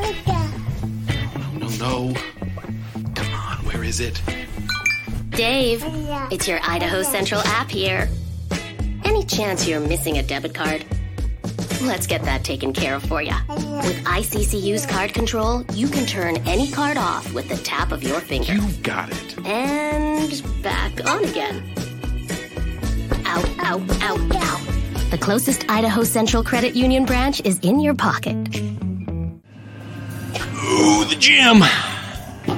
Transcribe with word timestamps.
No, 0.00 0.12
no. 0.26 1.68
No. 1.68 1.68
No. 1.78 2.14
Come 3.14 3.34
on, 3.34 3.56
where 3.64 3.84
is 3.84 4.00
it? 4.00 4.20
Dave, 5.30 5.82
it's 6.30 6.46
your 6.46 6.60
Idaho 6.62 7.02
Central 7.02 7.40
app 7.42 7.70
here. 7.70 8.08
Any 9.04 9.24
chance 9.24 9.66
you're 9.66 9.80
missing 9.80 10.18
a 10.18 10.22
debit 10.22 10.54
card? 10.54 10.84
Let's 11.82 12.06
get 12.06 12.22
that 12.24 12.44
taken 12.44 12.74
care 12.74 12.94
of 12.96 13.02
for 13.04 13.22
you. 13.22 13.32
With 13.48 14.04
ICCU's 14.04 14.84
card 14.84 15.14
control, 15.14 15.64
you 15.72 15.88
can 15.88 16.04
turn 16.04 16.36
any 16.46 16.70
card 16.70 16.98
off 16.98 17.32
with 17.32 17.48
the 17.48 17.56
tap 17.56 17.90
of 17.90 18.02
your 18.02 18.20
finger. 18.20 18.52
You 18.52 18.70
got 18.82 19.08
it. 19.10 19.46
And 19.46 20.42
back 20.62 20.92
on 21.08 21.24
again. 21.24 21.64
Out, 23.24 23.48
out, 23.60 23.80
out, 24.02 24.20
out. 24.36 24.60
The 25.10 25.18
closest 25.18 25.68
Idaho 25.70 26.04
Central 26.04 26.44
Credit 26.44 26.76
Union 26.76 27.06
branch 27.06 27.40
is 27.44 27.58
in 27.60 27.80
your 27.80 27.94
pocket. 27.94 28.39
Ooh, 31.20 31.62
the 32.44 32.56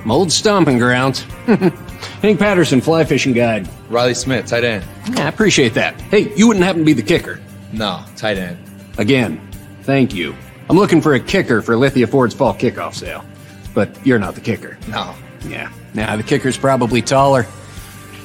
gym. 0.00 0.10
Old 0.10 0.32
stomping 0.32 0.78
grounds. 0.78 1.20
Hank 2.22 2.38
Patterson, 2.38 2.80
fly 2.80 3.04
fishing 3.04 3.32
guide. 3.32 3.68
Riley 3.88 4.14
Smith, 4.14 4.46
tight 4.46 4.64
end. 4.64 4.84
Yeah, 5.12 5.26
I 5.26 5.28
appreciate 5.28 5.74
that. 5.74 6.00
Hey, 6.00 6.34
you 6.34 6.48
wouldn't 6.48 6.64
happen 6.64 6.80
to 6.80 6.86
be 6.86 6.92
the 6.92 7.02
kicker. 7.02 7.40
No, 7.72 8.04
tight 8.16 8.38
end. 8.38 8.58
Again, 8.98 9.40
thank 9.82 10.14
you. 10.14 10.34
I'm 10.68 10.76
looking 10.76 11.00
for 11.00 11.14
a 11.14 11.20
kicker 11.20 11.62
for 11.62 11.76
Lithia 11.76 12.06
Ford's 12.06 12.34
fall 12.34 12.54
kickoff 12.54 12.94
sale. 12.94 13.24
But 13.74 14.04
you're 14.04 14.18
not 14.18 14.34
the 14.34 14.40
kicker. 14.40 14.78
No. 14.88 15.14
Yeah. 15.46 15.70
Now, 15.94 16.16
the 16.16 16.22
kicker's 16.22 16.58
probably 16.58 17.02
taller 17.02 17.46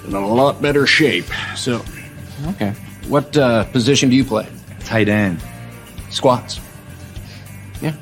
and 0.04 0.14
in 0.14 0.16
a 0.16 0.28
lot 0.28 0.62
better 0.62 0.88
shape. 0.88 1.26
So, 1.56 1.84
okay. 2.50 2.72
What 3.08 3.36
uh, 3.38 3.66
position 3.66 4.10
do 4.10 4.16
you 4.16 4.24
play? 4.24 4.48
Tight 4.82 5.08
end. 5.08 5.40
Squats. 6.10 6.60
Yeah. 7.82 7.94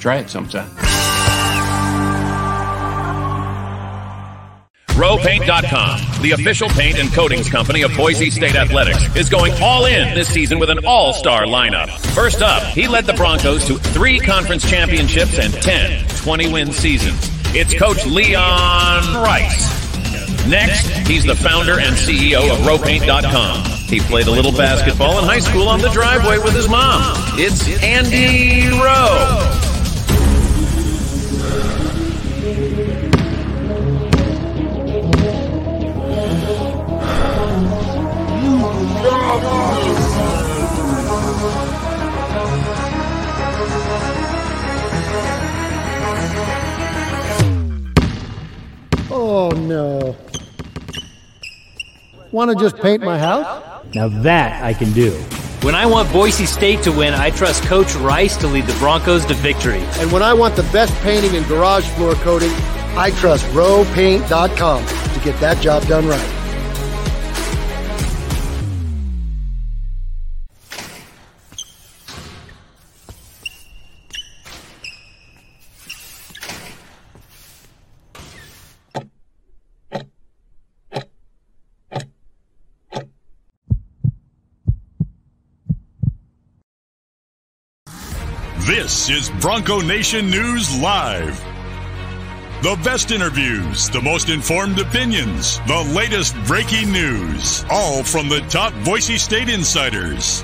Try 0.00 0.16
it 0.16 0.30
sometime. 0.30 0.70
RowPaint.com, 5.18 6.22
the 6.22 6.32
official 6.32 6.68
paint 6.68 6.98
and 6.98 7.12
coatings 7.12 7.50
company 7.50 7.82
of 7.82 7.94
Boise 7.96 8.30
State 8.30 8.54
Athletics, 8.54 9.04
is 9.16 9.28
going 9.28 9.52
all 9.60 9.86
in 9.86 10.14
this 10.14 10.28
season 10.28 10.58
with 10.60 10.70
an 10.70 10.86
all 10.86 11.12
star 11.12 11.42
lineup. 11.42 11.88
First 12.14 12.40
up, 12.40 12.62
he 12.62 12.86
led 12.86 13.04
the 13.04 13.14
Broncos 13.14 13.66
to 13.66 13.78
three 13.78 14.20
conference 14.20 14.68
championships 14.68 15.38
and 15.38 15.52
10 15.54 16.06
20 16.08 16.52
win 16.52 16.72
seasons. 16.72 17.18
It's 17.54 17.74
Coach 17.74 18.06
Leon 18.06 19.14
Rice. 19.22 19.76
Next, 20.46 20.86
he's 21.08 21.24
the 21.24 21.34
founder 21.34 21.80
and 21.80 21.96
CEO 21.96 22.50
of 22.50 22.58
RowPaint.com. 22.60 23.64
He 23.88 24.00
played 24.00 24.28
a 24.28 24.30
little 24.30 24.52
basketball 24.52 25.18
in 25.18 25.24
high 25.24 25.40
school 25.40 25.68
on 25.68 25.80
the 25.80 25.88
driveway 25.88 26.38
with 26.38 26.54
his 26.54 26.68
mom. 26.68 27.14
It's 27.36 27.82
Andy 27.82 28.68
Rowe. 28.78 29.58
Oh 49.10 49.50
no. 49.50 50.16
Want 52.30 52.50
to 52.50 52.56
just 52.56 52.76
paint 52.76 53.02
my 53.02 53.18
house? 53.18 53.84
Now 53.94 54.08
that 54.08 54.62
I 54.62 54.74
can 54.74 54.92
do. 54.92 55.12
When 55.62 55.74
I 55.74 55.86
want 55.86 56.12
Boise 56.12 56.46
State 56.46 56.82
to 56.82 56.92
win, 56.92 57.14
I 57.14 57.30
trust 57.30 57.64
Coach 57.64 57.94
Rice 57.96 58.36
to 58.38 58.46
lead 58.46 58.66
the 58.66 58.78
Broncos 58.78 59.24
to 59.26 59.34
victory. 59.34 59.80
And 59.98 60.12
when 60.12 60.22
I 60.22 60.34
want 60.34 60.54
the 60.54 60.62
best 60.64 60.94
painting 61.02 61.34
and 61.36 61.46
garage 61.46 61.88
floor 61.90 62.14
coating, 62.14 62.52
I 62.96 63.10
trust 63.18 63.44
rowpaint.com 63.46 64.86
to 64.86 65.20
get 65.24 65.40
that 65.40 65.60
job 65.60 65.84
done 65.86 66.06
right. 66.06 66.37
This 88.88 89.10
is 89.10 89.30
Bronco 89.42 89.82
Nation 89.82 90.30
News 90.30 90.74
Live. 90.80 91.38
The 92.62 92.80
best 92.82 93.10
interviews, 93.10 93.90
the 93.90 94.00
most 94.00 94.30
informed 94.30 94.78
opinions, 94.78 95.58
the 95.66 95.92
latest 95.94 96.34
breaking 96.46 96.90
news, 96.90 97.66
all 97.68 98.02
from 98.02 98.30
the 98.30 98.40
top 98.48 98.72
Boise 98.86 99.18
State 99.18 99.50
insiders. 99.50 100.42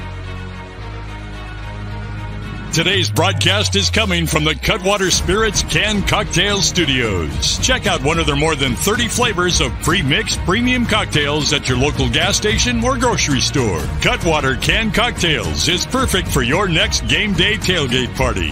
Today's 2.74 3.08
broadcast 3.08 3.76
is 3.76 3.88
coming 3.88 4.26
from 4.26 4.42
the 4.42 4.56
Cutwater 4.56 5.08
Spirits 5.12 5.62
Can 5.62 6.02
Cocktail 6.02 6.60
Studios. 6.60 7.56
Check 7.58 7.86
out 7.86 8.02
one 8.02 8.18
of 8.18 8.26
their 8.26 8.34
more 8.34 8.56
than 8.56 8.74
30 8.74 9.06
flavors 9.06 9.60
of 9.60 9.70
pre-mixed 9.82 10.40
premium 10.40 10.84
cocktails 10.84 11.52
at 11.52 11.68
your 11.68 11.78
local 11.78 12.10
gas 12.10 12.36
station 12.36 12.82
or 12.82 12.98
grocery 12.98 13.40
store. 13.40 13.78
Cutwater 14.02 14.56
Can 14.56 14.90
Cocktails 14.90 15.68
is 15.68 15.86
perfect 15.86 16.26
for 16.26 16.42
your 16.42 16.66
next 16.66 17.06
game 17.06 17.32
day 17.32 17.54
tailgate 17.54 18.12
party. 18.16 18.48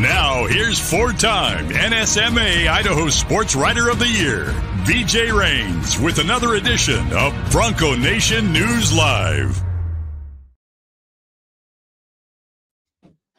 Now, 0.00 0.46
here's 0.46 0.80
four-time 0.80 1.68
NSMA 1.68 2.68
Idaho 2.68 3.10
Sports 3.10 3.54
Writer 3.54 3.90
of 3.90 3.98
the 3.98 4.08
Year, 4.08 4.46
BJ 4.86 5.38
Rains, 5.38 6.00
with 6.00 6.20
another 6.20 6.54
edition 6.54 7.12
of 7.12 7.34
Bronco 7.50 7.94
Nation 7.94 8.50
News 8.50 8.94
Live. 8.94 9.62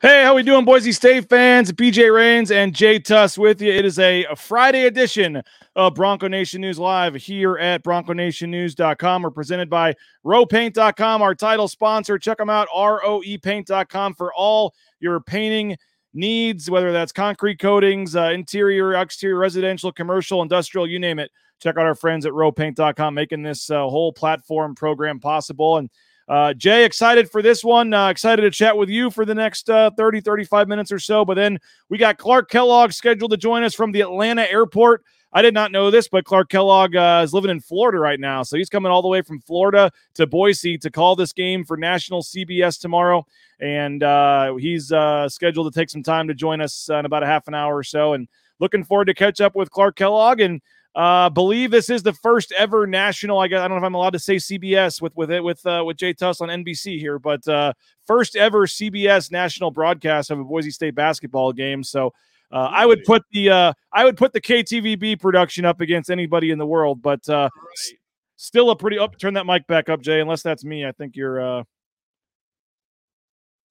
Hey, 0.04 0.22
how 0.22 0.36
we 0.36 0.44
doing, 0.44 0.66
Boise 0.66 0.92
State 0.92 1.30
fans? 1.30 1.72
BJ 1.72 2.14
Rains 2.14 2.52
and 2.52 2.76
Jay 2.76 3.00
Tust 3.00 3.38
with 3.38 3.62
you. 3.62 3.72
It 3.72 3.86
is 3.86 4.00
a, 4.00 4.26
Friday 4.36 4.86
edition 4.86 5.42
of 5.78 5.96
Bronco 5.96 6.28
Nation 6.28 6.60
News 6.60 6.78
Live 6.78 7.16
here 7.16 7.58
at 7.58 7.86
BroncoNationNews.com. 7.86 9.22
We're 9.22 9.32
presented 9.32 9.70
by 9.70 9.96
RowPaint.com, 10.26 11.22
our 11.22 11.34
title 11.34 11.70
sponsor. 11.70 12.20
Check 12.20 12.38
them 12.38 12.50
out, 12.50 12.68
ROEPaint.com, 12.76 14.16
for 14.16 14.34
all 14.34 14.76
your 15.00 15.22
painting 15.22 15.78
needs, 16.14 16.70
whether 16.70 16.92
that's 16.92 17.14
concrete 17.14 17.60
coatings, 17.60 18.14
uh, 18.18 18.32
interior, 18.32 18.96
exterior, 18.96 19.38
residential, 19.38 19.94
commercial, 19.94 20.42
industrial, 20.42 20.86
you 20.86 21.00
name 21.00 21.18
it. 21.18 21.32
Check 21.62 21.78
out 21.78 21.86
our 21.86 21.96
friends 21.96 22.26
at 22.26 22.34
RowPaint.com, 22.34 23.14
making 23.14 23.44
this 23.44 23.70
uh, 23.70 23.88
whole 23.88 24.12
platform 24.12 24.76
program 24.76 25.22
possible. 25.22 25.78
And 25.78 25.90
uh, 26.28 26.54
Jay, 26.54 26.86
excited 26.86 27.30
for 27.30 27.42
this 27.42 27.64
one. 27.64 27.94
Uh, 27.94 28.10
excited 28.10 28.44
to 28.44 28.52
chat 28.52 28.78
with 28.78 28.90
you 28.90 29.10
for 29.10 29.26
the 29.26 29.36
next 29.36 29.70
uh, 29.70 29.92
30, 29.98 30.22
35 30.22 30.68
minutes 30.68 30.92
or 30.92 31.00
so. 31.00 31.26
But 31.26 31.36
then 31.36 31.60
we 31.90 31.98
got 31.98 32.18
Clark 32.18 32.50
Kellogg 32.50 32.92
scheduled 32.92 33.32
to 33.32 33.38
join 33.38 33.64
us 33.64 33.74
from 33.74 33.92
the 33.92 34.02
Atlanta 34.02 34.50
airport. 34.50 35.04
I 35.36 35.42
did 35.42 35.54
not 35.54 35.72
know 35.72 35.90
this, 35.90 36.08
but 36.08 36.26
Clark 36.26 36.50
Kellogg 36.50 36.96
uh, 36.96 37.22
is 37.24 37.34
living 37.34 37.50
in 37.50 37.60
Florida 37.60 37.98
right 37.98 38.20
now. 38.20 38.44
So 38.44 38.56
he's 38.56 38.70
coming 38.70 38.92
all 38.92 39.02
the 39.02 39.08
way 39.08 39.24
from 39.24 39.42
Florida 39.42 39.92
to 40.14 40.28
Boise 40.28 40.78
to 40.78 40.92
call 40.92 41.16
this 41.16 41.34
game 41.34 41.66
for 41.66 41.76
national 41.76 42.22
CBS 42.22 42.80
tomorrow. 42.80 43.26
And 43.60 44.04
uh, 44.04 44.56
he's 44.56 44.92
uh, 44.92 45.28
scheduled 45.28 45.74
to 45.74 45.80
take 45.80 45.90
some 45.90 46.04
time 46.04 46.28
to 46.28 46.36
join 46.36 46.62
us 46.62 46.88
in 46.90 47.06
about 47.06 47.24
a 47.24 47.26
half 47.26 47.48
an 47.48 47.56
hour 47.56 47.76
or 47.76 47.84
so. 47.84 48.14
And 48.14 48.28
looking 48.60 48.84
forward 48.84 49.06
to 49.06 49.16
catch 49.16 49.42
up 49.42 49.56
with 49.56 49.72
Clark 49.72 49.96
Kellogg 49.96 50.40
and 50.40 50.62
uh, 50.96 51.30
believe 51.30 51.72
this 51.72 51.90
is 51.90 52.04
the 52.04 52.14
first 52.14 52.52
ever 52.52 52.86
national. 52.86 53.40
I 53.40 53.48
guess 53.48 53.60
I 53.60 53.68
don't 53.68 53.78
know 53.78 53.84
if 53.84 53.88
I'm 53.88 53.96
allowed 53.96 54.14
to 54.14 54.20
say 54.20 54.36
CBS 54.36 55.02
with 55.02 55.16
with 55.16 55.32
it 55.32 55.44
with 55.44 55.66
uh, 55.66 55.84
with 55.86 55.98
Jay 55.98 56.14
Tust 56.14 56.42
on 56.42 56.50
NBC 56.50 57.00
here, 57.00 57.18
but 57.18 57.48
uh, 57.48 57.74
first 58.06 58.36
ever 58.36 58.68
CBS 58.68 59.32
national 59.32 59.72
broadcast 59.72 60.30
of 60.30 60.40
a 60.40 60.44
Boise 60.44 60.72
State 60.72 60.94
basketball 60.94 61.52
game. 61.52 61.84
So 61.84 62.14
uh, 62.52 62.70
I 62.72 62.86
would 62.86 63.04
put 63.06 63.24
the 63.32 63.50
uh, 63.50 63.74
I 63.92 64.06
would 64.06 64.18
put 64.18 64.34
the 64.34 64.42
KTVB 64.42 65.20
production 65.20 65.66
up 65.66 65.82
against 65.82 66.12
anybody 66.12 66.52
in 66.52 66.60
the 66.60 66.68
world, 66.68 67.02
but 67.02 67.28
uh, 67.28 67.50
s- 67.74 67.94
still 68.36 68.70
a 68.70 68.76
pretty 68.76 69.00
up. 69.00 69.18
Turn 69.18 69.34
that 69.34 69.48
mic 69.48 69.66
back 69.66 69.90
up, 69.90 70.02
Jay. 70.02 70.20
Unless 70.20 70.44
that's 70.44 70.64
me, 70.64 70.86
I 70.86 70.92
think 70.92 71.16
you're. 71.16 71.42
Uh, 71.42 71.64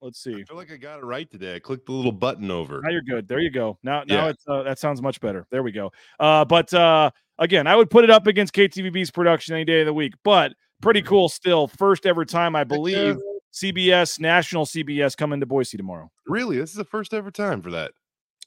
let's 0.02 0.22
see. 0.22 0.34
I 0.34 0.42
feel 0.44 0.56
like 0.56 0.70
I 0.70 0.76
got 0.76 0.98
it 0.98 1.04
right 1.04 1.30
today. 1.30 1.54
I 1.54 1.58
clicked 1.58 1.86
the 1.86 1.92
little 1.92 2.12
button 2.12 2.50
over. 2.50 2.80
Now 2.82 2.90
you're 2.90 3.00
good. 3.02 3.26
There 3.28 3.40
you 3.40 3.50
go. 3.50 3.78
Now, 3.82 4.02
now 4.06 4.26
Yeah. 4.26 4.28
it's 4.30 4.44
uh, 4.46 4.62
that 4.64 4.78
sounds 4.78 5.00
much 5.00 5.20
better. 5.20 5.46
There 5.50 5.62
we 5.62 5.72
go. 5.72 5.92
Uh, 6.20 6.44
but 6.44 6.72
uh, 6.74 7.10
again, 7.38 7.66
I 7.66 7.76
would 7.76 7.88
put 7.88 8.04
it 8.04 8.10
up 8.10 8.26
against 8.26 8.52
KTVB's 8.54 9.10
production 9.10 9.54
any 9.54 9.64
day 9.64 9.80
of 9.80 9.86
the 9.86 9.94
week. 9.94 10.14
But 10.24 10.52
pretty 10.82 11.00
cool 11.02 11.28
still. 11.28 11.68
First 11.68 12.04
ever 12.04 12.24
time, 12.24 12.54
I 12.56 12.64
believe, 12.64 13.16
CBS 13.54 14.18
national 14.18 14.66
CBS 14.66 15.16
coming 15.16 15.40
to 15.40 15.46
Boise 15.46 15.76
tomorrow. 15.76 16.10
Really, 16.26 16.58
this 16.58 16.70
is 16.70 16.76
the 16.76 16.84
first 16.84 17.14
ever 17.14 17.30
time 17.30 17.62
for 17.62 17.70
that. 17.70 17.92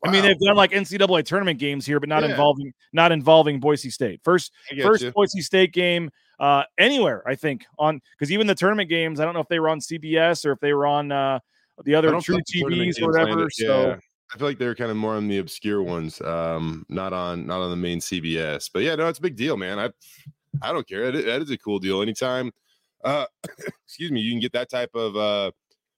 I 0.03 0.11
mean, 0.11 0.23
they've 0.23 0.39
done 0.39 0.55
like 0.55 0.71
NCAA 0.71 1.23
tournament 1.25 1.59
games 1.59 1.85
here, 1.85 1.99
but 1.99 2.09
not 2.09 2.23
Yeah. 2.23 2.31
involving 2.31 2.73
not 2.93 3.11
involving 3.11 3.59
Boise 3.59 3.89
State. 3.89 4.21
First, 4.23 4.51
first 4.81 5.03
you. 5.03 5.11
Boise 5.11 5.41
State 5.41 5.73
game 5.73 6.11
uh, 6.39 6.63
anywhere, 6.77 7.23
I 7.27 7.35
think, 7.35 7.65
on 7.79 8.01
because 8.17 8.31
even 8.31 8.47
the 8.47 8.55
tournament 8.55 8.89
games, 8.89 9.19
I 9.19 9.25
don't 9.25 9.33
know 9.33 9.39
if 9.39 9.47
they 9.47 9.59
were 9.59 9.69
on 9.69 9.79
CBS 9.79 10.45
or 10.45 10.51
if 10.51 10.59
they 10.59 10.73
were 10.73 10.85
on 10.85 11.11
uh, 11.11 11.39
the 11.83 11.95
other 11.95 12.09
true 12.09 12.21
feel 12.21 12.35
like 12.35 12.45
the 12.45 12.59
tournament 12.61 12.95
TVs 12.97 13.01
or 13.01 13.11
whatever. 13.11 13.49
So. 13.49 13.97
I 14.33 14.37
feel 14.39 14.47
like 14.47 14.57
they're 14.57 14.75
kind 14.75 14.89
of 14.89 14.97
more 14.97 15.13
on 15.13 15.27
the 15.27 15.37
obscure 15.37 15.83
ones, 15.83 16.19
um, 16.21 16.83
not 16.89 17.13
on 17.13 17.45
not 17.45 17.61
on 17.61 17.69
the 17.69 17.75
main 17.75 17.99
CBS. 17.99 18.69
But 18.73 18.81
yeah, 18.81 18.95
no, 18.95 19.07
it's 19.07 19.19
a 19.19 19.21
big 19.21 19.35
deal, 19.35 19.55
man. 19.55 19.79
I 19.79 19.91
I 20.61 20.73
don't 20.73 20.87
care. 20.87 21.05
That 21.05 21.15
is, 21.15 21.25
that 21.25 21.41
is 21.43 21.51
a 21.51 21.57
cool 21.57 21.79
deal. 21.79 22.01
Anytime, 22.01 22.51
uh, 23.03 23.25
excuse 23.85 24.11
me, 24.11 24.21
you 24.21 24.31
can 24.31 24.39
get 24.39 24.51
that 24.53 24.69
type 24.69 24.89
of 24.95 25.15
uh, 25.15 25.51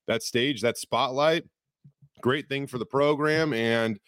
that 0.08 0.24
stage, 0.24 0.62
that 0.62 0.78
spotlight. 0.78 1.46
Great 2.22 2.50
thing 2.50 2.68
for 2.68 2.78
the 2.78 2.86
program, 2.86 3.54
and 3.54 4.00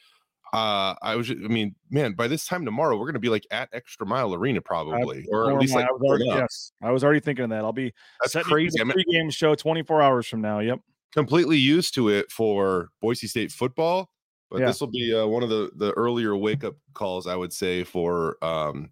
uh, 0.51 0.95
I 1.01 1.15
was, 1.15 1.27
just, 1.27 1.39
I 1.44 1.47
mean, 1.47 1.75
man, 1.91 2.13
by 2.13 2.27
this 2.27 2.47
time 2.47 2.65
tomorrow, 2.65 2.97
we're 2.97 3.06
gonna 3.06 3.19
be 3.19 3.29
like 3.29 3.45
at 3.51 3.69
Extra 3.71 4.06
Mile 4.07 4.33
Arena 4.33 4.61
probably, 4.61 5.25
or 5.31 5.51
at 5.51 5.59
least 5.59 5.73
I. 5.75 5.81
like 5.81 5.89
I 5.89 5.91
was 5.91 6.01
already, 6.01 6.25
yes, 6.25 6.71
I 6.81 6.91
was 6.91 7.03
already 7.03 7.19
thinking 7.19 7.44
of 7.44 7.50
that. 7.51 7.63
I'll 7.63 7.71
be 7.73 7.94
That's 8.23 8.47
crazy. 8.47 8.81
I 8.81 8.83
mean, 8.83 8.95
pregame 8.97 9.31
show 9.33 9.53
24 9.56 10.01
hours 10.01 10.27
from 10.27 10.41
now. 10.41 10.59
Yep. 10.59 10.79
completely 11.13 11.57
used 11.57 11.94
to 11.95 12.09
it 12.09 12.31
for 12.31 12.89
Boise 13.01 13.27
State 13.27 13.51
football, 13.51 14.09
but 14.50 14.59
Yeah. 14.62 14.67
this 14.67 14.79
will 14.81 14.88
be 14.91 15.13
uh, 15.15 15.27
one 15.27 15.44
of 15.44 15.50
the 15.50 15.71
the 15.75 15.91
earlier 15.91 16.35
wake 16.35 16.63
up 16.63 16.75
calls 16.95 17.27
I 17.27 17.35
would 17.35 17.53
say 17.53 17.83
for 17.83 18.44
um, 18.44 18.89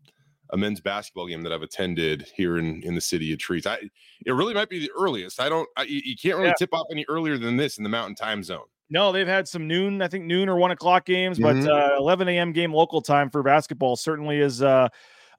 a 0.51 0.57
men's 0.57 0.79
basketball 0.79 1.27
game 1.27 1.41
that 1.41 1.51
I've 1.51 1.63
attended 1.63 2.27
here 2.35 2.57
in 2.59 2.83
in 2.83 2.93
the 2.93 3.01
city 3.01 3.33
of 3.33 3.39
Trees. 3.39 3.65
I 3.65 3.79
it 4.25 4.31
really 4.31 4.53
might 4.53 4.69
be 4.69 4.79
the 4.79 4.91
earliest. 4.97 5.39
I 5.41 5.49
don't. 5.49 5.67
I, 5.75 5.83
you 5.83 6.01
you 6.05 6.15
can't 6.15 6.37
really 6.37 6.49
Yeah. 6.49 6.53
tip 6.59 6.69
off 6.73 6.85
any 6.91 7.03
earlier 7.09 7.37
than 7.39 7.57
this 7.57 7.79
in 7.79 7.83
the 7.83 7.89
Mountain 7.89 8.15
Time 8.15 8.43
Zone. 8.43 8.65
No, 8.89 9.11
they've 9.11 9.27
had 9.27 9.47
some 9.47 9.67
noon, 9.67 10.01
I 10.01 10.07
think 10.07 10.25
noon 10.25 10.47
or 10.47 10.55
one 10.57 10.71
o'clock 10.71 11.05
games, 11.05 11.37
Mhm. 11.39 11.65
but 11.65 11.69
uh, 11.71 11.95
11 11.97 12.27
a.m. 12.29 12.51
game 12.53 12.73
local 12.73 13.01
time 13.01 13.29
for 13.29 13.43
basketball 13.43 13.95
certainly 13.97 14.39
is 14.39 14.61
uh, 14.61 14.87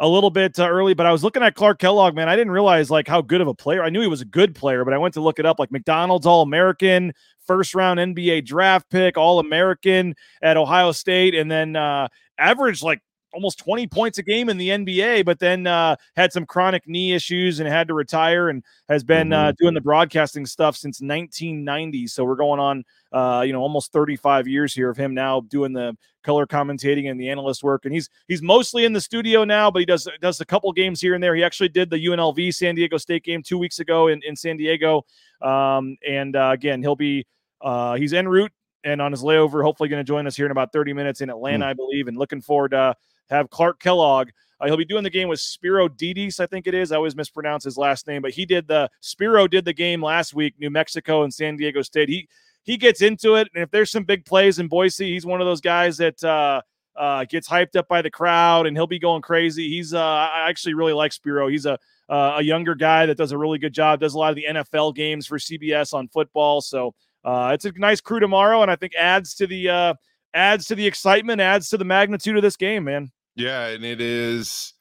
a 0.01 0.07
little 0.09 0.31
bit 0.31 0.59
uh, 0.59 0.69
early. 0.69 0.93
But 0.95 1.07
I 1.07 1.13
was 1.13 1.25
looking 1.25 1.43
at 1.43 1.55
Clark 1.55 1.79
Kellogg, 1.79 2.15
man. 2.15 2.29
I 2.29 2.37
didn't 2.37 2.53
realize 2.53 2.91
like 2.91 3.09
how 3.09 3.23
good 3.23 3.41
of 3.41 3.49
a 3.49 3.55
player. 3.55 3.83
I 3.83 3.89
knew 3.89 4.01
he 4.03 4.07
was 4.07 4.21
a 4.21 4.27
good 4.27 4.55
player, 4.55 4.85
but 4.85 4.93
I 4.93 4.99
went 4.99 5.15
to 5.15 5.21
look 5.21 5.39
it 5.39 5.47
up. 5.47 5.59
Like 5.59 5.73
McDonald's 5.73 6.27
All 6.27 6.43
American, 6.43 7.13
first 7.47 7.75
round 7.75 7.99
NBA 7.99 8.45
draft 8.45 8.91
pick, 8.91 9.17
All 9.17 9.39
American 9.39 10.15
at 10.43 10.57
Ohio 10.59 10.93
State, 10.93 11.35
and 11.35 11.51
then 11.51 11.75
uh, 11.75 12.09
averaged 12.39 12.83
like 12.83 13.01
almost 13.33 13.59
20 13.59 13.87
points 13.87 14.19
a 14.19 14.23
game 14.23 14.49
in 14.49 14.57
the 14.57 14.69
NBA, 14.71 15.25
but 15.25 15.39
then 15.39 15.67
uh, 15.67 15.97
had 16.17 16.33
some 16.33 16.47
chronic 16.47 16.89
knee 16.89 17.13
issues 17.13 17.61
and 17.61 17.69
had 17.69 17.89
to 17.89 17.95
retire 17.95 18.49
and 18.49 18.65
has 18.89 19.05
been 19.05 19.33
uh, 19.33 19.53
doing 19.59 19.75
the 19.75 19.81
broadcasting 19.81 20.47
stuff 20.47 20.77
since 20.77 21.01
1990. 21.01 22.07
So 22.07 22.25
we're 22.25 22.37
going 22.37 22.61
on, 22.61 22.85
uh, 23.13 23.43
you 23.47 23.53
know, 23.53 23.61
almost 23.61 23.93
35 23.93 24.49
years 24.49 24.75
here 24.75 24.91
of 24.91 24.97
him 24.97 25.15
now 25.15 25.41
doing 25.41 25.73
the 25.73 25.97
color 26.23 26.47
commentating 26.47 27.11
and 27.11 27.21
the 27.21 27.29
analyst 27.29 27.63
work. 27.63 27.85
And 27.85 27.95
he's 27.95 28.09
he's 28.29 28.43
mostly 28.43 28.85
in 28.85 28.93
the 28.93 29.01
studio 29.01 29.45
now, 29.45 29.71
but 29.71 29.81
he 29.81 29.87
does 29.87 30.09
does 30.21 30.41
a 30.41 30.47
couple 30.47 30.73
games 30.73 31.01
here 31.01 31.15
and 31.15 31.23
there. 31.23 31.35
He 31.35 31.45
actually 31.45 31.69
did 31.69 31.91
the 31.91 31.97
UNLV 31.97 32.55
San 32.55 32.75
Diego 32.75 32.97
State 32.97 33.25
game 33.25 33.43
two 33.43 33.59
weeks 33.59 33.79
ago 33.79 34.09
in, 34.09 34.21
in 34.27 34.37
San 34.37 34.57
Diego. 34.57 35.05
Um, 35.43 35.97
and 36.07 36.35
uh, 36.35 36.51
again, 36.53 36.83
he'll 36.83 36.97
be 36.97 37.27
uh, 37.61 37.95
he's 37.95 38.13
en 38.13 38.29
route 38.29 38.53
and 38.85 39.03
on 39.03 39.13
his 39.13 39.23
layover, 39.23 39.63
hopefully 39.63 39.89
going 39.89 40.01
to 40.01 40.05
join 40.05 40.27
us 40.27 40.37
here 40.37 40.47
in 40.47 40.53
about 40.53 40.73
30 40.73 40.93
minutes 40.93 41.21
in 41.21 41.31
Atlanta, 41.31 41.67
I 41.67 41.73
believe, 41.73 42.09
and 42.09 42.17
looking 42.17 42.41
forward 42.41 42.71
to 42.71 42.95
have 43.31 43.51
Clark 43.51 43.81
Kellogg. 43.81 44.31
Uh, 44.61 44.67
he'll 44.67 44.77
be 44.77 44.85
doing 44.85 45.05
the 45.05 45.11
game 45.11 45.29
with 45.29 45.41
Spero 45.41 45.89
Dedes, 45.89 46.41
I 46.41 46.47
think 46.47 46.67
it 46.67 46.75
is. 46.75 46.91
I 46.91 46.97
always 46.97 47.15
mispronounce 47.15 47.65
his 47.65 47.79
last 47.79 48.07
name, 48.07 48.23
but 48.23 48.33
he 48.33 48.45
did 48.45 48.67
the 48.67 48.91
Spero 49.01 49.47
did 49.47 49.65
the 49.65 49.73
game 49.73 50.03
last 50.03 50.35
week, 50.35 50.55
New 50.59 50.71
Mexico 50.71 51.23
and 51.23 51.33
San 51.33 51.57
Diego 51.57 51.83
State. 51.83 52.09
He 52.09 52.29
he 52.65 52.77
gets 52.77 53.01
into 53.01 53.37
it, 53.37 53.49
and 53.55 53.63
if 53.63 53.71
there's 53.71 53.91
some 53.91 54.05
big 54.05 54.25
plays 54.25 54.59
in 54.59 54.69
Boise, 54.69 55.11
he's 55.11 55.25
one 55.25 55.41
of 55.41 55.47
those 55.47 55.61
guys 55.61 55.97
that 55.99 56.23
uh, 56.25 56.61
uh, 56.97 57.25
gets 57.25 57.49
hyped 57.49 57.77
up 57.77 57.87
by 57.89 58.03
the 58.03 58.11
crowd, 58.11 58.67
and 58.67 58.77
he'll 58.77 58.87
be 58.87 58.99
going 58.99 59.23
crazy. 59.23 59.69
He's 59.69 59.95
uh, 59.95 60.01
I 60.01 60.49
actually 60.49 60.75
really 60.75 60.93
like 60.93 61.13
Spero. 61.13 61.49
He's 61.49 61.67
a 61.67 61.79
uh, 62.09 62.37
a 62.39 62.43
younger 62.43 62.75
guy 62.75 63.07
that 63.07 63.17
does 63.17 63.33
a 63.33 63.39
really 63.39 63.59
good 63.59 63.73
job. 63.73 64.01
Does 64.01 64.15
a 64.15 64.19
lot 64.19 64.31
of 64.31 64.37
the 64.37 64.47
NFL 64.49 64.97
games 64.97 65.27
for 65.27 65.39
CBS 65.39 65.95
on 65.95 66.09
football. 66.09 66.61
So 66.61 66.95
uh, 67.25 67.53
it's 67.55 67.65
a 67.65 67.73
nice 67.77 68.01
crew 68.01 68.19
tomorrow, 68.19 68.63
and 68.63 68.71
I 68.71 68.77
think 68.77 68.95
adds 68.97 69.35
to 69.37 69.47
the 69.47 69.97
adds 70.35 70.67
to 70.67 70.75
the 70.75 70.87
excitement, 70.87 71.41
adds 71.41 71.69
to 71.69 71.77
the 71.77 71.85
magnitude 71.85 72.37
of 72.37 72.43
this 72.43 72.57
game, 72.57 72.85
man. 72.85 73.13
Yeah, 73.39 73.69
and 73.69 73.85
it 73.85 74.01
is 74.01 74.75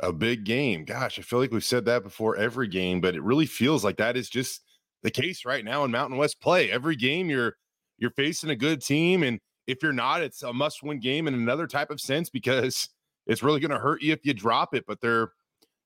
a 0.00 0.12
big 0.12 0.44
game. 0.44 0.84
Gosh, 0.84 1.20
I 1.20 1.22
feel 1.22 1.38
like 1.38 1.52
we've 1.52 1.62
said 1.62 1.84
that 1.84 2.02
before 2.02 2.36
every 2.36 2.66
game, 2.66 3.00
but 3.00 3.14
it 3.14 3.22
really 3.22 3.46
feels 3.46 3.84
like 3.84 3.96
that 3.98 4.16
is 4.16 4.28
just 4.28 4.62
the 5.04 5.10
case 5.10 5.44
right 5.44 5.64
now 5.64 5.84
in 5.84 5.92
Mountain 5.92 6.18
West 6.18 6.40
play. 6.40 6.68
Every 6.68 6.96
game 6.96 7.30
you're 7.30 7.54
you're 7.98 8.10
facing 8.10 8.50
a 8.50 8.56
good 8.56 8.82
team, 8.82 9.22
and 9.22 9.38
if 9.68 9.84
you're 9.84 9.92
not, 9.92 10.20
it's 10.20 10.42
a 10.42 10.52
must-win 10.52 10.98
game 10.98 11.28
in 11.28 11.34
another 11.34 11.68
type 11.68 11.90
of 11.90 12.00
sense 12.00 12.28
because 12.28 12.88
it's 13.28 13.44
really 13.44 13.60
going 13.60 13.70
to 13.70 13.78
hurt 13.78 14.02
you 14.02 14.12
if 14.12 14.26
you 14.26 14.34
drop 14.34 14.74
it. 14.74 14.84
But 14.84 15.00
they're, 15.00 15.30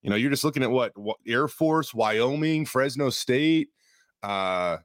you 0.00 0.08
know, 0.08 0.16
you're 0.16 0.30
just 0.30 0.44
looking 0.44 0.62
at 0.62 0.70
what, 0.70 0.96
what 0.96 1.18
Air 1.26 1.48
Force, 1.48 1.92
Wyoming, 1.92 2.64
Fresno 2.64 3.10
State. 3.10 3.68
Uh, 4.22 4.78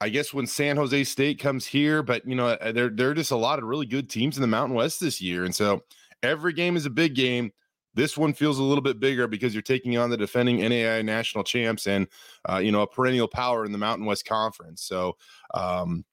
I 0.00 0.08
guess 0.08 0.32
when 0.32 0.46
San 0.46 0.76
Jose 0.76 1.02
State 1.02 1.40
comes 1.40 1.66
here, 1.66 2.04
but 2.04 2.24
you 2.24 2.36
know, 2.36 2.46
uh, 2.46 2.70
there 2.70 2.90
there 2.90 3.10
are 3.10 3.14
just 3.14 3.32
a 3.32 3.36
lot 3.36 3.58
of 3.58 3.64
really 3.64 3.86
good 3.86 4.08
teams 4.08 4.36
in 4.36 4.40
the 4.42 4.46
Mountain 4.46 4.76
West 4.76 5.00
this 5.00 5.20
year, 5.20 5.44
and 5.44 5.52
so 5.52 5.82
every 6.22 6.52
game 6.52 6.76
is 6.76 6.86
a 6.86 6.90
big 6.90 7.14
game. 7.14 7.52
This 7.94 8.16
one 8.16 8.32
feels 8.32 8.58
a 8.58 8.62
little 8.62 8.82
bit 8.82 9.00
bigger 9.00 9.26
because 9.26 9.54
you're 9.54 9.62
taking 9.62 9.96
on 9.96 10.10
the 10.10 10.16
defending 10.16 10.58
NAI 10.58 11.02
national 11.02 11.42
champs 11.42 11.86
and 11.86 12.06
uh, 12.48 12.58
you 12.58 12.70
know 12.70 12.82
a 12.82 12.86
perennial 12.86 13.26
power 13.28 13.64
in 13.64 13.72
the 13.72 13.78
Mountain 13.78 14.06
West 14.06 14.24
Conference. 14.26 14.82
So, 14.82 15.16
um, 15.54 16.04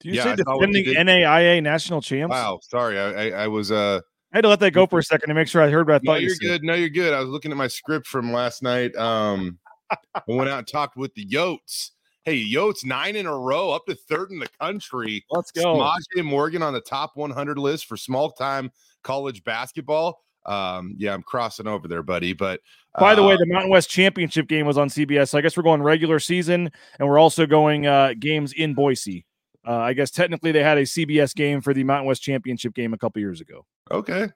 Do 0.00 0.08
you 0.08 0.16
Yeah, 0.16 0.24
say 0.24 0.30
I 0.30 0.36
saw 0.36 0.58
what 0.58 0.68
you 0.70 0.84
defending. 0.84 1.06
NAIA 1.06 1.62
national 1.62 2.02
champs? 2.02 2.34
wow, 2.34 2.58
sorry, 2.62 2.98
I, 2.98 3.28
I, 3.28 3.44
I 3.44 3.48
was 3.48 3.70
uh, 3.70 4.00
I 4.32 4.36
had 4.38 4.42
to 4.42 4.48
let 4.48 4.60
that 4.60 4.72
go 4.72 4.86
for 4.86 4.98
a 4.98 5.02
second 5.04 5.28
to 5.28 5.34
make 5.34 5.48
sure 5.48 5.62
I 5.62 5.70
heard 5.70 5.86
what 5.86 5.96
I 5.96 5.98
thought 6.04 6.20
you 6.20 6.28
you're 6.28 6.36
said. 6.36 6.46
good. 6.46 6.64
No, 6.64 6.74
you're 6.74 6.88
good. 6.88 7.14
I 7.14 7.20
was 7.20 7.28
looking 7.28 7.50
at 7.50 7.56
my 7.56 7.68
script 7.68 8.06
from 8.06 8.32
last 8.32 8.62
night. 8.62 8.94
Um, 8.96 9.58
I 10.14 10.22
went 10.26 10.50
out 10.50 10.58
and 10.58 10.66
talked 10.66 10.96
with 10.96 11.14
the 11.14 11.24
Yotes. 11.26 11.90
Hey, 12.24 12.44
Yotes 12.44 12.84
nine 12.84 13.16
in 13.16 13.26
a 13.26 13.36
row, 13.36 13.70
up 13.72 13.84
to 13.86 13.94
third 13.94 14.30
in 14.30 14.38
the 14.38 14.48
country. 14.60 15.24
Let's 15.30 15.50
go. 15.50 15.74
Samaje 15.74 16.24
Morgan 16.24 16.62
on 16.62 16.72
the 16.72 16.80
top 16.80 17.12
100 17.16 17.58
list 17.58 17.86
for 17.86 17.96
small 17.96 18.30
time 18.30 18.70
college 19.02 19.44
basketball. 19.44 20.20
Um, 20.44 20.94
yeah, 20.98 21.14
I'm 21.14 21.22
crossing 21.22 21.68
over 21.68 21.86
there, 21.86 22.02
buddy. 22.02 22.32
But 22.32 22.60
By 22.98 23.14
the 23.14 23.22
way, 23.22 23.34
uh, 23.34 23.38
the 23.38 23.46
Mountain 23.46 23.70
West 23.70 23.88
Championship 23.90 24.48
game 24.48 24.66
was 24.66 24.76
on 24.76 24.88
CBS. 24.88 25.28
So 25.28 25.38
I 25.38 25.40
guess 25.40 25.56
we're 25.56 25.62
going 25.62 25.82
regular 25.82 26.18
season, 26.18 26.70
and 26.98 27.08
we're 27.08 27.18
also 27.18 27.46
going 27.46 27.86
uh, 27.86 28.14
games 28.18 28.52
in 28.52 28.74
Boise. 28.74 29.24
Uh, 29.66 29.76
I 29.76 29.92
guess 29.92 30.10
technically 30.10 30.50
they 30.50 30.62
had 30.62 30.78
a 30.78 30.82
CBS 30.82 31.34
game 31.34 31.60
for 31.60 31.72
the 31.72 31.84
Mountain 31.84 32.06
West 32.08 32.22
Championship 32.22 32.74
game 32.74 32.92
a 32.92 32.98
couple 32.98 33.20
years 33.20 33.40
ago. 33.40 33.64
okay, 33.92 34.28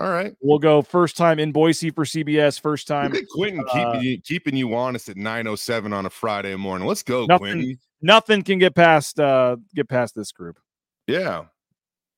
all 0.00 0.10
right. 0.10 0.34
We'll 0.40 0.58
go 0.58 0.82
first 0.82 1.16
time 1.16 1.38
in 1.38 1.52
Boise 1.52 1.90
for 1.90 2.04
CBS. 2.04 2.60
First 2.60 2.88
time. 2.88 3.14
Quentin 3.32 3.60
uh, 3.60 3.72
keeping 3.72 4.00
you 4.02 4.20
keeping 4.20 4.56
you 4.56 4.74
honest 4.74 5.08
at 5.08 5.16
9:07 5.16 5.94
on 5.94 6.06
a 6.06 6.10
Friday 6.10 6.56
morning. 6.56 6.88
Let's 6.88 7.02
go, 7.02 7.26
Nothing- 7.26 7.38
Quentin. 7.38 7.78
Nothing 8.04 8.42
can 8.42 8.58
get 8.58 8.74
past 8.74 9.20
uh, 9.20 9.56
get 9.76 9.88
past 9.88 10.16
this 10.16 10.32
group. 10.32 10.58
Yeah, 11.06 11.44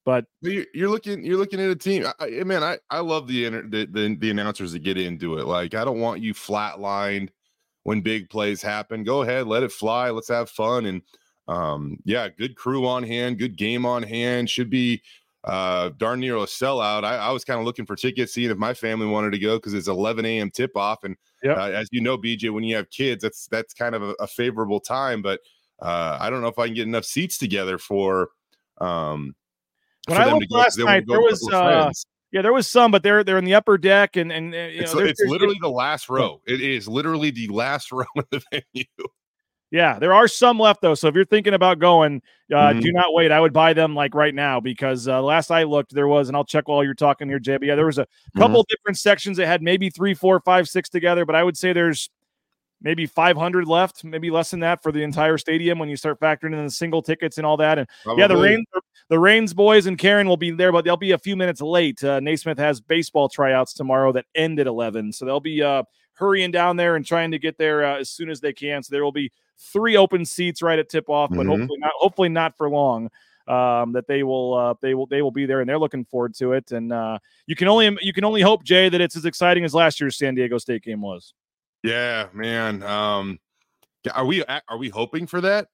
But 0.05 0.27
you're, 0.43 0.67
you're 0.75 0.91
looking 0.91 1.25
you're 1.25 1.39
looking 1.39 1.61
at 1.61 1.71
a 1.71 1.77
team. 1.77 2.05
I, 2.21 2.41
I 2.41 2.45
man, 2.45 2.63
I 2.63 2.79
I 2.91 3.01
love 3.01 3.27
the, 3.27 3.47
inter- 3.47 3.67
the 3.69 3.87
the 3.87 4.17
the 4.21 4.31
announcers 4.31 4.73
that 4.73 4.81
get 4.81 4.99
into 4.99 5.39
it. 5.39 5.47
Like 5.47 5.75
I 5.75 5.85
don't 5.85 6.01
want 6.01 6.21
you 6.21 6.35
flatlined 6.35 7.31
when 7.85 8.03
big 8.03 8.29
plays 8.31 8.61
happen. 8.63 9.05
Go 9.05 9.23
ahead, 9.23 9.47
let 9.47 9.63
it 9.63 9.73
fly. 9.73 10.11
Let's 10.11 10.29
have 10.29 10.51
fun 10.51 10.87
and 10.87 11.03
um 11.49 11.99
yeah, 12.05 12.29
good 12.29 12.55
crew 12.57 12.87
on 12.87 13.03
hand, 13.03 13.39
good 13.39 13.57
game 13.57 13.87
on 13.87 14.03
hand. 14.03 14.51
Should 14.51 14.71
be 14.71 15.03
uh 15.45 15.91
darn 15.97 16.21
near 16.21 16.37
a 16.37 16.41
sellout. 16.41 17.05
I, 17.05 17.17
I 17.17 17.31
was 17.31 17.45
kind 17.45 17.59
of 17.59 17.65
looking 17.67 17.87
for 17.87 17.97
tickets, 17.97 18.35
seeing 18.35 18.51
if 18.51 18.59
my 18.59 18.75
family 18.75 19.07
wanted 19.07 19.33
to 19.33 19.39
go 19.39 19.57
because 19.57 19.75
it's 19.75 19.89
11 19.89 20.25
a.m. 20.27 20.51
tip 20.51 20.77
off. 20.77 21.05
And 21.05 21.17
Yep. 21.43 21.57
uh, 21.59 21.71
as 21.71 21.89
you 21.93 22.01
know, 22.01 22.17
BJ, 22.19 22.51
when 22.51 22.65
you 22.65 22.77
have 22.77 22.91
kids, 22.91 23.23
that's 23.23 23.47
that's 23.49 23.75
kind 23.75 23.95
of 23.95 24.03
a, 24.03 24.15
a 24.21 24.27
favorable 24.27 24.81
time. 24.81 25.23
But 25.23 25.41
uh 25.81 26.19
I 26.21 26.29
don't 26.31 26.43
know 26.43 26.49
if 26.49 26.59
I 26.59 26.67
can 26.67 26.75
get 26.75 26.87
enough 26.89 27.05
seats 27.07 27.39
together 27.39 27.79
for 27.79 28.31
um 28.81 29.35
When 30.07 30.19
I 30.19 30.31
looked 30.33 30.51
to 30.51 30.57
last 30.57 30.79
night, 30.79 31.05
there 31.07 31.21
was, 31.21 31.49
uh, 31.53 31.91
yeah, 32.33 32.43
there 32.43 32.53
was 32.53 32.67
some, 32.69 32.91
but 32.91 33.03
they're 33.03 33.25
they're 33.25 33.39
in 33.39 33.45
the 33.45 33.55
upper 33.55 33.79
deck, 33.79 34.17
and 34.17 34.31
and, 34.33 34.53
you 34.53 34.59
it's 34.61 34.95
know, 34.95 35.01
it's 35.01 35.19
there's- 35.21 35.31
literally 35.31 35.57
the 35.61 35.69
last 35.71 36.09
row. 36.09 36.41
It 36.47 36.61
is 36.61 36.89
literally 36.89 37.31
the 37.31 37.49
last 37.49 37.93
row 37.93 38.05
in 38.17 38.25
the 38.31 38.43
venue. 38.51 38.85
Yeah, 39.71 39.99
there 39.99 40.15
are 40.15 40.29
some 40.29 40.59
left 40.61 40.83
though. 40.83 40.95
So 40.95 41.09
if 41.09 41.17
you're 41.17 41.25
thinking 41.25 41.55
about 41.55 41.81
going, 41.81 42.23
uh, 42.53 42.57
Mhm. 42.75 42.81
do 42.83 42.93
not 42.93 43.13
wait. 43.13 43.33
I 43.33 43.41
would 43.41 43.53
buy 43.53 43.73
them 43.73 43.95
like 43.97 44.15
right 44.15 44.35
now 44.35 44.61
because 44.61 45.09
uh, 45.09 45.21
last 45.21 45.51
I 45.51 45.65
looked, 45.65 45.93
there 45.93 46.07
was, 46.07 46.29
and 46.29 46.37
I'll 46.37 46.45
check 46.45 46.69
while 46.69 46.85
you're 46.85 46.95
talking 46.95 47.29
here. 47.29 47.41
But 47.41 47.63
yeah, 47.65 47.75
there 47.75 47.87
was 47.87 47.99
a 47.99 48.07
couple 48.37 48.65
different 48.69 48.99
sections 48.99 49.37
that 49.39 49.47
had 49.47 49.63
maybe 49.63 49.91
three, 49.91 50.15
four, 50.15 50.39
five, 50.41 50.69
six 50.69 50.89
together. 50.89 51.25
But 51.27 51.35
I 51.35 51.43
would 51.43 51.57
say 51.57 51.73
there's 51.73 52.09
maybe 52.85 53.07
500 53.07 53.67
left, 53.67 54.05
maybe 54.05 54.31
less 54.31 54.51
than 54.51 54.61
that 54.61 54.83
for 54.83 54.93
the 54.93 55.03
entire 55.03 55.39
stadium 55.39 55.79
when 55.79 55.89
you 55.89 55.97
start 55.97 56.21
factoring 56.21 56.53
in 56.53 56.65
the 56.65 56.71
single 56.71 57.03
tickets 57.03 57.39
and 57.39 57.47
all 57.47 57.57
that. 57.57 57.79
And 57.79 57.89
yeah, 58.17 58.29
the 58.29 58.35
Probably. 58.35 58.51
rain, 58.51 58.65
the 59.09 59.19
Rains 59.19 59.53
boys 59.53 59.87
and 59.87 59.99
Karen 59.99 60.29
will 60.29 60.37
be 60.37 60.51
there, 60.51 60.71
but 60.71 60.85
they'll 60.85 60.97
be 60.97 61.13
a 61.13 61.19
few 61.19 61.35
minutes 61.35 61.61
late. 61.61 62.05
Uh, 62.05 62.21
Naismith 62.21 62.59
has 62.59 62.81
baseball 62.81 63.29
tryouts 63.29 63.73
tomorrow 63.73 64.13
that 64.13 64.27
end 64.35 64.61
at 64.61 64.67
11, 64.67 65.13
so 65.13 65.25
they'll 65.25 65.41
be 65.41 65.63
uh, 65.63 65.83
hurrying 66.13 66.51
down 66.53 66.77
there 66.77 66.95
and 66.95 67.05
trying 67.05 67.33
to 67.33 67.39
get 67.39 67.59
there 67.59 67.85
uh, 67.85 67.99
as 67.99 68.11
soon 68.11 68.31
as 68.31 68.41
they 68.41 68.53
can. 68.53 68.83
So 68.83 68.95
there 68.95 69.03
will 69.03 69.13
be 69.13 69.33
three 69.59 69.97
open 69.97 70.25
seats 70.25 70.63
right 70.63 70.79
at 70.79 70.89
tip 70.89 71.09
off, 71.09 71.31
but 71.31 71.47
Mhm. 71.47 71.49
hopefully 71.59 71.79
not. 71.81 71.93
Hopefully 71.97 72.29
not 72.29 72.57
for 72.57 72.69
long. 72.71 73.11
Um, 73.47 73.93
that 73.93 74.07
they 74.07 74.23
will 74.23 74.55
uh, 74.55 74.75
they 74.81 74.95
will 74.95 75.07
they 75.07 75.21
will 75.21 75.31
be 75.31 75.45
there 75.45 75.61
and 75.61 75.69
they're 75.69 75.79
looking 75.79 76.07
forward 76.07 76.35
to 76.37 76.53
it. 76.53 76.73
And 76.73 76.91
uh, 76.91 77.19
you 77.47 77.55
can 77.55 77.69
only 77.69 77.95
you 78.01 78.15
can 78.15 78.25
only 78.25 78.41
hope, 78.41 78.65
Jay, 78.65 78.89
that 78.89 79.03
it's 79.03 79.17
as 79.17 79.27
exciting 79.27 79.65
as 79.65 79.75
last 79.75 80.01
year's 80.01 80.17
San 80.17 80.35
Diego 80.35 80.57
State 80.57 80.83
game 80.83 81.03
was. 81.03 81.35
Yeah, 81.85 82.29
man. 82.33 82.83
Um, 82.83 83.39
Are 84.13 84.25
we 84.25 84.43
are 84.45 84.79
we 84.79 84.89
hoping 84.89 85.27
for 85.27 85.41
that? 85.43 85.69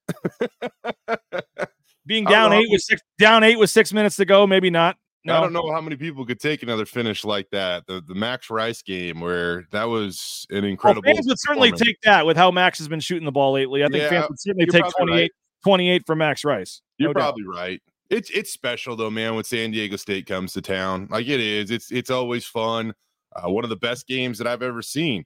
Being 2.05 2.25
down 2.27 2.53
eight 2.53 2.67
with 2.69 2.83
six 2.83 3.01
down 3.19 3.45
eight 3.45 3.59
with 3.59 3.71
six 3.71 3.93
minutes 3.93 4.17
to 4.17 4.25
go, 4.25 4.47
maybe 4.47 4.71
not. 4.71 4.97
No. 5.25 5.37
I 5.37 5.41
don't 5.41 5.53
know 5.53 5.71
how 5.71 5.83
many 5.83 5.97
people 5.97 6.25
could 6.25 6.41
take 6.41 6.63
another 6.63 6.85
finish 6.85 7.25
like 7.25 7.49
that. 7.51 7.87
The 7.87 8.03
the 8.07 8.15
Max 8.15 8.51
Rice 8.51 8.83
game 8.83 9.21
where 9.21 9.67
that 9.71 9.85
was 9.85 10.47
an 10.51 10.65
incredible. 10.65 11.03
Well, 11.07 11.15
fans 11.15 11.27
would 11.29 11.39
certainly 11.39 11.73
take 11.73 12.01
that 12.03 12.27
with 12.27 12.37
how 12.37 12.51
Max 12.51 12.79
has 12.79 12.89
been 12.89 13.01
shooting 13.01 13.25
the 13.27 13.33
ball 13.33 13.53
lately. 13.53 13.85
I 13.85 13.87
think 13.87 14.03
Yeah, 14.03 14.09
fans 14.09 14.27
would 14.31 14.41
certainly 14.41 14.67
take 14.67 14.83
probably 14.83 15.07
28, 15.07 15.23
right. 15.23 15.31
28 15.63 16.07
from 16.07 16.19
Max 16.19 16.45
Rice. 16.45 16.83
You're 16.99 17.13
doubt. 17.13 17.21
probably 17.21 17.45
right. 17.47 17.81
It's 18.09 18.31
it's 18.31 18.51
special 18.51 18.97
though, 18.97 19.11
man. 19.11 19.37
When 19.37 19.45
San 19.45 19.71
Diego 19.71 19.95
State 19.97 20.27
comes 20.27 20.55
to 20.55 20.63
town, 20.63 21.07
like 21.11 21.29
it 21.29 21.39
is, 21.39 21.71
it's 21.71 21.93
it's 21.93 22.11
always 22.11 22.45
fun. 22.47 22.95
Uh, 23.37 23.49
one 23.51 23.63
of 23.63 23.71
the 23.71 23.77
best 23.77 24.09
games 24.09 24.39
that 24.39 24.49
I've 24.49 24.63
ever 24.63 24.83
seen. 24.83 25.25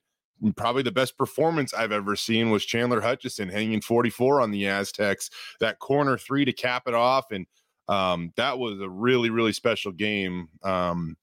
Probably 0.56 0.82
the 0.82 0.92
best 0.92 1.16
performance 1.16 1.72
I've 1.72 1.92
ever 1.92 2.16
seen 2.16 2.50
was 2.50 2.64
Chandler 2.64 3.00
Hutchison 3.00 3.48
hanging 3.48 3.80
44 3.80 4.40
on 4.40 4.50
the 4.50 4.66
Aztecs. 4.66 5.30
That 5.60 5.78
corner 5.78 6.18
three 6.18 6.44
to 6.44 6.52
cap 6.52 6.84
it 6.86 6.94
off, 6.94 7.30
and 7.30 7.46
um, 7.88 8.32
that 8.36 8.58
was 8.58 8.80
a 8.80 8.88
really 8.88 9.30
really 9.30 9.52
special 9.52 9.92
game 9.92 10.48
um, 10.62 11.16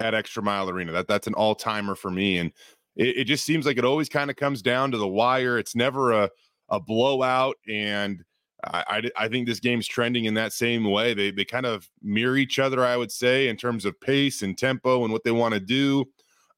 at 0.00 0.14
Extra 0.14 0.42
Mile 0.42 0.68
Arena. 0.68 0.92
That 0.92 1.08
that's 1.08 1.26
an 1.26 1.34
all 1.34 1.54
timer 1.54 1.94
for 1.94 2.10
me, 2.10 2.38
and 2.38 2.52
it, 2.94 3.18
it 3.18 3.24
just 3.24 3.44
seems 3.44 3.66
like 3.66 3.78
it 3.78 3.84
always 3.84 4.08
kind 4.08 4.30
of 4.30 4.36
comes 4.36 4.62
down 4.62 4.90
to 4.92 4.98
the 4.98 5.08
wire. 5.08 5.58
It's 5.58 5.74
never 5.74 6.12
a 6.12 6.30
a 6.68 6.78
blowout, 6.78 7.56
and 7.68 8.22
I, 8.64 8.84
I, 9.16 9.24
I 9.24 9.28
think 9.28 9.46
this 9.46 9.60
game's 9.60 9.86
trending 9.86 10.26
in 10.26 10.34
that 10.34 10.52
same 10.52 10.84
way. 10.84 11.14
They 11.14 11.30
they 11.30 11.44
kind 11.44 11.66
of 11.66 11.88
mirror 12.02 12.36
each 12.36 12.58
other, 12.58 12.84
I 12.84 12.96
would 12.96 13.10
say, 13.10 13.48
in 13.48 13.56
terms 13.56 13.84
of 13.84 14.00
pace 14.00 14.42
and 14.42 14.56
tempo 14.56 15.04
and 15.04 15.12
what 15.12 15.24
they 15.24 15.30
want 15.30 15.54
to 15.54 15.60
do. 15.60 16.04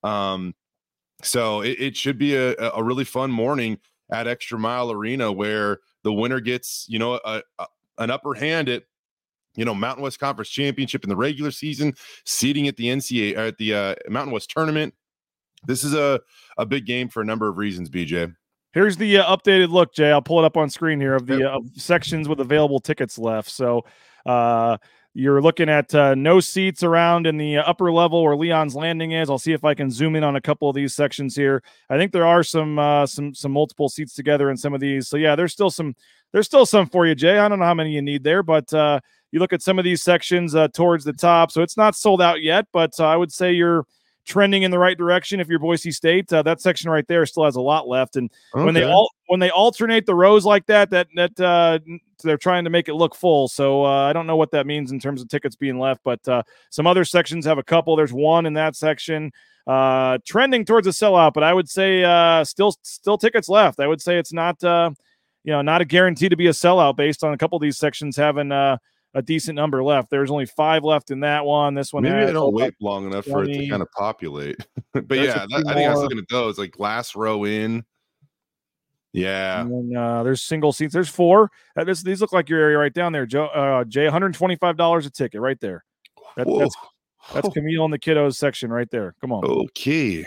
Um, 0.03 0.55
so 1.23 1.63
it, 1.63 1.79
it 1.81 1.97
should 1.97 2.19
be 2.19 2.35
a, 2.35 2.55
a 2.57 2.83
really 2.83 3.05
fun 3.05 3.31
morning 3.31 3.79
at 4.11 4.27
Extra 4.27 4.59
Mile 4.59 4.91
Arena 4.91 5.33
where 5.33 5.81
the 6.03 6.13
winner 6.13 6.41
gets 6.41 6.87
you 6.89 6.99
know 6.99 7.21
a, 7.25 7.43
a, 7.59 7.67
an 7.99 8.11
upper 8.11 8.35
hand 8.35 8.69
at 8.69 8.85
you 9.55 9.65
know 9.65 9.75
Mountain 9.75 10.03
West 10.03 10.19
Conference 10.19 10.51
Championship 10.51 11.05
in 11.05 11.11
the 11.11 11.17
regular 11.17 11.51
season, 11.51 11.95
seeding 12.25 12.69
at 12.69 12.77
the 12.77 12.87
NCAA 12.87 13.37
or 13.37 13.41
at 13.41 13.59
the 13.59 13.75
uh, 13.75 13.95
Mountain 14.09 14.33
West 14.33 14.51
tournament. 14.51 14.95
This 15.65 15.85
is 15.85 15.95
a 15.95 16.21
a 16.59 16.67
big 16.67 16.87
game 16.87 17.09
for 17.09 17.23
a 17.23 17.25
number 17.25 17.49
of 17.49 17.57
reasons, 17.57 17.89
BJ. 17.89 18.35
Here's 18.73 18.97
the 18.97 19.19
uh, 19.19 19.37
updated 19.37 19.69
look, 19.71 19.93
Jay. 19.93 20.11
I'll 20.11 20.23
pull 20.23 20.39
it 20.39 20.47
up 20.47 20.57
on 20.57 20.71
screen 20.71 20.99
here 20.99 21.15
of 21.15 21.27
the 21.27 21.51
uh, 21.51 21.61
sections 21.75 22.27
with 22.29 22.41
available 22.41 22.81
tickets 22.81 23.19
left. 23.19 23.51
So 23.51 23.85
uh, 24.25 24.79
you're 25.15 25.43
looking 25.43 25.69
at 25.69 25.95
uh, 25.95 26.15
no 26.15 26.41
seats 26.41 26.83
around 26.83 27.27
in 27.27 27.37
the 27.37 27.59
uh, 27.59 27.63
upper 27.63 27.93
level 27.93 28.23
where 28.23 28.37
Leon's 28.37 28.75
Landing 28.75 29.13
is. 29.13 29.29
I'll 29.29 29.39
see 29.39 29.53
if 29.53 29.65
I 29.65 29.75
can 29.75 29.91
zoom 29.91 30.17
in 30.17 30.25
on 30.25 30.37
a 30.37 30.41
couple 30.41 30.71
of 30.71 30.75
these 30.75 30.95
sections 30.95 31.37
here. 31.37 31.63
I 31.91 31.99
think 31.99 32.13
there 32.13 32.27
are 32.27 32.43
some 32.43 32.79
uh, 32.79 33.07
some 33.07 33.35
some 33.35 33.53
multiple 33.53 33.89
seats 33.89 34.15
together 34.15 34.51
in 34.51 34.57
some 34.57 34.73
of 34.73 34.81
these. 34.81 35.09
So 35.09 35.17
yeah, 35.17 35.37
there's 35.37 35.53
still 35.53 35.71
some 35.71 35.95
there's 36.33 36.47
still 36.47 36.65
some 36.65 36.87
for 36.87 37.07
you, 37.07 37.15
Jay. 37.15 37.39
I 37.39 37.49
don't 37.49 37.59
know 37.59 37.67
how 37.67 37.75
many 37.75 37.91
you 37.91 38.01
need 38.01 38.25
there, 38.25 38.43
but 38.43 38.73
uh, 38.73 39.01
you 39.33 39.39
look 39.39 39.53
at 39.53 39.63
some 39.63 39.79
of 39.79 39.85
these 39.85 40.03
sections 40.03 40.55
uh, 40.55 40.69
towards 40.69 41.05
the 41.05 41.13
top. 41.13 41.51
So 41.51 41.63
it's 41.63 41.77
not 41.77 41.95
sold 41.95 42.23
out 42.23 42.43
yet, 42.43 42.67
but 42.73 42.99
uh, 42.99 43.07
I 43.07 43.17
would 43.17 43.33
say 43.33 43.53
you're 43.53 43.85
trending 44.25 44.63
in 44.63 44.71
the 44.71 44.79
right 44.79 44.97
direction 44.97 45.41
if 45.41 45.49
you're 45.49 45.59
Boise 45.59 45.91
State. 45.91 46.33
Uh, 46.33 46.43
that 46.43 46.61
section 46.61 46.91
right 46.91 47.07
there 47.09 47.27
still 47.27 47.45
has 47.45 47.57
a 47.57 47.61
lot 47.61 47.89
left, 47.89 48.17
and 48.17 48.31
when 48.53 48.75
they 48.75 48.85
all 48.85 49.11
when 49.27 49.41
they 49.41 49.51
alternate 49.51 50.07
the 50.07 50.15
rows 50.15 50.45
like 50.45 50.67
that, 50.67 50.91
that 50.91 51.09
that 51.15 51.41
uh, 51.41 51.79
they're 52.23 52.37
trying 52.37 52.65
to 52.65 52.71
make 52.71 52.89
it 52.89 52.95
look 52.95 53.15
full. 53.15 53.49
So 53.49 53.85
uh, 53.85 54.09
I 54.09 54.13
don't 54.13 54.27
know 54.27 54.37
what 54.37 54.51
that 54.53 54.67
means 54.67 54.93
in 54.93 55.01
terms 55.01 55.23
of 55.23 55.29
tickets 55.29 55.57
being 55.57 55.79
left, 55.79 56.03
but 56.05 56.27
uh, 56.29 56.43
some 56.71 56.87
other 56.87 57.05
sections 57.05 57.45
have 57.47 57.59
a 57.59 57.63
couple. 57.63 57.97
There's 57.97 58.13
one 58.13 58.47
in 58.47 58.55
that 58.55 58.77
section 58.77 59.33
uh, 59.67 60.19
trending 60.25 60.65
towards 60.65 60.87
a 60.87 60.91
sellout, 60.91 61.35
but 61.35 61.43
I 61.43 61.53
would 61.53 61.69
say 61.69 62.05
uh, 62.05 62.45
still 62.45 62.75
still 62.83 63.19
tickets 63.19 63.49
left. 63.49 63.81
I 63.81 63.87
would 63.87 64.01
say 64.01 64.19
it's 64.19 64.33
not 64.33 64.63
uh, 64.65 64.91
you 65.45 65.53
know 65.53 65.63
not 65.63 65.81
a 65.81 65.85
guarantee 65.85 66.29
to 66.29 66.37
be 66.37 66.47
a 66.47 66.53
sellout 66.53 66.97
based 66.97 67.25
on 67.25 67.33
a 67.33 67.39
couple 67.39 67.57
of 67.57 67.63
these 67.63 67.79
sections 67.79 68.17
having 68.17 68.53
uh, 68.53 68.79
a 69.15 69.23
decent 69.23 69.57
number 69.57 69.83
left. 69.83 70.11
There's 70.11 70.31
only 70.31 70.47
five 70.47 70.85
left 70.85 71.11
in 71.11 71.21
that 71.21 71.45
one. 71.45 71.75
This 71.75 71.93
one 71.93 72.03
Maybe 72.03 72.17
I 72.17 72.33
don't 72.33 72.55
wait 72.55 72.75
long 72.81 73.07
enough 73.07 73.27
for 73.27 73.45
it 73.45 73.53
to 73.53 73.69
kind 73.69 73.83
of 73.83 73.91
populate. 73.93 74.57
but 74.93 75.09
There's 75.09 75.29
yeah, 75.29 75.47
that, 75.49 75.65
I 75.69 75.75
think 75.75 75.89
I 75.89 75.91
was 75.91 76.01
looking 76.01 76.19
at 76.19 76.29
those 76.31 76.59
like 76.59 76.79
last 76.79 77.15
row 77.15 77.45
in. 77.45 77.85
Yeah. 79.13 79.61
And 79.61 79.93
then, 79.93 79.97
uh, 79.97 80.23
there's 80.23 80.43
single 80.43 80.73
seats. 80.73 80.95
There's 80.95 81.09
four. 81.09 81.51
Uh, 81.77 81.85
this, 81.85 82.03
these 82.03 82.21
look 82.21 82.33
like 82.33 82.49
your 82.49 82.61
area 82.61 82.79
right 82.79 82.93
down 82.93 83.13
there, 83.13 83.27
Joe. 83.27 83.47
Uh, 83.47 83.85
Jay, 83.85 84.05
125 84.05 84.77
dollars 84.77 85.05
a 85.05 85.11
ticket 85.11 85.41
right 85.41 85.61
there. 85.61 85.85
That, 86.37 86.47
that's 86.47 86.75
that's 87.35 87.49
Camille 87.55 87.85
and 87.85 87.93
the 87.93 87.99
kiddos 87.99 88.37
section 88.37 88.73
right 88.73 88.91
there. 88.91 89.15
Come 89.21 89.33
on, 89.33 89.45
Okay. 89.45 90.27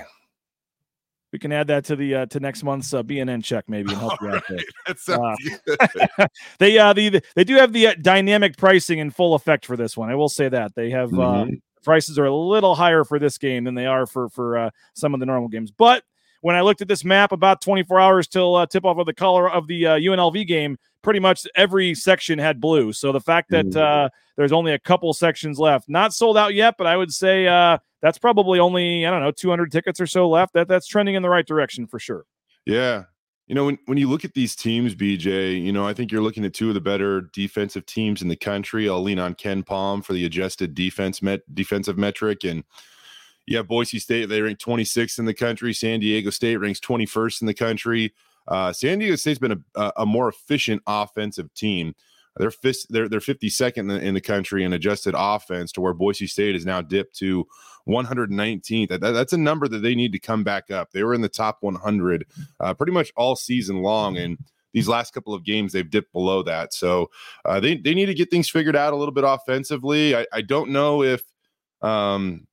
We 1.36 1.40
can 1.40 1.52
add 1.52 1.68
that 1.68 1.84
to 1.84 1.98
the 1.98 2.16
uh, 2.16 2.26
to 2.28 2.40
next 2.40 2.64
month's 2.64 2.94
uh, 2.94 3.04
BNN 3.04 3.44
check 3.44 3.66
maybe 3.68 3.92
and 3.92 4.00
help 4.00 4.14
you 4.22 4.30
out 4.30 4.44
there. 4.48 4.60
That 4.88 5.00
sounds 5.00 5.38
Uh, 5.78 5.78
good. 6.18 6.30
they 6.60 6.78
uh 6.78 6.94
the 6.94 7.22
they 7.36 7.44
do 7.44 7.56
have 7.56 7.74
the 7.74 7.88
uh, 7.88 7.94
dynamic 8.02 8.56
pricing 8.56 9.00
in 9.00 9.12
full 9.12 9.34
effect 9.36 9.66
for 9.66 9.76
this 9.76 9.98
one. 9.98 10.10
I 10.10 10.16
will 10.16 10.30
say 10.30 10.48
that 10.48 10.76
they 10.76 10.92
have 10.92 11.12
uh, 11.12 11.44
Mhm. 11.44 11.62
prices 11.84 12.18
are 12.18 12.24
a 12.26 12.34
little 12.34 12.74
higher 12.74 13.04
for 13.04 13.20
this 13.20 13.38
game 13.38 13.66
than 13.66 13.76
they 13.76 13.86
are 13.86 14.06
for 14.06 14.30
for 14.30 14.58
uh, 14.58 14.70
some 14.94 15.14
of 15.14 15.20
the 15.20 15.26
normal 15.26 15.50
games. 15.50 15.72
But 15.72 16.04
when 16.40 16.56
I 16.56 16.62
looked 16.62 16.82
at 16.82 16.88
this 16.88 17.04
map, 17.04 17.34
about 17.34 17.60
24 17.62 18.00
hours 18.00 18.28
till 18.28 18.56
uh, 18.56 18.66
tip 18.66 18.86
off 18.86 18.98
of 18.98 19.06
the 19.08 19.14
color 19.14 19.50
of 19.52 19.68
the 19.68 19.88
uh, 19.88 19.96
UNLV 19.98 20.48
game, 20.48 20.78
pretty 21.06 21.20
much 21.22 21.48
every 21.56 21.96
section 21.96 22.38
had 22.38 22.60
blue. 22.60 22.92
So 22.92 23.12
the 23.14 23.22
fact 23.22 23.50
that 23.52 23.68
Mm. 23.68 23.78
uh, 23.78 24.10
there's 24.36 24.52
only 24.52 24.74
a 24.74 24.80
couple 24.80 25.14
sections 25.14 25.58
left, 25.60 25.88
not 25.88 26.14
sold 26.14 26.38
out 26.38 26.54
yet, 26.54 26.76
but 26.78 26.88
I 26.88 26.98
would 26.98 27.14
say 27.14 27.48
uh, 27.48 27.78
that's 28.02 28.18
probably 28.18 28.60
only 28.60 29.06
I 29.06 29.12
don't 29.12 29.22
know 29.22 29.32
200 29.32 29.72
tickets 29.72 30.02
or 30.02 30.08
so 30.08 30.28
left. 30.28 30.54
That 30.54 30.68
that's 30.68 30.88
trending 30.88 31.16
in 31.16 31.22
the 31.22 31.30
right 31.30 31.46
direction 31.46 31.88
for 31.88 32.00
sure. 32.00 32.26
Yeah. 32.66 33.04
You 33.48 33.54
know, 33.54 33.66
when, 33.66 33.78
when 33.86 34.00
you 34.00 34.10
look 34.10 34.26
at 34.26 34.34
these 34.34 34.56
teams, 34.56 34.96
BJ, 34.96 35.62
you 35.64 35.72
know, 35.72 35.88
I 35.88 35.94
think 35.94 36.12
you're 36.12 36.24
looking 36.24 36.44
at 36.46 36.56
two 36.56 36.70
of 36.70 36.74
the 36.74 36.82
better 36.82 37.30
defensive 37.32 37.86
teams 37.86 38.24
in 38.24 38.28
the 38.28 38.36
country. 38.36 38.90
I'll 38.90 39.04
lean 39.04 39.20
on 39.20 39.36
KenPom 39.36 40.04
for 40.04 40.14
the 40.14 40.26
adjusted 40.26 40.74
defense 40.74 41.22
met 41.22 41.42
defensive 41.54 41.96
metric. 41.96 42.44
And 42.44 42.64
you 43.46 43.58
have 43.58 43.68
Boise 43.68 44.00
State, 44.00 44.30
they 44.30 44.42
rank 44.42 44.58
26th 44.58 45.20
in 45.20 45.26
the 45.26 45.34
country. 45.36 45.72
San 45.74 46.00
Diego 46.00 46.32
State 46.32 46.58
ranks 46.58 46.80
21st 46.80 47.42
in 47.42 47.46
the 47.46 47.54
country. 47.54 48.16
Uh, 48.48 48.72
San 48.74 49.00
Diego 49.00 49.16
State's 49.16 49.40
been 49.40 49.64
a, 49.76 49.92
a, 49.98 50.06
more 50.06 50.30
efficient 50.30 50.82
offensive 50.88 51.54
team. 51.54 51.94
They're 52.38 52.52
they're 52.90 53.08
they're 53.08 53.20
52nd 53.20 53.78
in 53.78 53.88
the, 53.88 54.00
in 54.02 54.14
the 54.14 54.22
country 54.22 54.64
in 54.64 54.74
adjusted 54.74 55.16
offense, 55.18 55.72
to 55.74 55.82
where 55.82 55.94
Boise 55.94 56.28
State 56.28 56.56
is 56.56 56.66
now 56.66 56.82
dipped 56.82 57.16
to 57.20 57.48
119th. 57.88 58.90
That, 58.90 59.02
that- 59.02 59.12
that's 59.12 59.34
a 59.34 59.38
number 59.38 59.68
that 59.68 59.80
they 59.80 59.96
need 59.96 60.12
to 60.14 60.20
come 60.20 60.44
back 60.44 60.70
up. 60.72 60.92
They 60.92 61.04
were 61.04 61.14
in 61.14 61.22
the 61.22 61.30
top 61.30 61.58
100 61.62 62.26
uh, 62.60 62.74
pretty 62.74 62.92
much 62.92 63.12
all 63.16 63.36
season 63.36 63.82
long, 63.82 64.18
and 64.18 64.38
these 64.74 64.90
last 64.90 65.14
couple 65.14 65.34
of 65.34 65.46
games 65.46 65.72
they've 65.72 65.90
dipped 65.90 66.12
below 66.12 66.44
that. 66.44 66.74
So 66.74 67.10
uh, 67.46 67.60
they 67.62 67.78
they 67.78 67.94
need 67.94 68.08
to 68.08 68.14
get 68.14 68.30
things 68.30 68.50
figured 68.50 68.76
out 68.76 68.92
a 68.94 68.98
little 68.98 69.14
bit 69.14 69.24
offensively. 69.26 70.16
I, 70.16 70.26
I 70.34 70.42
don't 70.42 70.72
know 70.72 71.04
if 71.04 71.22
um, 71.82 72.46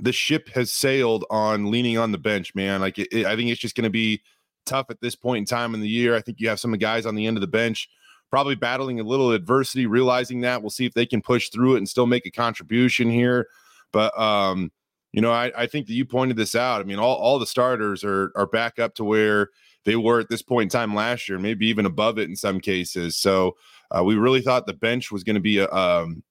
the 0.00 0.12
ship 0.12 0.48
has 0.50 0.72
sailed 0.72 1.24
on 1.30 1.70
leaning 1.70 1.98
on 1.98 2.12
the 2.12 2.18
bench, 2.18 2.54
man. 2.54 2.80
Like 2.80 2.98
it, 2.98 3.08
it- 3.10 3.26
I 3.26 3.34
think 3.34 3.50
it's 3.50 3.60
just 3.60 3.74
going 3.74 3.84
to 3.84 3.90
be 3.90 4.22
tough 4.66 4.86
at 4.90 5.00
this 5.00 5.14
point 5.14 5.38
in 5.38 5.44
time 5.46 5.74
in 5.74 5.80
the 5.80 5.88
year. 5.88 6.14
I 6.14 6.20
think 6.20 6.40
you 6.40 6.48
have 6.48 6.60
some 6.60 6.72
guys 6.72 7.06
on 7.06 7.14
the 7.14 7.26
end 7.26 7.36
of 7.36 7.40
the 7.40 7.46
bench 7.46 7.88
probably 8.30 8.54
battling 8.54 9.00
a 9.00 9.04
little 9.04 9.32
adversity, 9.32 9.86
realizing 9.86 10.40
that. 10.40 10.62
We'll 10.62 10.70
see 10.70 10.86
if 10.86 10.94
they 10.94 11.06
can 11.06 11.22
push 11.22 11.48
through 11.48 11.74
it 11.74 11.78
and 11.78 11.88
still 11.88 12.06
make 12.06 12.26
a 12.26 12.30
contribution 12.30 13.10
here. 13.10 13.48
But 13.92 14.18
um, 14.18 14.72
you 15.12 15.20
know, 15.20 15.32
I, 15.32 15.52
I 15.56 15.66
think 15.66 15.86
that 15.86 15.94
you 15.94 16.04
pointed 16.04 16.36
this 16.36 16.54
out. 16.54 16.80
I 16.80 16.84
mean, 16.84 16.98
all, 16.98 17.16
all 17.16 17.38
the 17.38 17.46
starters 17.46 18.04
are 18.04 18.32
are 18.36 18.46
back 18.46 18.78
up 18.78 18.94
to 18.96 19.04
where 19.04 19.50
they 19.84 19.96
were 19.96 20.20
at 20.20 20.28
this 20.28 20.42
point 20.42 20.64
in 20.64 20.78
time 20.78 20.94
last 20.94 21.28
year, 21.28 21.38
maybe 21.38 21.66
even 21.68 21.86
above 21.86 22.18
it 22.18 22.28
in 22.28 22.36
some 22.36 22.60
cases. 22.60 23.16
So 23.16 23.56
uh, 23.90 24.02
we 24.02 24.16
really 24.16 24.40
thought 24.40 24.66
the 24.66 24.74
bench 24.74 25.12
was 25.12 25.22
going 25.22 25.34
to 25.34 25.40
be 25.40 25.58
a 25.58 25.70
um, 25.70 26.22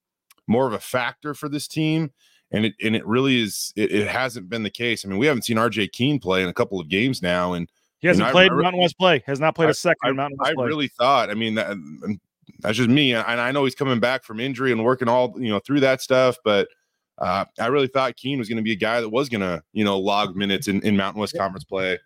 more 0.48 0.68
of 0.68 0.74
a 0.74 0.80
factor 0.80 1.34
for 1.34 1.50
this 1.50 1.68
team. 1.68 2.12
And 2.52 2.66
it 2.66 2.76
and 2.84 2.96
it 2.96 3.06
really 3.08 3.42
is. 3.42 3.74
It, 3.76 3.92
it 3.92 4.08
hasn't 4.08 4.50
been 4.50 4.62
the 4.62 4.70
case. 4.70 5.04
I 5.04 5.10
mean, 5.10 5.18
we 5.18 5.26
haven't 5.26 5.44
seen 5.44 5.58
R.J. 5.58 5.88
Keene 5.88 6.20
play 6.20 6.44
in 6.44 6.48
a 6.48 6.54
couple 6.54 6.80
of 6.80 6.88
games 6.88 7.24
now, 7.24 7.54
and 7.54 7.68
He 8.00 8.08
hasn't 8.08 8.26
and 8.28 8.32
played 8.34 8.52
I- 8.52 8.56
Mountain 8.56 8.82
West 8.82 8.98
play. 8.98 9.24
Has 9.26 9.40
not 9.40 9.56
played 9.56 9.68
I- 9.68 9.72
a 9.72 9.74
second 9.74 10.00
I, 10.04 10.10
in 10.10 10.16
Mountain 10.16 10.38
West 10.40 10.48
play. 10.48 10.52
I 10.52 10.56
play. 10.56 10.68
really 10.68 10.88
thought. 10.90 11.30
I 11.30 11.34
mean, 11.34 11.56
that, 11.56 11.78
that's 12.60 12.78
just 12.78 12.90
me, 12.90 13.14
and 13.14 13.42
I 13.42 13.52
know 13.52 13.64
he's 13.66 13.76
coming 13.76 14.00
back 14.00 14.24
from 14.24 14.40
injury 14.40 14.72
and 14.72 14.84
working 14.84 15.08
all 15.08 15.34
you 15.38 15.50
know 15.50 15.60
through 15.60 15.80
that 15.82 16.02
stuff. 16.02 16.38
But 16.44 16.68
uh, 17.18 17.46
I 17.60 17.68
really 17.68 17.88
thought 17.88 18.16
Keene 18.18 18.38
was 18.40 18.48
going 18.50 18.58
to 18.58 18.64
be 18.64 18.74
a 18.74 18.78
guy 18.78 19.02
that 19.02 19.10
was 19.10 19.30
going 19.30 19.42
to 19.42 19.64
you 19.74 19.84
know 19.84 19.98
log 19.98 20.36
minutes 20.36 20.68
in, 20.68 20.82
in 20.84 20.96
Mountain 20.98 21.20
West 21.22 21.36
Conference 21.38 21.64
play. 21.64 21.98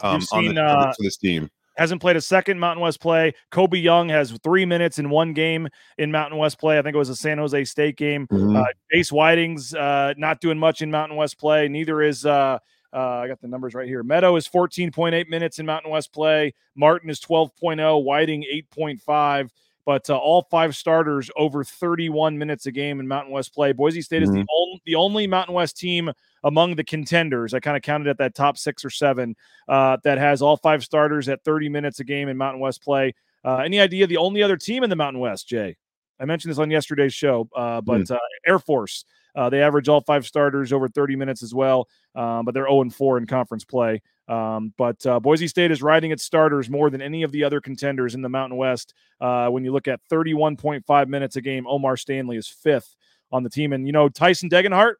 Um, 0.00 0.20
You've 0.20 0.28
on 0.32 0.54
the, 0.54 0.62
uh, 0.62 0.92
for 0.92 1.02
this 1.02 1.16
team. 1.16 1.50
hasn't 1.76 2.00
played 2.00 2.14
a 2.16 2.20
second 2.20 2.58
Mountain 2.60 2.82
West 2.82 3.00
play. 3.00 3.32
Kobe 3.50 3.78
Young 3.78 4.08
has 4.10 4.30
three 4.44 4.64
minutes 4.64 4.98
in 4.98 5.10
one 5.10 5.32
game 5.32 5.66
in 5.96 6.12
Mountain 6.12 6.38
West 6.38 6.58
play. 6.60 6.78
I 6.78 6.82
think 6.82 6.94
it 6.94 6.98
was 6.98 7.08
a 7.08 7.16
San 7.16 7.38
Jose 7.38 7.64
State 7.64 7.96
game. 7.96 8.26
Mhm. 8.28 8.56
Uh, 8.60 8.66
Jace 8.94 9.10
Whiting's 9.10 9.74
uh, 9.74 10.14
not 10.16 10.40
doing 10.40 10.58
much 10.58 10.82
in 10.82 10.90
Mountain 10.90 11.16
West 11.16 11.38
play. 11.38 11.68
Neither 11.68 12.02
is 12.02 12.24
uh, 12.26 12.58
uh, 12.92 12.98
I 12.98 13.28
got 13.28 13.40
the 13.40 13.48
numbers 13.48 13.74
right 13.74 13.88
here. 13.88 14.02
Meadow 14.02 14.36
is 14.36 14.48
14.8 14.48 15.28
minutes 15.28 15.58
in 15.58 15.66
Mountain 15.66 15.90
West 15.90 16.12
play. 16.12 16.54
Martin 16.74 17.10
is 17.10 17.20
12.0. 17.20 18.02
Whiting 18.02 18.44
8.5. 18.74 19.50
but 19.84 20.08
uh, 20.10 20.16
all 20.16 20.42
five 20.50 20.76
starters 20.76 21.30
over 21.36 21.64
31 21.64 22.36
minutes 22.38 22.66
a 22.66 22.72
game 22.72 23.00
in 23.00 23.08
Mountain 23.08 23.32
West 23.32 23.54
play. 23.54 23.72
Boise 23.72 24.02
State 24.02 24.22
is 24.22 24.30
the, 24.30 24.44
only, 24.54 24.82
the 24.86 24.94
only 24.94 25.26
Mountain 25.26 25.54
West 25.54 25.76
team 25.76 26.10
among 26.44 26.76
the 26.76 26.84
contenders. 26.84 27.54
I 27.54 27.60
kind 27.60 27.76
of 27.76 27.82
counted 27.82 28.08
at 28.08 28.18
that 28.18 28.34
top 28.34 28.58
six 28.58 28.84
or 28.84 28.90
seven 28.90 29.34
uh, 29.68 29.96
that 30.04 30.18
has 30.18 30.42
all 30.42 30.56
five 30.56 30.84
starters 30.84 31.28
at 31.28 31.42
30 31.44 31.68
minutes 31.68 32.00
a 32.00 32.04
game 32.04 32.28
in 32.28 32.36
Mountain 32.36 32.60
West 32.60 32.82
play. 32.82 33.14
Uh, 33.44 33.56
any 33.56 33.80
idea 33.80 34.06
the 34.06 34.16
only 34.16 34.42
other 34.42 34.56
team 34.56 34.82
in 34.82 34.90
the 34.90 34.96
Mountain 34.96 35.20
West, 35.20 35.48
Jay? 35.48 35.76
I 36.20 36.24
mentioned 36.24 36.50
this 36.50 36.58
on 36.58 36.70
yesterday's 36.70 37.14
show, 37.14 37.48
uh, 37.54 37.80
but 37.80 38.10
uh, 38.10 38.18
Air 38.46 38.58
Force. 38.58 39.04
Uh, 39.38 39.48
they 39.48 39.62
average 39.62 39.88
all 39.88 40.00
five 40.00 40.26
starters 40.26 40.72
over 40.72 40.88
30 40.88 41.14
minutes 41.14 41.44
as 41.44 41.54
well, 41.54 41.86
um, 42.16 42.44
but 42.44 42.54
they're 42.54 42.66
0 42.66 42.90
4 42.90 43.18
in 43.18 43.26
conference 43.26 43.64
play. 43.64 44.02
Um, 44.26 44.74
but 44.76 45.06
uh, 45.06 45.20
Boise 45.20 45.46
State 45.46 45.70
is 45.70 45.80
riding 45.80 46.10
its 46.10 46.24
starters 46.24 46.68
more 46.68 46.90
than 46.90 47.00
any 47.00 47.22
of 47.22 47.30
the 47.30 47.44
other 47.44 47.60
contenders 47.60 48.16
in 48.16 48.22
the 48.22 48.28
Mountain 48.28 48.58
West. 48.58 48.94
Uh, 49.20 49.48
when 49.48 49.64
you 49.64 49.72
look 49.72 49.86
at 49.86 50.00
31.5 50.10 51.06
minutes 51.06 51.36
a 51.36 51.40
game, 51.40 51.68
O'Mar 51.68 51.96
Stanley 51.96 52.36
is 52.36 52.48
fifth 52.48 52.96
on 53.30 53.44
the 53.44 53.48
team. 53.48 53.72
And, 53.72 53.86
you 53.86 53.92
know, 53.92 54.08
Tyson 54.08 54.50
Degenhart, 54.50 54.94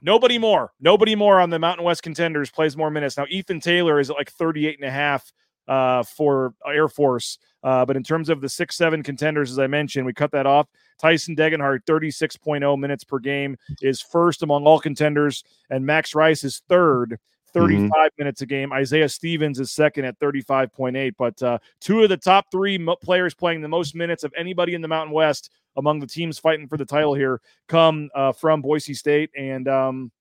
nobody 0.00 0.38
more. 0.38 0.72
Nobody 0.80 1.14
more 1.14 1.38
on 1.38 1.50
the 1.50 1.58
Mountain 1.58 1.84
West 1.84 2.02
contenders 2.02 2.50
plays 2.50 2.74
more 2.74 2.90
minutes. 2.90 3.18
Now, 3.18 3.26
Ethan 3.28 3.60
Taylor 3.60 4.00
is 4.00 4.08
at 4.08 4.16
like 4.16 4.32
38 4.32 4.78
and 4.80 4.88
a 4.88 4.90
half 4.90 5.30
uh, 5.68 6.02
for 6.02 6.54
Air 6.66 6.88
Force. 6.88 7.38
Uh, 7.62 7.84
but 7.84 7.96
in 7.96 8.02
terms 8.02 8.28
of 8.28 8.40
the 8.40 8.48
six, 8.48 8.76
seven 8.76 9.02
contenders, 9.02 9.50
as 9.50 9.58
I 9.58 9.66
mentioned, 9.66 10.06
we 10.06 10.12
cut 10.12 10.30
that 10.32 10.46
off. 10.46 10.68
Tyson 10.98 11.36
Degenhart, 11.36 11.84
36.0 11.86 12.78
minutes 12.78 13.04
per 13.04 13.18
game, 13.18 13.56
is 13.82 14.00
first 14.00 14.42
among 14.42 14.64
all 14.64 14.80
contenders, 14.80 15.44
and 15.70 15.84
Max 15.84 16.14
Rice 16.14 16.44
is 16.44 16.62
third 16.68 17.18
35 17.52 17.90
mm-hmm. 17.90 18.06
minutes 18.18 18.42
a 18.42 18.46
game. 18.46 18.72
Isaiah 18.72 19.08
Stevens 19.08 19.58
is 19.58 19.72
second 19.72 20.04
at 20.04 20.18
35.8. 20.20 21.14
But 21.18 21.42
uh, 21.42 21.58
two 21.80 22.02
of 22.02 22.08
the 22.08 22.16
top 22.16 22.46
three 22.50 22.78
mo- 22.78 22.96
players 22.96 23.34
playing 23.34 23.62
the 23.62 23.68
most 23.68 23.94
minutes 23.94 24.24
of 24.24 24.32
anybody 24.36 24.74
in 24.74 24.82
the 24.82 24.88
Mountain 24.88 25.14
West 25.14 25.50
among 25.76 26.00
the 26.00 26.06
teams 26.06 26.38
fighting 26.38 26.68
for 26.68 26.76
the 26.76 26.84
title 26.84 27.14
here 27.14 27.40
come 27.68 28.10
uh, 28.14 28.32
from 28.32 28.60
Boise 28.60 28.94
State. 28.94 29.30
And, 29.36 29.68
um, 29.68 30.12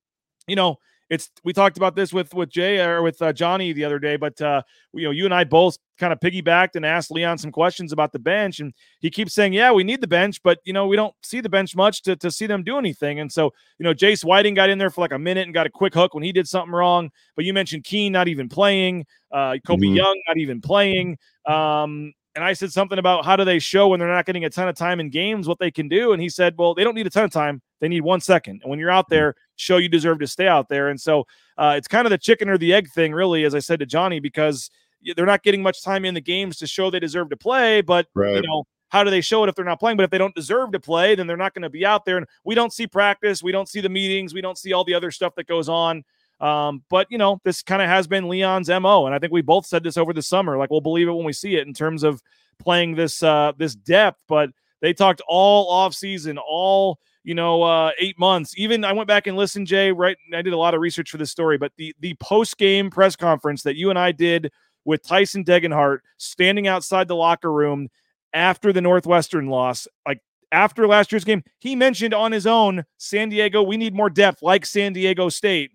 you 0.48 0.56
know, 0.56 0.80
it's 1.10 1.30
we 1.44 1.54
talked 1.54 1.78
about 1.78 1.96
this 1.96 2.12
with 2.12 2.34
with 2.34 2.50
Jay 2.50 2.80
or 2.80 3.02
with 3.02 3.22
uh, 3.22 3.32
Johnny 3.32 3.72
the 3.72 3.86
other 3.86 4.00
day, 4.00 4.18
but 4.18 4.39
uh, 4.41 4.62
you 4.93 5.04
know, 5.04 5.12
you 5.12 5.26
and 5.26 5.34
I 5.34 5.43
both 5.43 5.78
kind 5.98 6.12
of 6.12 6.20
piggybacked 6.20 6.76
and 6.76 6.86
asked 6.86 7.12
Leon 7.12 7.38
some 7.38 7.52
questions 7.52 7.93
about 7.93 8.12
the 8.12 8.20
bench, 8.20 8.60
and 8.60 8.74
he 9.00 9.10
keeps 9.10 9.34
saying, 9.34 9.54
"Yeah, 9.54 9.72
we 9.72 9.84
need 9.84 10.02
the 10.02 10.08
bench, 10.08 10.41
but 10.43 10.60
you 10.65 10.74
know, 10.74 10.86
we 10.86 10.96
don't 10.96 11.13
see 11.24 11.39
the 11.39 11.50
bench 11.50 11.76
much 11.76 12.02
to 12.04 12.15
to 12.17 12.30
see 12.30 12.46
them 12.46 12.63
do 12.63 12.78
anything." 12.78 13.20
And 13.20 13.32
so, 13.32 13.54
you 13.80 13.84
know, 13.84 13.93
Jace 13.93 14.24
Whiting 14.24 14.54
got 14.54 14.70
in 14.70 14.78
there 14.78 14.89
for 14.89 15.02
like 15.02 15.13
a 15.13 15.20
minute 15.20 15.46
and 15.46 15.54
got 15.54 15.65
a 15.65 15.72
quick 15.72 15.93
hook 15.93 16.13
when 16.13 16.24
he 16.24 16.32
did 16.32 16.48
something 16.48 16.74
wrong. 16.74 17.10
But 17.36 17.46
you 17.46 17.54
mentioned 17.54 17.86
Keene 17.86 18.12
not 18.12 18.28
even 18.28 18.50
playing, 18.50 19.06
uh, 19.32 19.58
Kobe 19.65 19.88
mm-hmm. 19.88 19.96
Young 19.96 20.22
not 20.28 20.38
even 20.38 20.60
playing. 20.62 21.17
Um, 21.46 22.13
and 22.36 22.43
I 22.43 22.54
said 22.54 22.72
something 22.72 23.00
about 23.00 23.26
how 23.26 23.36
do 23.36 23.46
they 23.46 23.58
show 23.58 23.88
when 23.88 24.00
they're 24.00 24.10
not 24.10 24.26
getting 24.26 24.46
a 24.46 24.50
ton 24.50 24.67
of 24.67 24.76
time 24.76 25.00
in 25.00 25.10
games 25.10 25.48
what 25.48 25.58
they 25.58 25.72
can 25.72 25.88
do. 25.88 26.12
And 26.12 26.22
he 26.22 26.30
said, 26.30 26.54
well, 26.56 26.76
they 26.76 26.84
don't 26.84 26.93
need 26.93 27.08
a 27.08 27.10
ton 27.10 27.24
of 27.24 27.32
time. 27.32 27.63
They 27.80 27.88
need 27.88 28.02
one 28.02 28.22
second. 28.22 28.62
And 28.63 28.70
when 28.70 28.80
you're 28.80 28.92
out 28.92 29.06
hmm. 29.08 29.16
there, 29.16 29.36
show 29.56 29.78
you 29.78 29.90
deserve 29.90 30.20
to 30.20 30.28
stay 30.28 30.48
out 30.48 30.70
there. 30.70 30.90
And 30.90 31.00
so 31.00 31.26
uh, 31.58 31.76
it's 31.78 31.88
kind 31.88 32.06
of 32.06 32.12
the 32.12 32.18
chicken 32.18 32.50
or 32.50 32.58
the 32.58 32.74
egg 32.74 32.90
thing, 32.90 33.13
really, 33.13 33.44
as 33.44 33.56
I 33.56 33.60
said 33.60 33.80
to 33.80 33.86
Johnny, 33.86 34.20
because 34.20 34.70
they're 35.16 35.26
not 35.26 35.44
getting 35.44 35.62
much 35.62 35.84
time 35.84 36.06
in 36.06 36.13
the 36.13 36.22
games 36.22 36.58
to 36.58 36.68
show 36.68 36.90
they 36.90 37.00
deserve 37.00 37.30
to 37.30 37.38
play. 37.38 37.82
But, 37.82 38.08
right. 38.13 38.36
you 38.36 38.42
know, 38.42 38.66
how 38.90 39.04
do 39.04 39.10
they 39.10 39.22
show 39.22 39.44
it 39.44 39.50
if 39.50 39.56
they're 39.56 39.66
not 39.66 39.80
playing? 39.80 39.98
But 39.98 40.04
if 40.04 40.10
they 40.10 40.18
don't 40.18 40.36
deserve 40.36 40.72
to 40.72 40.80
play, 40.80 41.16
then 41.16 41.28
they're 41.28 41.38
not 41.38 41.54
going 41.54 41.63
to 41.63 41.70
be 41.70 41.86
out 41.86 42.06
there. 42.06 42.18
And 42.18 42.26
we 42.44 42.56
don't 42.56 42.74
see 42.74 42.88
practice. 42.88 43.44
We 43.44 43.52
don't 43.52 43.68
see 43.68 43.82
the 43.82 43.90
meetings. 43.90 44.34
We 44.34 44.42
don't 44.42 44.58
see 44.58 44.74
all 44.74 44.84
the 44.84 44.94
other 44.94 45.12
stuff 45.12 45.36
that 45.36 45.48
goes 45.48 45.70
on. 45.70 46.04
Um, 46.40 46.84
but 46.90 47.08
you 47.10 47.18
know, 47.18 47.42
this 47.44 47.63
kind 47.63 47.82
of 47.82 47.90
has 47.90 48.08
been 48.08 48.30
Leon's 48.30 48.70
MO. 48.70 49.06
And 49.06 49.16
I 49.16 49.20
think 49.20 49.34
we 49.34 49.42
both 49.42 49.66
said 49.66 49.84
this 49.84 49.98
over 49.98 50.13
the 50.13 50.22
summer. 50.22 50.58
Like 50.58 50.70
we'll 50.70 50.82
believe 50.82 51.08
it 51.08 51.13
when 51.13 51.26
we 51.26 51.34
see 51.34 51.56
it 51.56 51.68
in 51.68 51.74
terms 51.74 52.04
of 52.04 52.22
playing 52.60 52.96
this 52.96 53.22
uh 53.24 53.54
this 53.58 53.76
depth, 53.76 54.20
but 54.28 54.50
they 54.82 54.94
talked 54.94 55.22
all 55.28 55.70
off 55.70 55.94
season, 55.94 56.38
all 56.38 57.00
you 57.28 57.36
know, 57.36 57.62
uh, 57.62 57.92
eight 58.00 58.18
months. 58.18 58.54
Even 58.56 58.86
I 58.86 58.94
went 58.94 59.10
back 59.10 59.28
and 59.28 59.36
listened, 59.36 59.68
Jay. 59.68 59.92
Right, 59.92 60.16
I 60.34 60.42
did 60.42 60.54
a 60.54 60.58
lot 60.58 60.74
of 60.74 60.80
research 60.80 61.12
for 61.12 61.18
this 61.18 61.30
story, 61.30 61.58
but 61.58 61.74
the 61.76 61.94
the 62.00 62.16
post 62.22 62.58
game 62.58 62.90
press 62.90 63.18
conference 63.18 63.63
that 63.63 63.76
you 63.76 63.90
and 63.90 64.00
I 64.00 64.13
did 64.13 64.50
with 64.86 65.04
Tyson 65.04 65.44
Degenhart 65.44 66.00
standing 66.16 66.70
outside 66.70 67.10
the 67.10 67.18
locker 67.18 67.52
room 67.52 67.90
after 68.32 68.72
the 68.72 68.80
Northwestern 68.80 69.48
loss, 69.48 69.90
like 70.08 70.22
after 70.54 70.88
last 70.88 71.12
year's 71.12 71.26
game, 71.26 71.44
he 71.60 71.76
mentioned 71.76 72.13
on 72.13 72.32
his 72.32 72.48
own 72.48 72.86
San 72.98 73.28
Diego. 73.28 73.62
We 73.62 73.76
need 73.76 73.94
more 73.94 74.10
depth, 74.10 74.42
like 74.42 74.66
San 74.66 74.94
Diego 74.94 75.28
State, 75.28 75.72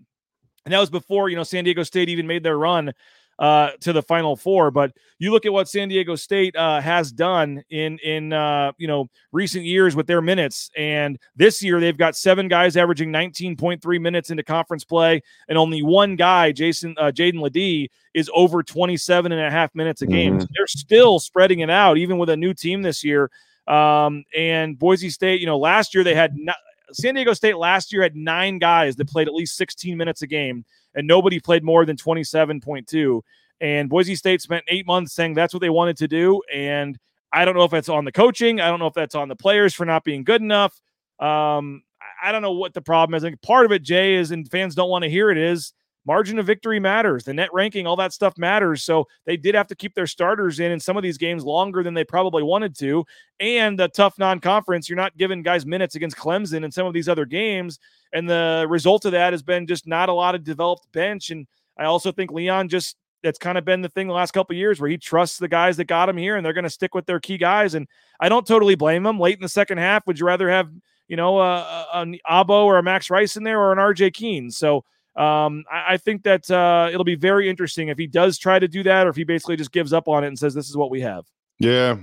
and 0.65 0.73
that 0.73 0.81
was 0.81 0.89
before 0.89 1.29
you 1.29 1.37
know 1.37 1.43
San 1.43 1.65
Diego 1.65 1.83
State 1.83 2.09
even 2.09 2.27
made 2.27 2.45
their 2.45 2.57
run 2.57 2.95
uh, 3.43 3.73
to 3.81 3.93
the 3.93 4.01
Final 4.01 4.37
Four. 4.37 4.71
But 4.71 4.93
you 5.19 5.33
look 5.33 5.45
at 5.45 5.53
what 5.53 5.69
San 5.69 5.89
Diego 5.89 6.15
State 6.15 6.55
uh, 6.55 6.81
has 6.81 7.11
done 7.11 7.63
in 7.71 7.99
in 7.99 8.33
uh, 8.33 8.73
you 8.79 8.87
know 8.87 9.11
recent 9.33 9.65
years 9.65 9.97
with 9.97 10.07
their 10.07 10.23
minutes, 10.23 10.71
and 10.77 11.19
this 11.35 11.61
year 11.61 11.81
they've 11.81 11.99
got 11.99 12.15
seven 12.15 12.47
guys 12.47 12.77
averaging 12.77 13.11
19.3 13.11 14.01
minutes 14.01 14.31
into 14.31 14.45
conference 14.45 14.85
play, 14.85 15.21
and 15.49 15.59
only 15.59 15.83
one 15.83 16.15
guy, 16.15 16.53
Jason 16.53 16.95
uh, 16.99 17.11
Jaedon 17.11 17.41
LeDee, 17.41 17.91
is 18.15 18.31
over 18.33 18.63
27 18.63 19.33
and 19.33 19.41
a 19.41 19.51
half 19.51 19.75
minutes 19.75 20.03
a 20.03 20.07
game. 20.07 20.35
Mm-hmm. 20.35 20.43
So 20.43 20.47
they're 20.57 20.67
still 20.69 21.19
spreading 21.19 21.61
it 21.61 21.71
out, 21.71 21.99
even 21.99 22.19
with 22.19 22.31
a 22.31 22.37
new 22.37 22.55
team 22.55 22.83
this 22.83 23.03
year. 23.03 23.29
Um, 23.67 24.25
and 24.37 24.79
Boise 24.79 25.11
State, 25.11 25.41
you 25.41 25.47
know, 25.47 25.59
last 25.59 25.95
year 25.95 26.05
they 26.05 26.15
had 26.15 26.37
not, 26.37 26.57
San 26.93 27.15
Diego 27.15 27.33
State 27.33 27.57
last 27.57 27.93
year 27.93 28.03
had 28.03 28.15
nine 28.15 28.59
guys 28.59 28.97
that 28.97 29.09
played 29.09 29.27
at 29.27 29.35
least 29.35 29.57
16 29.57 29.97
minutes 29.97 30.23
a 30.23 30.27
game 30.27 30.65
and 30.95 31.07
nobody 31.07 31.41
played 31.41 31.65
more 31.65 31.85
than 31.85 31.97
27.2. 31.97 33.21
And 33.61 33.89
Boise 33.89 34.15
State 34.17 34.43
spent 34.43 34.65
eight 34.69 34.87
months 34.87 35.13
saying 35.13 35.35
that's 35.35 35.55
what 35.55 35.61
they 35.61 35.71
wanted 35.71 35.97
to 35.99 36.09
do. 36.09 36.43
And 36.53 36.99
I 37.33 37.45
don't 37.45 37.55
know 37.55 37.65
if 37.65 37.71
that's 37.71 37.89
on 37.89 38.05
the 38.05 38.13
coaching. 38.13 38.61
I 38.61 38.69
don't 38.69 38.79
know 38.79 38.87
if 38.87 38.95
that's 38.95 39.15
on 39.15 39.29
the 39.29 39.37
players 39.37 39.73
for 39.73 39.87
not 39.87 40.05
being 40.05 40.25
good 40.25 40.41
enough. 40.41 40.79
Um, 41.19 41.83
I 42.23 42.33
don't 42.33 42.43
know 42.43 42.53
what 42.53 42.75
the 42.75 42.83
problem 42.83 43.15
is. 43.15 43.25
I 43.25 43.29
think 43.29 43.43
part 43.43 43.65
of 43.65 43.73
it, 43.73 43.83
Jay, 43.83 44.15
is 44.15 44.33
and 44.33 44.51
fans 44.51 44.75
don't 44.75 44.91
want 44.91 45.05
to 45.05 45.11
hear 45.11 45.31
it 45.31 45.39
is 45.39 45.73
margin 46.05 46.39
of 46.39 46.47
victory 46.47 46.81
matters. 46.81 47.25
The 47.25 47.35
net 47.35 47.51
ranking, 47.53 47.87
all 47.87 47.97
that 47.97 48.13
stuff 48.13 48.37
matters. 48.37 48.83
So 48.83 49.07
they 49.25 49.37
did 49.37 49.55
have 49.55 49.69
to 49.69 49.75
keep 49.75 49.95
their 49.95 50.07
starters 50.07 50.61
in 50.61 50.73
in 50.73 50.81
some 50.81 50.97
of 50.97 51.03
these 51.03 51.19
games 51.19 51.45
longer 51.45 51.83
than 51.83 51.95
they 51.95 52.05
probably 52.05 52.43
wanted 52.43 52.77
to. 52.79 53.05
And 53.41 53.79
the 53.79 53.89
tough 53.89 54.19
non 54.19 54.41
conference, 54.41 54.89
you're 54.89 54.97
not 54.97 55.17
giving 55.17 55.43
guys 55.43 55.65
minutes 55.67 55.95
against 55.95 56.17
Clemson 56.17 56.65
and 56.65 56.73
some 56.73 56.87
of 56.87 56.95
these 56.95 57.09
other 57.09 57.25
games. 57.25 57.79
And 58.13 58.29
the 58.29 58.67
result 58.69 59.05
of 59.05 59.13
that 59.13 59.33
has 59.33 59.43
been 59.43 59.67
just 59.67 59.87
not 59.87 60.09
a 60.09 60.13
lot 60.13 60.35
of 60.35 60.45
developed 60.45 60.91
bench. 60.93 61.31
And 61.31 61.47
I 61.79 61.85
also 61.85 62.13
think 62.13 62.31
Leon 62.31 62.69
just 62.69 62.97
that's 63.23 63.39
kind 63.39 63.57
of 63.57 63.65
been 63.65 63.83
the 63.83 63.89
thing 63.89 64.09
the 64.09 64.13
last 64.13 64.33
couple 64.33 64.55
years 64.57 64.81
where 64.81 64.91
he 64.91 64.99
trusts 64.99 65.39
the 65.39 65.49
guys 65.49 65.77
that 65.77 65.85
got 65.85 66.09
him 66.09 66.17
here 66.17 66.37
and 66.37 66.45
they're 66.45 66.53
going 66.53 66.65
to 66.65 66.71
stick 66.71 66.95
with 66.95 67.07
their 67.07 67.21
key 67.21 67.39
guys. 67.39 67.75
And 67.75 67.87
I 68.21 68.29
don't 68.29 68.47
totally 68.47 68.75
blame 68.75 69.07
him. 69.07 69.21
Late 69.21 69.37
in 69.37 69.43
the 69.43 69.49
second 69.49 69.79
half, 69.79 70.07
would 70.07 70.19
you 70.19 70.27
rather 70.27 70.51
have, 70.51 70.71
you 71.09 71.17
know, 71.17 71.39
uh, 71.39 71.85
an 71.95 72.19
Agbo 72.29 72.65
or 72.65 72.79
a 72.79 72.83
Max 72.83 73.11
Rice 73.11 73.37
in 73.37 73.45
there 73.45 73.61
or 73.61 73.73
an 73.73 73.79
RJ 73.79 74.15
Keene? 74.15 74.51
So 74.51 74.85
um, 75.17 75.65
I, 75.71 75.95
I, 75.95 75.97
think 75.99 76.23
that 76.23 76.51
uh, 76.51 76.89
it'll 76.91 77.05
be 77.05 77.17
very 77.17 77.49
interesting 77.49 77.89
if 77.89 77.99
he 77.99 78.07
does 78.07 78.39
try 78.39 78.59
to 78.59 78.67
do 78.67 78.83
that 78.85 79.07
or 79.07 79.11
if 79.11 79.17
he 79.17 79.25
basically 79.25 79.57
just 79.57 79.71
gives 79.71 79.93
up 79.93 80.09
on 80.09 80.25
it 80.25 80.29
and 80.29 80.39
says, 80.39 80.55
this 80.55 80.71
is 80.71 80.77
what 80.77 80.91
we 80.91 81.03
have. 81.03 81.27
Yeah. 81.59 81.99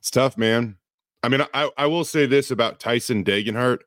It's 0.00 0.10
tough, 0.10 0.36
man. 0.36 0.76
I 1.22 1.28
mean, 1.28 1.42
I, 1.54 1.70
I 1.76 1.86
will 1.86 2.04
say 2.04 2.26
this 2.26 2.50
about 2.50 2.80
Tyson 2.80 3.22
Degenhart. 3.22 3.78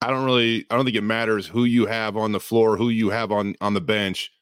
I 0.00 0.08
don't 0.08 0.24
really, 0.24 0.66
I 0.68 0.74
don't 0.74 0.84
think 0.84 0.96
it 0.96 1.02
matters 1.02 1.46
who 1.46 1.62
you 1.62 1.86
have 1.86 2.16
on 2.16 2.32
the 2.32 2.40
floor, 2.40 2.76
who 2.76 2.88
you 2.88 3.10
have 3.10 3.30
on 3.30 3.54
on 3.60 3.72
the 3.72 3.80
bench. 3.80 4.32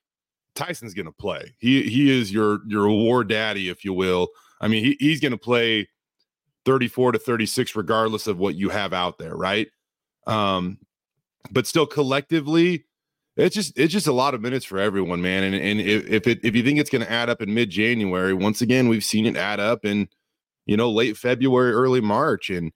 Tyson's 0.55 0.95
going 0.95 1.05
to 1.05 1.13
play. 1.13 1.55
He 1.59 1.83
he 1.83 2.11
is 2.19 2.33
your 2.33 2.61
your 2.67 2.89
war 2.89 3.25
daddy, 3.25 3.69
if 3.69 3.85
you 3.85 3.93
will. 3.93 4.29
I 4.63 4.69
mean, 4.69 4.83
he, 4.83 4.97
he's 4.99 5.21
going 5.21 5.33
to 5.33 5.39
play 5.39 5.91
34 6.65 7.13
to 7.13 7.19
36 7.19 7.77
regardless 7.77 8.27
of 8.27 8.39
what 8.39 8.55
you 8.55 8.71
have 8.71 8.95
out 8.95 9.19
there, 9.19 9.37
right? 9.37 9.69
Um, 10.27 10.79
but 11.51 11.67
still 11.67 11.87
collectively, 11.87 12.85
it's 13.37 13.55
just 13.55 13.79
it's 13.79 13.93
just 13.93 14.07
a 14.07 14.13
lot 14.13 14.35
of 14.35 14.41
minutes 14.41 14.65
for 14.65 14.79
everyone, 14.79 15.23
man. 15.23 15.43
And 15.45 15.55
and 15.55 15.81
if 15.81 16.07
if, 16.09 16.27
it, 16.27 16.41
if 16.43 16.55
you 16.55 16.63
think 16.63 16.79
it's 16.79 16.91
going 16.91 17.05
to 17.05 17.11
add 17.11 17.31
up 17.31 17.41
in 17.41 17.55
mid 17.55 17.71
January, 17.71 18.35
once 18.35 18.61
again, 18.61 18.89
we've 18.89 19.05
seen 19.05 19.27
it 19.27 19.37
add 19.37 19.61
up 19.61 19.85
in 19.85 20.09
you 20.67 20.77
know 20.77 20.91
late 20.91 21.17
February, 21.17 21.73
early 21.73 22.01
March, 22.01 22.51
and 22.51 22.73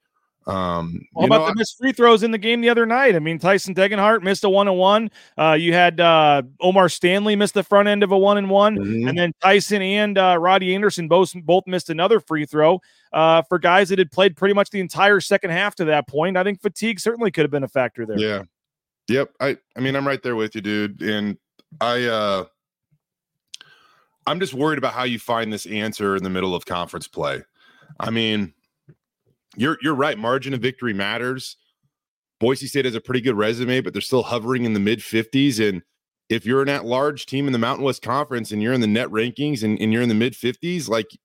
um, 0.47 1.01
All 1.15 1.25
about 1.25 1.41
know, 1.41 1.47
the 1.47 1.55
missed 1.55 1.77
free 1.79 1.91
throws 1.91 2.21
in 2.21 2.29
the 2.29 2.37
game 2.37 2.61
the 2.61 2.69
other 2.69 2.85
night. 2.85 3.15
I 3.15 3.19
mean, 3.19 3.39
Tyson 3.39 3.73
Degenhart 3.73 4.21
missed 4.21 4.43
a 4.43 4.49
one 4.49 4.67
and 4.67 4.77
one. 4.77 5.09
Uh, 5.37 5.53
you 5.59 5.73
had 5.73 5.99
uh, 5.99 6.43
O'Mar 6.61 6.87
Stanley 6.87 7.35
missed 7.35 7.55
the 7.55 7.63
front 7.63 7.87
end 7.87 8.03
of 8.03 8.11
a 8.11 8.17
one 8.17 8.37
and 8.37 8.49
one, 8.49 8.77
and 8.77 9.17
then 9.17 9.33
Tyson 9.41 9.81
and 9.81 10.17
uh, 10.17 10.37
Roddie 10.39 10.75
Anderson 10.75 11.07
both 11.07 11.33
both 11.43 11.63
missed 11.65 11.89
another 11.89 12.19
free 12.19 12.45
throw. 12.45 12.79
Uh, 13.11 13.41
for 13.43 13.57
guys 13.57 13.89
that 13.89 13.97
had 13.97 14.11
played 14.11 14.35
pretty 14.35 14.53
much 14.53 14.69
the 14.69 14.79
entire 14.79 15.19
second 15.19 15.49
half 15.49 15.73
to 15.75 15.85
that 15.85 16.07
point, 16.07 16.37
I 16.37 16.43
think 16.43 16.61
fatigue 16.61 16.99
certainly 16.99 17.31
could 17.31 17.43
have 17.43 17.51
been 17.51 17.63
a 17.63 17.67
factor 17.67 18.05
there. 18.05 18.19
Yeah. 18.19 18.43
Yep. 19.07 19.31
I 19.39 19.57
I 19.75 19.79
mean, 19.79 19.95
I'm 19.95 20.07
right 20.07 20.21
there 20.21 20.35
with 20.35 20.55
you, 20.55 20.61
dude. 20.61 21.01
And 21.01 21.37
I 21.81 22.05
uh 22.05 22.45
I'm 24.27 24.39
just 24.39 24.53
worried 24.53 24.77
about 24.77 24.93
how 24.93 25.03
you 25.03 25.19
find 25.19 25.53
this 25.53 25.65
answer 25.65 26.15
in 26.15 26.23
the 26.23 26.29
middle 26.29 26.55
of 26.55 26.65
conference 26.65 27.07
play. 27.07 27.43
I 27.99 28.09
mean, 28.09 28.53
you're 29.55 29.77
you're 29.81 29.95
right. 29.95 30.17
Margin 30.17 30.53
of 30.53 30.61
victory 30.61 30.93
matters. 30.93 31.57
Boise 32.39 32.67
State 32.67 32.85
has 32.85 32.95
a 32.95 33.01
pretty 33.01 33.21
good 33.21 33.37
resume, 33.37 33.81
but 33.81 33.93
they're 33.93 34.01
still 34.01 34.23
hovering 34.23 34.65
in 34.65 34.73
the 34.73 34.79
mid 34.79 34.99
50s. 34.99 35.65
And 35.65 35.83
if 36.29 36.45
you're 36.45 36.61
an 36.61 36.69
at-large 36.69 37.27
team 37.27 37.47
in 37.47 37.53
the 37.53 37.59
Mountain 37.59 37.85
West 37.85 38.01
Conference 38.01 38.51
and 38.51 38.61
you're 38.61 38.73
in 38.73 38.81
the 38.81 38.87
net 38.87 39.07
rankings 39.07 39.63
and, 39.63 39.79
and 39.79 39.93
you're 39.93 40.01
in 40.01 40.09
the 40.09 40.15
mid 40.15 40.33
50s, 40.33 40.89
like 40.89 41.17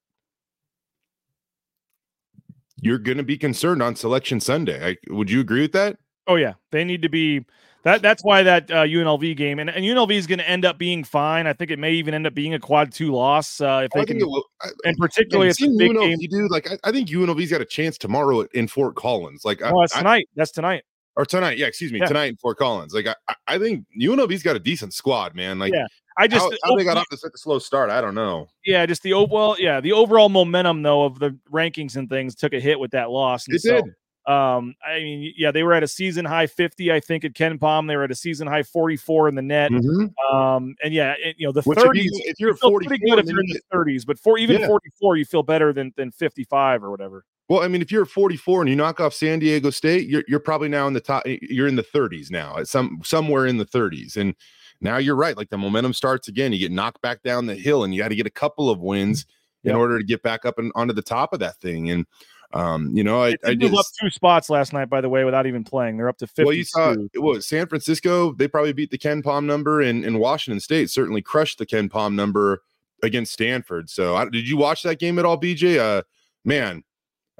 you're 2.81 2.97
going 2.97 3.17
to 3.17 3.23
be 3.23 3.37
concerned 3.37 3.83
on 3.83 3.95
Selection 3.95 4.39
Sunday. 4.39 4.91
I, 4.91 5.13
would 5.13 5.29
you 5.29 5.39
agree 5.39 5.61
with 5.61 5.73
that? 5.73 5.97
Oh 6.27 6.35
yeah, 6.35 6.53
they 6.71 6.83
need 6.83 7.01
to 7.01 7.09
be. 7.09 7.45
That 7.83 8.01
that's 8.03 8.23
why 8.23 8.43
that 8.43 8.69
uh, 8.69 8.83
UNLV 8.83 9.35
game 9.35 9.57
and, 9.57 9.69
and 9.69 9.83
UNLV 9.83 10.11
is 10.11 10.27
going 10.27 10.37
to 10.39 10.47
end 10.47 10.65
up 10.65 10.77
being 10.77 11.03
fine. 11.03 11.47
I 11.47 11.53
think 11.53 11.71
it 11.71 11.79
may 11.79 11.93
even 11.93 12.13
end 12.13 12.27
up 12.27 12.33
being 12.35 12.53
a 12.53 12.59
quad 12.59 12.91
two 12.91 13.11
loss 13.11 13.59
uh, 13.59 13.81
if 13.85 13.95
I 13.95 13.99
they 14.01 14.05
think 14.13 14.19
can. 14.21 14.29
I- 14.61 14.69
and 14.85 14.97
particularly 14.97 15.49
if 15.49 15.53
it's 15.59 15.63
a 15.63 15.77
big 15.77 15.91
UNLV, 15.91 16.19
game. 16.19 16.29
dude. 16.29 16.51
Like 16.51 16.71
I, 16.71 16.77
I 16.83 16.91
think 16.91 17.09
UNLV's 17.09 17.49
got 17.49 17.61
a 17.61 17.65
chance 17.65 17.97
tomorrow 17.97 18.41
in 18.53 18.67
Fort 18.67 18.95
Collins. 18.95 19.43
Like 19.45 19.61
I- 19.63 19.71
Oh, 19.71 19.81
that's 19.81 19.95
I- 19.95 19.99
tonight. 19.99 20.29
That's 20.35 20.51
tonight. 20.51 20.83
or 21.15 21.25
tonight. 21.25 21.57
Yeah, 21.57 21.65
excuse 21.65 21.91
me, 21.91 21.99
Yeah. 21.99 22.05
tonight 22.07 22.25
in 22.29 22.37
Fort 22.37 22.57
Collins. 22.57 22.93
Like 22.93 23.07
I, 23.07 23.15
I- 23.27 23.55
I 23.55 23.57
think 23.57 23.85
UNLV's 23.99 24.43
got 24.43 24.55
a 24.55 24.59
decent 24.59 24.93
squad, 24.93 25.33
man. 25.35 25.57
Like 25.57 25.73
Yeah. 25.73 25.87
I 26.17 26.27
just 26.27 26.43
how, 26.43 26.51
how 26.71 26.75
they 26.75 26.83
got 26.83 26.97
off 26.97 27.07
to 27.09 27.17
such 27.17 27.31
a 27.33 27.37
slow 27.37 27.57
start, 27.57 27.89
I 27.89 27.99
don't 28.01 28.13
know. 28.13 28.47
yeah, 28.65 28.85
just 28.85 29.01
the 29.01 29.13
overall 29.13 29.55
yeah 29.57 29.79
the 29.81 29.93
overall 29.93 30.29
momentum 30.29 30.83
though 30.83 31.05
of 31.05 31.17
the 31.19 31.35
rankings 31.51 31.95
and 31.95 32.09
things 32.09 32.35
took 32.35 32.53
a 32.53 32.59
hit 32.59 32.79
with 32.79 32.91
that 32.91 33.09
loss. 33.09 33.47
And 33.47 33.55
It 33.55 33.61
so, 33.61 33.75
did. 33.81 33.85
Um, 34.27 34.75
I 34.85 34.99
mean, 34.99 35.33
yeah, 35.35 35.51
they 35.51 35.63
were 35.63 35.73
at 35.73 35.81
a 35.83 35.87
season 35.87 36.25
high 36.25 36.45
50, 36.47 36.91
I 36.91 36.99
think, 36.99 37.25
at 37.25 37.33
KenPom. 37.33 37.87
They 37.87 37.95
were 37.95 38.03
at 38.03 38.11
a 38.11 38.15
season 38.15 38.47
high 38.47 38.63
44 38.63 39.27
in 39.29 39.35
the 39.35 39.41
net. 39.41 39.71
Mhm. 39.71 40.13
Um, 40.31 40.75
and 40.83 40.93
yeah, 40.93 41.15
it, 41.17 41.35
you 41.39 41.47
know, 41.47 41.51
the 41.51 41.61
Which 41.63 41.79
30s, 41.79 42.03
you- 42.03 42.21
if 42.25 42.39
you're 42.39 42.51
you 42.51 42.55
feel 42.57 42.71
pretty 42.71 42.87
44 42.87 43.15
good 43.15 43.25
if 43.25 43.31
you're 43.31 43.39
in 43.41 43.47
the 43.47 43.61
30s, 43.73 44.05
but 44.05 44.19
for 44.19 44.37
even 44.37 44.59
Yeah. 44.61 44.67
44, 44.67 45.17
you 45.17 45.25
feel 45.25 45.43
better 45.43 45.73
than 45.73 45.91
than 45.97 46.11
55 46.11 46.83
or 46.83 46.91
whatever. 46.91 47.25
Well, 47.49 47.63
I 47.63 47.67
mean, 47.67 47.81
if 47.81 47.91
you're 47.91 48.03
at 48.03 48.09
44 48.09 48.61
and 48.61 48.69
you 48.69 48.75
knock 48.75 48.99
off 48.99 49.13
San 49.13 49.39
Diego 49.39 49.71
State, 49.71 50.07
you're 50.07 50.23
you're 50.27 50.39
probably 50.39 50.69
now 50.69 50.87
in 50.87 50.93
the 50.93 51.01
top. 51.01 51.23
You're 51.25 51.67
in 51.67 51.75
the 51.75 51.83
30s 51.83 52.29
now, 52.31 52.57
at 52.57 52.67
some 52.67 53.01
somewhere 53.03 53.45
in 53.47 53.57
the 53.57 53.65
30s, 53.65 54.15
and 54.17 54.35
now 54.81 54.97
you're 54.97 55.15
right. 55.15 55.35
Like 55.35 55.49
the 55.49 55.57
momentum 55.57 55.93
starts 55.93 56.27
again. 56.27 56.53
You 56.53 56.59
get 56.59 56.71
knocked 56.71 57.01
back 57.01 57.23
down 57.23 57.47
the 57.47 57.55
hill, 57.55 57.83
and 57.83 57.93
you 57.93 58.01
got 58.01 58.09
to 58.09 58.15
get 58.15 58.25
a 58.27 58.31
couple 58.31 58.69
of 58.69 58.79
wins 58.79 59.25
in 59.63 59.75
order 59.75 59.97
to 59.99 60.03
get 60.05 60.23
back 60.23 60.45
up 60.45 60.57
and 60.57 60.71
onto 60.75 60.93
the 60.93 61.01
top 61.03 61.33
of 61.33 61.39
that 61.39 61.55
thing. 61.57 61.89
And 61.91 62.05
um, 62.53 62.95
you 62.95 63.03
know, 63.03 63.23
I, 63.23 63.35
I 63.45 63.55
They 63.55 63.67
up 63.67 63.85
two 63.99 64.09
spots 64.09 64.49
last 64.49 64.73
night, 64.73 64.89
by 64.89 65.01
the 65.01 65.09
way, 65.09 65.23
without 65.23 65.45
even 65.45 65.63
playing. 65.63 65.97
They're 65.97 66.09
up 66.09 66.17
to 66.17 66.27
52. 66.27 66.45
well, 66.45 66.53
you 66.53 66.63
saw 66.63 66.95
it 67.13 67.19
was 67.19 67.47
San 67.47 67.67
Francisco. 67.67 68.33
They 68.33 68.47
probably 68.47 68.73
beat 68.73 68.91
the 68.91 68.97
KenPom 68.97 69.45
number, 69.45 69.81
and 69.81 70.03
and 70.03 70.19
Washington 70.19 70.59
State 70.59 70.89
certainly 70.89 71.21
crushed 71.21 71.59
the 71.59 71.65
KenPom 71.65 72.13
number 72.13 72.63
against 73.03 73.33
Stanford. 73.33 73.89
So, 73.89 74.15
I, 74.15 74.25
did 74.29 74.47
you 74.47 74.57
watch 74.57 74.83
that 74.83 74.99
game 74.99 75.17
at 75.17 75.25
all, 75.25 75.39
BJ? 75.39 75.79
Uh, 75.79 76.03
man, 76.43 76.83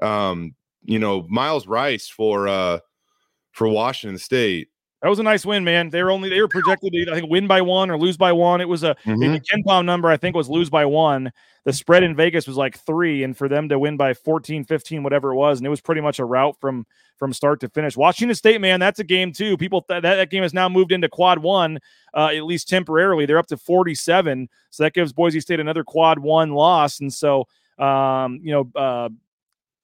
um, 0.00 0.54
you 0.84 0.98
know 0.98 1.26
Myles 1.28 1.66
Rice 1.66 2.08
for 2.08 2.48
uh 2.48 2.78
for 3.52 3.68
Washington 3.68 4.18
State. 4.18 4.68
That 5.02 5.08
was 5.08 5.18
a 5.18 5.22
nice 5.24 5.44
win, 5.44 5.64
man. 5.64 5.90
They 5.90 6.00
were 6.02 6.12
only 6.12 6.28
they 6.28 6.40
were 6.40 6.46
projected 6.48 6.92
to 6.92 7.10
I 7.10 7.14
think 7.18 7.28
win 7.28 7.48
by 7.48 7.60
one 7.60 7.90
or 7.90 7.98
lose 7.98 8.16
by 8.16 8.30
one. 8.30 8.60
It 8.60 8.68
was 8.68 8.84
a 8.84 8.94
the 9.04 9.10
Mhm. 9.12 9.42
KenPom 9.44 9.84
number 9.84 10.08
I 10.08 10.16
think 10.16 10.36
was 10.36 10.48
lose 10.48 10.70
by 10.70 10.84
one. 10.84 11.32
The 11.64 11.72
spread 11.72 12.02
in 12.04 12.14
Vegas 12.16 12.46
was 12.46 12.56
like 12.56 12.76
three, 12.78 13.22
and 13.24 13.36
for 13.36 13.48
them 13.48 13.68
to 13.68 13.78
win 13.78 13.96
by 13.96 14.14
14, 14.14 14.64
15, 14.64 15.02
whatever 15.02 15.32
it 15.32 15.36
was, 15.36 15.58
and 15.58 15.66
it 15.66 15.70
was 15.70 15.80
pretty 15.80 16.00
much 16.00 16.20
a 16.20 16.24
route 16.24 16.56
from 16.60 16.86
from 17.18 17.32
start 17.32 17.58
to 17.60 17.68
finish. 17.68 17.96
Washington 17.96 18.34
State, 18.36 18.60
man, 18.60 18.78
that's 18.80 19.00
a 19.00 19.04
game 19.04 19.32
too. 19.32 19.56
People 19.56 19.82
th- 19.82 20.02
that, 20.02 20.14
that 20.16 20.30
game 20.30 20.42
has 20.44 20.54
now 20.54 20.68
moved 20.68 20.92
into 20.92 21.08
quad 21.08 21.38
one, 21.40 21.78
uh, 22.14 22.30
at 22.34 22.44
least 22.44 22.68
temporarily. 22.68 23.26
They're 23.26 23.38
up 23.38 23.46
to 23.48 23.56
47. 23.56 24.48
So 24.70 24.84
that 24.84 24.94
gives 24.94 25.12
Boise 25.12 25.40
State 25.40 25.58
another 25.60 25.82
quad 25.84 26.18
one 26.20 26.52
loss. 26.52 27.00
And 27.00 27.12
so 27.12 27.46
um, 27.78 28.38
you 28.42 28.52
know, 28.52 28.70
uh 28.80 29.08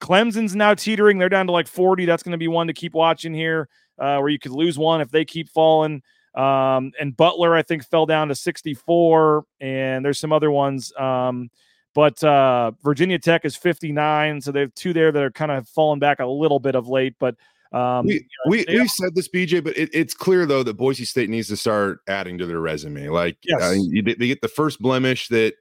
Clemson's 0.00 0.54
now 0.54 0.74
teetering. 0.74 1.18
They're 1.18 1.28
down 1.28 1.46
to 1.46 1.52
like 1.52 1.66
40. 1.66 2.04
That's 2.04 2.22
going 2.22 2.32
to 2.32 2.38
be 2.38 2.46
one 2.48 2.68
to 2.68 2.72
keep 2.72 2.94
watching 2.94 3.34
here, 3.34 3.68
uh, 3.98 4.18
where 4.18 4.28
you 4.28 4.38
could 4.38 4.52
lose 4.52 4.78
one 4.78 5.00
if 5.00 5.10
they 5.10 5.24
keep 5.24 5.48
falling. 5.48 6.02
Um, 6.34 6.92
and 7.00 7.16
Butler, 7.16 7.54
I 7.54 7.62
think, 7.62 7.84
fell 7.84 8.06
down 8.06 8.28
to 8.28 8.34
64. 8.34 9.44
And 9.60 10.04
there's 10.04 10.18
some 10.18 10.32
other 10.32 10.50
ones. 10.50 10.92
Um, 10.96 11.50
but 11.94 12.22
uh, 12.22 12.72
Virginia 12.84 13.18
Tech 13.18 13.44
is 13.44 13.56
59. 13.56 14.40
So 14.42 14.52
they 14.52 14.60
have 14.60 14.74
two 14.74 14.92
there 14.92 15.10
that 15.10 15.22
are 15.22 15.30
kind 15.30 15.50
of 15.50 15.68
fallen 15.68 15.98
back 15.98 16.20
a 16.20 16.26
little 16.26 16.60
bit 16.60 16.74
of 16.74 16.86
late. 16.86 17.14
But 17.18 17.34
um, 17.72 18.06
we 18.06 18.24
we 18.46 18.88
said 18.88 19.14
this, 19.14 19.28
BJ, 19.28 19.62
but 19.62 19.76
it, 19.76 19.90
it's 19.92 20.14
clear 20.14 20.46
though 20.46 20.62
that 20.62 20.74
Boise 20.74 21.04
State 21.04 21.28
needs 21.28 21.48
to 21.48 21.56
start 21.56 22.00
adding 22.06 22.38
to 22.38 22.46
their 22.46 22.60
resume. 22.60 23.08
Like, 23.08 23.36
Yes. 23.42 23.60
uh, 23.62 23.76
they 24.02 24.26
get 24.26 24.40
the 24.40 24.48
first 24.48 24.80
blemish 24.80 25.28
that 25.28 25.54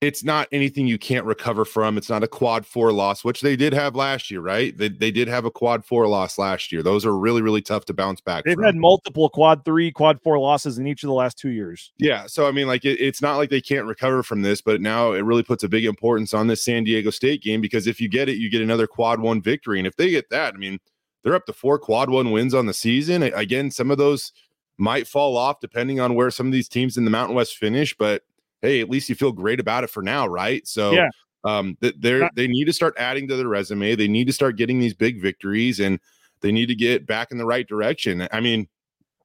it's 0.00 0.22
not 0.22 0.46
anything 0.52 0.86
you 0.86 0.98
can't 0.98 1.26
recover 1.26 1.64
from. 1.64 1.98
It's 1.98 2.08
not 2.08 2.22
a 2.22 2.28
quad 2.28 2.64
four 2.64 2.92
loss, 2.92 3.24
which 3.24 3.40
they 3.40 3.56
did 3.56 3.72
have 3.72 3.96
last 3.96 4.30
year, 4.30 4.40
right? 4.40 4.76
They, 4.76 4.88
they 4.88 5.10
did 5.10 5.26
have 5.26 5.44
a 5.44 5.50
quad 5.50 5.84
four 5.84 6.06
loss 6.06 6.38
last 6.38 6.70
year. 6.70 6.82
Those 6.84 7.04
are 7.04 7.16
really 7.18 7.42
really 7.42 7.62
tough 7.62 7.84
to 7.86 7.94
bounce 7.94 8.20
back. 8.20 8.44
they've 8.44 8.54
from. 8.54 8.64
had 8.64 8.76
multiple 8.76 9.28
quad 9.28 9.64
three, 9.64 9.90
quad 9.90 10.22
four 10.22 10.38
losses 10.38 10.78
in 10.78 10.86
each 10.86 11.02
of 11.02 11.08
the 11.08 11.14
last 11.14 11.36
two 11.36 11.50
years. 11.50 11.92
Yeah, 11.98 12.26
so 12.26 12.46
I 12.46 12.52
mean, 12.52 12.68
like 12.68 12.84
it, 12.84 13.00
it's 13.00 13.20
not 13.20 13.36
like 13.36 13.50
they 13.50 13.60
can't 13.60 13.86
recover 13.86 14.22
from 14.22 14.42
this, 14.42 14.60
but 14.60 14.80
now 14.80 15.12
it 15.12 15.20
really 15.20 15.42
puts 15.42 15.64
a 15.64 15.68
big 15.68 15.84
importance 15.84 16.32
on 16.32 16.46
this 16.46 16.64
San 16.64 16.84
Diego 16.84 17.10
State 17.10 17.42
game 17.42 17.60
because 17.60 17.86
if 17.86 18.00
you 18.00 18.08
get 18.08 18.28
it, 18.28 18.36
you 18.36 18.50
get 18.50 18.62
another 18.62 18.86
quad 18.86 19.20
one 19.20 19.42
victory, 19.42 19.78
and 19.78 19.86
if 19.86 19.96
they 19.96 20.10
get 20.10 20.30
that, 20.30 20.54
I 20.54 20.58
mean, 20.58 20.78
they're 21.24 21.34
up 21.34 21.46
to 21.46 21.52
four 21.52 21.78
quad 21.78 22.08
one 22.08 22.30
wins 22.30 22.54
on 22.54 22.66
the 22.66 22.74
season. 22.74 23.24
Again, 23.24 23.72
some 23.72 23.90
of 23.90 23.98
those 23.98 24.32
might 24.78 25.08
fall 25.08 25.36
off 25.36 25.58
depending 25.60 25.98
on 25.98 26.14
where 26.14 26.30
some 26.30 26.46
of 26.46 26.52
these 26.52 26.68
teams 26.68 26.96
in 26.96 27.04
the 27.04 27.10
Mountain 27.10 27.34
West 27.34 27.56
finish, 27.56 27.96
but 27.98 28.22
hey, 28.62 28.80
at 28.80 28.90
least 28.90 29.08
you 29.08 29.14
feel 29.14 29.32
great 29.32 29.60
about 29.60 29.84
it 29.84 29.90
for 29.90 30.02
now, 30.02 30.26
right? 30.26 30.66
So 30.66 30.92
Yeah. 30.92 31.08
um, 31.44 31.76
th- 31.80 31.94
they're 31.98 32.28
they 32.34 32.48
need 32.48 32.64
to 32.66 32.72
start 32.72 32.94
adding 32.98 33.28
to 33.28 33.36
their 33.36 33.48
resume. 33.48 33.94
They 33.94 34.08
need 34.08 34.26
to 34.26 34.32
start 34.32 34.56
getting 34.56 34.78
these 34.78 34.94
big 34.94 35.20
victories, 35.20 35.80
and 35.80 35.98
they 36.40 36.52
need 36.52 36.66
to 36.66 36.74
get 36.74 37.06
back 37.06 37.30
in 37.30 37.38
the 37.38 37.46
right 37.46 37.66
direction. 37.66 38.26
I 38.32 38.40
mean, 38.40 38.68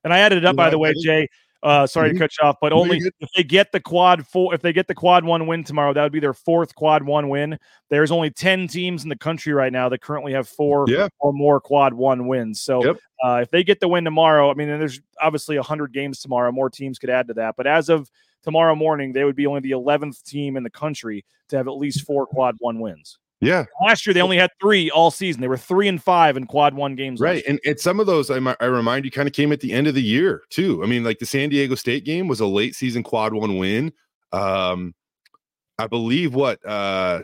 And 0.04 0.13
I 0.13 0.19
added 0.19 0.39
it 0.39 0.46
up, 0.46 0.56
by 0.56 0.69
the 0.69 0.78
way, 0.78 0.93
Jay. 1.02 1.28
Uh, 1.63 1.88
sorry 1.88 2.10
Mhm. 2.10 2.13
to 2.13 2.19
cut 2.19 2.32
you 2.41 2.46
off, 2.50 2.58
but 2.60 2.74
only 2.74 2.98
if 3.22 3.30
they 3.38 3.43
get 3.43 3.72
the 3.72 3.80
quad 3.80 4.28
four, 4.28 4.54
if 4.54 4.62
they 4.62 4.74
get 4.74 4.86
the 4.89 4.93
quad 4.93 5.24
one 5.24 5.48
win 5.48 5.63
tomorrow, 5.63 5.93
that 5.93 6.04
would 6.04 6.12
be 6.12 6.19
their 6.19 6.34
fourth 6.34 6.76
quad 6.76 7.04
one 7.04 7.30
win. 7.30 7.58
There's 7.89 8.12
only 8.12 8.30
10 8.30 8.67
teams 8.67 9.04
in 9.04 9.10
the 9.10 9.15
country 9.17 9.54
right 9.54 9.72
now 9.72 9.88
that 9.88 10.02
currently 10.02 10.34
have 10.34 10.50
four 10.50 10.84
Yeah. 10.89 11.08
or 11.19 11.32
more 11.32 11.62
quad 11.62 11.93
one 11.93 12.28
wins. 12.28 12.60
So 12.60 12.84
Yep. 12.84 12.98
uh, 13.24 13.39
if 13.43 13.50
they 13.50 13.63
get 13.63 13.80
the 13.80 13.88
win 13.88 14.04
tomorrow, 14.04 14.52
I 14.52 14.56
mean, 14.56 14.67
and 14.67 14.82
there's 14.82 15.00
obviously 15.22 15.58
100 15.58 15.93
games 15.93 16.19
tomorrow, 16.19 16.52
more 16.52 16.69
teams 16.69 17.00
could 17.00 17.10
add 17.10 17.28
to 17.30 17.34
that. 17.36 17.56
But 17.56 17.65
as 17.65 17.88
of 17.88 18.12
tomorrow 18.43 18.75
morning, 18.75 19.13
they 19.13 19.23
would 19.23 19.36
be 19.36 19.47
only 19.47 19.62
the 19.62 19.71
11th 19.71 20.23
team 20.23 20.58
in 20.58 20.63
the 20.63 20.69
country 20.69 21.25
to 21.49 21.58
have 21.58 21.67
at 21.67 21.77
least 21.77 22.06
four 22.06 22.25
quad 22.25 22.56
one 22.60 22.79
wins. 22.79 23.17
yeah, 23.41 23.65
Last 23.82 24.06
year, 24.06 24.13
they 24.13 24.21
only 24.21 24.38
had 24.38 24.49
three 24.62 24.89
all 24.91 25.12
season. 25.12 25.41
They 25.41 25.47
were 25.47 25.58
three 25.58 25.88
and 25.88 26.01
five 26.01 26.38
in 26.38 26.45
quad 26.45 26.73
one 26.73 26.95
games. 26.95 27.19
Right. 27.19 27.43
And, 27.47 27.60
and 27.65 27.79
some 27.79 27.99
of 27.99 28.06
those, 28.06 28.29
I, 28.32 28.38
I 28.60 28.65
remind 28.65 29.06
you, 29.06 29.12
kind 29.12 29.27
of 29.27 29.34
came 29.34 29.51
at 29.51 29.60
the 29.60 29.73
end 29.73 29.88
of 29.88 29.95
the 29.95 30.01
year, 30.03 30.43
too. 30.49 30.84
I 30.84 30.88
mean, 30.88 31.03
like 31.03 31.19
the 31.19 31.25
San 31.25 31.49
Diego 31.49 31.75
State 31.75 32.06
game 32.06 32.27
was 32.27 32.39
a 32.39 32.47
late 32.47 32.75
season 32.75 33.03
quad 33.03 33.34
one 33.34 33.58
win. 33.58 33.91
Um, 34.32 34.93
I 35.79 35.88
believe 35.88 36.34
what, 36.36 36.63
uh, 36.65 37.23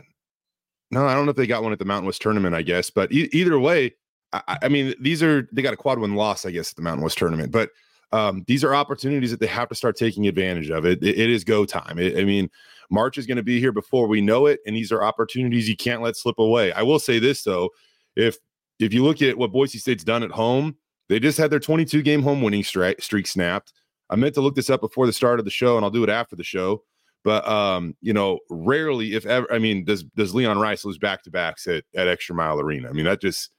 no, 0.90 1.06
I 1.06 1.14
don't 1.14 1.24
know 1.24 1.30
if 1.30 1.36
they 1.36 1.46
got 1.46 1.62
one 1.62 1.72
at 1.72 1.78
the 1.78 1.84
Mountain 1.84 2.06
West 2.06 2.20
tournament, 2.20 2.54
I 2.54 2.62
guess, 2.62 2.90
but 2.90 3.12
e- 3.12 3.28
either 3.32 3.58
way, 3.58 3.94
I, 4.32 4.42
I- 4.48 4.58
I 4.64 4.68
mean, 4.68 4.94
these 5.00 5.22
are, 5.22 5.48
they 5.52 5.62
got 5.62 5.72
a 5.72 5.76
quad 5.76 5.98
one 5.98 6.14
loss, 6.16 6.44
I 6.44 6.50
guess, 6.50 6.70
at 6.70 6.76
the 6.76 6.82
Mountain 6.82 7.02
West 7.04 7.16
tournament, 7.18 7.52
but 7.52 7.70
um, 8.12 8.44
these 8.46 8.64
are 8.64 8.74
opportunities 8.74 9.30
that 9.30 9.40
they 9.40 9.46
have 9.46 9.68
to 9.68 9.74
start 9.74 9.96
taking 9.96 10.26
advantage 10.26 10.70
of. 10.70 10.84
It, 10.84 11.02
it, 11.02 11.18
it 11.18 11.30
is 11.30 11.44
go 11.44 11.64
time. 11.64 11.98
It- 11.98 12.18
I 12.18 12.24
mean, 12.24 12.50
March 12.90 13.18
is 13.18 13.26
going 13.26 13.36
to 13.36 13.42
be 13.42 13.60
here 13.60 13.72
before 13.72 14.08
we 14.08 14.20
know 14.20 14.46
it, 14.46 14.60
and 14.66 14.74
these 14.74 14.90
are 14.90 15.02
opportunities 15.02 15.68
you 15.68 15.76
can't 15.76 16.02
let 16.02 16.16
slip 16.16 16.38
away. 16.38 16.72
I 16.72 16.82
will 16.82 16.98
say 16.98 17.18
this 17.18 17.42
though, 17.44 17.70
if 18.16 18.36
if 18.80 18.92
you 18.92 19.04
look 19.04 19.22
at 19.22 19.36
what 19.36 19.52
Boise 19.52 19.78
State's 19.78 20.02
done 20.02 20.22
at 20.22 20.30
home, 20.30 20.76
they 21.08 21.20
just 21.20 21.38
had 21.38 21.50
their 21.50 21.60
22 21.60 22.02
game 22.02 22.22
home 22.22 22.42
winning 22.42 22.64
streak, 22.64 23.00
streak 23.02 23.26
snapped. 23.26 23.72
I 24.08 24.16
meant 24.16 24.34
to 24.34 24.40
look 24.40 24.56
this 24.56 24.70
up 24.70 24.80
before 24.80 25.06
the 25.06 25.12
start 25.12 25.38
of 25.38 25.44
the 25.44 25.50
show, 25.50 25.76
and 25.76 25.84
I'll 25.84 25.90
do 25.90 26.02
it 26.02 26.10
after 26.10 26.34
the 26.34 26.42
show. 26.42 26.82
But 27.22 27.46
um, 27.46 27.94
you 28.00 28.12
know, 28.12 28.40
rarely, 28.48 29.14
if 29.14 29.26
ever, 29.26 29.52
I 29.52 29.58
mean, 29.58 29.84
does 29.84 30.02
does 30.02 30.34
Leon 30.34 30.58
Rice 30.58 30.84
lose 30.84 30.98
back 30.98 31.22
to 31.24 31.30
backs 31.30 31.66
at 31.68 31.84
at 31.94 32.08
Extra 32.08 32.34
Mile 32.34 32.58
Arena? 32.58 32.88
I 32.88 32.92
mean, 32.92 33.04
that 33.04 33.20
just 33.20 33.50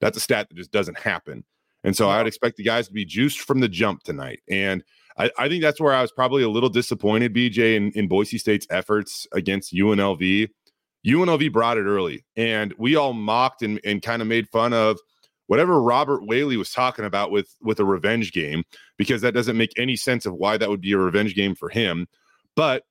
that's 0.00 0.16
a 0.16 0.20
stat 0.20 0.48
that 0.48 0.54
just 0.56 0.70
doesn't 0.70 0.98
happen. 0.98 1.44
And 1.84 1.96
so 1.96 2.08
I'd 2.10 2.26
expect 2.26 2.56
the 2.56 2.64
guys 2.64 2.88
to 2.88 2.92
be 2.92 3.04
juiced 3.04 3.40
from 3.40 3.60
the 3.60 3.68
jump 3.68 4.02
tonight. 4.02 4.40
And 4.50 4.84
I, 5.16 5.30
I 5.38 5.48
think 5.48 5.62
that's 5.62 5.80
where 5.80 5.92
I 5.92 6.02
was 6.02 6.12
probably 6.12 6.42
a 6.42 6.48
little 6.48 6.68
disappointed, 6.68 7.34
BJ, 7.34 7.76
in, 7.76 7.90
in 7.92 8.08
Boise 8.08 8.38
State's 8.38 8.66
efforts 8.70 9.26
against 9.32 9.74
UNLV. 9.74 10.48
UNLV 11.06 11.52
brought 11.52 11.78
it 11.78 11.84
early, 11.84 12.24
and 12.36 12.74
we 12.78 12.96
all 12.96 13.14
mocked 13.14 13.62
and, 13.62 13.80
and 13.84 14.02
kind 14.02 14.20
of 14.20 14.28
made 14.28 14.48
fun 14.48 14.72
of 14.74 14.98
whatever 15.46 15.80
Robert 15.80 16.26
Whaley 16.26 16.56
was 16.56 16.70
talking 16.70 17.06
about 17.06 17.30
with 17.30 17.54
with 17.62 17.80
a 17.80 17.84
revenge 17.84 18.32
game, 18.32 18.64
because 18.98 19.22
that 19.22 19.32
doesn't 19.32 19.56
make 19.56 19.72
any 19.78 19.96
sense 19.96 20.26
of 20.26 20.34
why 20.34 20.58
that 20.58 20.68
would 20.68 20.82
be 20.82 20.92
a 20.92 20.98
revenge 20.98 21.34
game 21.34 21.54
for 21.54 21.70
him. 21.70 22.06
But 22.54 22.84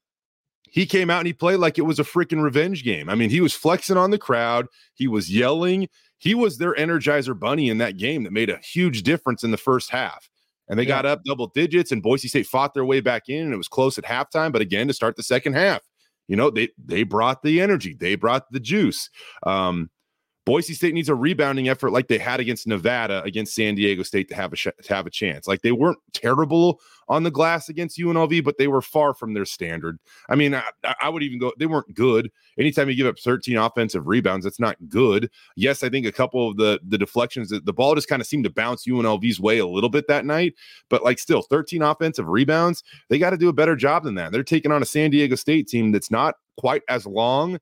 he 0.63 0.85
came 0.85 1.09
out 1.09 1.19
and 1.19 1.27
he 1.27 1.33
played 1.33 1.57
like 1.57 1.77
it 1.77 1.83
was 1.83 1.99
a 1.99 2.03
freaking 2.03 2.43
revenge 2.43 2.83
game. 2.83 3.09
I 3.09 3.15
mean, 3.15 3.29
he 3.29 3.41
was 3.41 3.53
flexing 3.53 3.97
on 3.97 4.11
the 4.11 4.17
crowd, 4.17 4.67
he 4.93 5.07
was 5.07 5.31
yelling, 5.31 5.87
he 6.19 6.35
was 6.35 6.57
their 6.57 6.75
energizer 6.75 7.37
bunny 7.37 7.69
in 7.69 7.79
that 7.79 7.97
game 7.97 8.23
that 8.23 8.33
made 8.33 8.49
a 8.49 8.57
huge 8.57 9.03
difference 9.03 9.43
in 9.43 9.51
the 9.51 9.57
first 9.57 9.89
half. 9.89 10.29
And 10.67 10.77
they 10.77 10.85
got 10.85 11.05
up 11.07 11.23
double 11.25 11.47
digits, 11.47 11.91
and 11.91 12.03
Boise 12.03 12.27
State 12.27 12.45
fought 12.45 12.75
their 12.75 12.85
way 12.85 13.01
back 13.01 13.27
in, 13.27 13.45
and 13.45 13.53
it 13.53 13.57
was 13.57 13.67
close 13.67 13.97
at 13.97 14.03
halftime. 14.03 14.51
But 14.51 14.61
again, 14.61 14.87
to 14.87 14.93
start 14.93 15.15
the 15.15 15.23
second 15.23 15.53
half, 15.53 15.81
you 16.27 16.35
know, 16.35 16.51
they 16.51 16.69
they 16.77 17.01
brought 17.01 17.41
the 17.41 17.59
energy, 17.59 17.97
they 17.99 18.13
brought 18.13 18.51
the 18.51 18.59
juice. 18.59 19.09
Um, 19.47 19.89
Boise 20.49 20.73
State 20.73 20.95
needs 20.95 21.09
a 21.09 21.13
rebounding 21.13 21.69
effort 21.69 21.91
like 21.91 22.07
they 22.07 22.17
had 22.17 22.39
against 22.39 22.65
Nevada 22.65 23.21
against 23.21 23.53
San 23.53 23.75
Diego 23.75 24.01
State 24.01 24.29
to 24.29 24.35
have 24.35 24.51
a 24.51 24.55
sh- 24.55 24.67
to 24.81 24.95
have 24.95 25.05
a 25.05 25.11
chance. 25.11 25.47
Like 25.47 25.61
they 25.61 25.71
weren't 25.71 25.99
terrible 26.11 26.81
on 27.07 27.21
the 27.21 27.29
glass 27.29 27.69
against 27.69 27.99
UNLV, 27.99 28.43
but 28.43 28.57
they 28.57 28.67
were 28.67 28.81
far 28.81 29.13
from 29.13 29.35
their 29.35 29.45
standard. 29.45 29.99
I 30.27 30.33
mean, 30.33 30.55
I, 30.55 30.63
I 31.03 31.09
would 31.09 31.21
even 31.21 31.37
go 31.37 31.53
they 31.59 31.67
weren't 31.67 31.93
good. 31.93 32.31
Anytime 32.57 32.89
you 32.89 32.95
give 32.95 33.05
up 33.05 33.19
13 33.19 33.57
offensive 33.57 34.07
rebounds, 34.07 34.43
that's 34.43 34.59
not 34.59 34.75
good. 34.87 35.29
Yes, 35.55 35.83
I 35.83 35.89
think 35.89 36.07
a 36.07 36.11
couple 36.11 36.49
of 36.49 36.57
the 36.57 36.79
the 36.83 36.97
deflections, 36.97 37.51
the 37.51 37.73
ball 37.73 37.93
just 37.93 38.07
kind 38.07 38.19
of 38.19 38.27
seemed 38.27 38.45
to 38.45 38.49
bounce 38.49 38.87
UNLV's 38.87 39.39
way 39.39 39.59
a 39.59 39.67
little 39.67 39.91
bit 39.91 40.07
that 40.07 40.25
night, 40.25 40.55
but 40.89 41.03
like 41.03 41.19
still 41.19 41.43
13 41.43 41.83
offensive 41.83 42.27
rebounds, 42.27 42.83
they 43.09 43.19
got 43.19 43.29
to 43.29 43.37
do 43.37 43.49
a 43.49 43.53
better 43.53 43.75
job 43.75 44.03
than 44.03 44.15
that. 44.15 44.31
They're 44.31 44.43
taking 44.43 44.71
on 44.71 44.81
a 44.81 44.87
San 44.87 45.11
Diego 45.11 45.35
State 45.35 45.67
team 45.67 45.91
that's 45.91 46.09
not 46.09 46.37
quite 46.57 46.81
as 46.89 47.05
long 47.05 47.59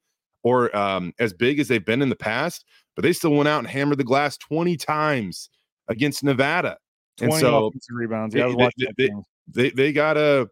or 0.48 0.74
um, 0.76 1.14
as 1.20 1.34
big 1.34 1.60
as 1.60 1.68
they've 1.68 1.84
been 1.84 2.02
in 2.02 2.08
the 2.08 2.16
past, 2.16 2.64
but 2.96 3.04
they 3.04 3.12
still 3.12 3.32
went 3.32 3.50
out 3.50 3.60
and 3.60 3.68
hammered 3.68 3.98
the 3.98 4.04
glass 4.04 4.38
20 4.38 4.78
times 4.78 5.50
against 5.90 6.24
Nevada. 6.24 6.78
And 7.20 7.34
so 7.34 7.72
rebounds. 7.90 8.34
Yeah, 8.34 8.54
they, 8.56 8.70
they, 8.78 8.88
they, 8.98 9.10
they, 9.48 9.70
they 9.72 9.92
got 9.92 10.16
a 10.16 10.48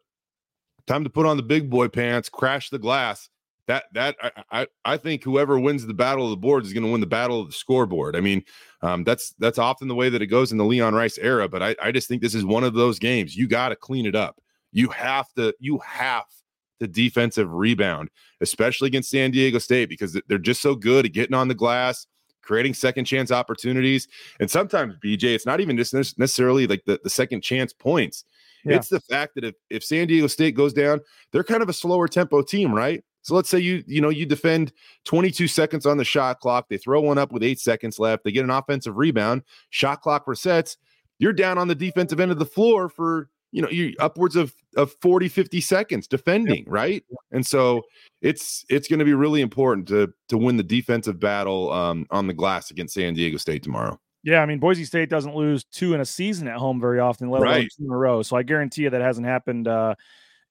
time 0.86 1.06
to 1.06 1.10
put 1.10 1.26
on 1.26 1.38
the 1.38 1.44
big 1.44 1.70
boy 1.70 1.88
pants, 1.88 2.28
crash 2.28 2.70
the 2.70 2.80
glass. 2.80 3.30
That 3.68 3.86
that 3.94 4.16
I 4.22 4.32
I, 4.52 4.68
I 4.84 4.98
think 4.98 5.24
whoever 5.24 5.58
wins 5.60 5.86
the 5.86 5.94
battle 5.94 6.26
of 6.26 6.32
the 6.32 6.38
boards 6.38 6.68
is 6.68 6.74
going 6.74 6.84
to 6.84 6.92
win 6.92 7.02
the 7.02 7.08
battle 7.08 7.40
of 7.40 7.48
the 7.48 7.54
scoreboard. 7.54 8.16
I 8.16 8.20
mean, 8.20 8.44
um, 8.82 9.04
that's 9.04 9.34
that's 9.40 9.58
often 9.58 9.88
the 9.88 9.96
way 9.96 10.10
that 10.10 10.22
it 10.22 10.28
goes 10.28 10.52
in 10.52 10.58
the 10.58 10.66
Leon 10.66 10.94
Rice 10.94 11.18
era. 11.18 11.48
But 11.48 11.64
I, 11.64 11.76
I 11.82 11.92
just 11.92 12.08
think 12.08 12.22
this 12.22 12.36
is 12.36 12.46
one 12.46 12.64
of 12.64 12.74
those 12.74 13.00
games 13.00 13.36
you 13.36 13.48
got 13.48 13.70
to 13.70 13.76
clean 13.76 14.06
it 14.06 14.16
up. 14.16 14.40
You 14.72 14.90
have 14.90 15.32
to 15.34 15.54
you 15.60 15.80
have 15.80 16.26
the 16.80 16.88
defensive 16.88 17.52
rebound, 17.52 18.10
especially 18.42 18.88
against 18.88 19.10
San 19.10 19.32
Diego 19.32 19.60
State, 19.60 19.90
because 19.90 20.20
they're 20.28 20.38
just 20.38 20.62
so 20.62 20.76
good 20.76 21.06
at 21.06 21.14
getting 21.14 21.36
on 21.36 21.48
the 21.48 21.56
glass, 21.56 22.08
creating 22.42 22.74
second 22.74 23.06
chance 23.06 23.32
opportunities. 23.32 24.08
And 24.40 24.50
sometimes, 24.50 24.96
BJ, 25.04 25.36
it's 25.36 25.46
not 25.46 25.60
even 25.60 25.78
just 25.78 25.94
necessarily 25.94 26.68
like 26.68 26.84
the, 26.86 27.00
the 27.04 27.10
second 27.10 27.42
chance 27.42 27.74
points. 27.74 28.26
Yeah. 28.64 28.78
It's 28.78 28.90
the 28.90 29.00
fact 29.00 29.36
that 29.36 29.44
if, 29.44 29.56
if 29.70 29.84
San 29.84 30.08
Diego 30.08 30.28
State 30.28 30.56
goes 30.56 30.74
down, 30.74 31.00
they're 31.32 31.44
kind 31.44 31.62
of 31.62 31.70
a 31.70 31.74
slower 31.74 32.08
tempo 32.08 32.42
team, 32.42 32.74
right? 32.74 33.04
So 33.22 33.34
let's 33.34 33.50
say 33.50 33.58
you 33.58 33.84
you 33.88 34.02
know 34.02 34.10
you 34.10 34.28
defend 34.28 34.72
22 35.06 35.48
seconds 35.48 35.88
on 35.88 35.98
the 35.98 36.06
shot 36.06 36.40
clock, 36.40 36.70
they 36.70 36.78
throw 36.78 37.02
one 37.02 37.18
up 37.18 37.32
with 37.32 37.42
8 37.42 37.60
seconds 37.60 37.98
left, 37.98 38.24
they 38.24 38.32
get 38.32 38.44
an 38.44 38.52
offensive 38.52 38.98
rebound, 38.98 39.42
shot 39.72 40.02
clock 40.02 40.28
resets, 40.28 40.78
you're 41.18 41.34
down 41.34 41.58
on 41.58 41.68
the 41.68 41.74
defensive 41.74 42.20
end 42.20 42.32
of 42.32 42.38
the 42.38 42.46
floor 42.46 42.88
for 42.88 43.30
you 43.56 43.62
know 43.62 43.70
you 43.70 43.96
upwards 44.00 44.36
of 44.36 44.54
of 44.76 44.94
40 45.02 45.30
50 45.30 45.62
seconds 45.62 46.08
defending 46.08 46.66
yep. 46.66 46.68
right 46.68 47.04
and 47.32 47.46
so 47.46 47.84
it's 48.22 48.66
it's 48.70 48.90
going 48.90 49.00
to 49.00 49.06
be 49.06 49.14
really 49.14 49.40
important 49.40 49.88
to 49.88 50.12
to 50.28 50.38
win 50.38 50.58
the 50.58 50.64
defensive 50.64 51.22
battle 51.22 51.72
um, 51.72 52.06
on 52.12 52.28
the 52.28 52.34
glass 52.34 52.70
against 52.70 52.94
san 52.94 53.14
diego 53.14 53.38
state 53.38 53.64
tomorrow 53.64 53.98
yeah 54.24 54.42
i 54.42 54.46
mean 54.46 54.60
boise 54.60 54.84
state 54.84 55.10
doesn't 55.10 55.36
lose 55.36 55.64
two 55.64 55.94
in 55.94 56.02
a 56.02 56.06
season 56.06 56.50
at 56.50 56.58
home 56.58 56.82
very 56.82 57.00
often 57.00 57.30
let 57.30 57.42
alone 57.42 57.54
right. 57.54 57.70
two 57.78 57.86
in 57.86 57.92
a 57.92 57.98
row 57.98 58.22
so 58.22 58.36
i 58.36 58.44
guarantee 58.44 58.82
you 58.82 58.90
that 58.90 59.02
hasn't 59.02 59.26
happened 59.26 59.70
uh, 59.70 59.96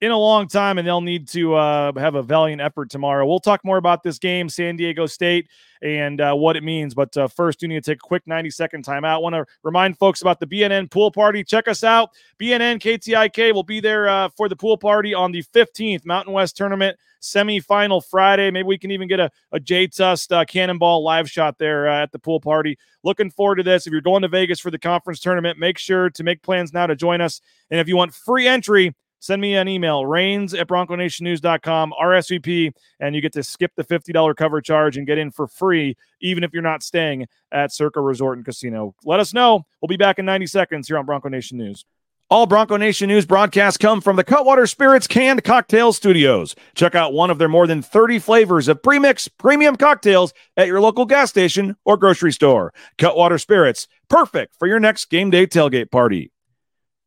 in 0.00 0.10
a 0.10 0.18
long 0.18 0.48
time, 0.48 0.78
and 0.78 0.86
they'll 0.86 1.00
need 1.00 1.28
to 1.28 1.54
uh, 1.54 1.92
have 1.98 2.14
a 2.14 2.22
valiant 2.22 2.60
effort 2.60 2.90
tomorrow. 2.90 3.26
We'll 3.26 3.38
talk 3.38 3.64
more 3.64 3.76
about 3.76 4.02
this 4.02 4.18
game, 4.18 4.48
San 4.48 4.76
Diego 4.76 5.06
State, 5.06 5.48
and 5.82 6.20
uh, 6.20 6.34
what 6.34 6.56
it 6.56 6.62
means. 6.62 6.94
But 6.94 7.16
uh, 7.16 7.28
first, 7.28 7.62
we 7.62 7.68
need 7.68 7.82
to 7.82 7.90
take 7.92 7.98
a 7.98 8.06
quick 8.06 8.26
90 8.26 8.50
second 8.50 8.84
timeout. 8.84 9.22
Want 9.22 9.34
to 9.34 9.46
remind 9.62 9.96
folks 9.98 10.20
about 10.20 10.40
the 10.40 10.46
BNN 10.46 10.90
pool 10.90 11.10
party. 11.10 11.44
Check 11.44 11.68
us 11.68 11.84
out. 11.84 12.10
BNN 12.40 12.80
KTIK 12.80 13.54
will 13.54 13.62
be 13.62 13.80
there 13.80 14.08
uh, 14.08 14.28
for 14.36 14.48
the 14.48 14.56
pool 14.56 14.76
party 14.76 15.14
on 15.14 15.32
the 15.32 15.42
15th 15.42 16.04
Mountain 16.04 16.32
West 16.32 16.56
Tournament 16.56 16.98
semifinal 17.24 18.04
Friday. 18.04 18.50
Maybe 18.50 18.66
we 18.66 18.78
can 18.78 18.90
even 18.90 19.08
get 19.08 19.18
a, 19.18 19.30
a 19.52 19.58
Jay 19.58 19.86
Tust 19.86 20.32
uh, 20.32 20.44
cannonball 20.44 21.02
live 21.02 21.30
shot 21.30 21.58
there 21.58 21.88
uh, 21.88 22.02
at 22.02 22.12
the 22.12 22.18
pool 22.18 22.40
party. 22.40 22.78
Looking 23.02 23.30
forward 23.30 23.56
to 23.56 23.62
this. 23.62 23.86
If 23.86 23.92
you're 23.92 24.02
going 24.02 24.22
to 24.22 24.28
Vegas 24.28 24.60
for 24.60 24.70
the 24.70 24.78
conference 24.78 25.20
tournament, 25.20 25.58
make 25.58 25.78
sure 25.78 26.10
to 26.10 26.22
make 26.22 26.42
plans 26.42 26.72
now 26.72 26.86
to 26.86 26.94
join 26.94 27.20
us. 27.20 27.40
And 27.70 27.80
if 27.80 27.88
you 27.88 27.96
want 27.96 28.14
free 28.14 28.46
entry, 28.46 28.94
send 29.24 29.40
me 29.40 29.54
an 29.54 29.68
email, 29.68 30.04
rains 30.04 30.52
at 30.52 30.68
bronconationnews.com, 30.68 31.94
RSVP, 31.98 32.72
and 33.00 33.14
you 33.14 33.22
get 33.22 33.32
to 33.32 33.42
skip 33.42 33.72
the 33.74 33.82
$50 33.82 34.36
cover 34.36 34.60
charge 34.60 34.98
and 34.98 35.06
get 35.06 35.16
in 35.16 35.30
for 35.30 35.46
free, 35.46 35.96
even 36.20 36.44
if 36.44 36.52
you're 36.52 36.62
not 36.62 36.82
staying 36.82 37.26
at 37.50 37.72
Circa 37.72 38.02
Resort 38.02 38.36
and 38.36 38.44
Casino. 38.44 38.94
Let 39.04 39.20
us 39.20 39.32
know. 39.32 39.64
We'll 39.80 39.88
be 39.88 39.96
back 39.96 40.18
in 40.18 40.26
90 40.26 40.46
seconds 40.48 40.88
here 40.88 40.98
on 40.98 41.06
Bronco 41.06 41.30
Nation 41.30 41.56
News. 41.56 41.86
All 42.28 42.46
Bronco 42.46 42.76
Nation 42.76 43.08
News 43.08 43.24
broadcasts 43.24 43.78
come 43.78 44.02
from 44.02 44.16
the 44.16 44.24
Cutwater 44.24 44.66
Spirits 44.66 45.06
Canned 45.06 45.42
Cocktail 45.42 45.92
Studios. 45.92 46.54
Check 46.74 46.94
out 46.94 47.14
one 47.14 47.30
of 47.30 47.38
their 47.38 47.48
more 47.48 47.66
than 47.66 47.80
30 47.80 48.18
flavors 48.18 48.68
of 48.68 48.82
premix 48.82 49.28
premium 49.28 49.76
cocktails 49.76 50.34
at 50.56 50.66
your 50.66 50.80
local 50.80 51.06
gas 51.06 51.30
station 51.30 51.76
or 51.84 51.96
grocery 51.96 52.32
store. 52.32 52.74
Cutwater 52.98 53.38
Spirits, 53.38 53.88
perfect 54.10 54.54
for 54.58 54.68
your 54.68 54.80
next 54.80 55.06
game 55.06 55.30
day 55.30 55.46
tailgate 55.46 55.90
party. 55.90 56.30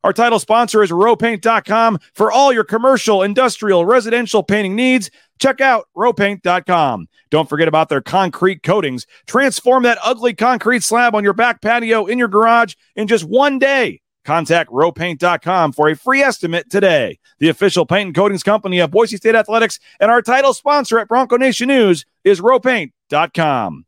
Our 0.03 0.13
title 0.13 0.39
sponsor 0.39 0.83
is 0.83 0.91
rowpaint.com 0.91 1.99
for 2.13 2.31
all 2.31 2.53
your 2.53 2.63
commercial, 2.63 3.23
industrial, 3.23 3.86
residential 3.86 4.43
painting 4.43 4.75
needs. 4.75 5.10
Check 5.39 5.62
out 5.62 5.88
rowpaint.com. 5.95 7.07
Don't 7.29 7.49
forget 7.49 7.67
about 7.67 7.89
their 7.89 8.01
concrete 8.01 8.63
coatings. 8.63 9.05
Transform 9.25 9.83
that 9.83 9.97
ugly 10.03 10.33
concrete 10.33 10.83
slab 10.83 11.15
on 11.15 11.23
your 11.23 11.33
back 11.33 11.62
patio 11.62 12.05
in 12.05 12.17
your 12.17 12.27
garage 12.27 12.75
in 12.95 13.07
just 13.07 13.25
one 13.25 13.60
day. 13.60 14.01
Contact 14.23 14.69
rowpaint.com 14.71 15.71
for 15.71 15.89
a 15.89 15.95
free 15.95 16.21
estimate 16.21 16.69
today. 16.69 17.17
The 17.39 17.47
official 17.49 17.86
paint 17.86 18.07
and 18.07 18.15
coatings 18.15 18.43
company 18.43 18.79
of 18.79 18.91
Boise 18.91 19.17
State 19.17 19.36
Athletics 19.36 19.79
and 20.01 20.12
our 20.12 20.21
title 20.21 20.53
sponsor 20.53 20.99
at 20.99 21.07
Bronco 21.07 21.38
Nation 21.38 21.69
News 21.69 22.05
is 22.25 22.41
rowpaint.com. 22.41 23.87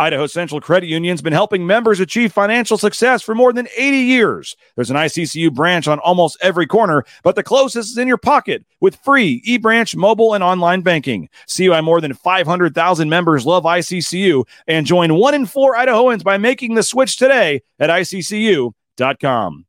Idaho 0.00 0.26
Central 0.26 0.62
Credit 0.62 0.88
Union's 0.88 1.20
been 1.20 1.34
helping 1.34 1.66
members 1.66 2.00
achieve 2.00 2.32
financial 2.32 2.78
success 2.78 3.20
for 3.20 3.34
more 3.34 3.52
than 3.52 3.68
80 3.76 3.98
years. 3.98 4.56
There's 4.74 4.88
an 4.88 4.96
ICCU 4.96 5.52
branch 5.52 5.86
on 5.86 5.98
almost 5.98 6.38
every 6.40 6.66
corner, 6.66 7.04
but 7.22 7.36
the 7.36 7.42
closest 7.42 7.90
is 7.90 7.98
in 7.98 8.08
your 8.08 8.16
pocket 8.16 8.64
with 8.80 8.96
free 9.04 9.42
eBranch 9.46 9.94
mobile 9.94 10.32
and 10.32 10.42
online 10.42 10.80
banking. 10.80 11.28
See 11.46 11.68
why 11.68 11.82
more 11.82 12.00
than 12.00 12.14
500,000 12.14 13.10
members 13.10 13.44
love 13.44 13.64
ICCU 13.64 14.44
and 14.66 14.86
join 14.86 15.16
one 15.16 15.34
in 15.34 15.44
four 15.44 15.74
Idahoans 15.74 16.24
by 16.24 16.38
making 16.38 16.76
the 16.76 16.82
switch 16.82 17.18
today 17.18 17.60
at 17.78 17.90
ICCU.com. 17.90 19.66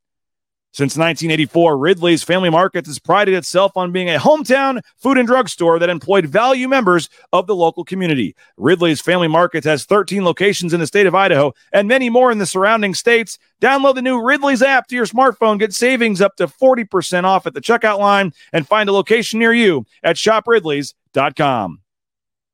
Since 0.74 0.96
1984, 0.96 1.76
Ridley's 1.76 2.22
Family 2.22 2.48
Markets 2.48 2.88
has 2.88 2.98
prided 2.98 3.34
itself 3.34 3.76
on 3.76 3.92
being 3.92 4.08
a 4.08 4.18
hometown 4.18 4.80
food 4.96 5.18
and 5.18 5.28
drug 5.28 5.50
store 5.50 5.78
that 5.78 5.90
employed 5.90 6.24
value 6.24 6.66
members 6.66 7.10
of 7.30 7.46
the 7.46 7.54
local 7.54 7.84
community. 7.84 8.34
Ridley's 8.56 9.02
Family 9.02 9.28
Markets 9.28 9.66
has 9.66 9.84
13 9.84 10.24
locations 10.24 10.72
in 10.72 10.80
the 10.80 10.86
state 10.86 11.04
of 11.04 11.14
Idaho 11.14 11.52
and 11.74 11.88
many 11.88 12.08
more 12.08 12.32
in 12.32 12.38
the 12.38 12.46
surrounding 12.46 12.94
states. 12.94 13.38
Download 13.60 13.94
the 13.94 14.00
new 14.00 14.24
Ridley's 14.24 14.62
app 14.62 14.88
to 14.88 14.96
your 14.96 15.04
smartphone, 15.04 15.58
get 15.58 15.74
savings 15.74 16.22
up 16.22 16.36
to 16.36 16.46
40% 16.46 17.24
off 17.24 17.46
at 17.46 17.52
the 17.52 17.60
checkout 17.60 17.98
line, 17.98 18.32
and 18.54 18.66
find 18.66 18.88
a 18.88 18.92
location 18.92 19.40
near 19.40 19.52
you 19.52 19.84
at 20.02 20.16
shopridleys.com. 20.16 21.81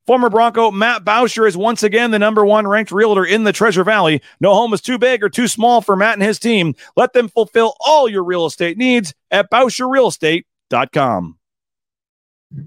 Former 0.09 0.31
Bronco 0.31 0.71
Matt 0.71 1.05
Bauscher 1.05 1.47
is 1.47 1.55
once 1.55 1.83
again 1.83 2.13
the 2.13 2.19
number 2.19 2.43
one 2.43 2.67
ranked 2.67 2.91
realtor 2.91 3.27
in 3.27 3.45
the 3.45 3.53
Treasure 3.53 3.85
Valley. 3.85 4.23
No 4.41 4.55
home 4.55 4.73
is 4.73 4.81
too 4.81 4.97
big 4.97 5.23
or 5.23 5.29
too 5.29 5.47
small 5.47 5.83
for 5.83 5.97
Matt 5.97 6.15
and 6.15 6.23
his 6.23 6.39
team. 6.39 6.75
Let 6.97 7.13
them 7.13 7.29
fulfill 7.29 7.77
all 7.79 8.09
your 8.09 8.25
real 8.25 8.47
estate 8.47 8.79
needs 8.79 9.13
at 9.31 9.51
BauscherRealEstate.com. 9.51 11.39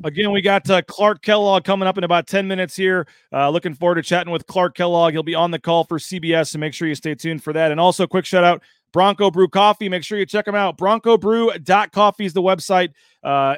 Again, 0.04 0.32
we 0.32 0.44
got 0.44 0.70
uh, 0.70 0.84
Clark 0.84 1.24
Kellogg 1.24 1.64
coming 1.64 1.88
up 1.88 1.98
in 1.98 2.04
about 2.04 2.28
10 2.28 2.48
minutes 2.48 2.76
here. 2.76 3.08
Uh, 3.34 3.50
looking 3.50 3.74
forward 3.74 3.96
to 3.96 4.04
chatting 4.04 4.32
with 4.32 4.46
Clark 4.46 4.76
Kellogg. 4.76 5.14
He'll 5.14 5.24
be 5.24 5.34
on 5.34 5.50
the 5.50 5.58
call 5.58 5.84
for 5.84 5.98
CBS, 5.98 6.50
so 6.50 6.60
make 6.60 6.76
sure 6.76 6.88
you 6.88 6.94
stay 6.94 7.16
tuned 7.16 7.44
for 7.44 7.54
that. 7.54 7.72
And 7.72 7.80
also, 7.80 8.06
quick 8.06 8.26
shout 8.26 8.44
out 8.44 8.62
Bronco 8.94 9.32
Brew 9.32 9.48
Coffee. 9.48 9.90
Make 9.90 10.04
sure 10.04 10.20
you 10.20 10.28
check 10.28 10.46
them 10.46 10.54
out. 10.54 10.78
BroncoBrew.coffee 10.78 12.26
is 12.26 12.34
the 12.34 12.44
website. 12.44 12.90
Uh, 13.24 13.56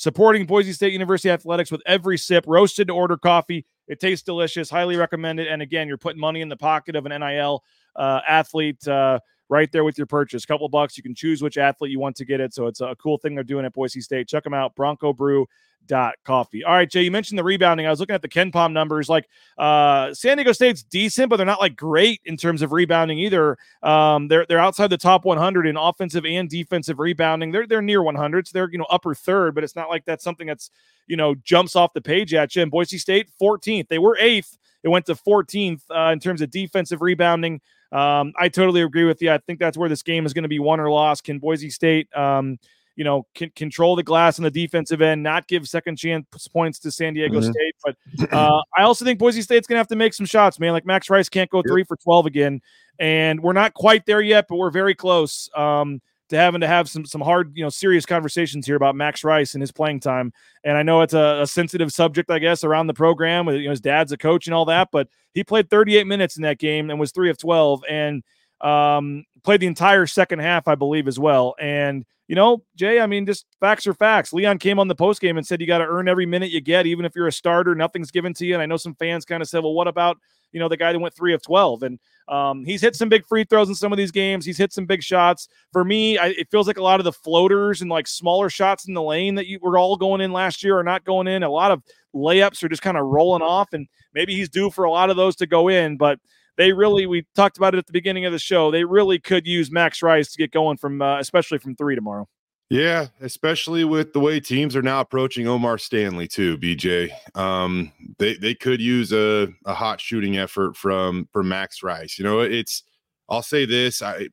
supporting 0.00 0.46
Boise 0.46 0.72
State 0.72 0.94
University 0.94 1.28
athletics 1.28 1.70
with 1.70 1.82
every 1.84 2.16
sip, 2.16 2.44
roasted 2.46 2.88
to 2.88 2.94
order 2.94 3.18
coffee. 3.18 3.66
It 3.86 4.00
tastes 4.00 4.24
delicious. 4.24 4.70
Highly 4.70 4.96
recommended. 4.96 5.46
And 5.46 5.60
again, 5.60 5.88
you're 5.88 5.98
putting 5.98 6.18
money 6.18 6.40
in 6.40 6.48
the 6.48 6.56
pocket 6.56 6.96
of 6.96 7.04
an 7.04 7.20
NIL 7.20 7.62
uh, 7.96 8.20
athlete 8.26 8.88
uh, 8.88 9.20
right 9.50 9.70
there 9.72 9.84
with 9.84 9.98
your 9.98 10.06
purchase. 10.06 10.46
Couple 10.46 10.68
bucks. 10.68 10.96
You 10.96 11.02
can 11.02 11.14
choose 11.14 11.42
which 11.42 11.58
athlete 11.58 11.90
you 11.90 12.00
want 12.00 12.16
to 12.16 12.24
get 12.24 12.40
it. 12.40 12.54
So 12.54 12.66
it's 12.66 12.80
a 12.80 12.96
cool 12.98 13.18
thing 13.18 13.34
they're 13.34 13.44
doing 13.44 13.66
at 13.66 13.74
Boise 13.74 14.00
State. 14.00 14.28
Check 14.28 14.44
them 14.44 14.54
out. 14.54 14.74
Bronco 14.74 15.12
Brew 15.12 15.46
dot 15.86 16.14
coffee. 16.24 16.62
All 16.62 16.72
right, 16.72 16.88
Jay, 16.88 17.02
you 17.02 17.10
mentioned 17.10 17.38
the 17.38 17.44
rebounding. 17.44 17.86
I 17.86 17.90
was 17.90 18.00
looking 18.00 18.14
at 18.14 18.22
the 18.22 18.28
KenPom 18.28 18.72
numbers. 18.72 19.08
Like 19.08 19.28
uh 19.58 20.14
San 20.14 20.36
Diego 20.36 20.52
State's 20.52 20.82
decent, 20.82 21.28
but 21.28 21.36
they're 21.36 21.46
not 21.46 21.60
like 21.60 21.74
great 21.74 22.20
in 22.24 22.36
terms 22.36 22.62
of 22.62 22.72
rebounding 22.72 23.18
either. 23.18 23.58
Um, 23.82 24.28
they're 24.28 24.46
they're 24.48 24.60
outside 24.60 24.88
the 24.88 24.96
top 24.96 25.24
100 25.24 25.66
in 25.66 25.76
offensive 25.76 26.24
and 26.24 26.48
defensive 26.48 26.98
rebounding. 26.98 27.50
They're 27.50 27.66
they're 27.66 27.82
near 27.82 28.02
100. 28.02 28.46
So 28.46 28.52
they're 28.54 28.70
you 28.70 28.78
know 28.78 28.86
upper 28.88 29.14
third, 29.14 29.54
but 29.54 29.64
it's 29.64 29.76
not 29.76 29.88
like 29.88 30.04
that's 30.04 30.22
something 30.22 30.46
that's 30.46 30.70
you 31.08 31.16
know 31.16 31.34
jumps 31.34 31.74
off 31.74 31.92
the 31.92 32.00
page 32.00 32.32
at 32.34 32.54
you. 32.54 32.62
And 32.62 32.70
Boise 32.70 32.98
State 32.98 33.28
14th. 33.40 33.88
They 33.88 33.98
were 33.98 34.16
eighth. 34.20 34.56
It 34.82 34.88
went 34.88 35.06
to 35.06 35.14
14th 35.14 35.82
uh, 35.90 36.12
in 36.12 36.20
terms 36.20 36.40
of 36.40 36.50
defensive 36.50 37.02
rebounding. 37.02 37.60
Um, 37.92 38.32
I 38.38 38.48
totally 38.48 38.82
agree 38.82 39.04
with 39.04 39.20
you. 39.22 39.30
I 39.32 39.38
think 39.38 39.58
that's 39.58 39.76
where 39.76 39.88
this 39.88 40.02
game 40.02 40.26
is 40.26 40.32
going 40.32 40.44
to 40.44 40.48
be 40.48 40.58
won 40.58 40.78
or 40.80 40.90
lost. 40.90 41.24
Can 41.24 41.38
Boise 41.38 41.70
State 41.70 42.08
um, 42.16 42.58
you 42.96 43.04
know, 43.04 43.24
can 43.34 43.50
control 43.56 43.96
the 43.96 44.02
glass 44.02 44.38
on 44.38 44.42
the 44.42 44.50
defensive 44.50 45.00
end, 45.00 45.22
not 45.22 45.46
give 45.46 45.66
second 45.66 45.96
chance 45.96 46.26
points 46.52 46.78
to 46.80 46.90
San 46.90 47.14
Diego 47.14 47.40
Mhm. 47.40 47.50
State. 47.50 47.74
But 47.82 48.32
uh, 48.32 48.60
I 48.76 48.82
also 48.82 49.04
think 49.06 49.18
Boise 49.18 49.40
State's 49.40 49.66
gonna 49.66 49.78
have 49.78 49.88
to 49.88 49.96
make 49.96 50.12
some 50.12 50.26
shots, 50.26 50.60
man. 50.60 50.72
Like 50.72 50.84
Max 50.84 51.08
Rice 51.08 51.28
can't 51.30 51.48
go 51.48 51.62
three 51.62 51.82
for 51.84 51.96
twelve 51.96 52.26
again, 52.26 52.60
and 52.98 53.40
we're 53.42 53.54
not 53.54 53.72
quite 53.74 54.04
there 54.04 54.20
yet, 54.20 54.46
but 54.48 54.56
we're 54.56 54.70
very 54.70 54.94
close. 54.94 55.48
Um, 55.56 56.02
to 56.30 56.36
having 56.36 56.60
to 56.62 56.66
have 56.66 56.88
some 56.88 57.04
some 57.04 57.20
hard, 57.20 57.52
you 57.54 57.62
know, 57.62 57.68
serious 57.68 58.06
conversations 58.06 58.66
here 58.66 58.76
about 58.76 58.96
Max 58.96 59.22
Rice 59.22 59.54
and 59.54 59.60
his 59.60 59.72
playing 59.72 60.00
time. 60.00 60.32
And 60.64 60.76
I 60.76 60.82
know 60.82 61.02
it's 61.02 61.14
a, 61.14 61.40
a 61.42 61.46
sensitive 61.46 61.92
subject, 61.92 62.30
I 62.30 62.38
guess, 62.38 62.64
around 62.64 62.86
the 62.86 62.94
program. 62.94 63.46
with, 63.46 63.56
You 63.56 63.64
know, 63.64 63.70
his 63.70 63.80
dad's 63.80 64.12
a 64.12 64.16
coach 64.16 64.46
and 64.46 64.54
all 64.54 64.64
that, 64.66 64.88
but 64.90 65.08
he 65.34 65.44
played 65.44 65.70
38 65.70 66.06
minutes 66.06 66.36
in 66.36 66.42
that 66.42 66.58
game 66.58 66.90
and 66.90 66.98
was 66.98 67.12
three 67.12 67.30
of 67.30 67.38
12, 67.38 67.84
and 67.88 68.22
um, 68.60 69.24
played 69.42 69.60
the 69.60 69.66
entire 69.66 70.06
second 70.06 70.38
half, 70.40 70.66
I 70.68 70.74
believe, 70.74 71.08
as 71.08 71.18
well. 71.18 71.54
And 71.60 72.04
you 72.30 72.36
know, 72.36 72.62
Jay, 72.76 73.00
I 73.00 73.06
mean, 73.06 73.26
just 73.26 73.44
facts 73.58 73.88
are 73.88 73.94
facts. 73.94 74.32
Leon 74.32 74.58
came 74.58 74.78
on 74.78 74.86
the 74.86 74.94
post 74.94 75.20
game 75.20 75.36
and 75.36 75.44
said 75.44 75.60
you 75.60 75.66
got 75.66 75.78
to 75.78 75.86
earn 75.86 76.06
every 76.06 76.26
minute 76.26 76.52
you 76.52 76.60
get, 76.60 76.86
even 76.86 77.04
if 77.04 77.16
you're 77.16 77.26
a 77.26 77.32
starter. 77.32 77.74
Nothing's 77.74 78.12
given 78.12 78.32
to 78.34 78.46
you. 78.46 78.54
And 78.54 78.62
I 78.62 78.66
know 78.66 78.76
some 78.76 78.94
fans 78.94 79.24
kind 79.24 79.42
of 79.42 79.48
said, 79.48 79.64
well, 79.64 79.74
what 79.74 79.88
about 79.88 80.16
you 80.52 80.60
know 80.60 80.68
the 80.68 80.76
guy 80.76 80.92
that 80.92 80.98
went 81.00 81.12
three 81.12 81.34
of 81.34 81.42
12? 81.42 81.82
And 81.82 81.98
um, 82.30 82.64
he's 82.64 82.80
hit 82.80 82.94
some 82.94 83.08
big 83.08 83.26
free 83.26 83.44
throws 83.44 83.68
in 83.68 83.74
some 83.74 83.92
of 83.92 83.98
these 83.98 84.12
games. 84.12 84.46
He's 84.46 84.56
hit 84.56 84.72
some 84.72 84.86
big 84.86 85.02
shots. 85.02 85.48
For 85.72 85.84
me, 85.84 86.16
I, 86.16 86.28
it 86.28 86.48
feels 86.48 86.68
like 86.68 86.78
a 86.78 86.82
lot 86.82 87.00
of 87.00 87.04
the 87.04 87.12
floaters 87.12 87.82
and 87.82 87.90
like 87.90 88.06
smaller 88.06 88.48
shots 88.48 88.86
in 88.86 88.94
the 88.94 89.02
lane 89.02 89.34
that 89.34 89.48
you 89.48 89.58
were 89.60 89.76
all 89.76 89.96
going 89.96 90.20
in 90.20 90.32
last 90.32 90.62
year 90.62 90.78
are 90.78 90.84
not 90.84 91.04
going 91.04 91.26
in. 91.26 91.42
A 91.42 91.50
lot 91.50 91.72
of 91.72 91.82
layups 92.14 92.62
are 92.62 92.68
just 92.68 92.82
kind 92.82 92.96
of 92.96 93.06
rolling 93.06 93.42
off, 93.42 93.72
and 93.72 93.88
maybe 94.14 94.34
he's 94.34 94.48
due 94.48 94.70
for 94.70 94.84
a 94.84 94.90
lot 94.90 95.10
of 95.10 95.16
those 95.16 95.34
to 95.36 95.46
go 95.46 95.68
in. 95.68 95.96
But 95.96 96.20
they 96.56 96.72
really, 96.72 97.06
we 97.06 97.26
talked 97.34 97.56
about 97.56 97.74
it 97.74 97.78
at 97.78 97.86
the 97.86 97.92
beginning 97.92 98.26
of 98.26 98.32
the 98.32 98.38
show. 98.38 98.70
They 98.70 98.84
really 98.84 99.18
could 99.18 99.44
use 99.44 99.72
Max 99.72 100.00
Rice 100.00 100.30
to 100.30 100.38
get 100.38 100.52
going 100.52 100.76
from, 100.76 101.02
uh, 101.02 101.18
especially 101.18 101.58
from 101.58 101.74
three 101.74 101.96
tomorrow. 101.96 102.28
Yeah, 102.70 103.08
especially 103.20 103.82
with 103.82 104.12
the 104.12 104.20
way 104.20 104.38
teams 104.38 104.76
are 104.76 104.82
now 104.82 105.00
approaching 105.00 105.48
O'Mar 105.48 105.76
Stanley 105.76 106.28
too, 106.28 106.56
BJ. 106.56 107.10
Um, 107.36 107.90
they 108.18 108.34
they 108.34 108.54
could 108.54 108.80
use 108.80 109.12
a, 109.12 109.48
a 109.64 109.74
hot 109.74 110.00
shooting 110.00 110.38
effort 110.38 110.76
from 110.76 111.28
from 111.32 111.48
Max 111.48 111.82
Rice. 111.82 112.16
You 112.16 112.24
know, 112.24 112.40
it's 112.40 112.84
I'll 113.28 113.42
say 113.42 113.66
this, 113.66 114.02
I 114.02 114.28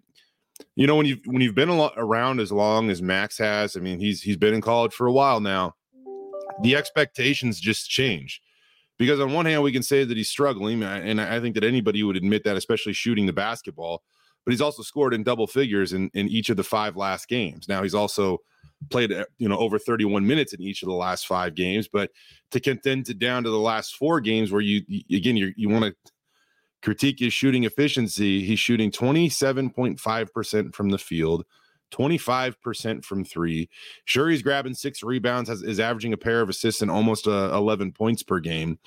you 0.76 0.86
know 0.86 0.96
when 0.96 1.08
you 1.08 1.18
when 1.26 1.42
you've 1.42 1.56
been 1.56 1.72
around 1.98 2.40
as 2.40 2.52
long 2.52 2.92
as 2.92 3.02
Max 3.02 3.40
has, 3.40 3.76
I 3.76 3.80
mean 3.80 4.00
he's 4.00 4.22
he's 4.22 4.38
been 4.38 4.54
in 4.54 4.62
college 4.62 4.94
for 4.94 5.08
a 5.08 5.12
while 5.12 5.40
now. 5.40 5.74
The 6.62 6.76
expectations 6.76 7.60
just 7.60 7.90
change. 7.90 8.42
Because 9.00 9.20
on 9.20 9.32
one 9.32 9.46
hand, 9.46 9.62
we 9.62 9.72
can 9.72 9.84
say 9.84 10.04
that 10.04 10.18
he's 10.18 10.30
struggling, 10.30 10.82
and 10.82 11.22
I 11.22 11.40
think 11.40 11.54
that 11.54 11.64
anybody 11.64 12.02
would 12.02 12.18
admit 12.18 12.44
that, 12.46 12.58
especially 12.58 12.94
shooting 12.94 13.28
the 13.28 13.34
basketball 13.34 14.02
but 14.48 14.54
he's 14.54 14.62
also 14.62 14.82
scored 14.82 15.14
in 15.14 15.24
double 15.24 15.46
figures 15.46 15.92
in, 15.92 16.10
in 16.14 16.30
each 16.30 16.50
of 16.50 16.56
the 16.56 16.64
five 16.64 16.96
last 16.96 17.28
games. 17.28 17.68
Now 17.68 17.84
he's 17.84 17.94
also 17.94 18.38
played 18.90 19.12
uh, 19.12 19.26
you 19.40 19.50
know 19.50 19.58
over 19.58 19.78
31 19.78 20.26
minutes 20.26 20.54
in 20.54 20.62
each 20.62 20.82
of 20.84 20.88
the 20.88 20.96
last 20.96 21.28
five 21.28 21.54
games, 21.54 21.90
but 21.90 22.12
to 22.52 22.62
condense 22.62 23.10
it 23.10 23.20
down 23.20 23.44
to 23.44 23.50
the 23.50 23.60
last 23.60 23.98
four 23.98 24.22
games 24.22 24.50
where 24.50 24.62
you, 24.62 24.84
you 24.88 25.18
again 25.18 25.36
you 25.36 25.52
you 25.58 25.68
want 25.68 25.84
to 25.84 26.12
critique 26.82 27.20
his 27.20 27.34
shooting 27.34 27.66
efficiency, 27.66 28.42
he's 28.42 28.58
shooting 28.58 28.90
27.5% 28.90 30.74
from 30.74 30.90
the 30.92 30.98
field. 30.98 31.44
25% 31.92 33.04
from 33.04 33.26
three. 33.26 33.70
Sure, 34.06 34.30
he's 34.30 34.42
grabbing 34.42 34.74
six 34.74 35.04
rebounds, 35.04 35.50
has, 35.50 35.62
is 35.62 35.80
averaging 35.80 36.14
a 36.14 36.18
pair 36.18 36.40
of 36.40 36.48
assists 36.48 36.82
and 36.82 36.92
almost 36.92 37.28
uh, 37.28 37.52
11 37.54 37.92
points 37.92 38.24
per 38.24 38.40
game. 38.40 38.80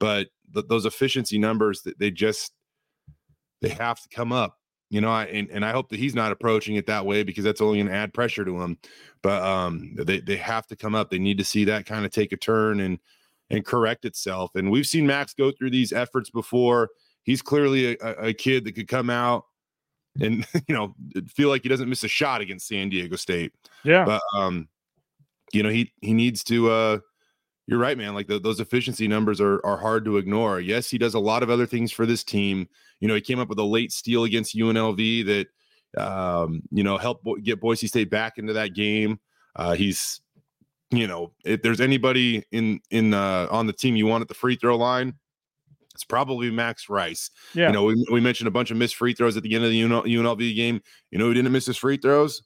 But 0.00 0.28
th- 0.52 0.66
those 0.68 0.86
efficiency 0.86 1.38
numbers, 1.38 1.86
they 1.98 2.10
just 2.10 2.52
they 3.60 3.68
have 3.68 4.00
to 4.02 4.08
come 4.08 4.32
up 4.32 4.58
you 4.94 5.00
know, 5.00 5.10
I 5.10 5.24
and, 5.24 5.50
and 5.50 5.64
I 5.64 5.72
hope 5.72 5.88
that 5.88 5.98
he's 5.98 6.14
not 6.14 6.30
approaching 6.30 6.76
it 6.76 6.86
that 6.86 7.04
way 7.04 7.24
because 7.24 7.42
that's 7.42 7.60
only 7.60 7.78
going 7.78 7.88
to 7.88 7.94
add 7.94 8.14
pressure 8.14 8.44
to 8.44 8.62
him. 8.62 8.78
But 9.22 9.42
um, 9.42 9.92
they 9.96 10.20
they 10.20 10.36
have 10.36 10.68
to 10.68 10.76
come 10.76 10.94
up. 10.94 11.10
They 11.10 11.18
need 11.18 11.36
to 11.38 11.44
see 11.44 11.64
that 11.64 11.84
kind 11.84 12.04
of 12.04 12.12
take 12.12 12.30
a 12.30 12.36
turn 12.36 12.78
and 12.78 13.00
and 13.50 13.64
correct 13.64 14.04
itself. 14.04 14.52
And 14.54 14.70
we've 14.70 14.86
seen 14.86 15.04
Max 15.04 15.34
go 15.34 15.50
through 15.50 15.70
these 15.70 15.92
efforts 15.92 16.30
before. 16.30 16.90
He's 17.24 17.42
clearly 17.42 17.98
a, 17.98 18.26
a 18.26 18.32
kid 18.32 18.64
that 18.66 18.76
could 18.76 18.86
come 18.86 19.10
out 19.10 19.46
and 20.20 20.46
you 20.68 20.74
know 20.76 20.94
feel 21.26 21.48
like 21.48 21.64
he 21.64 21.68
doesn't 21.68 21.88
miss 21.88 22.04
a 22.04 22.08
shot 22.08 22.40
against 22.40 22.68
San 22.68 22.88
Diego 22.88 23.16
State. 23.16 23.52
Yeah. 23.82 24.04
But 24.04 24.22
um, 24.38 24.68
you 25.52 25.64
know 25.64 25.70
he 25.70 25.92
he 26.02 26.14
needs 26.14 26.44
to 26.44 26.70
uh 26.70 26.98
you're 27.66 27.78
right, 27.78 27.96
man. 27.96 28.14
Like 28.14 28.26
the, 28.26 28.38
those 28.38 28.60
efficiency 28.60 29.08
numbers 29.08 29.40
are 29.40 29.64
are 29.64 29.76
hard 29.76 30.04
to 30.04 30.18
ignore. 30.18 30.60
Yes, 30.60 30.90
he 30.90 30.98
does 30.98 31.14
a 31.14 31.18
lot 31.18 31.42
of 31.42 31.50
other 31.50 31.66
things 31.66 31.92
for 31.92 32.04
this 32.06 32.22
team. 32.22 32.68
You 33.00 33.08
know, 33.08 33.14
he 33.14 33.20
came 33.20 33.38
up 33.38 33.48
with 33.48 33.58
a 33.58 33.64
late 33.64 33.92
steal 33.92 34.24
against 34.24 34.56
UNLV 34.56 35.26
that 35.26 35.46
um, 36.02 36.62
you 36.70 36.84
know 36.84 36.98
helped 36.98 37.24
Bo- 37.24 37.36
get 37.36 37.60
Boise 37.60 37.86
State 37.86 38.10
back 38.10 38.38
into 38.38 38.52
that 38.52 38.74
game. 38.74 39.18
Uh, 39.56 39.74
he's, 39.74 40.20
you 40.90 41.06
know, 41.06 41.32
if 41.44 41.62
there's 41.62 41.80
anybody 41.80 42.44
in 42.52 42.80
in 42.90 43.14
uh, 43.14 43.48
on 43.50 43.66
the 43.66 43.72
team 43.72 43.96
you 43.96 44.06
want 44.06 44.22
at 44.22 44.28
the 44.28 44.34
free 44.34 44.56
throw 44.56 44.76
line, 44.76 45.14
it's 45.94 46.04
probably 46.04 46.50
Max 46.50 46.90
Rice. 46.90 47.30
Yeah. 47.54 47.68
You 47.68 47.72
know, 47.72 47.84
we, 47.84 48.06
we 48.10 48.20
mentioned 48.20 48.48
a 48.48 48.50
bunch 48.50 48.70
of 48.72 48.76
missed 48.76 48.96
free 48.96 49.14
throws 49.14 49.38
at 49.38 49.42
the 49.42 49.54
end 49.54 49.64
of 49.64 49.70
the 49.70 49.80
UNLV 49.80 50.54
game. 50.54 50.82
You 51.10 51.18
know 51.18 51.26
who 51.26 51.34
didn't 51.34 51.52
miss 51.52 51.66
his 51.66 51.78
free 51.78 51.96
throws? 51.96 52.42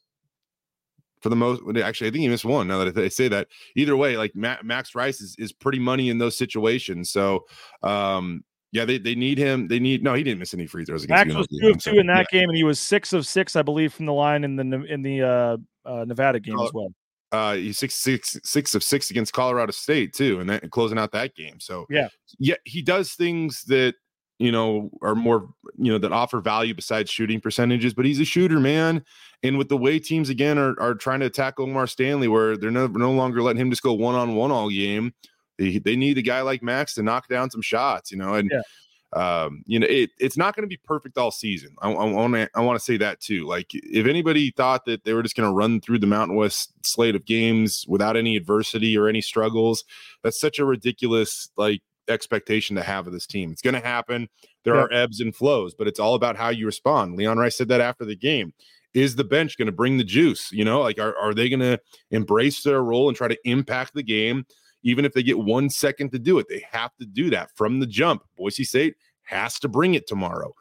For 1.20 1.28
the 1.28 1.36
most. 1.36 1.62
Actually, 1.82 2.08
I 2.08 2.10
think 2.10 2.22
he 2.22 2.28
missed 2.28 2.44
one. 2.44 2.68
Now 2.68 2.84
that 2.84 2.96
I 2.96 3.08
say 3.08 3.28
that, 3.28 3.48
either 3.76 3.96
way, 3.96 4.16
like 4.16 4.34
Max 4.34 4.94
Rice 4.94 5.20
is, 5.20 5.36
is 5.38 5.52
pretty 5.52 5.78
money 5.78 6.10
in 6.10 6.18
those 6.18 6.36
situations. 6.36 7.10
So, 7.10 7.44
um, 7.82 8.44
yeah, 8.72 8.84
they, 8.84 8.98
they 8.98 9.14
need 9.14 9.38
him. 9.38 9.68
They 9.68 9.78
need 9.78 10.02
no. 10.02 10.14
He 10.14 10.22
didn't 10.22 10.38
miss 10.38 10.54
any 10.54 10.66
free 10.66 10.84
throws. 10.84 11.08
Max 11.08 11.32
was 11.34 11.46
two 11.46 11.68
of 11.68 11.78
two 11.78 11.98
in 11.98 12.06
that 12.08 12.26
yeah. 12.32 12.40
game, 12.40 12.48
and 12.48 12.56
he 12.56 12.64
was 12.64 12.78
six 12.78 13.12
of 13.12 13.26
six, 13.26 13.56
I 13.56 13.62
believe, 13.62 13.94
from 13.94 14.06
the 14.06 14.12
line 14.12 14.44
in 14.44 14.56
the 14.56 14.84
in 14.84 15.02
the 15.02 15.22
uh, 15.22 15.56
uh, 15.84 16.04
Nevada 16.04 16.40
game 16.40 16.58
as 16.58 16.70
well. 16.72 16.92
Uh, 17.30 17.54
he's 17.54 17.78
six 17.78 17.94
six 17.94 18.38
six 18.44 18.74
of 18.74 18.82
six 18.82 19.10
against 19.10 19.32
Colorado 19.32 19.72
State 19.72 20.14
too, 20.14 20.40
and 20.40 20.48
that 20.48 20.70
closing 20.70 20.98
out 20.98 21.12
that 21.12 21.34
game. 21.34 21.60
So 21.60 21.86
yeah, 21.90 22.08
yeah, 22.38 22.56
he 22.64 22.82
does 22.82 23.12
things 23.12 23.64
that 23.64 23.94
you 24.38 24.52
know 24.52 24.90
are 25.02 25.14
more 25.14 25.48
you 25.76 25.92
know 25.92 25.98
that 25.98 26.12
offer 26.12 26.40
value 26.40 26.74
besides 26.74 27.10
shooting 27.10 27.40
percentages. 27.40 27.94
But 27.94 28.06
he's 28.06 28.20
a 28.20 28.24
shooter, 28.24 28.60
man. 28.60 29.04
And 29.42 29.58
with 29.58 29.68
the 29.68 29.76
way 29.76 29.98
teams 29.98 30.30
again 30.30 30.58
are, 30.58 30.78
are 30.80 30.94
trying 30.94 31.20
to 31.20 31.26
attack 31.26 31.60
O'Mar 31.60 31.86
Stanley, 31.86 32.26
where 32.28 32.56
they're 32.56 32.70
no, 32.70 32.86
no 32.88 33.12
longer 33.12 33.42
letting 33.42 33.60
him 33.60 33.70
just 33.70 33.82
go 33.82 33.92
one 33.92 34.16
on 34.16 34.34
one 34.34 34.50
all 34.50 34.68
game, 34.68 35.14
they, 35.58 35.78
they 35.78 35.96
need 35.96 36.18
a 36.18 36.22
guy 36.22 36.40
like 36.40 36.62
Max 36.62 36.94
to 36.94 37.02
knock 37.02 37.28
down 37.28 37.50
some 37.50 37.62
shots, 37.62 38.10
you 38.10 38.18
know. 38.18 38.34
And 38.34 38.50
yeah. 38.52 39.44
um, 39.44 39.62
you 39.66 39.78
know, 39.78 39.86
it, 39.88 40.10
it's 40.18 40.36
not 40.36 40.56
going 40.56 40.64
to 40.64 40.68
be 40.68 40.80
perfect 40.84 41.18
all 41.18 41.30
season. 41.30 41.74
I 41.80 41.88
want 41.88 42.34
to 42.34 42.48
I 42.54 42.60
want 42.60 42.78
to 42.78 42.84
say 42.84 42.96
that 42.96 43.20
too. 43.20 43.46
Like, 43.46 43.70
if 43.72 44.06
anybody 44.06 44.50
thought 44.50 44.84
that 44.86 45.04
they 45.04 45.14
were 45.14 45.22
just 45.22 45.36
going 45.36 45.48
to 45.48 45.54
run 45.54 45.80
through 45.80 46.00
the 46.00 46.06
Mountain 46.06 46.36
West 46.36 46.72
slate 46.84 47.14
of 47.14 47.24
games 47.24 47.84
without 47.88 48.16
any 48.16 48.36
adversity 48.36 48.96
or 48.96 49.08
any 49.08 49.20
struggles, 49.20 49.84
that's 50.22 50.40
such 50.40 50.58
a 50.58 50.64
ridiculous 50.64 51.50
like 51.56 51.82
expectation 52.08 52.76
to 52.76 52.82
have 52.82 53.06
of 53.06 53.12
this 53.12 53.26
team. 53.26 53.50
It's 53.50 53.62
going 53.62 53.74
to 53.74 53.80
happen. 53.80 54.28
There 54.64 54.74
yeah. 54.74 54.82
are 54.82 54.92
ebbs 54.92 55.20
and 55.20 55.34
flows, 55.34 55.74
but 55.74 55.88
it's 55.88 56.00
all 56.00 56.14
about 56.14 56.36
how 56.36 56.48
you 56.48 56.66
respond. 56.66 57.16
Leon 57.16 57.38
Rice 57.38 57.56
said 57.56 57.68
that 57.68 57.80
after 57.80 58.04
the 58.04 58.16
game 58.16 58.52
is 58.94 59.16
the 59.16 59.24
bench 59.24 59.56
going 59.56 59.66
to 59.66 59.72
bring 59.72 59.98
the 59.98 60.04
juice? 60.04 60.50
You 60.52 60.64
know, 60.64 60.80
like 60.80 60.98
are, 60.98 61.16
are 61.16 61.34
they 61.34 61.48
going 61.48 61.60
to 61.60 61.80
embrace 62.10 62.62
their 62.62 62.82
role 62.82 63.08
and 63.08 63.16
try 63.16 63.28
to 63.28 63.38
impact 63.44 63.94
the 63.94 64.02
game, 64.02 64.46
even 64.82 65.04
if 65.04 65.12
they 65.12 65.22
get 65.22 65.38
one 65.38 65.70
second 65.70 66.10
to 66.12 66.18
do 66.18 66.38
it? 66.38 66.46
They 66.48 66.64
have 66.70 66.94
to 66.96 67.06
do 67.06 67.30
that 67.30 67.50
from 67.54 67.80
the 67.80 67.86
jump. 67.86 68.22
Boise 68.36 68.64
State 68.64 68.96
has 69.22 69.58
to 69.60 69.68
bring 69.68 69.94
it 69.94 70.06
tomorrow. 70.06 70.54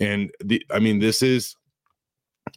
And 0.00 0.30
the, 0.42 0.64
I 0.70 0.78
mean, 0.78 0.98
this 0.98 1.22
is 1.22 1.56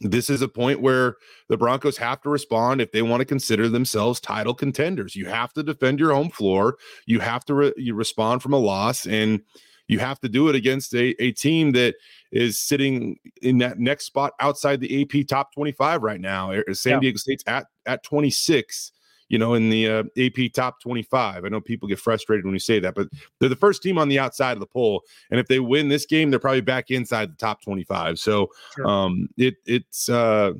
this 0.00 0.30
is 0.30 0.42
a 0.42 0.48
point 0.48 0.80
where 0.80 1.16
the 1.48 1.56
Broncos 1.56 1.96
have 1.96 2.20
to 2.22 2.28
respond 2.28 2.80
if 2.80 2.92
they 2.92 3.02
want 3.02 3.20
to 3.20 3.24
consider 3.24 3.68
themselves 3.68 4.20
title 4.20 4.54
contenders. 4.54 5.16
You 5.16 5.26
have 5.26 5.52
to 5.54 5.62
defend 5.62 5.98
your 5.98 6.12
home 6.12 6.30
floor. 6.30 6.76
You 7.06 7.20
have 7.20 7.44
to 7.46 7.54
re- 7.54 7.74
you 7.76 7.94
respond 7.94 8.42
from 8.42 8.52
a 8.52 8.58
loss, 8.58 9.06
and 9.06 9.40
you 9.88 9.98
have 9.98 10.20
to 10.20 10.28
do 10.28 10.48
it 10.48 10.54
against 10.54 10.94
a, 10.94 11.20
a 11.22 11.32
team 11.32 11.72
that 11.72 11.96
is 12.30 12.58
sitting 12.58 13.18
in 13.40 13.58
that 13.58 13.78
next 13.78 14.04
spot 14.04 14.34
outside 14.40 14.80
the 14.80 15.02
AP 15.02 15.26
top 15.26 15.52
25 15.54 16.02
right 16.02 16.20
now. 16.20 16.52
San 16.72 16.94
yeah. 16.94 17.00
Diego 17.00 17.16
State's 17.16 17.44
at 17.46 17.66
at 17.86 18.02
26, 18.04 18.92
you 19.28 19.38
know, 19.38 19.54
in 19.54 19.70
the 19.70 19.88
uh, 19.88 20.02
AP 20.18 20.52
top 20.52 20.80
25. 20.80 21.44
I 21.44 21.48
know 21.48 21.60
people 21.60 21.88
get 21.88 21.98
frustrated 21.98 22.44
when 22.44 22.54
you 22.54 22.60
say 22.60 22.80
that, 22.80 22.94
but 22.94 23.08
they're 23.38 23.48
the 23.48 23.56
first 23.56 23.82
team 23.82 23.98
on 23.98 24.08
the 24.08 24.18
outside 24.18 24.52
of 24.52 24.60
the 24.60 24.66
poll. 24.66 25.02
And 25.30 25.38
if 25.38 25.48
they 25.48 25.60
win 25.60 25.88
this 25.88 26.06
game, 26.06 26.30
they're 26.30 26.38
probably 26.38 26.60
back 26.60 26.90
inside 26.90 27.30
the 27.30 27.36
top 27.36 27.62
25. 27.62 28.18
So 28.18 28.50
sure. 28.74 28.86
um, 28.86 29.28
it 29.36 29.56
it's 29.66 30.08
uh, 30.08 30.52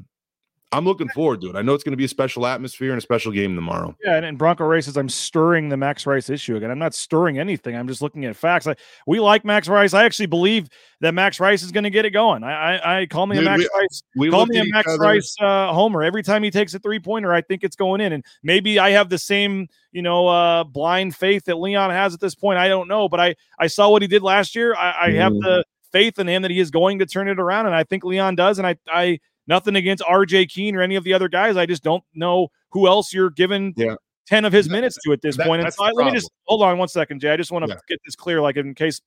I'm 0.71 0.85
looking 0.85 1.09
forward 1.09 1.41
to 1.41 1.49
it. 1.49 1.57
I 1.57 1.63
know 1.63 1.73
it's 1.73 1.83
going 1.83 1.93
to 1.95 1.97
be 1.97 2.05
a 2.05 2.09
special 2.09 2.47
atmosphere 2.47 2.91
and 2.91 2.99
a 2.99 3.01
special 3.01 3.33
game 3.33 3.55
tomorrow. 3.55 3.97
Yeah, 4.05 4.17
and, 4.17 4.27
and 4.27 4.37
Bronco 4.37 4.65
races, 4.65 4.99
I'm 4.99 5.09
stirring 5.09 5.71
the 5.71 5.79
Max 5.79 6.05
Rice 6.05 6.29
issue 6.29 6.57
again. 6.57 6.71
I'm 6.71 6.79
not 6.79 6.93
stirring 6.93 7.39
anything. 7.39 7.75
I'm 7.75 7.89
just 7.89 8.03
looking 8.03 8.27
at 8.27 8.37
facts. 8.37 8.67
I, 8.67 8.75
we 9.07 9.19
like 9.19 9.47
Max 9.47 9.67
Rice. 9.67 9.95
I 9.95 10.05
actually 10.05 10.27
believe 10.27 10.69
that 11.01 11.15
Max 11.15 11.41
Rice 11.41 11.63
is 11.63 11.73
going 11.73 11.85
to 11.85 11.91
get 11.91 12.05
it 12.05 12.11
going. 12.11 12.45
I 12.45 12.77
I, 12.77 13.01
I 13.01 13.07
call 13.07 13.27
me 13.27 13.37
Dude, 13.37 13.47
a 13.47 13.51
Max 13.51 13.63
we- 13.63 13.81
Rice. 13.81 14.03
we 14.17 14.31
call 14.31 14.45
me 14.45 14.59
a 14.59 14.65
Max 14.67 14.89
other- 14.93 14.99
Rice 14.99 15.35
uh, 15.41 15.73
homer 15.73 16.03
every 16.03 16.23
time 16.23 16.43
he 16.43 16.51
takes 16.51 16.75
a 16.75 16.79
three 16.79 16.99
pointer. 17.01 17.33
I 17.33 17.41
think 17.41 17.65
it's 17.65 17.77
going 17.77 18.03
in, 18.03 18.13
and 18.13 18.23
maybe 18.43 18.79
I 18.79 18.91
have 18.91 19.09
the 19.09 19.19
same 19.19 19.69
you 19.93 20.03
know 20.03 20.29
uh, 20.29 20.65
blind 20.65 21.17
faith 21.17 21.47
that 21.47 21.57
Leon 21.59 21.89
has 21.91 22.13
at 22.13 22.21
this 22.21 22.35
point. 22.35 22.59
I 22.59 22.69
don't 22.69 22.89
know, 22.89 23.09
but 23.09 23.21
I 23.21 23.37
I 23.59 23.69
saw 23.69 23.89
what 23.89 24.03
he 24.03 24.09
did 24.09 24.23
last 24.23 24.55
year. 24.55 24.75
I, 24.75 25.07
I 25.07 25.11
have 25.13 25.33
Mm. 25.33 25.41
the 25.41 25.65
faith 25.93 26.19
in 26.19 26.29
him 26.29 26.43
that 26.43 26.51
he 26.51 26.61
is 26.61 26.71
going 26.71 26.99
to 26.99 27.07
turn 27.07 27.29
it 27.29 27.41
around, 27.41 27.65
and 27.65 27.75
I 27.75 27.85
think 27.85 28.05
Leon 28.05 28.35
does. 28.35 28.59
And 28.59 28.67
I 28.67 28.77
I 28.87 29.21
nothing 29.49 29.75
against 29.77 30.05
RJ 30.05 30.49
Keene 30.51 30.77
or 30.77 30.83
any 30.83 30.95
of 30.95 31.03
the 31.05 31.13
other 31.15 31.29
guys. 31.29 31.57
I 31.57 31.67
just 31.67 31.83
don't 31.83 32.05
know 32.15 32.49
who 32.71 32.87
else 32.87 33.13
you're 33.13 33.31
giving 33.31 33.75
Yeah. 33.77 33.97
10 34.29 34.45
of 34.45 34.53
his 34.53 34.69
minutes 34.69 34.97
to 35.05 35.13
at 35.13 35.23
this 35.23 35.37
that- 35.39 35.47
point. 35.47 35.63
And 35.63 35.73
so 35.73 35.85
I- 35.85 35.91
let 35.93 36.07
me 36.07 36.13
just 36.13 36.31
hold 36.45 36.63
on 36.63 36.79
one 36.79 36.89
second, 36.89 37.21
Jay. 37.21 37.31
I 37.31 37.37
just 37.37 37.51
want 37.51 37.65
to 37.65 37.71
Yeah. 37.71 37.81
get 37.89 37.99
this 38.05 38.15
clear, 38.15 38.41
like 38.41 38.57
in 38.57 38.75
case 38.75 39.01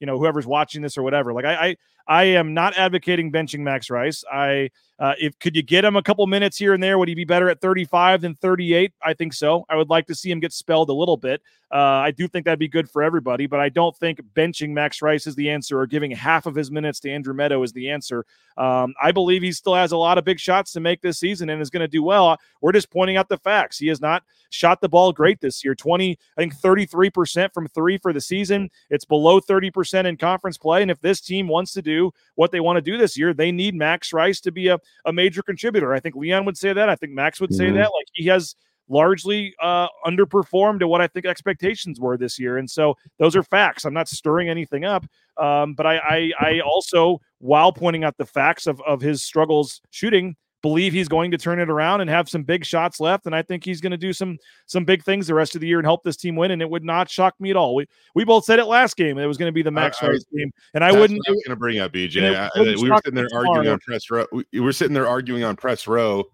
you 0.00 0.06
know 0.06 0.16
whoever's 0.16 0.46
watching 0.46 0.80
this 0.80 0.96
or 0.96 1.02
whatever. 1.02 1.32
Like 1.32 1.44
I, 1.44 1.54
I, 1.70 1.76
I 2.08 2.24
am 2.24 2.54
not 2.54 2.76
advocating 2.78 3.30
benching 3.30 3.60
Max 3.60 3.90
Rice. 3.90 4.24
I, 4.32 4.70
uh, 4.98 5.12
if 5.20 5.38
could 5.38 5.54
you 5.54 5.62
get 5.62 5.84
him 5.84 5.94
a 5.94 6.02
couple 6.02 6.26
minutes 6.26 6.56
here 6.56 6.72
and 6.72 6.82
there? 6.82 6.98
Would 6.98 7.08
he 7.08 7.14
be 7.14 7.26
better 7.26 7.50
at 7.50 7.60
35 7.60 8.22
than 8.22 8.34
38? 8.36 8.92
I 9.02 9.12
think 9.12 9.34
so. 9.34 9.66
I 9.68 9.76
would 9.76 9.90
like 9.90 10.06
to 10.06 10.14
see 10.14 10.30
him 10.30 10.40
get 10.40 10.54
spelled 10.54 10.88
a 10.88 10.94
little 10.94 11.18
bit. 11.18 11.42
Uh, 11.70 11.76
I 11.76 12.10
do 12.12 12.26
think 12.26 12.46
that'd 12.46 12.58
be 12.58 12.66
good 12.66 12.88
for 12.88 13.02
everybody, 13.02 13.46
but 13.46 13.60
I 13.60 13.68
don't 13.68 13.94
think 13.94 14.22
benching 14.34 14.70
Max 14.70 15.02
Rice 15.02 15.26
is 15.26 15.34
the 15.34 15.50
answer 15.50 15.78
or 15.78 15.86
giving 15.86 16.10
half 16.10 16.46
of 16.46 16.54
his 16.54 16.70
minutes 16.70 16.98
to 17.00 17.10
Andrew 17.10 17.34
Meadow 17.34 17.62
is 17.62 17.72
the 17.72 17.90
answer. 17.90 18.24
Um, 18.56 18.94
I 19.00 19.12
believe 19.12 19.42
he 19.42 19.52
still 19.52 19.74
has 19.74 19.92
a 19.92 19.96
lot 19.96 20.16
of 20.16 20.24
big 20.24 20.40
shots 20.40 20.72
to 20.72 20.80
make 20.80 21.02
this 21.02 21.18
season 21.18 21.50
and 21.50 21.60
is 21.60 21.68
going 21.68 21.82
to 21.82 21.88
do 21.88 22.02
well. 22.02 22.38
We're 22.62 22.72
just 22.72 22.90
pointing 22.90 23.18
out 23.18 23.28
the 23.28 23.36
facts. 23.36 23.76
He 23.76 23.88
has 23.88 24.00
not 24.00 24.22
shot 24.50 24.80
the 24.80 24.88
ball 24.88 25.12
great 25.12 25.42
this 25.42 25.62
year. 25.62 25.74
20, 25.74 26.18
I 26.36 26.40
think 26.40 26.56
33% 26.56 27.52
from 27.52 27.68
three 27.68 27.98
for 27.98 28.14
the 28.14 28.20
season. 28.20 28.70
It's 28.88 29.04
below 29.04 29.38
30% 29.38 30.06
in 30.06 30.16
conference 30.16 30.56
play. 30.56 30.80
And 30.80 30.90
if 30.90 31.00
this 31.02 31.20
team 31.20 31.48
wants 31.48 31.74
to 31.74 31.82
do 31.82 31.97
what 32.34 32.50
they 32.52 32.60
want 32.60 32.76
to 32.76 32.82
do 32.82 32.96
this 32.96 33.16
year, 33.18 33.32
they 33.34 33.52
need 33.52 33.74
Max 33.74 34.12
Rice 34.12 34.40
to 34.42 34.52
be 34.52 34.68
a, 34.68 34.78
a 35.04 35.12
major 35.12 35.42
contributor. 35.42 35.94
I 35.94 36.00
think 36.00 36.14
Leon 36.16 36.44
would 36.44 36.56
say 36.56 36.72
that. 36.72 36.88
I 36.88 36.96
think 36.96 37.12
Max 37.12 37.40
would 37.40 37.54
say 37.54 37.66
Mhm. 37.66 37.74
that. 37.74 37.90
Like 37.94 38.06
he 38.14 38.26
has 38.26 38.54
largely 38.90 39.54
uh, 39.60 39.86
underperformed 40.06 40.78
to 40.80 40.88
what 40.88 41.00
I 41.02 41.06
think 41.06 41.26
expectations 41.26 42.00
were 42.00 42.16
this 42.16 42.38
year. 42.38 42.56
And 42.56 42.68
so 42.70 42.96
those 43.18 43.36
are 43.36 43.42
facts. 43.42 43.84
I'm 43.84 43.92
not 43.92 44.08
stirring 44.08 44.48
anything 44.48 44.84
up. 44.84 45.04
Um, 45.36 45.74
but 45.74 45.84
I, 45.86 45.96
I, 45.98 46.32
I 46.40 46.60
also, 46.60 47.20
while 47.38 47.70
pointing 47.72 48.02
out 48.04 48.16
the 48.16 48.24
facts 48.24 48.66
of, 48.66 48.80
of 48.86 49.00
his 49.02 49.22
struggles 49.22 49.80
shooting, 49.90 50.36
believe 50.62 50.92
he's 50.92 51.08
going 51.08 51.30
to 51.30 51.38
turn 51.38 51.60
it 51.60 51.70
around 51.70 52.00
and 52.00 52.10
have 52.10 52.28
some 52.28 52.42
big 52.42 52.64
shots 52.64 52.98
left. 53.00 53.26
And 53.26 53.34
I 53.34 53.42
think 53.42 53.64
he's 53.64 53.80
going 53.80 53.92
to 53.92 53.96
do 53.96 54.12
some 54.12 54.38
some 54.66 54.84
big 54.84 55.04
things 55.04 55.26
the 55.26 55.34
rest 55.34 55.54
of 55.54 55.60
the 55.60 55.66
year 55.68 55.78
and 55.78 55.86
help 55.86 56.02
this 56.02 56.16
team 56.16 56.34
win. 56.36 56.50
And 56.50 56.60
it 56.60 56.68
would 56.68 56.84
not 56.84 57.08
shock 57.08 57.34
me 57.40 57.50
at 57.50 57.56
all. 57.56 57.74
We 57.74 57.86
we 58.14 58.24
both 58.24 58.44
said 58.44 58.58
it 58.58 58.64
last 58.66 58.96
game. 58.96 59.18
It 59.18 59.26
was 59.26 59.36
going 59.38 59.48
to 59.48 59.52
be 59.52 59.62
the 59.62 59.70
Max 59.70 59.98
I- 60.02 60.06
I- 60.06 60.10
Rice 60.10 60.24
game, 60.34 60.50
and 60.74 60.82
I 60.84 60.92
wouldn't. 60.92 61.20
I 61.26 61.30
was 61.30 61.42
going 61.46 61.54
to 61.54 61.60
bring 61.60 61.78
up, 61.78 61.92
BJ. 61.92 62.34
I- 62.34 62.46
I- 62.54 62.60
we 62.80 62.90
were 62.90 62.96
sitting 63.04 63.14
there 63.14 63.28
arguing 63.34 63.68
on 63.68 63.78
press 63.80 64.10
row. 64.10 64.26
We, 64.32 64.44
we 64.52 64.60
were 64.60 64.72
sitting 64.72 64.94
there 64.94 65.08
arguing 65.08 65.44
on 65.44 65.56
press 65.56 65.86
row 65.86 66.24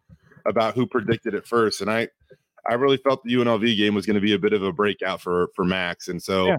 about 0.46 0.74
who 0.74 0.86
predicted 0.86 1.34
it 1.34 1.46
first, 1.46 1.80
and 1.80 1.90
I, 1.90 2.08
I 2.68 2.74
really 2.74 2.96
felt 2.98 3.22
the 3.24 3.34
UNLV 3.34 3.76
game 3.76 3.94
was 3.94 4.06
going 4.06 4.14
to 4.14 4.20
be 4.20 4.34
a 4.34 4.38
bit 4.38 4.52
of 4.52 4.62
a 4.62 4.72
breakout 4.72 5.20
for 5.20 5.48
for 5.54 5.64
Max, 5.64 6.08
and 6.08 6.22
so 6.22 6.46
Yeah. 6.48 6.56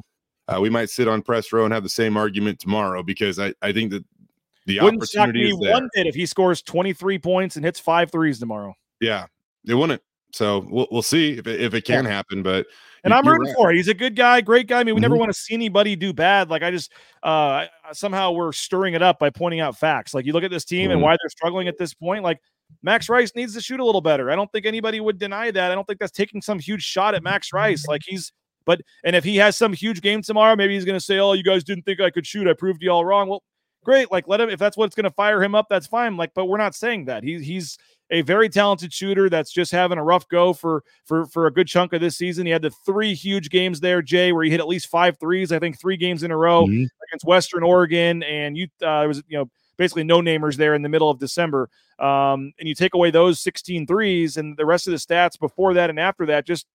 uh, 0.48 0.60
we 0.62 0.70
might 0.70 0.90
sit 0.90 1.08
on 1.08 1.22
press 1.24 1.52
row 1.52 1.66
and 1.66 1.74
have 1.74 1.84
the 1.84 1.90
same 1.90 2.16
argument 2.18 2.60
tomorrow 2.60 3.02
because 3.04 3.40
I 3.40 3.54
I 3.62 3.72
think 3.74 3.92
that 3.92 4.04
the 4.66 4.80
wouldn't 4.82 5.08
shock 5.08 5.30
me 5.30 5.52
one 5.54 5.90
bit 5.94 6.08
if 6.08 6.16
he 6.16 6.26
scores 6.26 6.62
23 6.62 7.20
points 7.20 7.56
and 7.56 7.64
hits 7.66 7.80
five 7.80 8.12
threes 8.12 8.40
tomorrow. 8.40 8.74
Yeah, 9.02 9.26
it 9.68 9.74
wouldn't. 9.76 10.02
So 10.34 10.66
we'll 10.70 10.88
we'll 10.92 11.02
see 11.02 11.38
if 11.38 11.48
it, 11.48 11.62
if 11.62 11.74
it 11.74 11.86
can 11.86 12.04
happen, 12.04 12.44
but 12.44 12.66
And 13.06 13.14
I'm 13.14 13.26
rooting 13.26 13.48
right. 13.48 13.56
for 13.56 13.72
it. 13.72 13.76
He's 13.78 13.88
a 13.88 13.94
good 13.94 14.16
guy, 14.16 14.42
great 14.42 14.68
guy. 14.68 14.80
I 14.82 14.84
mean, 14.84 14.96
we 14.96 15.00
never 15.02 15.16
Mhm. 15.16 15.20
want 15.20 15.32
to 15.32 15.38
see 15.40 15.54
anybody 15.54 15.96
do 15.96 16.12
bad. 16.12 16.50
Like 16.50 16.62
I 16.64 16.72
just 16.72 16.92
uh 17.24 17.68
somehow 17.94 18.32
we're 18.32 18.52
stirring 18.52 18.96
it 18.96 19.02
up 19.02 19.18
by 19.20 19.30
pointing 19.30 19.60
out 19.62 19.78
facts. 19.78 20.14
Like 20.14 20.26
you 20.26 20.34
look 20.34 20.44
at 20.44 20.52
this 20.52 20.66
team 20.66 20.92
and 20.92 21.00
Mhm. 21.00 21.04
why 21.04 21.12
they're 21.12 21.30
struggling 21.30 21.68
at 21.70 21.78
this 21.78 21.94
point. 21.94 22.24
Like 22.24 22.40
Max 22.82 23.08
Rice 23.08 23.32
needs 23.36 23.54
to 23.54 23.62
shoot 23.62 23.80
a 23.80 23.86
little 23.86 24.02
better. 24.02 24.30
I 24.32 24.36
don't 24.36 24.52
think 24.52 24.66
anybody 24.66 25.00
would 25.00 25.20
deny 25.20 25.52
that. 25.52 25.72
I 25.72 25.76
don't 25.76 25.86
think 25.86 26.00
that's 26.00 26.12
taking 26.12 26.42
some 26.42 26.60
huge 26.60 26.84
shot 26.84 27.14
at 27.16 27.24
Max 27.24 27.54
Rice. 27.54 27.88
Like 27.88 28.02
he's 28.06 28.34
but 28.66 28.82
and 29.06 29.16
if 29.16 29.24
he 29.24 29.38
has 29.38 29.56
some 29.56 29.72
huge 29.72 30.02
game 30.02 30.22
tomorrow, 30.22 30.56
maybe 30.58 30.74
he's 30.74 30.86
gonna 30.86 31.00
say, 31.00 31.20
Oh, 31.20 31.32
you 31.34 31.44
guys 31.44 31.64
didn't 31.64 31.84
think 31.84 32.02
I 32.02 32.10
could 32.10 32.26
shoot. 32.28 32.48
I 32.48 32.54
proved 32.54 32.82
you 32.84 32.90
all 32.90 33.06
wrong. 33.06 33.30
Well, 33.30 33.44
great. 33.86 34.12
Like 34.12 34.28
let 34.28 34.42
him 34.42 34.50
if 34.50 34.60
that's 34.60 34.76
what's 34.76 34.96
gonna 34.96 35.12
fire 35.12 35.42
him 35.42 35.56
up, 35.56 35.68
that's 35.70 35.88
fine. 35.88 36.18
Like, 36.18 36.32
but 36.36 36.46
we're 36.46 36.58
not 36.58 36.76
saying 36.76 37.06
that. 37.06 37.24
He's 37.24 37.42
he's 37.46 37.78
a 38.12 38.22
very 38.22 38.50
talented 38.50 38.94
shooter 38.94 39.30
that's 39.30 39.52
just 39.52 39.72
having 39.72 39.98
a 39.98 40.04
rough 40.04 40.28
go 40.28 40.52
for 40.54 40.84
for 41.06 41.26
for 41.28 41.48
a 41.48 41.52
good 41.52 41.68
chunk 41.68 41.94
of 41.94 42.02
this 42.02 42.18
season. 42.18 42.46
He 42.46 42.52
had 42.52 42.62
the 42.62 42.72
three 42.86 43.14
huge 43.14 43.50
games 43.50 43.80
there, 43.80 44.02
Jay, 44.02 44.32
where 44.34 44.44
he 44.44 44.52
hit 44.52 44.60
at 44.60 44.68
least 44.68 44.88
five 44.88 45.18
threes. 45.20 45.52
I 45.52 45.60
think 45.60 45.80
three 45.80 45.98
games 45.98 46.24
in 46.24 46.32
a 46.32 46.38
row 46.38 46.66
Mhm. 46.68 46.88
against 47.08 47.26
Western 47.26 47.64
Oregon, 47.64 48.22
and 48.24 48.58
you 48.58 48.66
uh, 48.84 49.00
there 49.00 49.08
was 49.08 49.24
you 49.28 49.38
know 49.38 49.50
basically 49.78 50.04
no 50.04 50.20
namers 50.22 50.56
there 50.56 50.74
in 50.76 50.82
the 50.82 50.90
middle 50.90 51.10
of 51.10 51.20
December. 51.20 51.70
Um, 52.00 52.52
and 52.60 52.68
you 52.68 52.76
take 52.76 52.94
away 52.94 53.10
those 53.12 53.40
16 53.42 53.88
threes, 53.88 54.38
and 54.38 54.56
the 54.58 54.66
rest 54.66 54.88
of 54.88 54.92
the 54.92 54.98
stats 54.98 55.40
before 55.40 55.74
that 55.76 55.90
and 55.90 56.00
after 56.00 56.26
that 56.28 56.46
just 56.46 56.66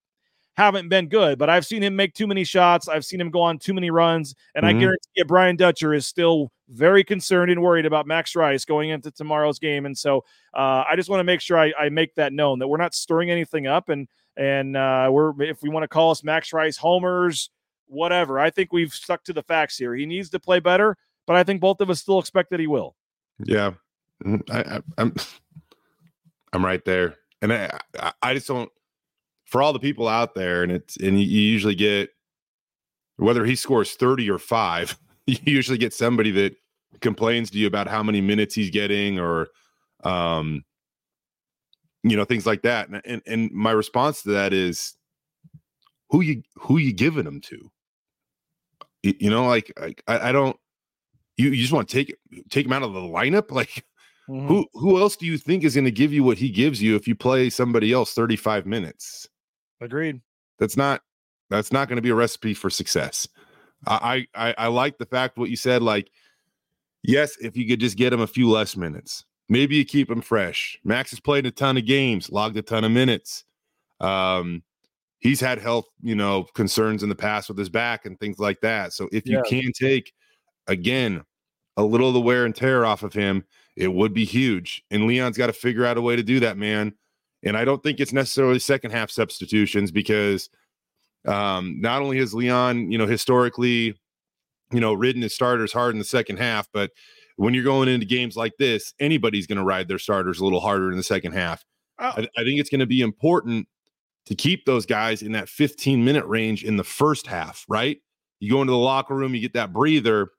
haven't 0.56 0.88
been 0.88 1.08
good. 1.08 1.38
But 1.38 1.48
I've 1.50 1.64
seen 1.66 1.82
him 1.82 1.96
make 1.96 2.14
too 2.14 2.26
many 2.26 2.44
shots. 2.44 2.88
I've 2.88 3.04
seen 3.04 3.20
him 3.20 3.30
go 3.30 3.40
on 3.40 3.58
too 3.58 3.72
many 3.74 3.90
runs, 3.90 4.34
and 4.54 4.66
I 4.66 4.72
Mhm. 4.72 4.80
guarantee 4.80 5.10
you, 5.16 5.24
Brian 5.24 5.56
Dutcher 5.56 5.94
is 5.94 6.06
still 6.06 6.50
very 6.68 7.02
concerned 7.02 7.50
and 7.50 7.62
worried 7.62 7.86
about 7.86 8.06
Max 8.06 8.36
Rice 8.36 8.64
going 8.64 8.90
into 8.90 9.10
tomorrow's 9.10 9.58
game. 9.58 9.86
And 9.86 9.96
so 9.96 10.24
uh, 10.54 10.84
I 10.88 10.94
just 10.96 11.08
want 11.08 11.20
to 11.20 11.24
make 11.24 11.40
sure 11.40 11.58
I, 11.58 11.72
I 11.78 11.88
make 11.88 12.14
that 12.16 12.32
known 12.32 12.58
that 12.60 12.68
we're 12.68 12.76
not 12.76 12.94
stirring 12.94 13.30
anything 13.30 13.66
up, 13.66 13.88
and 13.88 14.06
and 14.36 14.76
uh, 14.76 15.08
we're 15.10 15.40
if 15.42 15.62
we 15.62 15.68
want 15.68 15.84
to 15.84 15.88
call 15.88 16.10
us 16.10 16.22
Max 16.24 16.52
Rice 16.52 16.76
homers, 16.76 17.50
whatever. 17.86 18.38
I 18.38 18.50
think 18.50 18.72
we've 18.72 18.92
stuck 18.92 19.24
to 19.24 19.32
the 19.32 19.42
facts 19.42 19.76
here. 19.78 19.94
He 19.94 20.06
needs 20.06 20.30
to 20.30 20.38
play 20.40 20.60
better, 20.60 20.96
but 21.26 21.36
I 21.36 21.42
think 21.44 21.60
both 21.60 21.80
of 21.80 21.90
us 21.90 22.00
still 22.00 22.18
expect 22.18 22.50
that 22.50 22.60
he 22.60 22.66
will. 22.66 22.94
Yeah, 23.44 23.72
Mhm. 24.24 24.42
I, 24.50 24.76
I, 24.76 24.80
I'm 24.98 25.14
I'm 26.52 26.64
right 26.64 26.84
there, 26.84 27.16
and 27.42 27.52
I 27.52 27.78
I- 27.98 28.12
I 28.22 28.34
just 28.34 28.48
don't. 28.48 28.70
For 29.50 29.62
all 29.62 29.72
the 29.72 29.78
people 29.80 30.08
out 30.08 30.34
there, 30.34 30.62
and 30.62 30.72
it's 30.72 30.96
and 30.96 31.20
you 31.20 31.26
usually 31.26 31.74
get 31.74 32.10
whether 33.16 33.44
he 33.44 33.56
scores 33.56 33.92
thirty 33.92 34.30
or 34.30 34.38
five, 34.38 34.96
you 35.26 35.38
usually 35.44 35.78
get 35.78 35.92
somebody 35.92 36.30
that 36.30 36.54
complains 37.00 37.50
to 37.50 37.58
you 37.58 37.66
about 37.66 37.88
how 37.88 38.02
many 38.02 38.20
minutes 38.20 38.54
he's 38.54 38.70
getting 38.70 39.18
or 39.18 39.48
um 40.04 40.64
you 42.02 42.16
know 42.16 42.24
things 42.24 42.46
like 42.46 42.62
that 42.62 42.88
and 42.88 43.02
and, 43.04 43.22
and 43.26 43.50
my 43.52 43.70
response 43.70 44.22
to 44.22 44.30
that 44.30 44.52
is 44.52 44.94
who 46.10 46.20
you 46.20 46.42
who 46.56 46.78
you 46.78 46.92
giving 46.92 47.24
them 47.24 47.40
to? 47.42 47.70
You, 49.02 49.14
you 49.18 49.30
know 49.30 49.46
like 49.46 49.72
like, 49.80 50.02
I, 50.06 50.28
I 50.28 50.32
don't 50.32 50.56
you, 51.36 51.50
you 51.50 51.62
just 51.62 51.72
want 51.72 51.88
to 51.88 51.94
take 51.94 52.14
take 52.50 52.66
him 52.66 52.72
out 52.72 52.82
of 52.82 52.92
the 52.92 53.00
lineup? 53.00 53.50
Like 53.54 53.84
Mhm. 54.28 54.46
who 54.46 54.66
who 54.74 55.00
else 55.00 55.16
do 55.16 55.26
you 55.26 55.36
think 55.36 55.64
is 55.64 55.74
going 55.74 55.86
to 55.86 55.90
give 55.90 56.12
you 56.12 56.22
what 56.22 56.38
he 56.38 56.50
gives 56.50 56.80
you 56.80 56.94
if 56.94 57.08
you 57.08 57.16
play 57.16 57.50
somebody 57.50 57.92
else 57.92 58.12
35 58.14 58.64
minutes 58.64 59.28
Agreed. 59.80 60.20
that's 60.58 60.76
not 60.76 61.02
that's 61.48 61.72
not 61.72 61.88
going 61.88 61.96
to 61.96 62.02
be 62.02 62.10
a 62.10 62.14
recipe 62.14 62.54
for 62.54 62.70
success. 62.70 63.26
I, 63.86 64.26
I 64.34 64.54
i 64.58 64.66
like 64.66 64.98
the 64.98 65.06
fact 65.06 65.38
what 65.38 65.48
you 65.50 65.56
said 65.56 65.82
like 65.82 66.10
yes 67.02 67.36
if 67.40 67.56
you 67.56 67.66
could 67.66 67.80
just 67.80 67.96
get 67.96 68.12
him 68.12 68.20
a 68.20 68.26
few 68.26 68.48
less 68.50 68.76
minutes. 68.76 69.24
Maybe 69.48 69.74
you 69.76 69.84
keep 69.84 70.10
him 70.10 70.20
fresh. 70.20 70.78
Max 70.84 71.10
has 71.10 71.18
played 71.20 71.46
a 71.46 71.50
ton 71.50 71.76
of 71.76 71.86
games 71.86 72.30
logged 72.30 72.56
a 72.58 72.62
ton 72.62 72.84
of 72.84 72.92
minutes. 72.92 73.44
Um 74.00 74.62
he's 75.20 75.40
had 75.40 75.58
health 75.58 75.86
you 76.02 76.14
know 76.14 76.44
concerns 76.54 77.02
in 77.02 77.08
the 77.08 77.14
past 77.14 77.48
with 77.48 77.58
his 77.58 77.70
back 77.70 78.04
and 78.06 78.20
things 78.20 78.38
like 78.38 78.60
that. 78.60 78.92
So 78.92 79.08
if 79.12 79.26
you 79.26 79.36
Yeah. 79.38 79.42
can 79.48 79.72
take 79.72 80.12
again 80.66 81.22
a 81.78 81.82
little 81.84 82.08
of 82.08 82.14
the 82.14 82.20
wear 82.20 82.44
and 82.44 82.54
tear 82.54 82.84
off 82.84 83.02
of 83.02 83.14
him 83.14 83.44
it 83.76 83.88
would 83.94 84.12
be 84.12 84.26
huge. 84.26 84.82
And 84.90 85.06
leon's 85.06 85.38
got 85.38 85.46
to 85.46 85.52
figure 85.54 85.86
out 85.86 85.96
a 85.96 86.02
way 86.02 86.16
to 86.16 86.22
do 86.22 86.38
that 86.40 86.58
man 86.58 86.92
and 87.44 87.56
i 87.56 87.64
don't 87.64 87.82
think 87.82 88.00
it's 88.00 88.12
necessarily 88.12 88.58
second 88.58 88.90
half 88.90 89.10
substitutions 89.10 89.90
because 89.90 90.48
um 91.26 91.80
not 91.80 92.02
only 92.02 92.18
has 92.18 92.34
leon 92.34 92.90
you 92.90 92.98
know 92.98 93.06
historically 93.06 93.98
you 94.72 94.80
know 94.80 94.92
ridden 94.92 95.22
his 95.22 95.34
starters 95.34 95.72
hard 95.72 95.94
in 95.94 95.98
the 95.98 96.04
second 96.04 96.38
half 96.38 96.68
but 96.72 96.90
when 97.36 97.54
you're 97.54 97.64
going 97.64 97.88
into 97.88 98.06
games 98.06 98.36
like 98.36 98.52
this 98.58 98.94
anybody's 99.00 99.46
going 99.46 99.58
to 99.58 99.64
ride 99.64 99.88
their 99.88 99.98
starters 99.98 100.40
a 100.40 100.44
little 100.44 100.60
harder 100.60 100.90
in 100.90 100.96
the 100.96 101.02
second 101.02 101.32
half 101.32 101.64
Oh. 102.00 102.12
I, 102.16 102.20
I 102.38 102.44
think 102.44 102.58
it's 102.58 102.70
going 102.70 102.80
to 102.80 102.86
be 102.86 103.02
important 103.02 103.68
to 104.26 104.34
keep 104.34 104.64
those 104.64 104.86
guys 104.86 105.22
in 105.22 105.32
that 105.32 105.48
15 105.48 106.04
minute 106.04 106.24
range 106.26 106.64
in 106.64 106.76
the 106.76 106.84
first 106.84 107.26
half 107.26 107.64
right 107.68 107.98
you 108.38 108.50
go 108.50 108.60
into 108.60 108.70
the 108.70 108.78
locker 108.78 109.14
room 109.14 109.34
you 109.34 109.40
get 109.40 109.52
that 109.52 109.72
breather 109.72 110.30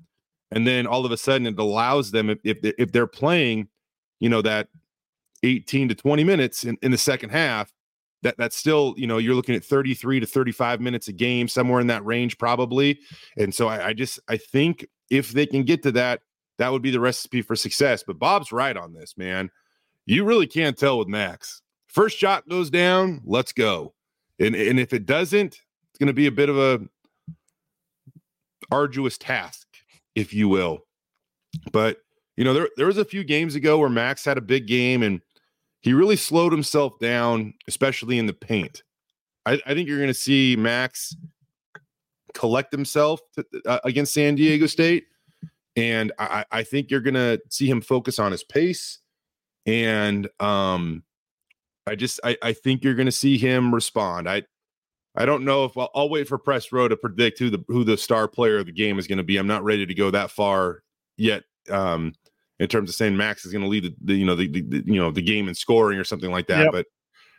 and 0.51 0.65
then 0.65 0.87
all 0.87 1.05
of 1.05 1.11
a 1.11 1.17
sudden 1.17 1.45
it 1.45 1.59
allows 1.59 2.11
them 2.11 2.29
if 2.29 2.39
if, 2.43 2.57
if 2.77 2.91
they're 2.91 3.07
playing 3.07 3.67
you 4.19 4.29
know 4.29 4.41
that 4.41 4.67
18 5.43 5.89
to 5.89 5.95
20 5.95 6.23
minutes 6.23 6.63
in, 6.63 6.77
in 6.81 6.91
the 6.91 6.97
second 6.97 7.29
half 7.29 7.71
that 8.23 8.37
that's 8.37 8.55
still 8.55 8.93
you 8.97 9.07
know 9.07 9.17
you're 9.17 9.35
looking 9.35 9.55
at 9.55 9.63
33 9.63 10.19
to 10.19 10.25
35 10.25 10.81
minutes 10.81 11.07
a 11.07 11.13
game 11.13 11.47
somewhere 11.47 11.79
in 11.79 11.87
that 11.87 12.05
range 12.05 12.37
probably. 12.37 12.99
And 13.37 13.53
so 13.53 13.67
I, 13.67 13.87
I 13.87 13.93
just 13.93 14.19
i 14.27 14.37
think 14.37 14.85
if 15.09 15.31
they 15.31 15.45
can 15.45 15.63
get 15.63 15.83
to 15.83 15.91
that 15.93 16.21
that 16.57 16.71
would 16.71 16.81
be 16.81 16.91
the 16.91 16.99
recipe 16.99 17.41
for 17.41 17.55
success. 17.55 18.03
But 18.05 18.19
bob's 18.19 18.51
right 18.51 18.77
on 18.77 18.93
this 18.93 19.17
man. 19.17 19.49
You 20.05 20.25
really 20.25 20.45
can't 20.45 20.77
tell 20.77 20.99
with 20.99 21.07
max. 21.07 21.61
First 21.87 22.17
shot 22.17 22.47
goes 22.47 22.69
down 22.69 23.21
let's 23.25 23.53
go. 23.53 23.93
And 24.39 24.55
and 24.55 24.79
if 24.79 24.93
it 24.93 25.05
doesn't 25.05 25.59
it's 25.89 25.99
going 25.99 26.07
to 26.07 26.13
be 26.13 26.27
a 26.27 26.31
bit 26.31 26.49
of 26.49 26.57
a 26.57 26.81
arduous 28.71 29.17
task 29.17 29.67
if 30.15 30.33
you 30.33 30.47
will. 30.47 30.85
But 31.71 31.97
you 32.37 32.43
know 32.43 32.53
there 32.53 32.69
there 32.77 32.87
was 32.87 32.97
a 32.97 33.05
few 33.05 33.23
games 33.23 33.55
ago 33.55 33.79
where 33.79 33.89
max 33.89 34.23
had 34.23 34.37
a 34.37 34.41
big 34.41 34.67
game 34.67 35.01
and 35.03 35.21
he 35.81 35.93
really 35.93 36.15
slowed 36.15 36.51
himself 36.51 36.97
down 36.99 37.53
especially 37.67 38.17
in 38.17 38.25
the 38.25 38.33
paint 38.33 38.83
i, 39.45 39.59
I 39.65 39.73
think 39.73 39.87
you're 39.87 39.97
going 39.97 40.07
to 40.07 40.13
see 40.13 40.55
max 40.55 41.15
collect 42.33 42.71
himself 42.71 43.19
to, 43.35 43.45
uh, 43.65 43.79
against 43.83 44.13
san 44.13 44.35
diego 44.35 44.67
state 44.67 45.05
and 45.77 46.11
I, 46.19 46.43
I 46.51 46.63
think 46.63 46.91
you're 46.91 46.99
going 46.99 47.13
to 47.13 47.39
see 47.49 47.69
him 47.69 47.79
focus 47.81 48.19
on 48.19 48.33
his 48.33 48.43
pace 48.43 48.99
and 49.65 50.27
um, 50.39 51.03
I 51.87 51.95
just 51.95 52.19
I, 52.23 52.37
I 52.41 52.53
think 52.53 52.83
you're 52.83 52.95
going 52.95 53.07
to 53.07 53.11
see 53.11 53.37
him 53.37 53.73
respond. 53.73 54.29
I 54.29 54.43
I 55.15 55.25
don't 55.25 55.43
know 55.43 55.65
if 55.65 55.77
I'll, 55.77 55.89
I'll, 55.93 56.09
wait 56.09 56.27
for 56.27 56.37
Press 56.37 56.71
Row 56.71 56.87
to 56.87 56.95
predict 56.95 57.39
who 57.39 57.49
the 57.49 57.63
who 57.67 57.83
the 57.83 57.97
star 57.97 58.27
player 58.27 58.57
of 58.59 58.65
the 58.65 58.71
game 58.71 58.97
is 58.97 59.07
going 59.07 59.17
to 59.17 59.23
be. 59.23 59.37
I'm 59.37 59.47
not 59.47 59.63
ready 59.63 59.85
to 59.85 59.93
go 59.93 60.11
that 60.11 60.31
far 60.31 60.83
yet. 61.17 61.43
Um, 61.69 62.13
in 62.61 62.67
terms 62.67 62.89
of 62.89 62.95
saying 62.95 63.17
Max 63.17 63.43
is 63.43 63.51
going 63.51 63.63
to 63.63 63.67
lead 63.67 63.83
the, 63.83 63.95
the, 64.01 64.13
you 64.13 64.25
know 64.25 64.35
the, 64.35 64.47
the, 64.47 64.83
you 64.85 64.99
know 64.99 65.11
the 65.11 65.21
game 65.21 65.47
in 65.47 65.55
scoring 65.55 65.97
or 65.97 66.03
something 66.03 66.31
like 66.31 66.47
that, 66.47 66.65
yep. 66.65 66.71
but 66.71 66.85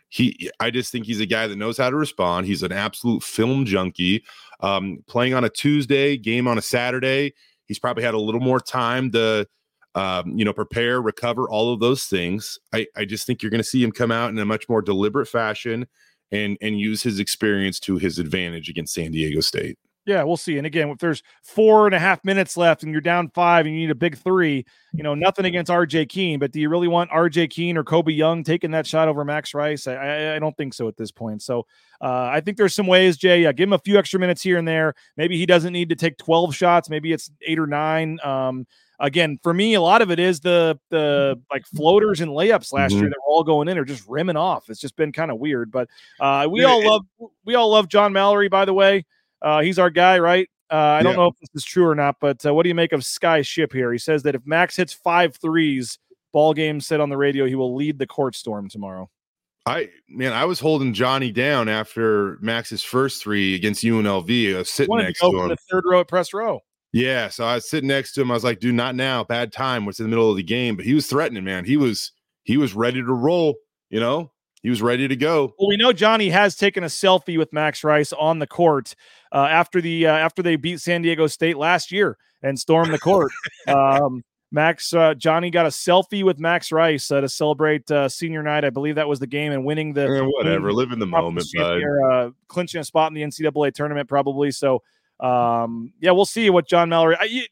he 0.09 0.51
I 0.59 0.69
just 0.69 0.91
think 0.91 1.05
he's 1.05 1.21
a 1.21 1.25
guy 1.25 1.47
that 1.47 1.55
knows 1.55 1.77
how 1.77 1.89
to 1.89 1.95
respond. 1.95 2.45
He's 2.45 2.61
an 2.61 2.73
absolute 2.73 3.23
film 3.23 3.65
junkie. 3.65 4.23
Um, 4.59 4.99
playing 5.07 5.33
on 5.33 5.43
a 5.43 5.49
Tuesday, 5.49 6.17
game 6.17 6.47
on 6.47 6.57
a 6.57 6.61
Saturday, 6.61 7.33
he's 7.65 7.79
probably 7.79 8.03
had 8.03 8.13
a 8.13 8.19
little 8.19 8.41
more 8.41 8.59
time 8.59 9.11
to 9.11 9.47
um, 9.95 10.37
you 10.37 10.43
know, 10.43 10.53
prepare, 10.53 11.01
recover, 11.01 11.47
all 11.49 11.71
of 11.71 11.79
those 11.79 12.05
things. 12.05 12.57
I, 12.73 12.87
I 12.95 13.05
just 13.05 13.27
think 13.27 13.41
you're 13.41 13.51
going 13.51 13.61
to 13.61 13.67
see 13.67 13.83
him 13.83 13.91
come 13.91 14.11
out 14.11 14.31
in 14.31 14.39
a 14.39 14.45
much 14.45 14.67
more 14.67 14.81
deliberate 14.81 15.27
fashion 15.27 15.87
and 16.31 16.57
and 16.61 16.79
use 16.79 17.03
his 17.03 17.19
experience 17.19 17.79
to 17.81 17.97
his 17.97 18.19
advantage 18.19 18.69
against 18.69 18.93
San 18.93 19.11
Diego 19.11 19.39
State. 19.39 19.77
Yeah, 20.05 20.23
we'll 20.23 20.37
see. 20.37 20.57
And 20.57 20.67
again, 20.67 20.89
if 20.89 20.97
there's 20.97 21.23
four 21.41 21.85
and 21.85 21.95
a 21.95 21.99
half 21.99 22.25
minutes 22.25 22.57
left 22.57 22.83
and 22.83 22.91
you're 22.91 22.99
down 22.99 23.29
five 23.29 23.65
and 23.65 23.73
you 23.73 23.81
need 23.81 23.91
a 23.91 23.95
big 23.95 24.17
three, 24.17 24.65
you 24.91 25.01
know, 25.01 25.15
nothing 25.15 25.45
against 25.45 25.71
RJ 25.71 26.09
Keene, 26.09 26.39
but 26.39 26.51
do 26.51 26.59
you 26.59 26.67
really 26.67 26.89
want 26.89 27.09
RJ 27.09 27.49
Keene 27.51 27.77
or 27.77 27.85
Kobe 27.85 28.11
Young 28.11 28.43
taking 28.43 28.71
that 28.71 28.85
shot 28.85 29.07
over 29.07 29.23
Max 29.23 29.53
Rice? 29.53 29.87
I, 29.87 29.93
I, 29.93 30.35
I 30.35 30.39
don't 30.39 30.55
think 30.57 30.73
so 30.73 30.89
at 30.89 30.97
this 30.97 31.09
point. 31.09 31.41
So 31.41 31.65
uh, 32.01 32.29
I 32.31 32.41
think 32.41 32.57
there's 32.57 32.75
some 32.75 32.87
ways, 32.87 33.15
Jay. 33.15 33.43
Yeah, 33.43 33.53
give 33.53 33.69
him 33.69 33.73
a 33.73 33.79
few 33.79 33.97
extra 33.97 34.19
minutes 34.19 34.41
here 34.41 34.57
and 34.57 34.67
there. 34.67 34.93
Maybe 35.15 35.37
he 35.37 35.45
doesn't 35.45 35.71
need 35.71 35.87
to 35.89 35.95
take 35.95 36.17
12 36.17 36.53
shots. 36.53 36.89
Maybe 36.89 37.13
it's 37.13 37.31
eight 37.47 37.57
or 37.57 37.67
nine. 37.67 38.19
Um, 38.25 38.67
again, 38.99 39.39
for 39.41 39.53
me, 39.53 39.75
a 39.75 39.81
lot 39.81 40.01
of 40.01 40.11
it 40.11 40.19
is 40.19 40.41
the 40.41 40.79
the 40.89 41.39
like 41.51 41.65
floaters 41.67 42.21
and 42.21 42.31
layups 42.31 42.73
last 42.73 42.91
mm-hmm. 42.91 43.01
year 43.01 43.09
that 43.09 43.17
were 43.25 43.33
all 43.33 43.43
going 43.43 43.67
in 43.67 43.77
or 43.77 43.85
just 43.85 44.07
rimming 44.07 44.37
off. 44.37 44.69
It's 44.69 44.81
just 44.81 44.95
been 44.95 45.13
kind 45.13 45.31
of 45.31 45.39
weird. 45.39 45.71
But 45.71 45.89
uh, 46.19 46.47
we 46.51 46.65
all 46.65 46.85
love 46.85 47.05
we 47.45 47.55
all 47.55 47.69
love 47.69 47.87
John 47.87 48.11
Mallory, 48.11 48.49
by 48.49 48.65
the 48.65 48.73
way. 48.73 49.05
Uh, 49.43 49.61
he's 49.61 49.77
our 49.77 49.89
guy, 49.89 50.17
right? 50.19 50.49
Uh, 50.71 50.75
I 50.75 50.97
yeah. 50.97 51.03
don't 51.03 51.15
know 51.15 51.27
if 51.27 51.35
this 51.39 51.49
is 51.53 51.65
true 51.65 51.85
or 51.85 51.93
not, 51.93 52.15
but 52.19 52.43
uh, 52.45 52.53
what 52.53 52.63
do 52.63 52.69
you 52.69 52.75
make 52.75 52.93
of 52.93 53.05
Sky 53.05 53.41
Ship 53.41 53.71
here? 53.71 53.91
He 53.91 53.99
says 53.99 54.23
that 54.23 54.33
if 54.33 54.41
Max 54.45 54.75
hits 54.75 54.93
five 54.93 55.35
threes, 55.35 55.99
ball 56.31 56.53
game 56.53 56.79
said 56.79 56.99
on 56.99 57.09
the 57.09 57.17
radio, 57.17 57.45
he 57.45 57.55
will 57.55 57.75
lead 57.75 57.99
the 57.99 58.07
court 58.07 58.35
storm 58.35 58.69
tomorrow. 58.69 59.09
I 59.65 59.89
man, 60.09 60.33
I 60.33 60.45
was 60.45 60.59
holding 60.59 60.93
Johnny 60.93 61.31
down 61.31 61.69
after 61.69 62.37
Max's 62.41 62.83
first 62.83 63.21
three 63.21 63.55
against 63.55 63.83
UNLV. 63.83 64.55
I 64.55 64.57
was 64.57 64.69
sitting 64.69 64.97
next 64.97 65.19
to, 65.19 65.31
to 65.31 65.41
him. 65.43 65.49
The 65.49 65.57
third 65.71 65.83
row 65.85 66.01
at 66.01 66.07
press 66.07 66.33
row. 66.33 66.59
Yeah, 66.91 67.29
so 67.29 67.45
I 67.45 67.55
was 67.55 67.69
sitting 67.69 67.87
next 67.87 68.13
to 68.13 68.21
him. 68.21 68.29
I 68.29 68.33
was 68.33 68.43
like, 68.43 68.59
"Dude, 68.59 68.75
not 68.75 68.95
now. 68.95 69.23
Bad 69.23 69.53
time. 69.53 69.85
What's 69.85 69.99
in 69.99 70.05
the 70.05 70.09
middle 70.09 70.29
of 70.29 70.35
the 70.37 70.43
game?" 70.43 70.75
But 70.75 70.85
he 70.85 70.93
was 70.93 71.07
threatening, 71.07 71.43
man. 71.43 71.65
He 71.65 71.77
was 71.77 72.11
he 72.43 72.57
was 72.57 72.73
ready 72.73 72.99
to 73.01 73.13
roll. 73.13 73.55
You 73.89 73.99
know, 73.99 74.31
he 74.63 74.69
was 74.69 74.81
ready 74.81 75.07
to 75.07 75.15
go. 75.15 75.53
Well, 75.57 75.69
we 75.69 75.77
know 75.77 75.93
Johnny 75.93 76.29
has 76.29 76.55
taken 76.55 76.83
a 76.83 76.87
selfie 76.87 77.37
with 77.37 77.53
Max 77.53 77.83
Rice 77.83 78.11
on 78.13 78.39
the 78.39 78.47
court 78.47 78.95
uh, 79.33 79.47
after 79.49 79.81
the 79.81 80.07
uh, 80.07 80.13
after 80.13 80.41
they 80.41 80.55
beat 80.55 80.79
San 80.79 81.01
Diego 81.01 81.27
State 81.27 81.57
last 81.57 81.91
year 81.91 82.17
and 82.41 82.57
stormed 82.57 82.93
the 82.93 82.99
court. 82.99 83.31
um, 83.67 84.23
Max 84.51 84.93
uh, 84.93 85.15
Johnny 85.15 85.49
got 85.49 85.65
a 85.65 85.69
selfie 85.69 86.23
with 86.23 86.39
Max 86.39 86.71
Rice 86.71 87.09
uh, 87.09 87.21
to 87.21 87.27
celebrate 87.27 87.89
uh, 87.89 88.07
senior 88.07 88.43
night. 88.43 88.63
I 88.63 88.69
believe 88.69 88.95
that 88.95 89.07
was 89.07 89.19
the 89.19 89.25
game 89.25 89.51
and 89.51 89.65
winning 89.65 89.93
the 89.93 90.03
eh, 90.03 90.21
whatever. 90.21 90.71
Live 90.71 90.91
in 90.91 90.99
the 90.99 91.07
moment, 91.07 91.47
bud. 91.57 91.81
Uh, 92.11 92.29
clinching 92.47 92.79
a 92.79 92.83
spot 92.83 93.11
in 93.11 93.15
the 93.15 93.23
NCAA 93.23 93.73
tournament, 93.73 94.07
probably. 94.07 94.51
So 94.51 94.83
um, 95.19 95.91
yeah, 95.99 96.11
we'll 96.11 96.25
see 96.25 96.51
what 96.51 96.67
John 96.67 96.89
Mallory. 96.89 97.17
I, 97.19 97.47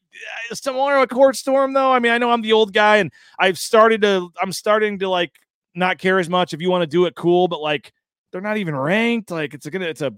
is 0.52 0.60
tomorrow 0.60 1.02
a 1.02 1.06
court 1.08 1.34
storm 1.34 1.72
though? 1.72 1.90
I 1.90 1.98
mean, 1.98 2.12
I 2.12 2.18
know 2.18 2.30
I'm 2.30 2.42
the 2.42 2.52
old 2.52 2.72
guy, 2.72 2.98
and 2.98 3.10
I've 3.36 3.58
started 3.58 4.02
to. 4.02 4.30
I'm 4.40 4.52
starting 4.52 5.00
to 5.00 5.08
like 5.08 5.32
not 5.74 5.98
care 5.98 6.20
as 6.20 6.28
much. 6.28 6.52
If 6.52 6.60
you 6.60 6.70
want 6.70 6.82
to 6.82 6.86
do 6.86 7.06
it, 7.06 7.16
cool, 7.16 7.48
but 7.48 7.60
like 7.60 7.92
they're 8.30 8.40
not 8.40 8.58
even 8.58 8.76
ranked. 8.76 9.32
Like 9.32 9.54
it's 9.54 9.66
a 9.66 9.70
gonna. 9.72 9.86
It's 9.86 10.02
a 10.02 10.12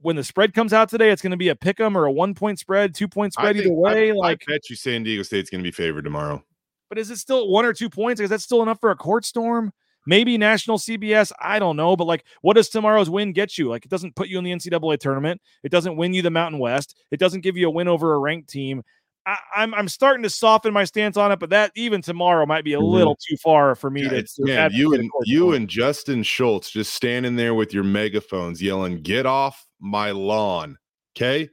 when 0.00 0.16
the 0.16 0.24
spread 0.24 0.54
comes 0.54 0.72
out 0.72 0.88
today, 0.88 1.10
it's 1.10 1.22
going 1.22 1.30
to 1.32 1.36
be 1.36 1.48
a 1.48 1.56
pick 1.56 1.80
'em 1.80 1.96
or 1.96 2.06
a 2.06 2.12
one 2.12 2.34
point 2.34 2.58
spread, 2.58 2.94
two 2.94 3.08
point 3.08 3.32
spread 3.32 3.56
either 3.56 3.72
way. 3.72 4.10
I, 4.10 4.14
like 4.14 4.42
I 4.48 4.52
bet 4.52 4.70
you 4.70 4.76
San 4.76 5.02
Diego 5.02 5.22
State's 5.22 5.50
going 5.50 5.62
to 5.62 5.66
be 5.66 5.72
favored 5.72 6.04
tomorrow. 6.04 6.44
But 6.88 6.98
is 6.98 7.10
it 7.10 7.18
still 7.18 7.48
one 7.48 7.64
or 7.64 7.72
two 7.72 7.88
points? 7.88 8.20
Is 8.20 8.30
that 8.30 8.40
still 8.40 8.62
enough 8.62 8.80
for 8.80 8.90
a 8.90 8.96
court 8.96 9.24
storm? 9.24 9.72
maybe 10.06 10.38
national 10.38 10.78
CBS. 10.78 11.32
I 11.40 11.58
don't 11.58 11.76
know, 11.76 11.96
but 11.96 12.06
like, 12.06 12.24
what 12.42 12.54
does 12.54 12.68
tomorrow's 12.68 13.10
win 13.10 13.32
get 13.32 13.58
you? 13.58 13.68
Like, 13.68 13.84
it 13.84 13.90
doesn't 13.90 14.16
put 14.16 14.28
you 14.28 14.38
in 14.38 14.44
the 14.44 14.52
NCAA 14.52 14.98
tournament. 14.98 15.40
It 15.62 15.70
doesn't 15.70 15.96
win 15.96 16.12
you 16.12 16.22
the 16.22 16.30
Mountain 16.30 16.60
West. 16.60 16.96
It 17.10 17.20
doesn't 17.20 17.42
give 17.42 17.56
you 17.56 17.68
a 17.68 17.70
win 17.70 17.88
over 17.88 18.14
a 18.14 18.18
ranked 18.18 18.48
team. 18.48 18.82
I, 19.26 19.32
am 19.32 19.38
I'm, 19.54 19.74
I'm 19.74 19.88
starting 19.88 20.22
to 20.22 20.30
soften 20.30 20.72
my 20.72 20.84
stance 20.84 21.16
on 21.16 21.30
it, 21.30 21.38
but 21.38 21.50
that 21.50 21.72
even 21.74 22.00
tomorrow 22.00 22.46
might 22.46 22.64
be 22.64 22.72
a 22.72 22.78
mm-hmm. 22.78 22.86
little 22.86 23.16
too 23.16 23.36
far 23.36 23.74
for 23.74 23.90
me 23.90 24.02
yeah, 24.02 24.08
to. 24.08 24.22
to 24.22 24.44
man, 24.44 24.70
you 24.72 24.94
and 24.94 25.10
you 25.24 25.52
and 25.52 25.68
Justin 25.68 26.22
Schultz 26.22 26.70
just 26.70 26.94
standing 26.94 27.36
there 27.36 27.54
with 27.54 27.74
your 27.74 27.84
megaphones 27.84 28.62
yelling, 28.62 29.02
"Get 29.02 29.26
off 29.26 29.66
my 29.80 30.10
lawn!" 30.10 30.76
Okay, 31.16 31.48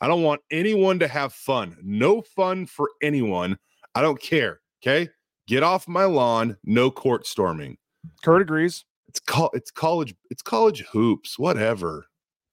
I 0.00 0.08
don't 0.08 0.22
want 0.22 0.40
anyone 0.50 0.98
to 0.98 1.08
have 1.08 1.32
fun. 1.32 1.76
No 1.82 2.22
fun 2.22 2.66
for 2.66 2.90
anyone. 3.02 3.56
I 3.94 4.02
don't 4.02 4.20
care. 4.20 4.60
Okay, 4.82 5.08
get 5.46 5.62
off 5.62 5.86
my 5.86 6.04
lawn. 6.04 6.56
No 6.64 6.90
court 6.90 7.26
storming. 7.26 7.76
Kurt 8.22 8.42
agrees. 8.42 8.84
It's 9.08 9.20
called 9.20 9.50
it's 9.52 9.70
college 9.70 10.14
it's 10.30 10.42
college 10.42 10.84
hoops. 10.92 11.38
Whatever. 11.38 12.06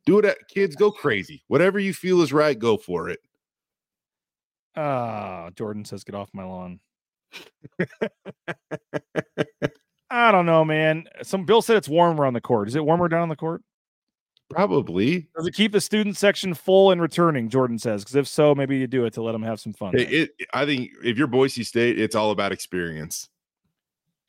Do 0.05 0.19
it 0.19 0.25
at 0.25 0.37
kids 0.47 0.75
go 0.75 0.91
crazy. 0.91 1.43
Whatever 1.47 1.79
you 1.79 1.93
feel 1.93 2.21
is 2.21 2.33
right, 2.33 2.57
go 2.57 2.77
for 2.77 3.09
it. 3.09 3.19
Ah, 4.75 5.45
uh, 5.45 5.49
Jordan 5.51 5.85
says 5.85 6.03
get 6.03 6.15
off 6.15 6.29
my 6.33 6.43
lawn. 6.43 6.79
I 10.11 10.31
don't 10.31 10.45
know, 10.45 10.65
man. 10.65 11.05
Some 11.21 11.45
Bill 11.45 11.61
said 11.61 11.77
it's 11.77 11.87
warmer 11.87 12.25
on 12.25 12.33
the 12.33 12.41
court. 12.41 12.67
Is 12.67 12.75
it 12.75 12.83
warmer 12.83 13.07
down 13.07 13.21
on 13.21 13.29
the 13.29 13.35
court? 13.35 13.61
Probably. 14.49 15.27
Does 15.35 15.45
it 15.47 15.53
keep 15.53 15.71
the 15.71 15.81
student 15.81 16.17
section 16.17 16.53
full 16.53 16.91
and 16.91 17.01
returning? 17.01 17.49
Jordan 17.49 17.77
says, 17.77 18.03
because 18.03 18.15
if 18.15 18.27
so, 18.27 18.55
maybe 18.55 18.77
you 18.77 18.87
do 18.87 19.05
it 19.05 19.13
to 19.13 19.21
let 19.21 19.33
them 19.33 19.43
have 19.43 19.59
some 19.59 19.73
fun. 19.73 19.95
It, 19.95 20.11
it, 20.11 20.31
I 20.53 20.65
think 20.65 20.91
if 21.03 21.17
you're 21.17 21.27
Boise 21.27 21.63
State, 21.63 21.99
it's 21.99 22.15
all 22.15 22.31
about 22.31 22.51
experience. 22.51 23.29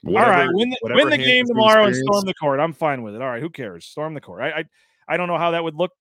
Whatever, 0.02 0.32
All 0.32 0.38
right, 0.38 0.48
win 0.52 0.70
the, 0.70 0.78
win 0.82 1.10
the 1.10 1.18
game 1.18 1.46
tomorrow 1.46 1.84
and 1.84 1.94
storm 1.94 2.24
the 2.24 2.34
court. 2.34 2.60
I'm 2.60 2.72
fine 2.72 3.02
with 3.02 3.14
it. 3.14 3.20
All 3.20 3.28
right, 3.28 3.42
who 3.42 3.50
cares? 3.50 3.84
Storm 3.84 4.14
the 4.14 4.20
court. 4.20 4.40
I, 4.40 4.50
I 4.50 4.64
I 5.08 5.16
don't 5.16 5.28
know 5.28 5.36
how 5.36 5.50
that 5.50 5.64
would 5.64 5.74
look. 5.74 5.92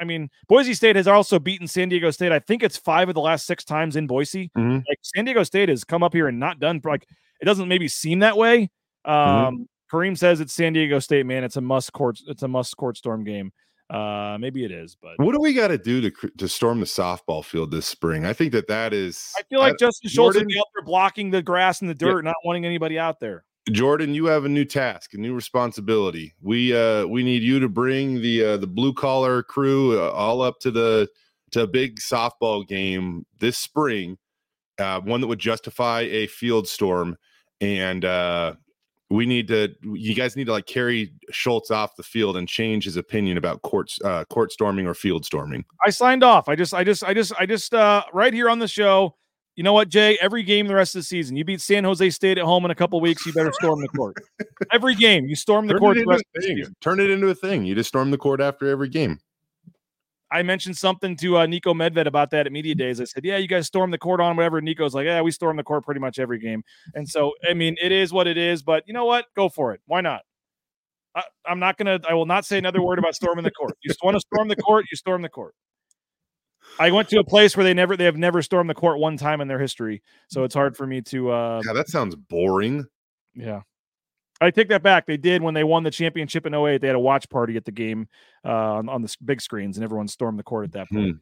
I 0.00 0.04
mean, 0.04 0.30
Boise 0.48 0.74
State 0.74 0.96
has 0.96 1.06
also 1.06 1.38
beaten 1.38 1.68
San 1.68 1.88
Diego 1.88 2.10
State. 2.10 2.32
I 2.32 2.40
think 2.40 2.64
it's 2.64 2.76
five 2.76 3.08
of 3.08 3.14
the 3.14 3.20
last 3.20 3.46
six 3.46 3.64
times 3.64 3.94
in 3.94 4.08
Boise. 4.08 4.50
Mm-hmm. 4.56 4.78
Like 4.88 4.98
San 5.02 5.24
Diego 5.24 5.44
State 5.44 5.68
has 5.68 5.84
come 5.84 6.02
up 6.02 6.12
here 6.12 6.26
and 6.26 6.40
not 6.40 6.58
done. 6.58 6.80
Like 6.82 7.06
it 7.40 7.44
doesn't 7.44 7.68
maybe 7.68 7.86
seem 7.86 8.20
that 8.20 8.36
way. 8.36 8.70
Mm-hmm. 9.06 9.10
Um, 9.10 9.54
mm-hmm. 9.54 9.62
Kareem 9.90 10.16
says 10.16 10.40
it's 10.40 10.52
San 10.52 10.72
Diego 10.72 10.98
State, 10.98 11.26
man. 11.26 11.44
It's 11.44 11.56
a 11.56 11.60
must 11.60 11.92
court. 11.92 12.20
It's 12.26 12.42
a 12.42 12.48
must 12.48 12.76
court 12.76 12.96
storm 12.96 13.24
game. 13.24 13.52
Uh, 13.88 14.36
maybe 14.40 14.64
it 14.64 14.72
is, 14.72 14.96
but 15.00 15.12
what 15.18 15.32
do 15.32 15.40
we 15.40 15.54
got 15.54 15.68
to 15.68 15.78
do 15.78 16.00
to 16.00 16.30
to 16.38 16.48
storm 16.48 16.80
the 16.80 16.86
softball 16.86 17.44
field 17.44 17.70
this 17.70 17.86
spring? 17.86 18.24
I 18.24 18.32
think 18.32 18.50
that 18.52 18.66
that 18.66 18.92
is. 18.92 19.32
I 19.38 19.42
feel 19.42 19.60
like 19.60 19.74
I, 19.74 19.76
Justin 19.78 20.10
Schultz 20.10 20.34
Jordan, 20.34 20.48
would 20.48 20.58
out 20.58 20.66
there 20.74 20.84
blocking 20.84 21.30
the 21.30 21.40
grass 21.40 21.80
and 21.80 21.88
the 21.88 21.94
dirt, 21.94 22.24
yeah. 22.24 22.30
not 22.30 22.36
wanting 22.44 22.66
anybody 22.66 22.98
out 22.98 23.20
there. 23.20 23.44
Jordan, 23.70 24.12
you 24.12 24.26
have 24.26 24.44
a 24.44 24.48
new 24.48 24.64
task, 24.64 25.14
a 25.14 25.18
new 25.18 25.34
responsibility. 25.34 26.34
We 26.40 26.76
uh 26.76 27.06
we 27.06 27.22
need 27.22 27.42
you 27.42 27.60
to 27.60 27.68
bring 27.68 28.20
the 28.20 28.44
uh, 28.44 28.56
the 28.56 28.66
blue 28.66 28.92
collar 28.92 29.44
crew 29.44 30.00
uh, 30.00 30.10
all 30.10 30.42
up 30.42 30.58
to 30.60 30.72
the 30.72 31.08
to 31.52 31.62
a 31.62 31.66
big 31.66 32.00
softball 32.00 32.66
game 32.66 33.24
this 33.38 33.56
spring, 33.56 34.18
uh, 34.78 35.00
one 35.00 35.20
that 35.20 35.28
would 35.28 35.38
justify 35.38 36.00
a 36.02 36.26
field 36.26 36.66
storm, 36.66 37.16
and 37.60 38.04
uh, 38.04 38.54
we 39.10 39.24
need 39.24 39.48
to 39.48 39.74
you 39.82 40.14
guys 40.14 40.36
need 40.36 40.46
to 40.46 40.52
like 40.52 40.66
carry 40.66 41.12
Schultz 41.30 41.70
off 41.70 41.96
the 41.96 42.02
field 42.02 42.36
and 42.36 42.48
change 42.48 42.84
his 42.84 42.96
opinion 42.96 43.38
about 43.38 43.62
court 43.62 43.92
uh, 44.04 44.24
court 44.24 44.52
storming 44.52 44.86
or 44.86 44.94
field 44.94 45.24
storming. 45.24 45.64
I 45.84 45.90
signed 45.90 46.24
off. 46.24 46.48
I 46.48 46.56
just 46.56 46.74
I 46.74 46.82
just 46.82 47.04
I 47.04 47.14
just 47.14 47.32
I 47.38 47.46
just 47.46 47.72
uh 47.72 48.02
right 48.12 48.32
here 48.32 48.50
on 48.50 48.58
the 48.58 48.68
show. 48.68 49.14
You 49.54 49.62
know 49.62 49.72
what, 49.72 49.88
Jay? 49.88 50.18
Every 50.20 50.42
game 50.42 50.66
the 50.66 50.74
rest 50.74 50.94
of 50.96 50.98
the 50.98 51.04
season, 51.04 51.34
you 51.34 51.42
beat 51.42 51.62
San 51.62 51.82
Jose 51.82 52.10
State 52.10 52.36
at 52.36 52.44
home 52.44 52.66
in 52.66 52.70
a 52.70 52.74
couple 52.74 53.00
weeks, 53.00 53.24
you 53.24 53.32
better 53.32 53.52
storm 53.54 53.80
the 53.80 53.88
court. 53.88 54.14
every 54.72 54.94
game, 54.94 55.24
you 55.24 55.34
storm 55.34 55.66
the 55.66 55.72
Turn 55.74 55.80
court. 55.80 55.96
It 55.96 56.06
the 56.06 56.74
Turn 56.82 57.00
it 57.00 57.08
into 57.08 57.28
a 57.28 57.34
thing. 57.34 57.64
You 57.64 57.74
just 57.74 57.88
storm 57.88 58.10
the 58.10 58.18
court 58.18 58.42
after 58.42 58.68
every 58.68 58.90
game. 58.90 59.18
I 60.30 60.42
mentioned 60.42 60.76
something 60.76 61.16
to 61.18 61.36
uh, 61.36 61.46
Niko 61.46 61.72
Medved 61.74 62.06
about 62.06 62.30
that 62.30 62.46
at 62.46 62.52
media 62.52 62.74
days. 62.74 63.00
I 63.00 63.04
said, 63.04 63.24
"Yeah, 63.24 63.36
you 63.36 63.46
guys 63.46 63.66
storm 63.66 63.90
the 63.90 63.98
court 63.98 64.20
on 64.20 64.36
whatever." 64.36 64.60
Niko's 64.60 64.94
like, 64.94 65.04
"Yeah, 65.06 65.20
we 65.20 65.30
storm 65.30 65.56
the 65.56 65.62
court 65.62 65.84
pretty 65.84 66.00
much 66.00 66.18
every 66.18 66.38
game." 66.38 66.64
And 66.94 67.08
so, 67.08 67.32
I 67.48 67.54
mean, 67.54 67.76
it 67.80 67.92
is 67.92 68.12
what 68.12 68.26
it 68.26 68.36
is. 68.36 68.62
But 68.62 68.82
you 68.86 68.94
know 68.94 69.04
what? 69.04 69.26
Go 69.36 69.48
for 69.48 69.72
it. 69.72 69.80
Why 69.86 70.00
not? 70.00 70.22
I, 71.14 71.22
am 71.46 71.58
not 71.58 71.78
gonna. 71.78 72.00
I 72.08 72.14
will 72.14 72.26
not 72.26 72.44
say 72.44 72.58
another 72.58 72.82
word 72.82 72.98
about 72.98 73.14
storming 73.14 73.44
the 73.44 73.50
court. 73.50 73.76
You 73.82 73.94
want 74.02 74.16
to 74.16 74.20
storm 74.20 74.48
the 74.48 74.56
court? 74.56 74.86
You 74.90 74.96
storm 74.96 75.22
the 75.22 75.28
court. 75.28 75.54
I 76.78 76.90
went 76.90 77.08
to 77.10 77.18
a 77.18 77.24
place 77.24 77.56
where 77.56 77.64
they 77.64 77.74
never 77.74 77.96
they 77.96 78.04
have 78.04 78.16
never 78.16 78.42
stormed 78.42 78.68
the 78.68 78.74
court 78.74 78.98
one 78.98 79.16
time 79.16 79.40
in 79.40 79.48
their 79.48 79.58
history, 79.58 80.02
so 80.28 80.44
it's 80.44 80.54
hard 80.54 80.76
for 80.76 80.86
me 80.86 81.00
to. 81.02 81.30
uh 81.30 81.62
Yeah, 81.64 81.72
that 81.72 81.88
sounds 81.88 82.14
boring. 82.14 82.84
Yeah, 83.34 83.62
I 84.40 84.50
take 84.50 84.68
that 84.68 84.82
back. 84.82 85.06
They 85.06 85.16
did 85.16 85.42
when 85.42 85.54
they 85.54 85.64
won 85.64 85.82
the 85.82 85.90
championship 85.90 86.44
in 86.46 86.54
08. 86.54 86.80
They 86.80 86.86
had 86.88 86.96
a 86.96 87.00
watch 87.00 87.28
party 87.30 87.56
at 87.56 87.64
the 87.64 87.72
game 87.72 88.08
uh, 88.44 88.48
on, 88.74 88.88
on 88.88 89.02
the 89.02 89.14
big 89.24 89.40
screens, 89.40 89.76
and 89.76 89.84
everyone 89.84 90.08
stormed 90.08 90.38
the 90.38 90.42
court 90.42 90.64
at 90.64 90.72
that 90.72 90.88
point. 90.90 91.16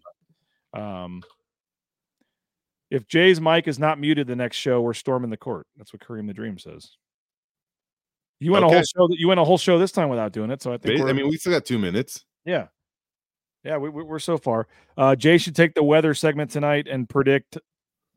Hmm. 0.75 0.81
Um, 0.81 1.23
If 2.91 3.07
Jay's 3.09 3.41
mic 3.41 3.69
is 3.69 3.79
not 3.79 3.99
muted 4.01 4.27
the 4.27 4.37
next 4.37 4.57
show, 4.57 4.81
we're 4.81 4.95
storming 4.95 5.31
the 5.31 5.37
court. 5.37 5.67
That's 5.77 5.93
what 5.93 6.03
Kareem 6.03 6.27
the 6.27 6.35
Dream 6.35 6.59
says. 6.59 6.91
You 8.41 8.53
went 8.53 8.65
Okay. 8.65 8.75
a 8.75 8.77
whole 8.77 8.85
show. 9.09 9.15
You 9.17 9.29
went 9.29 9.41
a 9.41 9.45
whole 9.45 9.59
show 9.59 9.79
this 9.79 9.93
time 9.93 10.09
without 10.09 10.33
doing 10.33 10.51
it. 10.51 10.61
So 10.61 10.73
I 10.73 10.79
think. 10.79 11.01
I 11.01 11.13
mean, 11.13 11.29
we 11.29 11.37
still 11.37 11.53
got 11.53 11.65
two 11.65 11.79
minutes. 11.79 12.25
yeah, 12.45 12.67
yeah, 13.63 13.77
we, 13.79 13.89
we're 13.91 14.19
so 14.19 14.37
far. 14.37 14.67
Uh, 14.97 15.15
Jay 15.17 15.39
should 15.39 15.57
take 15.57 15.75
the 15.75 15.83
weather 15.83 16.15
segment 16.15 16.51
tonight 16.51 16.87
and 16.89 17.09
predict 17.09 17.57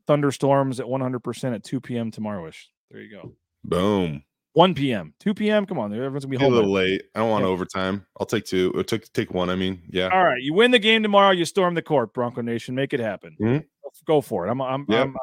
thunderstorms 0.06 0.80
at 0.80 0.86
100% 0.86 1.54
at 1.54 1.64
2 1.64 1.80
p.m. 1.80 2.10
tomorrowish. 2.10 2.64
There 2.90 3.00
you 3.00 3.10
go. 3.10 3.32
Boom. 3.64 4.22
1 4.58 4.74
p.m. 4.74 5.14
2 5.20 5.34
p.m. 5.34 5.64
Come 5.66 5.78
on, 5.78 5.94
everyone's 5.94 6.24
gonna 6.24 6.32
be 6.32 6.36
Be 6.36 6.44
a 6.44 6.48
little 6.48 6.72
late. 6.72 7.04
I 7.14 7.20
don't 7.20 7.30
want 7.30 7.44
overtime. 7.44 8.04
I'll 8.18 8.26
take 8.26 8.44
two. 8.44 8.72
Or 8.74 8.82
take 8.82 9.12
take 9.12 9.32
one. 9.32 9.50
I 9.50 9.54
mean, 9.54 9.80
yeah. 9.88 10.08
All 10.12 10.24
right, 10.24 10.42
you 10.42 10.52
win 10.52 10.72
the 10.72 10.80
game 10.80 11.04
tomorrow. 11.04 11.30
You 11.30 11.44
storm 11.44 11.74
the 11.74 11.82
court, 11.82 12.12
Bronco 12.12 12.40
Nation. 12.40 12.74
Make 12.74 12.92
it 12.92 12.98
happen. 12.98 13.36
Mhm. 13.40 13.64
Go 14.04 14.20
for 14.20 14.46
it. 14.46 14.50
I'm. 14.50 14.60
I'm. 14.60 14.84
Yep. 14.88 15.00
I'm, 15.06 15.14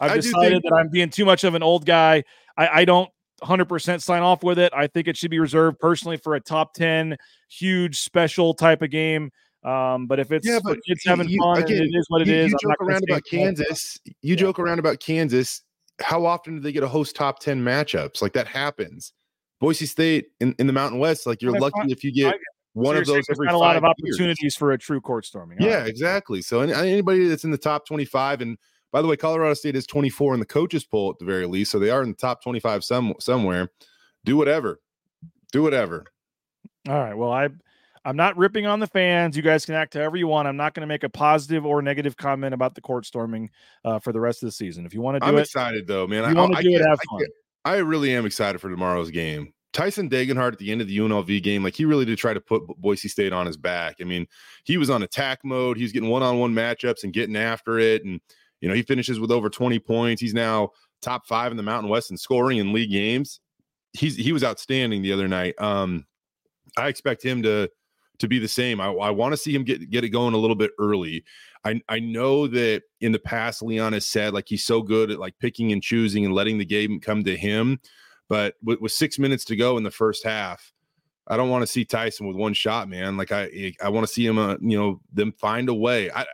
I'm 0.00 0.10
I've 0.10 0.12
do 0.16 0.20
decided 0.20 0.50
think- 0.60 0.64
that 0.64 0.74
I'm 0.74 0.90
being 0.90 1.08
too 1.08 1.24
much 1.24 1.42
of 1.44 1.54
an 1.54 1.62
old 1.62 1.86
guy. 1.86 2.22
I, 2.58 2.68
I 2.80 2.84
don't 2.84 3.08
100% 3.42 4.02
sign 4.02 4.22
off 4.22 4.42
with 4.42 4.58
it. 4.58 4.72
I 4.76 4.86
think 4.88 5.08
it 5.08 5.16
should 5.16 5.30
be 5.30 5.38
reserved 5.40 5.78
personally 5.78 6.18
for 6.18 6.34
a 6.34 6.40
top 6.40 6.74
10 6.74 7.16
huge 7.50 7.98
special 8.00 8.52
type 8.52 8.82
of 8.82 8.90
game. 8.90 9.30
Um, 9.64 10.06
but 10.06 10.20
if 10.20 10.32
it's 10.32 10.46
Yeah, 10.46 10.58
for 10.58 10.74
but 10.74 10.78
kids 10.86 11.04
you- 11.04 11.08
having 11.10 11.28
you- 11.30 11.38
fun, 11.40 11.62
again, 11.62 11.82
it 11.82 11.90
is 11.94 12.04
what 12.08 12.20
it 12.22 12.28
you, 12.28 12.34
is. 12.34 12.50
You 12.52 12.58
I'm 12.64 12.70
joke 12.72 12.82
around 12.82 13.04
about 13.08 13.18
it's 13.20 13.30
Kansas. 13.30 13.98
You 14.20 14.36
joke 14.36 14.58
around 14.58 14.78
about 14.80 15.00
Kansas. 15.00 15.62
How 16.00 16.24
often 16.24 16.56
do 16.56 16.60
they 16.60 16.72
get 16.72 16.80
to 16.80 16.88
host 16.88 17.16
top 17.16 17.40
ten 17.40 17.62
matchups? 17.62 18.22
Like 18.22 18.32
that 18.32 18.46
happens. 18.46 19.12
Boise 19.60 19.86
State 19.86 20.26
in, 20.40 20.54
in 20.58 20.66
the 20.66 20.72
Mountain 20.72 20.98
West, 20.98 21.26
like 21.26 21.40
you're 21.40 21.58
lucky 21.58 21.92
if 21.92 22.02
you 22.02 22.12
get 22.12 22.34
one 22.72 22.96
So 22.96 23.00
of 23.00 23.06
those 23.06 23.24
every 23.30 23.46
not 23.46 23.54
a 23.54 23.58
lot 23.58 23.76
of 23.76 23.82
five 23.82 23.92
years. 23.98 24.16
opportunities 24.16 24.56
for 24.56 24.72
a 24.72 24.78
true 24.78 25.00
court 25.00 25.24
storming. 25.24 25.60
All 25.60 25.68
Yeah, 25.68 25.80
right. 25.80 25.86
exactly. 25.86 26.42
So 26.42 26.60
any, 26.60 26.72
anybody 26.72 27.28
that's 27.28 27.44
in 27.44 27.52
the 27.52 27.58
top 27.58 27.86
25, 27.86 28.40
and 28.40 28.58
by 28.90 29.02
the 29.02 29.08
way, 29.08 29.16
Colorado 29.16 29.54
State 29.54 29.76
is 29.76 29.86
24 29.86 30.34
in 30.34 30.40
the 30.40 30.46
coaches 30.46 30.84
poll 30.84 31.10
at 31.10 31.18
the 31.18 31.24
very 31.24 31.46
least, 31.46 31.70
so 31.70 31.78
they 31.78 31.90
are 31.90 32.02
in 32.02 32.10
the 32.10 32.16
top 32.16 32.42
25 32.42 32.82
some 32.82 33.14
somewhere. 33.20 33.70
Do 34.24 34.36
whatever, 34.36 34.80
do 35.52 35.62
whatever. 35.62 36.06
All 36.88 36.94
right. 36.98 37.14
Well, 37.14 37.30
I 37.30 37.48
I'm 38.04 38.16
not 38.16 38.36
ripping 38.36 38.66
on 38.66 38.80
the 38.80 38.86
fans. 38.86 39.36
You 39.36 39.42
guys 39.42 39.64
can 39.64 39.74
act 39.74 39.94
however 39.94 40.16
you 40.16 40.26
want. 40.26 40.48
I'm 40.48 40.56
not 40.56 40.74
going 40.74 40.80
to 40.82 40.86
make 40.86 41.04
a 41.04 41.08
positive 41.08 41.64
or 41.64 41.82
negative 41.82 42.16
comment 42.16 42.52
about 42.52 42.74
the 42.74 42.80
court 42.80 43.06
storming 43.06 43.50
uh, 43.84 43.98
for 44.00 44.12
the 44.12 44.20
rest 44.20 44.42
of 44.42 44.48
the 44.48 44.52
season. 44.52 44.84
If 44.86 44.92
you 44.92 45.00
want 45.00 45.16
to 45.16 45.20
do 45.20 45.26
it, 45.26 45.28
I'm 45.28 45.38
excited 45.38 45.86
though, 45.86 46.06
man. 46.06 46.28
You 46.28 46.36
wanna 46.36 46.56
I, 46.56 46.62
do 46.62 46.70
it, 46.70 46.80
have 46.80 46.98
I 46.98 47.18
fun. 47.18 47.26
I 47.64 47.76
really 47.76 48.14
am 48.14 48.26
excited 48.26 48.60
for 48.60 48.68
tomorrow's 48.68 49.10
game. 49.10 49.52
Tyson 49.72 50.10
Degenhart 50.10 50.52
at 50.52 50.58
the 50.58 50.70
end 50.70 50.80
of 50.82 50.88
the 50.88 50.98
UNLV 50.98 51.42
game, 51.42 51.62
like 51.64 51.74
he 51.74 51.84
really 51.84 52.04
did 52.04 52.18
try 52.18 52.34
to 52.34 52.40
put 52.40 52.62
Boise 52.78 53.08
State 53.08 53.32
on 53.32 53.46
his 53.46 53.56
back. 53.56 53.96
I 54.00 54.04
mean, 54.04 54.26
he 54.64 54.76
was 54.76 54.90
on 54.90 55.02
attack 55.02 55.40
mode. 55.44 55.78
He's 55.78 55.92
getting 55.92 56.10
one-on-one 56.10 56.52
matchups 56.52 57.04
and 57.04 57.12
getting 57.12 57.36
after 57.36 57.78
it, 57.78 58.04
and 58.04 58.20
you 58.60 58.68
know 58.68 58.74
he 58.74 58.82
finishes 58.82 59.18
with 59.18 59.30
over 59.30 59.48
20 59.48 59.78
points. 59.78 60.20
He's 60.20 60.34
now 60.34 60.70
top 61.00 61.26
five 61.26 61.50
in 61.52 61.56
the 61.56 61.62
Mountain 61.62 61.90
West 61.90 62.10
in 62.10 62.18
scoring 62.18 62.58
in 62.58 62.72
league 62.72 62.90
games. 62.90 63.40
He's 63.94 64.16
he 64.16 64.32
was 64.32 64.44
outstanding 64.44 65.02
the 65.02 65.12
other 65.12 65.28
night. 65.28 65.54
Um, 65.58 66.04
I 66.76 66.88
expect 66.88 67.22
him 67.24 67.42
to 67.44 67.70
to 68.22 68.28
be 68.28 68.38
the 68.38 68.48
same. 68.48 68.80
I, 68.80 68.86
I 68.86 69.10
want 69.10 69.32
to 69.32 69.36
see 69.36 69.54
him 69.54 69.62
get 69.62 69.90
get 69.90 70.04
it 70.04 70.08
going 70.08 70.34
a 70.34 70.38
little 70.38 70.56
bit 70.56 70.70
early. 70.78 71.24
I 71.64 71.80
I 71.88 72.00
know 72.00 72.46
that 72.46 72.82
in 73.00 73.12
the 73.12 73.18
past 73.18 73.62
Leon 73.62 73.92
has 73.92 74.06
said 74.06 74.32
like 74.32 74.48
he's 74.48 74.64
so 74.64 74.82
good 74.82 75.10
at 75.10 75.20
like 75.20 75.38
picking 75.38 75.70
and 75.70 75.82
choosing 75.82 76.24
and 76.24 76.34
letting 76.34 76.58
the 76.58 76.64
game 76.64 76.98
come 77.00 77.22
to 77.24 77.36
him, 77.36 77.78
but 78.28 78.54
with, 78.62 78.80
with 78.80 78.92
six 78.92 79.18
minutes 79.18 79.44
to 79.46 79.56
go 79.56 79.76
in 79.76 79.82
the 79.82 79.90
first 79.90 80.24
half, 80.24 80.72
I 81.26 81.36
don't 81.36 81.50
want 81.50 81.62
to 81.62 81.66
see 81.66 81.84
Tyson 81.84 82.26
with 82.26 82.36
one 82.36 82.54
shot, 82.54 82.88
man. 82.88 83.16
Like 83.16 83.32
I 83.32 83.74
I 83.82 83.90
want 83.90 84.06
to 84.06 84.12
see 84.12 84.26
him, 84.26 84.38
uh, 84.38 84.56
you 84.60 84.78
know, 84.78 85.00
them 85.12 85.32
find 85.32 85.68
a 85.68 85.74
way. 85.74 86.10
I 86.10 86.26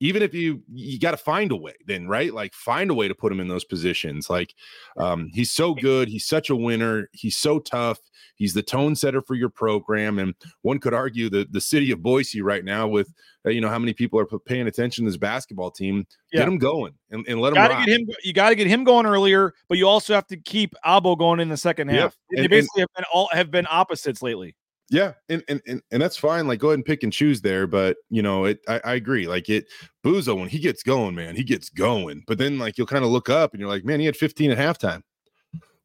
even 0.00 0.22
if 0.22 0.34
you 0.34 0.62
you 0.72 0.98
got 1.00 1.12
to 1.12 1.16
find 1.16 1.50
a 1.52 1.56
way 1.56 1.74
then 1.86 2.06
right 2.06 2.34
like 2.34 2.52
find 2.52 2.90
a 2.90 2.94
way 2.94 3.08
to 3.08 3.14
put 3.14 3.32
him 3.32 3.40
in 3.40 3.48
those 3.48 3.64
positions 3.64 4.28
like 4.28 4.54
um 4.98 5.30
he's 5.32 5.50
so 5.50 5.74
good 5.74 6.08
he's 6.08 6.26
such 6.26 6.50
a 6.50 6.56
winner 6.56 7.08
he's 7.12 7.36
so 7.36 7.58
tough 7.58 7.98
he's 8.34 8.52
the 8.52 8.62
tone 8.62 8.94
setter 8.94 9.22
for 9.22 9.34
your 9.34 9.48
program 9.48 10.18
and 10.18 10.34
one 10.62 10.78
could 10.78 10.92
argue 10.92 11.30
that 11.30 11.52
the 11.52 11.60
city 11.60 11.90
of 11.90 12.02
boise 12.02 12.42
right 12.42 12.64
now 12.64 12.86
with 12.86 13.12
uh, 13.46 13.50
you 13.50 13.60
know 13.60 13.68
how 13.70 13.78
many 13.78 13.94
people 13.94 14.18
are 14.20 14.26
paying 14.40 14.66
attention 14.66 15.04
to 15.04 15.10
this 15.10 15.16
basketball 15.16 15.70
team 15.70 16.06
Yeah. 16.32 16.40
get 16.40 16.48
him 16.48 16.58
going 16.58 16.92
and, 17.10 17.24
and 17.26 17.40
let 17.40 17.50
him 17.50 17.54
got 17.54 17.68
to 17.68 17.86
get 17.86 18.00
him. 18.00 18.08
You 18.22 18.32
got 18.32 18.48
to 18.50 18.54
get 18.56 18.66
him 18.66 18.82
going 18.84 19.06
earlier, 19.06 19.54
but 19.68 19.78
you 19.78 19.86
also 19.88 20.12
have 20.14 20.26
to 20.26 20.36
keep 20.36 20.74
Agbo 20.84 21.16
going 21.16 21.38
in 21.40 21.48
the 21.48 21.56
second 21.56 21.88
Yep. 21.88 22.00
half. 22.00 22.16
They 22.30 22.36
And- 22.38 22.44
and- 22.46 22.50
basically 22.50 22.80
have 22.80 22.88
been 22.96 23.04
all 23.12 23.28
have 23.32 23.50
been 23.50 23.66
opposites 23.70 24.20
lately. 24.20 24.56
Yeah, 24.88 25.14
and, 25.28 25.42
and 25.48 25.60
and 25.66 25.82
and 25.90 26.00
that's 26.00 26.16
fine. 26.16 26.46
Like, 26.46 26.60
go 26.60 26.68
ahead 26.68 26.78
and 26.78 26.84
pick 26.84 27.02
and 27.02 27.12
choose 27.12 27.40
there. 27.40 27.66
But 27.66 27.96
you 28.08 28.22
know, 28.22 28.44
it. 28.44 28.60
I, 28.68 28.80
I 28.84 28.94
agree. 28.94 29.26
Like 29.26 29.48
it, 29.48 29.66
Buzo 30.04 30.38
when 30.38 30.48
he 30.48 30.60
gets 30.60 30.82
going, 30.84 31.14
man, 31.14 31.34
he 31.34 31.42
gets 31.42 31.68
going. 31.68 32.22
But 32.26 32.38
then, 32.38 32.58
like, 32.58 32.78
you'll 32.78 32.86
kind 32.86 33.04
of 33.04 33.10
look 33.10 33.28
up 33.28 33.52
and 33.52 33.60
you're 33.60 33.68
like, 33.68 33.84
man, 33.84 33.98
he 33.98 34.06
had 34.06 34.16
15 34.16 34.52
at 34.52 34.58
halftime. 34.58 35.02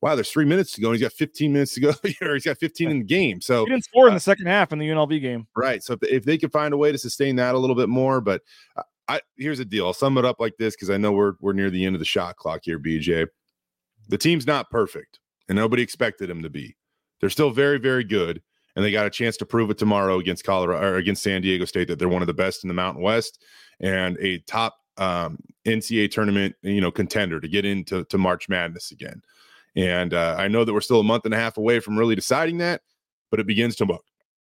Wow, 0.01 0.15
there's 0.15 0.31
three 0.31 0.45
minutes 0.45 0.73
to 0.73 0.81
go. 0.81 0.89
And 0.89 0.95
he's 0.95 1.03
got 1.03 1.13
15 1.13 1.53
minutes 1.53 1.73
to 1.75 1.79
go. 1.79 1.93
or 2.21 2.33
he's 2.33 2.43
got 2.43 2.57
15 2.57 2.89
in 2.89 2.99
the 2.99 3.05
game. 3.05 3.41
So 3.41 3.65
He 3.65 3.71
didn't 3.71 3.85
score 3.85 4.07
in 4.07 4.13
uh, 4.13 4.17
the 4.17 4.21
second 4.21 4.47
half 4.47 4.71
in 4.71 4.79
the 4.79 4.87
UNLV 4.87 5.19
game. 5.21 5.47
Right. 5.55 5.83
So 5.83 5.93
if, 5.93 6.03
if 6.03 6.23
they 6.23 6.37
could 6.37 6.51
find 6.51 6.73
a 6.73 6.77
way 6.77 6.91
to 6.91 6.97
sustain 6.97 7.35
that 7.37 7.55
a 7.55 7.57
little 7.57 7.75
bit 7.75 7.89
more, 7.89 8.21
but 8.21 8.41
I, 8.75 8.81
I 9.07 9.21
here's 9.37 9.57
the 9.57 9.65
deal. 9.65 9.87
I'll 9.87 9.93
sum 9.93 10.17
it 10.17 10.25
up 10.25 10.39
like 10.39 10.57
this 10.57 10.75
because 10.75 10.89
I 10.89 10.97
know 10.97 11.11
we're 11.11 11.33
we're 11.39 11.53
near 11.53 11.69
the 11.69 11.85
end 11.85 11.95
of 11.95 11.99
the 11.99 12.05
shot 12.05 12.35
clock 12.35 12.61
here, 12.63 12.79
BJ. 12.79 13.27
The 14.09 14.17
team's 14.17 14.47
not 14.47 14.69
perfect, 14.69 15.19
and 15.47 15.55
nobody 15.55 15.81
expected 15.83 16.29
them 16.29 16.43
to 16.43 16.49
be. 16.49 16.75
They're 17.19 17.29
still 17.29 17.51
very, 17.51 17.77
very 17.77 18.03
good, 18.03 18.41
and 18.75 18.85
they 18.85 18.91
got 18.91 19.05
a 19.05 19.09
chance 19.09 19.37
to 19.37 19.45
prove 19.45 19.69
it 19.69 19.77
tomorrow 19.77 20.19
against 20.19 20.43
Colorado 20.43 20.85
or 20.85 20.95
against 20.95 21.23
San 21.23 21.41
Diego 21.41 21.65
State 21.65 21.87
that 21.87 21.99
they're 21.99 22.09
one 22.09 22.21
of 22.21 22.27
the 22.27 22.33
best 22.33 22.63
in 22.63 22.67
the 22.67 22.73
Mountain 22.73 23.03
West 23.03 23.43
and 23.79 24.17
a 24.19 24.39
top 24.39 24.77
um, 24.97 25.39
NCAA 25.65 26.11
tournament, 26.11 26.55
you 26.61 26.81
know, 26.81 26.91
contender 26.91 27.39
to 27.39 27.47
get 27.47 27.65
into 27.65 28.03
to 28.05 28.17
March 28.17 28.49
Madness 28.49 28.91
again. 28.91 29.21
And 29.75 30.13
uh, 30.13 30.35
I 30.37 30.47
know 30.47 30.65
that 30.65 30.73
we're 30.73 30.81
still 30.81 30.99
a 30.99 31.03
month 31.03 31.25
and 31.25 31.33
a 31.33 31.37
half 31.37 31.57
away 31.57 31.79
from 31.79 31.97
really 31.97 32.15
deciding 32.15 32.57
that, 32.59 32.81
but 33.29 33.39
it 33.39 33.47
begins 33.47 33.75
tomorrow 33.75 34.01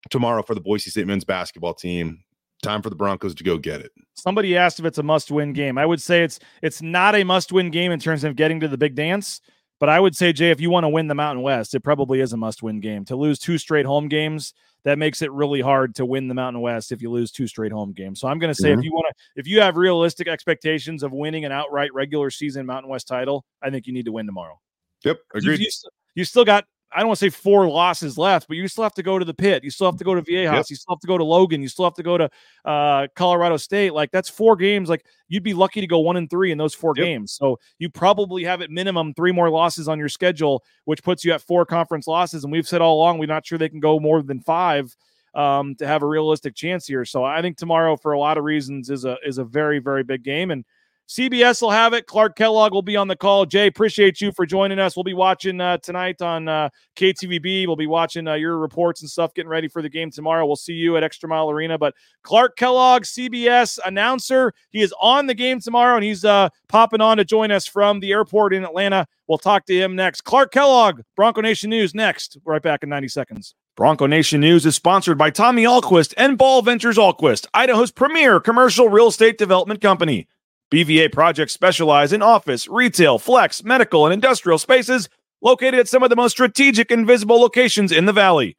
tomorrow 0.10 0.44
for 0.44 0.56
the 0.56 0.62
Boise 0.62 0.90
State 0.90 1.08
men's 1.08 1.26
basketball 1.26 1.74
team. 1.74 2.24
Time 2.62 2.82
for 2.82 2.90
the 2.90 2.96
Broncos 2.96 3.36
to 3.36 3.44
go 3.44 3.58
get 3.58 3.80
it. 3.80 3.92
Somebody 4.16 4.58
asked 4.58 4.80
if 4.80 4.86
it's 4.86 4.98
a 4.98 5.04
must-win 5.04 5.54
game. 5.54 5.78
I 5.78 5.86
would 5.86 6.02
say 6.02 6.24
it's 6.24 6.40
it's 6.62 6.82
not 6.82 7.16
a 7.16 7.24
must-win 7.24 7.72
game 7.72 7.92
in 7.92 8.00
terms 8.00 8.24
of 8.24 8.36
getting 8.36 8.60
to 8.60 8.68
the 8.68 8.78
big 8.78 8.96
dance. 8.96 9.40
But 9.80 9.90
I 9.90 10.00
would 10.00 10.16
say, 10.16 10.34
Jay, 10.34 10.52
if 10.52 10.60
you 10.60 10.70
want 10.70 10.84
to 10.84 10.90
win 10.90 11.08
the 11.08 11.16
Mountain 11.16 11.42
West, 11.42 11.74
it 11.74 11.80
probably 11.80 12.20
is 12.20 12.34
a 12.34 12.38
must-win 12.38 12.82
game. 12.82 13.06
To 13.06 13.16
lose 13.16 13.40
two 13.40 13.58
straight 13.58 13.86
home 13.86 14.10
games, 14.10 14.54
that 14.84 14.98
makes 14.98 15.22
it 15.22 15.32
really 15.32 15.62
hard 15.62 15.96
to 15.96 16.06
win 16.06 16.28
the 16.28 16.34
Mountain 16.34 16.62
West 16.62 16.92
if 16.92 17.02
you 17.02 17.10
lose 17.10 17.32
two 17.32 17.48
straight 17.48 17.72
home 17.72 17.94
games. 17.94 18.20
So 18.20 18.28
I'm 18.28 18.40
going 18.40 18.54
to 18.54 18.62
say, 18.62 18.70
Mhm. 18.72 18.80
if 18.80 18.84
you 18.86 18.92
want 18.92 19.06
to, 19.10 19.40
if 19.40 19.48
you 19.48 19.62
have 19.62 19.78
realistic 19.78 20.28
expectations 20.28 21.02
of 21.04 21.12
winning 21.14 21.46
an 21.46 21.52
outright 21.52 21.94
regular 21.94 22.30
season 22.30 22.66
Mountain 22.66 22.90
West 22.90 23.08
title, 23.08 23.46
I 23.62 23.70
think 23.70 23.88
you 23.88 23.94
need 23.94 24.06
to 24.06 24.12
win 24.12 24.26
tomorrow. 24.26 24.60
Yep, 25.06 25.20
agreed. 25.34 25.60
you, 25.60 25.72
st- 25.72 25.94
you 26.16 26.26
still 26.26 26.44
got, 26.46 26.66
I 26.92 27.00
don't 27.00 27.08
want 27.10 27.20
to 27.20 27.26
say 27.26 27.30
four 27.30 27.68
losses 27.70 28.18
left, 28.18 28.48
but 28.48 28.58
you 28.58 28.68
still 28.68 28.84
have 28.84 28.96
to 28.96 29.04
go 29.04 29.20
to 29.20 29.26
the 29.26 29.34
pit. 29.34 29.64
You 29.64 29.70
still 29.70 29.88
have 29.88 29.98
to 29.98 30.04
go 30.04 30.16
to 30.16 30.22
Viejas. 30.22 30.54
Yep. 30.54 30.66
You 30.70 30.76
still 30.76 30.96
have 30.96 31.00
to 31.02 31.08
go 31.08 31.18
to 31.18 31.24
Logan. 31.24 31.62
You 31.62 31.68
still 31.68 31.86
have 31.86 31.94
to 31.96 32.04
go 32.04 32.18
to 32.18 32.30
uh, 32.66 33.08
Colorado 33.16 33.58
State. 33.58 33.94
Like 33.94 34.12
that's 34.12 34.28
four 34.30 34.56
games. 34.56 34.90
Like 34.90 35.06
you'd 35.28 35.44
be 35.44 35.54
lucky 35.54 35.82
to 35.82 35.88
go 35.88 36.00
one 36.00 36.18
and 36.18 36.30
three 36.30 36.52
in 36.52 36.58
those 36.58 36.74
four 36.74 36.94
Yep. 36.96 37.06
games. 37.06 37.32
So 37.34 37.60
you 37.78 37.90
probably 37.90 38.44
have 38.44 38.62
at 38.62 38.72
minimum 38.72 39.14
three 39.14 39.32
more 39.32 39.50
losses 39.52 39.88
on 39.88 40.00
your 40.00 40.10
schedule, 40.10 40.64
which 40.86 41.04
puts 41.04 41.24
you 41.24 41.32
at 41.32 41.42
four 41.42 41.66
conference 41.66 42.08
losses. 42.08 42.44
And 42.44 42.52
we've 42.52 42.68
said 42.68 42.82
all 42.82 42.96
along, 42.96 43.20
we're 43.20 43.28
not 43.28 43.46
sure 43.46 43.58
they 43.58 43.70
can 43.70 43.80
go 43.80 44.00
more 44.00 44.24
than 44.24 44.40
five 44.40 44.96
um, 45.36 45.76
to 45.76 45.86
have 45.86 46.02
a 46.02 46.08
realistic 46.08 46.56
chance 46.56 46.88
here. 46.88 47.06
So 47.06 47.24
I 47.24 47.42
think 47.44 47.58
tomorrow, 47.58 47.98
for 47.98 48.14
a 48.14 48.20
lot 48.20 48.38
of 48.40 48.44
reasons, 48.44 48.90
is 48.90 49.06
a 49.06 49.18
is 49.24 49.38
a 49.38 49.44
very 49.44 49.80
very 49.80 50.04
big 50.04 50.24
game 50.24 50.50
and. 50.52 50.66
CBS 51.10 51.60
will 51.64 51.72
have 51.72 51.94
it. 51.94 52.06
Clark 52.06 52.36
Kellogg 52.36 52.72
will 52.72 52.84
be 52.84 52.96
on 52.96 53.08
the 53.08 53.16
call. 53.16 53.44
Jay, 53.48 53.66
appreciate 53.66 54.22
you 54.22 54.32
for 54.32 54.46
joining 54.46 54.78
us. 54.78 54.96
We'll 54.96 55.04
be 55.04 55.16
watching 55.16 55.60
uh, 55.60 55.78
tonight 55.78 56.22
on 56.22 56.48
uh, 56.48 56.70
KTVB. 56.96 57.66
We'll 57.66 57.76
be 57.76 57.88
watching 57.88 58.28
uh, 58.28 58.36
your 58.36 58.60
reports 58.60 59.02
and 59.02 59.10
stuff, 59.10 59.34
getting 59.34 59.50
ready 59.50 59.68
for 59.68 59.82
the 59.82 59.90
game 59.90 60.12
tomorrow. 60.12 60.46
We'll 60.46 60.56
see 60.56 60.74
you 60.74 60.98
at 60.98 61.04
Extra 61.04 61.28
Mile 61.28 61.50
Arena. 61.50 61.80
But 61.80 61.96
Clark 62.22 62.58
Kellogg, 62.58 63.06
CBS 63.06 63.80
announcer, 63.84 64.54
he 64.70 64.84
is 64.84 64.94
on 65.02 65.26
the 65.26 65.34
game 65.34 65.60
tomorrow, 65.60 65.96
and 65.96 66.04
he's 66.04 66.24
uh, 66.24 66.50
popping 66.68 67.02
on 67.02 67.18
to 67.18 67.26
join 67.26 67.50
us 67.50 67.66
from 67.66 68.02
the 68.02 68.12
airport 68.12 68.54
in 68.54 68.64
Atlanta. 68.64 69.08
We'll 69.28 69.40
talk 69.40 69.66
to 69.66 69.74
him 69.74 69.96
next. 69.96 70.22
Clark 70.26 70.52
Kellogg, 70.52 71.02
Bronco 71.16 71.42
Nation 71.42 71.72
News 71.72 71.96
next. 71.96 72.38
Right 72.46 72.62
back 72.62 72.84
in 72.84 72.90
90 72.90 73.08
seconds. 73.08 73.56
Bronco 73.76 74.06
Nation 74.06 74.42
News 74.42 74.64
is 74.64 74.76
sponsored 74.76 75.18
by 75.18 75.32
Tommy 75.32 75.64
Ahlquist 75.64 76.14
and 76.18 76.38
Ball 76.38 76.62
Ventures 76.62 76.98
Ahlquist, 76.98 77.48
Idaho's 77.52 77.90
premier 77.90 78.40
commercial 78.40 78.90
real 78.90 79.08
estate 79.08 79.40
development 79.40 79.82
company. 79.82 80.28
BVA 80.72 81.12
projects 81.12 81.54
specialize 81.54 82.14
in 82.14 82.22
office, 82.22 82.68
retail, 82.68 83.18
flex, 83.18 83.64
medical, 83.64 84.06
and 84.06 84.14
industrial 84.14 84.60
spaces 84.60 85.10
located 85.42 85.80
at 85.80 85.88
some 85.88 86.04
of 86.04 86.12
the 86.12 86.16
most 86.16 86.34
strategic 86.34 86.92
and 86.92 87.08
visible 87.08 87.40
locations 87.42 87.92
in 87.92 88.06
the 88.06 88.14
valley. 88.14 88.56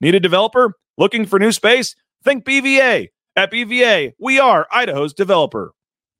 Need 0.00 0.14
a 0.14 0.20
developer? 0.20 0.74
Looking 0.96 1.26
for 1.26 1.40
new 1.40 1.50
space? 1.50 1.96
Think 2.22 2.44
BVA. 2.44 3.08
At 3.34 3.50
BVA, 3.50 4.12
we 4.20 4.38
are 4.38 4.68
Idaho's 4.72 5.12
developer. 5.12 5.72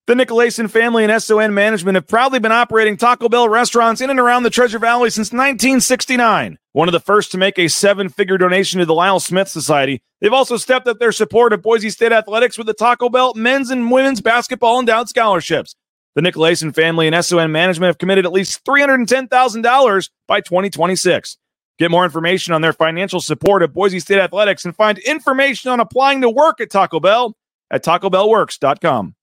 The 0.08 0.14
Nicolason 0.14 0.70
family 0.70 1.04
and 1.04 1.22
SON 1.22 1.52
management 1.52 1.96
have 1.96 2.06
proudly 2.06 2.38
been 2.38 2.50
operating 2.50 2.96
Taco 2.96 3.28
Bell 3.28 3.46
restaurants 3.46 4.00
in 4.00 4.08
and 4.08 4.18
around 4.18 4.42
the 4.42 4.48
Treasure 4.48 4.78
Valley 4.78 5.10
since 5.10 5.32
1969. 5.32 6.56
One 6.72 6.88
of 6.88 6.92
the 6.92 6.98
first 6.98 7.30
to 7.32 7.36
make 7.36 7.58
a 7.58 7.68
seven 7.68 8.08
figure 8.08 8.38
donation 8.38 8.80
to 8.80 8.86
the 8.86 8.94
Lyle 8.94 9.20
Smith 9.20 9.48
Society, 9.48 10.00
they've 10.22 10.32
also 10.32 10.56
stepped 10.56 10.88
up 10.88 10.98
their 10.98 11.12
support 11.12 11.52
of 11.52 11.60
Boise 11.60 11.90
State 11.90 12.10
athletics 12.10 12.56
with 12.56 12.66
the 12.66 12.72
Taco 12.72 13.10
Bell 13.10 13.34
men's 13.34 13.68
and 13.68 13.90
women's 13.90 14.22
basketball 14.22 14.80
endowed 14.80 15.10
scholarships. 15.10 15.74
The 16.14 16.22
Nicolason 16.22 16.74
family 16.74 17.06
and 17.06 17.22
SON 17.22 17.52
management 17.52 17.88
have 17.88 17.98
committed 17.98 18.24
at 18.24 18.32
least 18.32 18.64
$310,000 18.64 20.10
by 20.26 20.40
2026. 20.40 21.36
Get 21.78 21.90
more 21.90 22.06
information 22.06 22.54
on 22.54 22.62
their 22.62 22.72
financial 22.72 23.20
support 23.20 23.62
of 23.62 23.74
Boise 23.74 24.00
State 24.00 24.20
Athletics 24.20 24.64
and 24.64 24.74
find 24.74 24.96
information 25.00 25.70
on 25.70 25.80
applying 25.80 26.22
to 26.22 26.30
work 26.30 26.62
at 26.62 26.70
Taco 26.70 26.98
Bell 26.98 27.36
at 27.70 27.84
tacobellworks.com. 27.84 29.16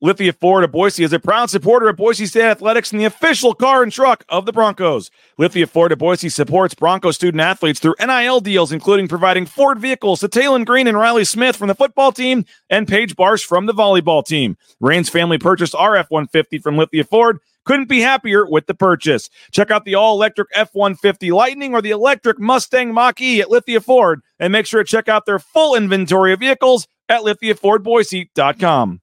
Lithia 0.00 0.32
Ford 0.32 0.62
of 0.62 0.70
Boise 0.70 1.02
is 1.02 1.12
a 1.12 1.18
proud 1.18 1.50
supporter 1.50 1.88
of 1.88 1.96
Boise 1.96 2.26
State 2.26 2.44
Athletics 2.44 2.92
and 2.92 3.00
the 3.00 3.04
official 3.04 3.52
car 3.52 3.82
and 3.82 3.90
truck 3.90 4.24
of 4.28 4.46
the 4.46 4.52
Broncos. 4.52 5.10
Lithia 5.38 5.66
Ford 5.66 5.90
of 5.90 5.98
Boise 5.98 6.28
supports 6.28 6.72
Bronco 6.72 7.10
student 7.10 7.40
athletes 7.40 7.80
through 7.80 7.96
NIL 7.98 8.38
deals, 8.38 8.70
including 8.70 9.08
providing 9.08 9.44
Ford 9.44 9.80
vehicles 9.80 10.20
to 10.20 10.28
Taylen 10.28 10.64
Green 10.64 10.86
and 10.86 10.96
Riley 10.96 11.24
Smith 11.24 11.56
from 11.56 11.66
the 11.66 11.74
football 11.74 12.12
team 12.12 12.44
and 12.70 12.86
Paige 12.86 13.16
Barsh 13.16 13.44
from 13.44 13.66
the 13.66 13.74
volleyball 13.74 14.24
team. 14.24 14.56
Rain's 14.78 15.08
family 15.08 15.36
purchased 15.36 15.74
RF 15.74 16.06
150 16.10 16.58
from 16.58 16.76
Lithia 16.76 17.02
Ford. 17.02 17.38
Couldn't 17.64 17.88
be 17.88 18.00
happier 18.00 18.48
with 18.48 18.68
the 18.68 18.74
purchase. 18.74 19.28
Check 19.50 19.72
out 19.72 19.84
the 19.84 19.96
all 19.96 20.14
electric 20.14 20.46
F 20.54 20.70
150 20.74 21.32
Lightning 21.32 21.74
or 21.74 21.82
the 21.82 21.90
electric 21.90 22.38
Mustang 22.38 22.94
Mach 22.94 23.20
E 23.20 23.40
at 23.40 23.50
Lithia 23.50 23.80
Ford 23.80 24.20
and 24.38 24.52
make 24.52 24.66
sure 24.66 24.84
to 24.84 24.88
check 24.88 25.08
out 25.08 25.26
their 25.26 25.40
full 25.40 25.74
inventory 25.74 26.32
of 26.32 26.38
vehicles 26.38 26.86
at 27.08 27.22
lithiafordboise.com. 27.22 29.00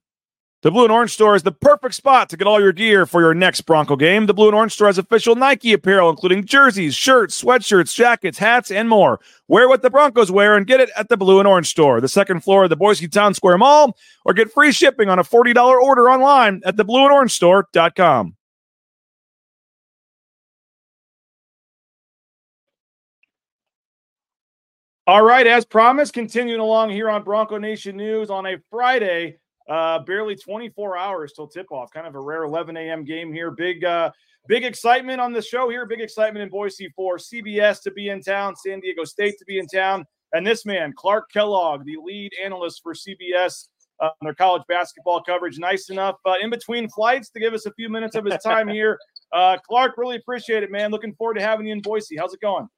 The 0.66 0.72
Blue 0.72 0.82
and 0.82 0.90
Orange 0.90 1.12
Store 1.12 1.36
is 1.36 1.44
the 1.44 1.52
perfect 1.52 1.94
spot 1.94 2.28
to 2.28 2.36
get 2.36 2.48
all 2.48 2.60
your 2.60 2.72
gear 2.72 3.06
for 3.06 3.20
your 3.20 3.34
next 3.34 3.60
Bronco 3.60 3.94
game. 3.94 4.26
The 4.26 4.34
Blue 4.34 4.48
and 4.48 4.54
Orange 4.56 4.72
Store 4.72 4.88
has 4.88 4.98
official 4.98 5.36
Nike 5.36 5.72
apparel, 5.72 6.10
including 6.10 6.44
jerseys, 6.44 6.96
shirts, 6.96 7.40
sweatshirts, 7.40 7.94
jackets, 7.94 8.38
hats, 8.38 8.72
and 8.72 8.88
more. 8.88 9.20
Wear 9.46 9.68
what 9.68 9.82
the 9.82 9.90
Broncos 9.90 10.28
wear 10.28 10.56
and 10.56 10.66
get 10.66 10.80
it 10.80 10.90
at 10.96 11.08
the 11.08 11.16
Blue 11.16 11.38
and 11.38 11.46
Orange 11.46 11.68
Store, 11.68 12.00
the 12.00 12.08
second 12.08 12.40
floor 12.42 12.64
of 12.64 12.70
the 12.70 12.74
Boise 12.74 13.06
Town 13.06 13.32
Square 13.32 13.58
Mall, 13.58 13.96
or 14.24 14.34
get 14.34 14.50
free 14.50 14.72
shipping 14.72 15.08
on 15.08 15.20
a 15.20 15.22
$40 15.22 15.56
order 15.56 16.10
online 16.10 16.62
at 16.64 16.74
theblueandorangestore.com. 16.74 18.34
All 25.06 25.22
right, 25.22 25.46
as 25.46 25.64
promised, 25.64 26.12
continuing 26.12 26.58
along 26.58 26.90
here 26.90 27.08
on 27.08 27.22
Bronco 27.22 27.56
Nation 27.56 27.96
News 27.96 28.30
on 28.30 28.46
a 28.46 28.56
Friday. 28.68 29.38
Uh, 29.68 29.98
barely 30.00 30.36
24 30.36 30.96
hours 30.96 31.32
till 31.32 31.48
tip 31.48 31.70
off. 31.72 31.90
Kind 31.90 32.06
of 32.06 32.14
a 32.14 32.20
rare 32.20 32.44
11 32.44 32.76
a.m. 32.76 33.04
game 33.04 33.32
here. 33.32 33.50
Big, 33.50 33.84
uh, 33.84 34.10
big 34.46 34.64
excitement 34.64 35.20
on 35.20 35.32
the 35.32 35.42
show 35.42 35.68
here. 35.68 35.84
Big 35.86 36.00
excitement 36.00 36.42
in 36.42 36.48
Boise 36.48 36.88
for 36.94 37.18
CBS 37.18 37.82
to 37.82 37.90
be 37.90 38.10
in 38.10 38.22
town, 38.22 38.54
San 38.54 38.78
Diego 38.80 39.04
State 39.04 39.36
to 39.38 39.44
be 39.44 39.58
in 39.58 39.66
town, 39.66 40.04
and 40.32 40.46
this 40.46 40.64
man, 40.64 40.92
Clark 40.96 41.30
Kellogg, 41.32 41.84
the 41.84 41.96
lead 42.02 42.32
analyst 42.42 42.80
for 42.82 42.94
CBS. 42.94 43.68
Uh, 43.98 44.10
their 44.20 44.34
college 44.34 44.62
basketball 44.68 45.22
coverage, 45.22 45.58
nice 45.58 45.88
enough 45.88 46.16
uh, 46.26 46.34
in 46.42 46.50
between 46.50 46.86
flights 46.90 47.30
to 47.30 47.40
give 47.40 47.54
us 47.54 47.64
a 47.64 47.72
few 47.72 47.88
minutes 47.88 48.14
of 48.14 48.24
his 48.24 48.36
time 48.42 48.68
here. 48.68 48.98
Uh, 49.32 49.58
Clark, 49.66 49.98
really 49.98 50.14
appreciate 50.14 50.62
it, 50.62 50.70
man. 50.70 50.92
Looking 50.92 51.12
forward 51.14 51.34
to 51.34 51.42
having 51.42 51.66
you 51.66 51.72
in 51.72 51.80
Boise. 51.80 52.16
How's 52.16 52.32
it 52.32 52.40
going? 52.40 52.68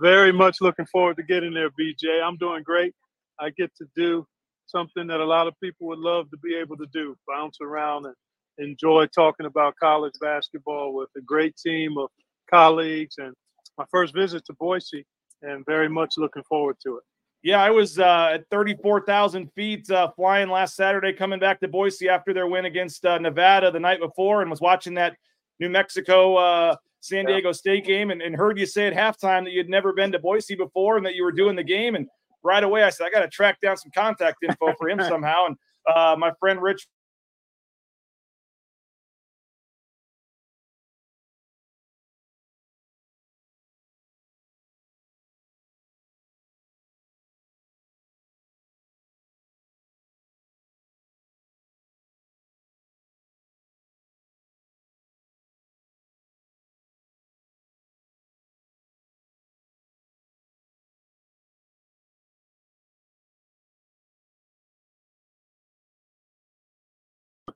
Very 0.00 0.32
much 0.32 0.62
looking 0.62 0.86
forward 0.86 1.18
to 1.18 1.22
getting 1.22 1.52
there, 1.52 1.68
BJ. 1.70 2.22
I'm 2.22 2.38
doing 2.38 2.62
great. 2.62 2.94
I 3.38 3.50
get 3.50 3.70
to 3.76 3.84
do 3.94 4.26
something 4.68 5.06
that 5.06 5.20
a 5.20 5.24
lot 5.24 5.46
of 5.46 5.54
people 5.60 5.86
would 5.88 5.98
love 5.98 6.30
to 6.30 6.36
be 6.38 6.54
able 6.54 6.76
to 6.76 6.86
do 6.92 7.16
bounce 7.26 7.58
around 7.60 8.06
and 8.06 8.14
enjoy 8.58 9.06
talking 9.06 9.46
about 9.46 9.74
college 9.80 10.14
basketball 10.20 10.94
with 10.94 11.08
a 11.16 11.20
great 11.20 11.56
team 11.56 11.96
of 11.98 12.10
colleagues 12.50 13.16
and 13.18 13.34
my 13.76 13.84
first 13.90 14.14
visit 14.14 14.44
to 14.46 14.52
Boise 14.54 15.06
and 15.42 15.64
very 15.66 15.88
much 15.88 16.14
looking 16.16 16.42
forward 16.44 16.76
to 16.84 16.96
it. 16.96 17.04
Yeah, 17.42 17.62
I 17.62 17.70
was 17.70 18.00
uh, 18.00 18.30
at 18.34 18.48
34,000 18.50 19.52
feet 19.52 19.88
uh, 19.90 20.10
flying 20.16 20.48
last 20.48 20.74
Saturday, 20.74 21.12
coming 21.12 21.38
back 21.38 21.60
to 21.60 21.68
Boise 21.68 22.08
after 22.08 22.34
their 22.34 22.48
win 22.48 22.64
against 22.64 23.04
uh, 23.04 23.18
Nevada 23.18 23.70
the 23.70 23.78
night 23.78 24.00
before, 24.00 24.42
and 24.42 24.50
was 24.50 24.60
watching 24.60 24.94
that 24.94 25.16
New 25.60 25.68
Mexico 25.68 26.36
uh, 26.36 26.76
San 27.00 27.26
Diego 27.26 27.52
State 27.52 27.84
game 27.84 28.10
and, 28.10 28.20
and 28.20 28.34
heard 28.34 28.58
you 28.58 28.66
say 28.66 28.88
at 28.88 28.92
halftime 28.92 29.44
that 29.44 29.52
you'd 29.52 29.68
never 29.68 29.92
been 29.92 30.10
to 30.12 30.18
Boise 30.18 30.56
before 30.56 30.96
and 30.96 31.06
that 31.06 31.14
you 31.14 31.22
were 31.22 31.32
doing 31.32 31.54
the 31.54 31.62
game. 31.62 31.94
And 31.94 32.08
right 32.42 32.62
away, 32.62 32.82
I 32.82 32.90
said, 32.90 33.06
I 33.06 33.10
got 33.10 33.20
to 33.20 33.28
track 33.28 33.60
down 33.60 33.76
some 33.76 33.90
contact 33.94 34.38
info 34.42 34.74
for 34.78 34.88
him 34.88 35.00
somehow. 35.08 35.46
And 35.46 35.56
uh, 35.86 36.16
my 36.18 36.32
friend 36.40 36.60
Rich 36.60 36.86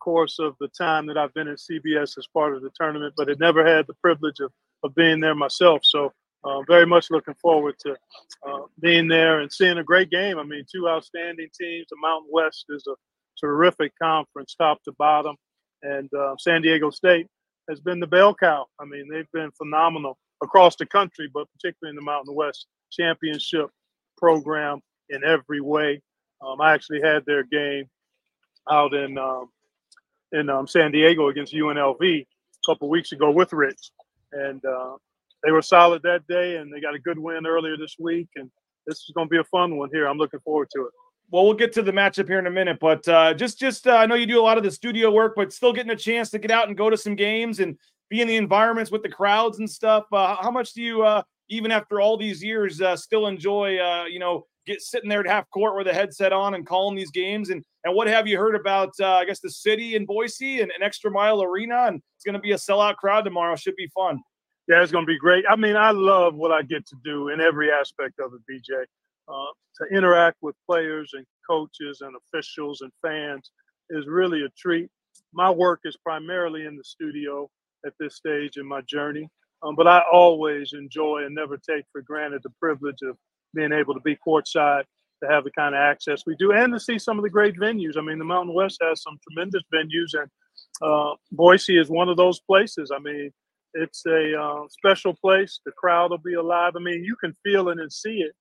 course 0.02 0.38
of 0.38 0.56
the 0.60 0.68
time 0.68 1.06
that 1.06 1.16
I've 1.16 1.34
been 1.34 1.48
at 1.48 1.58
CBS 1.58 2.18
as 2.18 2.26
part 2.34 2.56
of 2.56 2.62
the 2.62 2.70
tournament, 2.74 3.14
but 3.16 3.28
had 3.28 3.38
never 3.38 3.64
had 3.64 3.86
the 3.86 3.94
privilege 3.94 4.40
of, 4.40 4.50
of 4.82 4.94
being 4.94 5.20
there 5.20 5.34
myself. 5.34 5.82
So 5.84 6.12
uh, 6.44 6.62
very 6.66 6.86
much 6.86 7.10
looking 7.10 7.36
forward 7.40 7.76
to 7.80 7.96
uh, 8.46 8.62
being 8.80 9.06
there 9.06 9.40
and 9.40 9.52
seeing 9.52 9.78
a 9.78 9.84
great 9.84 10.10
game. 10.10 10.38
I 10.38 10.42
mean, 10.42 10.64
two 10.70 10.88
outstanding 10.88 11.48
teams. 11.58 11.86
The 11.88 11.96
Mountain 12.02 12.30
West 12.32 12.64
is 12.70 12.84
a 12.88 12.94
terrific 13.40 13.92
conference, 14.00 14.54
top 14.54 14.82
to 14.84 14.92
bottom, 14.98 15.36
and 15.82 16.12
uh, 16.14 16.34
San 16.38 16.62
Diego 16.62 16.90
State 16.90 17.28
has 17.68 17.80
been 17.80 18.00
the 18.00 18.06
bell 18.06 18.34
cow. 18.34 18.66
I 18.80 18.84
mean, 18.84 19.08
they've 19.08 19.30
been 19.32 19.52
phenomenal 19.52 20.18
across 20.42 20.74
the 20.74 20.86
country, 20.86 21.30
but 21.32 21.46
particularly 21.52 21.90
in 21.90 21.96
the 21.96 22.02
Mountain 22.02 22.34
West 22.34 22.66
championship 22.90 23.70
program 24.16 24.80
in 25.10 25.22
every 25.22 25.60
way. 25.60 26.02
Um, 26.44 26.60
I 26.60 26.74
actually 26.74 27.00
had 27.00 27.24
their 27.24 27.44
game 27.44 27.84
out 28.68 28.94
in 28.94 29.16
um, 29.16 29.48
in 30.32 30.50
um, 30.50 30.66
San 30.66 30.92
Diego 30.92 31.28
against 31.28 31.54
UNLV 31.54 32.00
a 32.20 32.26
couple 32.66 32.88
weeks 32.88 33.12
ago 33.12 33.30
with 33.30 33.52
Rich, 33.52 33.90
and 34.32 34.64
uh, 34.64 34.96
they 35.42 35.50
were 35.50 35.62
solid 35.62 36.02
that 36.02 36.26
day, 36.28 36.56
and 36.56 36.72
they 36.72 36.80
got 36.80 36.94
a 36.94 36.98
good 36.98 37.18
win 37.18 37.46
earlier 37.46 37.76
this 37.76 37.96
week, 37.98 38.28
and 38.36 38.50
this 38.86 38.98
is 38.98 39.12
going 39.14 39.28
to 39.28 39.30
be 39.30 39.38
a 39.38 39.44
fun 39.44 39.76
one 39.76 39.90
here. 39.92 40.06
I'm 40.06 40.18
looking 40.18 40.40
forward 40.40 40.68
to 40.74 40.82
it. 40.82 40.92
Well, 41.30 41.44
we'll 41.44 41.54
get 41.54 41.72
to 41.74 41.82
the 41.82 41.92
matchup 41.92 42.28
here 42.28 42.38
in 42.38 42.46
a 42.46 42.50
minute, 42.50 42.78
but 42.80 43.06
uh, 43.08 43.32
just 43.32 43.58
just 43.58 43.86
uh, 43.86 43.96
I 43.96 44.06
know 44.06 44.16
you 44.16 44.26
do 44.26 44.40
a 44.40 44.42
lot 44.42 44.58
of 44.58 44.64
the 44.64 44.70
studio 44.70 45.10
work, 45.10 45.32
but 45.34 45.52
still 45.52 45.72
getting 45.72 45.92
a 45.92 45.96
chance 45.96 46.30
to 46.30 46.38
get 46.38 46.50
out 46.50 46.68
and 46.68 46.76
go 46.76 46.90
to 46.90 46.96
some 46.96 47.14
games 47.14 47.60
and 47.60 47.76
be 48.10 48.20
in 48.20 48.28
the 48.28 48.36
environments 48.36 48.90
with 48.90 49.02
the 49.02 49.08
crowds 49.08 49.58
and 49.58 49.70
stuff. 49.70 50.04
Uh, 50.12 50.36
how 50.40 50.50
much 50.50 50.74
do 50.74 50.82
you, 50.82 51.02
uh, 51.02 51.22
even 51.48 51.70
after 51.70 52.00
all 52.00 52.18
these 52.18 52.44
years, 52.44 52.82
uh, 52.82 52.94
still 52.94 53.28
enjoy, 53.28 53.70
you 54.06 54.18
know, 54.18 54.44
get 54.66 54.80
sitting 54.80 55.08
there 55.08 55.20
at 55.20 55.26
half 55.26 55.48
court 55.50 55.76
with 55.76 55.88
a 55.88 55.94
headset 55.94 56.32
on 56.32 56.54
and 56.54 56.66
calling 56.66 56.96
these 56.96 57.10
games? 57.10 57.50
And 57.50 57.64
and 57.84 57.94
what 57.94 58.06
have 58.08 58.28
you 58.28 58.38
heard 58.38 58.54
about? 58.54 58.90
Uh, 59.00 59.14
I 59.14 59.24
guess 59.24 59.40
the 59.40 59.50
city 59.50 59.96
in 59.96 60.06
Boise 60.06 60.60
and 60.60 60.70
an 60.70 60.82
extra 60.82 61.10
mile 61.10 61.42
arena, 61.42 61.86
and 61.88 62.00
it's 62.16 62.24
going 62.24 62.34
to 62.34 62.40
be 62.40 62.52
a 62.52 62.56
sellout 62.56 62.96
crowd 62.96 63.24
tomorrow. 63.24 63.56
Should 63.56 63.76
be 63.76 63.90
fun. 63.94 64.20
Yeah, 64.68 64.82
it's 64.82 64.92
going 64.92 65.04
to 65.04 65.12
be 65.12 65.18
great. 65.18 65.44
I 65.50 65.56
mean, 65.56 65.74
I 65.74 65.90
love 65.90 66.36
what 66.36 66.52
I 66.52 66.62
get 66.62 66.86
to 66.86 66.96
do 67.04 67.28
in 67.28 67.40
every 67.40 67.72
aspect 67.72 68.20
of 68.20 68.32
it, 68.34 68.40
BJ. 68.50 68.84
Uh, 69.28 69.52
to 69.78 69.96
interact 69.96 70.36
with 70.42 70.54
players 70.68 71.10
and 71.14 71.24
coaches 71.48 71.98
and 72.00 72.14
officials 72.16 72.80
and 72.82 72.92
fans 73.02 73.50
is 73.90 74.06
really 74.06 74.42
a 74.44 74.48
treat. 74.56 74.88
My 75.32 75.50
work 75.50 75.80
is 75.84 75.96
primarily 76.04 76.66
in 76.66 76.76
the 76.76 76.84
studio 76.84 77.48
at 77.86 77.94
this 77.98 78.16
stage 78.16 78.56
in 78.56 78.66
my 78.66 78.80
journey, 78.82 79.28
um, 79.62 79.74
but 79.74 79.86
I 79.86 80.02
always 80.12 80.72
enjoy 80.72 81.24
and 81.24 81.34
never 81.34 81.56
take 81.56 81.84
for 81.92 82.02
granted 82.02 82.42
the 82.42 82.52
privilege 82.60 82.98
of 83.02 83.16
being 83.54 83.72
able 83.72 83.94
to 83.94 84.00
be 84.00 84.16
courtside, 84.16 84.84
to 85.22 85.28
have 85.28 85.44
the 85.44 85.50
kind 85.52 85.74
of 85.74 85.80
access 85.80 86.24
we 86.26 86.34
do, 86.36 86.52
and 86.52 86.72
to 86.72 86.80
see 86.80 86.98
some 86.98 87.18
of 87.18 87.22
the 87.22 87.30
great 87.30 87.56
venues. 87.56 87.96
I 87.96 88.00
mean, 88.00 88.18
the 88.18 88.24
Mountain 88.24 88.54
West 88.54 88.78
has 88.82 89.02
some 89.02 89.18
tremendous 89.28 89.62
venues, 89.72 90.20
and 90.20 90.30
uh, 90.82 91.14
Boise 91.30 91.78
is 91.78 91.90
one 91.90 92.08
of 92.08 92.16
those 92.16 92.40
places. 92.40 92.90
I 92.94 92.98
mean, 92.98 93.30
it's 93.74 94.04
a 94.06 94.38
uh, 94.38 94.62
special 94.68 95.14
place. 95.14 95.60
The 95.64 95.72
crowd 95.72 96.10
will 96.10 96.18
be 96.18 96.34
alive. 96.34 96.72
I 96.76 96.80
mean, 96.80 97.04
you 97.04 97.16
can 97.16 97.34
feel 97.44 97.68
it 97.68 97.78
and 97.78 97.92
see 97.92 98.18
it 98.18 98.32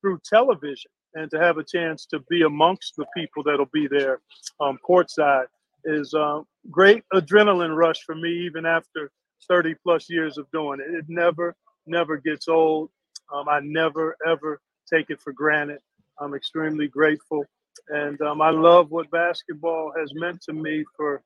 through 0.00 0.20
television, 0.24 0.90
and 1.14 1.30
to 1.30 1.38
have 1.40 1.58
a 1.58 1.64
chance 1.64 2.06
to 2.06 2.20
be 2.30 2.42
amongst 2.42 2.94
the 2.96 3.06
people 3.16 3.42
that'll 3.42 3.66
be 3.72 3.88
there 3.88 4.20
um, 4.60 4.78
courtside 4.88 5.46
is 5.84 6.14
a 6.14 6.42
great 6.70 7.02
adrenaline 7.12 7.76
rush 7.76 8.02
for 8.04 8.14
me, 8.14 8.30
even 8.46 8.66
after 8.66 9.10
30 9.48 9.74
plus 9.82 10.10
years 10.10 10.38
of 10.38 10.46
doing 10.52 10.80
it. 10.80 10.94
It 10.94 11.04
never, 11.08 11.54
never 11.86 12.16
gets 12.16 12.48
old. 12.48 12.90
Um, 13.32 13.48
I 13.48 13.60
never, 13.60 14.16
ever 14.26 14.60
take 14.92 15.10
it 15.10 15.20
for 15.20 15.32
granted. 15.32 15.78
I'm 16.18 16.34
extremely 16.34 16.88
grateful. 16.88 17.44
And 17.88 18.20
um, 18.22 18.40
I 18.40 18.50
love 18.50 18.90
what 18.90 19.10
basketball 19.10 19.92
has 19.98 20.12
meant 20.14 20.42
to 20.42 20.52
me 20.52 20.84
for, 20.96 21.22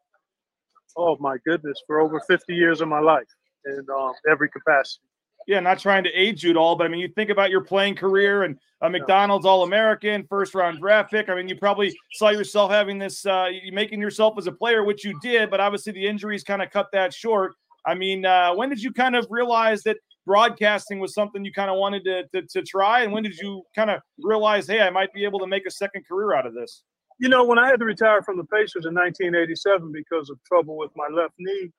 oh 0.96 1.16
my 1.20 1.36
goodness, 1.46 1.82
for 1.86 2.00
over 2.00 2.20
50 2.20 2.54
years 2.54 2.80
of 2.80 2.88
my 2.88 3.00
life 3.00 3.26
in 3.66 3.84
um, 3.94 4.12
every 4.30 4.48
capacity. 4.48 5.04
Yeah, 5.46 5.60
not 5.60 5.78
trying 5.78 6.04
to 6.04 6.10
age 6.12 6.42
you 6.42 6.50
at 6.50 6.56
all, 6.56 6.74
but 6.74 6.86
I 6.86 6.88
mean, 6.88 7.00
you 7.00 7.08
think 7.08 7.28
about 7.28 7.50
your 7.50 7.60
playing 7.60 7.96
career 7.96 8.44
and 8.44 8.56
a 8.80 8.88
McDonald's 8.88 9.44
All 9.44 9.62
American, 9.62 10.24
first 10.28 10.54
round 10.54 10.78
draft 10.78 11.10
pick. 11.10 11.28
I 11.28 11.34
mean, 11.34 11.48
you 11.48 11.56
probably 11.56 11.94
saw 12.12 12.30
yourself 12.30 12.70
having 12.70 12.98
this, 12.98 13.26
uh, 13.26 13.48
making 13.72 14.00
yourself 14.00 14.38
as 14.38 14.46
a 14.46 14.52
player, 14.52 14.84
which 14.84 15.04
you 15.04 15.18
did, 15.20 15.50
but 15.50 15.60
obviously 15.60 15.92
the 15.92 16.06
injuries 16.06 16.44
kind 16.44 16.62
of 16.62 16.70
cut 16.70 16.88
that 16.92 17.12
short. 17.12 17.52
I 17.86 17.94
mean, 17.94 18.24
uh, 18.24 18.54
when 18.54 18.70
did 18.70 18.82
you 18.82 18.90
kind 18.90 19.16
of 19.16 19.26
realize 19.28 19.82
that 19.82 19.98
broadcasting 20.26 21.00
was 21.00 21.14
something 21.14 21.44
you 21.44 21.52
kind 21.52 21.70
of 21.70 21.76
wanted 21.76 22.04
to, 22.04 22.24
to, 22.28 22.46
to 22.48 22.62
try? 22.62 23.02
And 23.02 23.12
when 23.12 23.22
did 23.22 23.36
you 23.36 23.62
kind 23.74 23.90
of 23.90 24.00
realize, 24.18 24.66
hey, 24.66 24.80
I 24.80 24.90
might 24.90 25.12
be 25.12 25.24
able 25.24 25.38
to 25.40 25.46
make 25.46 25.66
a 25.66 25.70
second 25.70 26.06
career 26.06 26.34
out 26.34 26.46
of 26.46 26.54
this? 26.54 26.82
You 27.18 27.28
know, 27.28 27.44
when 27.44 27.58
I 27.58 27.68
had 27.68 27.78
to 27.78 27.84
retire 27.84 28.22
from 28.22 28.36
the 28.36 28.44
Pacers 28.44 28.86
in 28.86 28.94
1987 28.94 29.92
because 29.92 30.30
of 30.30 30.42
trouble 30.44 30.76
with 30.76 30.90
my 30.96 31.06
left 31.14 31.34
knee, 31.38 31.70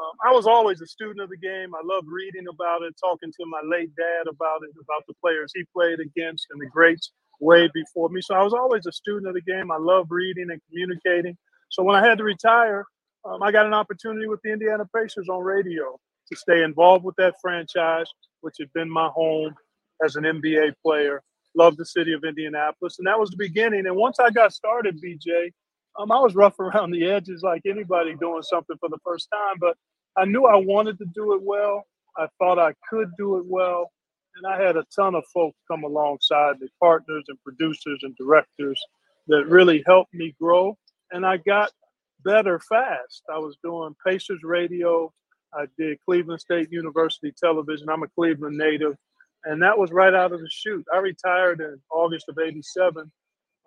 um, 0.00 0.12
I 0.24 0.32
was 0.32 0.46
always 0.46 0.80
a 0.80 0.86
student 0.86 1.20
of 1.20 1.30
the 1.30 1.36
game. 1.36 1.74
I 1.74 1.80
loved 1.84 2.08
reading 2.08 2.46
about 2.48 2.82
it, 2.82 2.94
talking 2.98 3.30
to 3.30 3.46
my 3.46 3.60
late 3.64 3.94
dad 3.96 4.26
about 4.28 4.62
it, 4.62 4.70
about 4.80 5.02
the 5.06 5.14
players 5.22 5.52
he 5.54 5.64
played 5.72 6.00
against 6.00 6.46
and 6.50 6.60
the 6.60 6.66
greats 6.66 7.12
way 7.40 7.68
before 7.72 8.08
me. 8.08 8.20
So 8.20 8.34
I 8.34 8.42
was 8.42 8.52
always 8.52 8.86
a 8.86 8.92
student 8.92 9.28
of 9.28 9.34
the 9.34 9.42
game. 9.42 9.70
I 9.70 9.78
loved 9.78 10.10
reading 10.10 10.48
and 10.50 10.60
communicating. 10.68 11.36
So 11.70 11.82
when 11.82 11.96
I 11.96 12.04
had 12.04 12.18
to 12.18 12.24
retire, 12.24 12.86
um, 13.24 13.42
I 13.42 13.52
got 13.52 13.66
an 13.66 13.74
opportunity 13.74 14.26
with 14.26 14.40
the 14.42 14.52
Indiana 14.52 14.84
Pacers 14.94 15.28
on 15.28 15.42
radio 15.42 15.98
to 16.30 16.36
stay 16.36 16.62
involved 16.62 17.04
with 17.04 17.16
that 17.16 17.34
franchise, 17.40 18.06
which 18.40 18.56
had 18.58 18.72
been 18.72 18.90
my 18.90 19.08
home 19.08 19.54
as 20.04 20.16
an 20.16 20.24
NBA 20.24 20.74
player. 20.82 21.22
Loved 21.56 21.78
the 21.78 21.86
city 21.86 22.12
of 22.12 22.24
Indianapolis, 22.24 22.98
and 22.98 23.06
that 23.06 23.18
was 23.18 23.30
the 23.30 23.36
beginning. 23.36 23.86
And 23.86 23.94
once 23.96 24.18
I 24.18 24.30
got 24.30 24.52
started, 24.52 25.00
BJ, 25.00 25.52
um, 25.98 26.10
I 26.10 26.18
was 26.18 26.34
rough 26.34 26.58
around 26.60 26.90
the 26.90 27.06
edges 27.06 27.42
like 27.42 27.62
anybody 27.66 28.14
doing 28.16 28.42
something 28.42 28.76
for 28.78 28.88
the 28.88 28.98
first 29.04 29.28
time, 29.32 29.56
but 29.60 29.76
I 30.16 30.24
knew 30.24 30.46
I 30.46 30.56
wanted 30.56 30.98
to 30.98 31.06
do 31.14 31.34
it 31.34 31.42
well. 31.42 31.84
I 32.16 32.28
thought 32.38 32.58
I 32.58 32.74
could 32.88 33.10
do 33.18 33.36
it 33.38 33.44
well. 33.46 33.90
And 34.36 34.46
I 34.52 34.60
had 34.60 34.76
a 34.76 34.84
ton 34.94 35.14
of 35.14 35.24
folks 35.32 35.56
come 35.70 35.84
alongside 35.84 36.60
me, 36.60 36.68
partners 36.80 37.24
and 37.28 37.38
producers 37.44 38.00
and 38.02 38.16
directors 38.16 38.80
that 39.28 39.46
really 39.46 39.82
helped 39.86 40.12
me 40.12 40.34
grow. 40.40 40.76
And 41.12 41.24
I 41.24 41.36
got 41.36 41.70
better 42.24 42.58
fast. 42.58 43.22
I 43.32 43.38
was 43.38 43.56
doing 43.62 43.94
Pacers 44.04 44.40
radio. 44.42 45.12
I 45.56 45.66
did 45.78 45.98
Cleveland 46.04 46.40
State 46.40 46.70
University 46.70 47.32
television. 47.38 47.88
I'm 47.88 48.02
a 48.02 48.08
Cleveland 48.08 48.56
native. 48.56 48.96
And 49.44 49.62
that 49.62 49.78
was 49.78 49.90
right 49.92 50.14
out 50.14 50.32
of 50.32 50.40
the 50.40 50.48
chute. 50.50 50.84
I 50.92 50.98
retired 50.98 51.60
in 51.60 51.76
August 51.90 52.26
of 52.28 52.38
87 52.38 53.10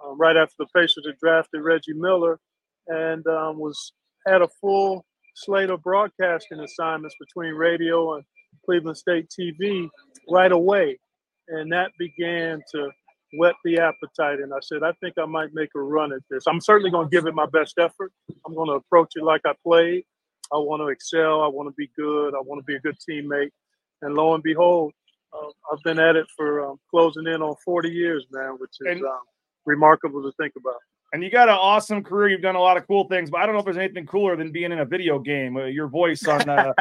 um, 0.03 0.17
right 0.17 0.35
after 0.35 0.55
the 0.59 0.67
Pacers 0.75 1.05
had 1.05 1.17
drafted 1.19 1.61
Reggie 1.61 1.93
Miller, 1.93 2.39
and 2.87 3.25
um, 3.27 3.59
was 3.59 3.93
had 4.27 4.41
a 4.41 4.47
full 4.61 5.05
slate 5.35 5.69
of 5.69 5.81
broadcasting 5.83 6.59
assignments 6.59 7.15
between 7.19 7.53
radio 7.53 8.15
and 8.15 8.23
Cleveland 8.65 8.97
State 8.97 9.27
TV 9.29 9.89
right 10.29 10.51
away, 10.51 10.97
and 11.47 11.71
that 11.71 11.91
began 11.97 12.61
to 12.73 12.89
whet 13.33 13.55
the 13.63 13.79
appetite. 13.79 14.39
And 14.39 14.53
I 14.53 14.59
said, 14.61 14.83
I 14.83 14.93
think 15.01 15.15
I 15.17 15.25
might 15.25 15.53
make 15.53 15.69
a 15.75 15.79
run 15.79 16.13
at 16.13 16.21
this. 16.29 16.45
I'm 16.47 16.61
certainly 16.61 16.91
going 16.91 17.09
to 17.09 17.15
give 17.15 17.27
it 17.27 17.35
my 17.35 17.45
best 17.45 17.75
effort. 17.77 18.11
I'm 18.45 18.55
going 18.55 18.69
to 18.69 18.75
approach 18.75 19.13
it 19.15 19.23
like 19.23 19.41
I 19.45 19.53
played. 19.63 20.03
I 20.53 20.57
want 20.57 20.81
to 20.81 20.87
excel. 20.87 21.41
I 21.41 21.47
want 21.47 21.67
to 21.69 21.73
be 21.77 21.89
good. 21.95 22.33
I 22.35 22.39
want 22.39 22.59
to 22.59 22.63
be 22.63 22.75
a 22.75 22.79
good 22.79 22.97
teammate. 23.09 23.51
And 24.01 24.15
lo 24.15 24.33
and 24.33 24.43
behold, 24.43 24.93
uh, 25.33 25.47
I've 25.71 25.81
been 25.83 25.99
at 25.99 26.15
it 26.15 26.27
for 26.35 26.69
um, 26.69 26.79
closing 26.89 27.27
in 27.27 27.41
on 27.41 27.55
40 27.65 27.89
years, 27.89 28.25
man, 28.31 28.57
which 28.59 28.71
is 28.81 29.01
um, 29.01 29.19
remarkable 29.65 30.21
to 30.23 30.31
think 30.39 30.53
about. 30.57 30.75
And 31.13 31.23
you 31.23 31.29
got 31.31 31.47
an 31.47 31.55
awesome 31.55 32.03
career. 32.03 32.29
You've 32.29 32.41
done 32.41 32.55
a 32.55 32.61
lot 32.61 32.75
of 32.75 32.85
cool 32.85 33.07
things, 33.07 33.29
but 33.29 33.39
I 33.39 33.45
don't 33.45 33.53
know 33.55 33.59
if 33.59 33.65
there's 33.65 33.77
anything 33.77 34.05
cooler 34.05 34.35
than 34.35 34.51
being 34.51 34.73
in 34.73 34.79
a 34.79 34.85
video 34.85 35.19
game. 35.19 35.55
Uh, 35.55 35.65
your 35.65 35.87
voice 35.87 36.27
on 36.27 36.49
uh, 36.49 36.73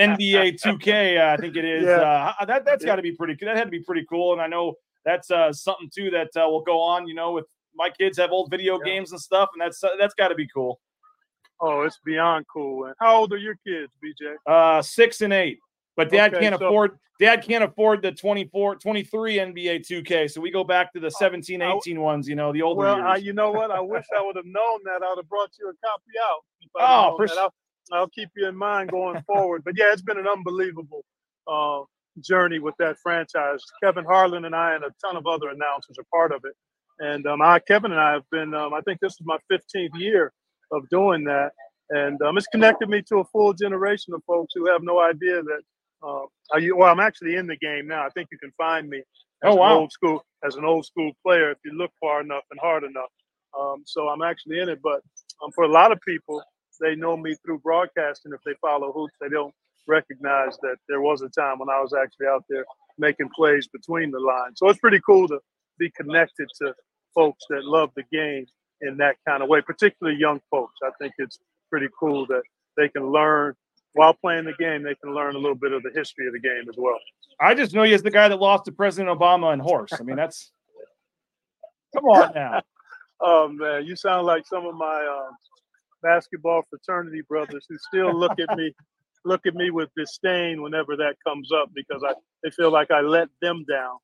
NBA 0.00 0.58
2K, 0.62 1.20
uh, 1.20 1.34
I 1.34 1.36
think 1.36 1.56
it 1.56 1.66
is. 1.66 1.84
Yeah. 1.84 2.32
Uh, 2.40 2.44
that 2.46 2.64
that's 2.64 2.84
got 2.84 2.96
to 2.96 3.02
be 3.02 3.12
pretty. 3.12 3.36
That 3.42 3.56
had 3.56 3.64
to 3.64 3.70
be 3.70 3.80
pretty 3.80 4.06
cool. 4.08 4.32
And 4.32 4.40
I 4.40 4.46
know 4.46 4.74
that's 5.04 5.30
uh, 5.30 5.52
something 5.52 5.90
too 5.94 6.10
that 6.10 6.28
uh, 6.34 6.48
will 6.48 6.62
go 6.62 6.80
on. 6.80 7.06
You 7.06 7.14
know, 7.14 7.32
with 7.32 7.44
my 7.74 7.90
kids 7.90 8.16
have 8.18 8.32
old 8.32 8.50
video 8.50 8.78
Yeah. 8.78 8.84
games 8.86 9.12
and 9.12 9.20
stuff, 9.20 9.50
and 9.52 9.60
that's 9.60 9.82
that's 9.98 10.14
got 10.14 10.28
to 10.28 10.34
be 10.34 10.48
cool. 10.48 10.80
Oh, 11.66 11.82
it's 11.82 11.98
beyond 12.04 12.44
cool. 12.52 12.84
And 12.86 12.94
how 13.00 13.16
old 13.16 13.32
are 13.32 13.38
your 13.38 13.56
kids, 13.66 13.90
BJ? 14.04 14.34
Uh, 14.46 14.82
six 14.82 15.22
and 15.22 15.32
eight. 15.32 15.58
But 15.96 16.10
dad 16.10 16.34
Okay, 16.34 16.42
can't 16.44 16.58
so- 16.58 16.66
afford 16.66 16.98
dad 17.20 17.42
can't 17.42 17.64
afford 17.64 18.02
the 18.02 18.12
24 18.12 18.76
23 18.76 19.36
NBA 19.38 19.78
2K. 19.86 20.30
So 20.30 20.40
we 20.40 20.50
go 20.50 20.64
back 20.64 20.92
to 20.92 21.00
the 21.00 21.10
17 21.10 21.62
I- 21.62 21.76
18 21.76 22.00
ones, 22.00 22.28
you 22.28 22.34
know, 22.34 22.52
the 22.52 22.60
older 22.62 22.80
Well. 22.80 23.00
I, 23.02 23.16
you 23.16 23.32
know 23.32 23.50
what? 23.50 23.70
I 23.70 23.80
wish 23.80 24.04
I 24.18 24.22
would 24.22 24.36
have 24.36 24.44
known 24.44 24.80
that. 24.84 25.02
I 25.02 25.08
would 25.10 25.18
have 25.18 25.28
brought 25.28 25.50
you 25.58 25.70
a 25.70 25.86
copy 25.86 26.12
out. 26.22 27.12
Oh, 27.12 27.16
for 27.16 27.28
that. 27.28 27.38
I'll, 27.38 27.54
I'll 27.92 28.08
keep 28.08 28.28
you 28.36 28.46
in 28.48 28.56
mind 28.56 28.90
going 28.90 29.22
forward. 29.22 29.62
But 29.64 29.74
yeah, 29.78 29.92
it's 29.92 30.02
been 30.02 30.18
an 30.18 30.26
unbelievable 30.26 31.04
uh, 31.46 31.82
journey 32.20 32.58
with 32.58 32.74
that 32.78 32.98
franchise. 32.98 33.62
Kevin 33.82 34.04
Harlan 34.04 34.44
and 34.44 34.54
I 34.54 34.74
and 34.74 34.84
a 34.84 34.92
ton 35.04 35.16
of 35.16 35.26
other 35.26 35.48
announcers 35.48 35.96
are 35.98 36.04
part 36.12 36.32
of 36.32 36.42
it. 36.44 36.54
And 36.98 37.26
um, 37.26 37.40
I, 37.42 37.58
Kevin 37.60 37.92
and 37.92 38.00
I 38.00 38.12
have 38.12 38.28
been, 38.30 38.54
um, 38.54 38.74
I 38.74 38.80
think 38.82 39.00
this 39.00 39.12
is 39.12 39.22
my 39.24 39.38
15th 39.50 39.98
year 39.98 40.32
of 40.72 40.88
doing 40.88 41.24
that. 41.24 41.50
And 41.90 42.20
um, 42.22 42.38
it's 42.38 42.46
connected 42.46 42.88
me 42.88 43.02
to 43.08 43.18
a 43.18 43.24
full 43.24 43.52
generation 43.52 44.14
of 44.14 44.22
folks 44.26 44.52
who 44.54 44.66
have 44.66 44.82
no 44.82 45.00
idea 45.00 45.42
that. 45.42 45.60
Uh, 46.02 46.26
are 46.52 46.60
you, 46.60 46.76
well, 46.76 46.92
I'm 46.92 47.00
actually 47.00 47.36
in 47.36 47.46
the 47.46 47.56
game 47.56 47.86
now. 47.86 48.04
I 48.04 48.10
think 48.10 48.28
you 48.30 48.36
can 48.38 48.52
find 48.58 48.88
me 48.90 48.98
as 48.98 49.04
Oh, 49.42 49.62
an 49.62 49.72
old 49.72 49.92
school 49.92 50.22
as 50.44 50.56
an 50.56 50.64
old 50.64 50.84
school 50.84 51.12
player 51.22 51.50
if 51.50 51.58
you 51.64 51.72
look 51.72 51.90
far 52.00 52.20
enough 52.20 52.44
and 52.50 52.60
hard 52.60 52.84
enough. 52.84 53.08
Um, 53.58 53.82
so 53.86 54.08
I'm 54.08 54.22
actually 54.22 54.60
in 54.60 54.68
it. 54.68 54.80
But 54.82 55.00
um, 55.42 55.50
for 55.54 55.64
a 55.64 55.68
lot 55.68 55.92
of 55.92 56.00
people, 56.06 56.42
they 56.80 56.94
know 56.94 57.16
me 57.16 57.34
through 57.44 57.60
broadcasting. 57.60 58.32
If 58.34 58.40
they 58.44 58.54
follow 58.60 58.92
hoops, 58.92 59.14
they 59.20 59.28
don't 59.28 59.54
recognize 59.86 60.56
that 60.62 60.76
there 60.88 61.00
was 61.00 61.22
a 61.22 61.28
time 61.28 61.58
when 61.58 61.68
I 61.70 61.80
was 61.80 61.94
actually 61.94 62.26
out 62.26 62.44
there 62.48 62.64
making 62.98 63.30
plays 63.34 63.68
between 63.68 64.10
the 64.10 64.20
lines. 64.20 64.58
So 64.58 64.68
it's 64.68 64.78
pretty 64.78 65.00
cool 65.04 65.28
to 65.28 65.38
be 65.78 65.90
connected 65.90 66.48
to 66.60 66.74
folks 67.14 67.44
that 67.48 67.64
love 67.64 67.90
the 67.96 68.04
game 68.12 68.46
in 68.80 68.96
that 68.98 69.16
kind 69.26 69.42
of 69.42 69.48
way, 69.48 69.60
particularly 69.60 70.18
young 70.18 70.40
folks. 70.50 70.74
I 70.82 70.90
think 70.98 71.14
it's 71.18 71.38
pretty 71.70 71.88
cool 71.98 72.26
that 72.26 72.42
they 72.76 72.88
can 72.88 73.10
learn 73.10 73.54
while 73.94 74.14
playing 74.14 74.44
the 74.44 74.54
game. 74.54 74.82
They 74.82 74.94
can 74.96 75.14
learn 75.14 75.34
a 75.34 75.38
little 75.38 75.54
bit 75.54 75.72
of 75.72 75.82
the 75.82 75.90
history 75.94 76.26
of 76.26 76.32
the 76.32 76.40
game 76.40 76.68
as 76.68 76.76
well. 76.76 76.98
I 77.40 77.54
just 77.54 77.74
know 77.74 77.82
you 77.82 77.94
as 77.94 78.02
the 78.02 78.10
guy 78.10 78.28
that 78.28 78.38
lost 78.38 78.64
to 78.66 78.72
President 78.72 79.16
Obama 79.16 79.52
and 79.52 79.62
horse. 79.62 79.92
I 79.92 80.02
mean, 80.02 80.16
that's 80.16 80.50
come 81.94 82.04
on 82.04 82.32
now. 82.34 82.62
Oh 83.26 83.48
man, 83.48 83.86
you 83.86 83.96
sound 83.96 84.26
like 84.26 84.44
some 84.44 84.66
of 84.66 84.74
my 84.74 85.00
um, 85.06 85.36
basketball 86.02 86.62
fraternity 86.68 87.22
brothers 87.22 87.64
who 87.68 87.78
still 87.78 88.12
look 88.12 88.38
at 88.38 88.58
me, 88.58 88.74
look 89.24 89.46
at 89.46 89.54
me 89.54 89.70
with 89.70 89.88
disdain 89.96 90.60
whenever 90.60 90.96
that 90.96 91.14
comes 91.26 91.50
up 91.52 91.70
because 91.74 92.02
I 92.04 92.12
they 92.42 92.50
feel 92.50 92.70
like 92.70 92.90
I 92.90 93.00
let 93.00 93.28
them 93.40 93.64
down 93.66 93.96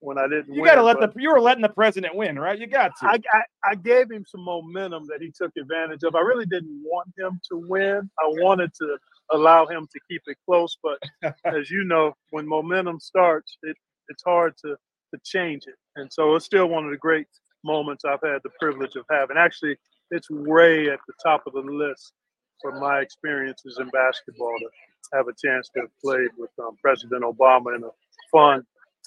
when 0.00 0.18
I 0.18 0.28
didn't. 0.28 0.54
You 0.54 0.64
got 0.64 0.76
to 0.76 0.82
let 0.82 1.00
the 1.00 1.12
you 1.16 1.30
were 1.30 1.40
letting 1.40 1.62
the 1.62 1.68
president 1.68 2.14
win, 2.14 2.38
right? 2.38 2.58
You 2.58 2.66
got 2.66 2.92
to. 3.00 3.06
I, 3.06 3.18
I 3.32 3.70
I 3.70 3.74
gave 3.74 4.10
him 4.10 4.24
some 4.26 4.44
momentum 4.44 5.06
that 5.08 5.20
he 5.20 5.32
took 5.36 5.52
advantage 5.56 6.02
of. 6.04 6.14
I 6.14 6.20
really 6.20 6.46
didn't 6.46 6.82
want 6.84 7.08
him 7.16 7.40
to 7.50 7.58
win. 7.68 8.10
I 8.18 8.26
wanted 8.40 8.72
to 8.74 8.96
allow 9.32 9.66
him 9.66 9.86
to 9.92 10.00
keep 10.08 10.22
it 10.26 10.36
close, 10.46 10.76
but 10.82 10.98
as 11.44 11.70
you 11.70 11.84
know, 11.84 12.14
when 12.30 12.46
momentum 12.46 13.00
starts, 13.00 13.58
it 13.62 13.76
it's 14.08 14.22
hard 14.22 14.54
to 14.64 14.76
to 15.14 15.20
change 15.24 15.64
it. 15.66 15.76
And 15.96 16.12
so 16.12 16.34
it's 16.34 16.44
still 16.44 16.68
one 16.68 16.84
of 16.84 16.90
the 16.90 16.96
great 16.96 17.26
moments 17.64 18.04
I've 18.04 18.20
had 18.22 18.40
the 18.44 18.50
privilege 18.60 18.94
of 18.96 19.04
having. 19.10 19.36
Actually, 19.36 19.76
it's 20.10 20.30
way 20.30 20.88
at 20.88 21.00
the 21.06 21.14
top 21.22 21.42
of 21.46 21.54
the 21.54 21.60
list 21.60 22.12
for 22.60 22.78
my 22.78 23.00
experiences 23.00 23.78
in 23.80 23.88
basketball 23.88 24.54
to 24.60 25.16
have 25.16 25.28
a 25.28 25.32
chance 25.32 25.68
to 25.74 25.80
have 25.80 25.90
played 26.02 26.30
with 26.36 26.50
um, 26.58 26.76
President 26.82 27.22
Obama 27.22 27.76
in 27.76 27.84
a 27.84 27.90
fun, 28.32 28.64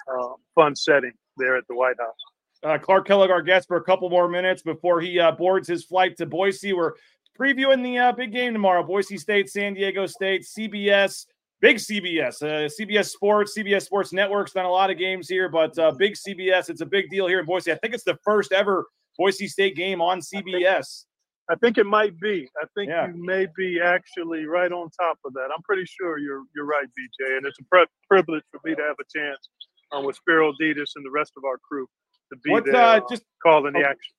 uh, 0.08 0.30
fun 0.56 0.76
setting 0.76 1.12
there 1.38 1.56
at 1.58 1.64
the 1.68 1.76
White 1.76 1.96
House. 2.00 2.16
Uh, 2.64 2.78
Clark 2.78 3.08
Kellogg, 3.08 3.32
our 3.32 3.42
guest, 3.42 3.68
for 3.68 3.78
a 3.78 3.84
couple 3.84 4.10
more 4.10 4.28
minutes 4.30 4.62
before 4.62 5.02
he 5.02 5.20
uh, 5.20 5.32
boards 5.32 5.68
his 5.68 5.84
flight 5.84 6.16
to 6.18 6.26
Boise. 6.26 6.74
We're 6.74 6.94
previewing 7.40 7.84
the 7.84 7.98
uh, 7.98 8.12
big 8.12 8.32
game 8.32 8.54
tomorrow: 8.54 8.84
Boise 8.84 9.18
State, 9.18 9.50
San 9.50 9.74
Diego 9.74 10.06
State, 10.06 10.44
CBS, 10.44 11.26
big 11.60 11.78
CBS, 11.78 12.42
uh, 12.44 12.70
CBS 12.80 13.10
Sports, 13.10 13.58
CBS 13.58 13.84
Sports 13.84 14.14
Network's 14.14 14.52
done 14.52 14.66
a 14.66 14.70
lot 14.72 14.92
of 14.92 14.98
games 15.00 15.28
here, 15.28 15.50
but 15.50 15.78
uh, 15.80 15.92
big 15.92 16.14
CBS. 16.14 16.70
It's 16.70 16.82
a 16.82 16.86
big 16.86 17.10
deal 17.10 17.28
here 17.28 17.40
in 17.40 17.46
Boise. 17.46 17.72
I 17.72 17.76
think 17.76 17.96
it's 17.96 18.04
the 18.04 18.18
first 18.24 18.52
ever 18.52 18.86
Boise 19.18 19.48
State 19.48 19.76
game 19.76 20.00
on 20.00 20.20
CBS. 20.22 21.06
I 21.50 21.56
think 21.56 21.78
it 21.80 21.86
might 21.88 22.18
be. 22.20 22.48
I 22.62 22.66
think 22.76 22.90
Yeah. 22.90 23.08
you 23.08 23.26
may 23.26 23.48
be 23.58 23.82
actually 23.84 24.46
right 24.46 24.72
on 24.72 24.90
top 24.92 25.18
of 25.26 25.34
that. 25.34 25.50
I'm 25.54 25.64
pretty 25.64 25.86
sure 25.86 26.20
you're 26.20 26.44
you're 26.56 26.66
right, 26.68 26.86
BJ, 26.86 27.38
and 27.38 27.46
it's 27.48 27.58
a 27.60 27.86
privilege 28.08 28.44
for 28.52 28.60
me 28.64 28.76
to 28.76 28.82
have 28.84 28.96
a 29.02 29.18
chance 29.20 29.50
um, 29.92 30.06
with 30.06 30.16
Spero 30.16 30.54
Dedes 30.60 30.94
and 30.96 31.06
the 31.06 31.12
rest 31.12 31.34
of 31.38 31.44
our 31.44 31.58
crew 31.58 31.88
to 32.32 32.38
be 32.44 32.52
What, 32.52 32.66
there, 32.66 32.76
uh, 32.76 32.98
uh, 32.98 33.02
just- 33.10 33.24
calling 33.44 33.74
the 33.74 33.80
oh, 33.80 33.90
action. 33.90 34.14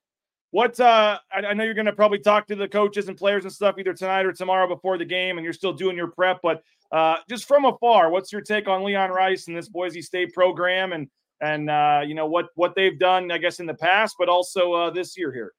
What 0.51 0.79
uh 0.81 1.19
I, 1.33 1.39
I 1.47 1.55
know 1.55 1.65
you're 1.65 1.73
gonna 1.73 1.95
probably 1.95 2.19
talk 2.19 2.47
to 2.49 2.55
the 2.55 2.69
coaches 2.69 3.09
and 3.09 3.17
players 3.17 3.45
and 3.45 3.53
stuff 3.53 3.77
either 3.79 3.95
tonight 3.95 4.27
or 4.27 4.33
tomorrow 4.33 4.69
before 4.69 4.99
the 4.99 5.05
game, 5.07 5.39
and 5.39 5.45
you're 5.45 5.55
still 5.55 5.73
doing 5.73 5.97
your 5.97 6.09
prep, 6.09 6.41
but 6.43 6.63
uh 6.93 7.17
just 7.27 7.49
from 7.49 7.65
afar, 7.65 8.11
what's 8.11 8.31
your 8.31 8.43
take 8.43 8.69
on 8.69 8.85
Leon 8.85 9.11
Rice 9.11 9.49
and 9.49 9.57
this 9.57 9.71
Boise 9.71 10.03
State 10.03 10.35
program 10.35 10.93
and 10.93 11.09
and 11.41 11.71
uh 11.71 12.03
you 12.05 12.15
know 12.15 12.27
what 12.27 12.49
what 12.55 12.75
they've 12.75 12.99
done, 12.99 13.33
I 13.33 13.39
guess, 13.39 13.61
in 13.61 13.67
the 13.67 13.73
past, 13.73 14.17
but 14.19 14.29
also 14.29 14.75
uh 14.75 14.91
this 14.91 15.17
year 15.17 15.33
here. 15.33 15.53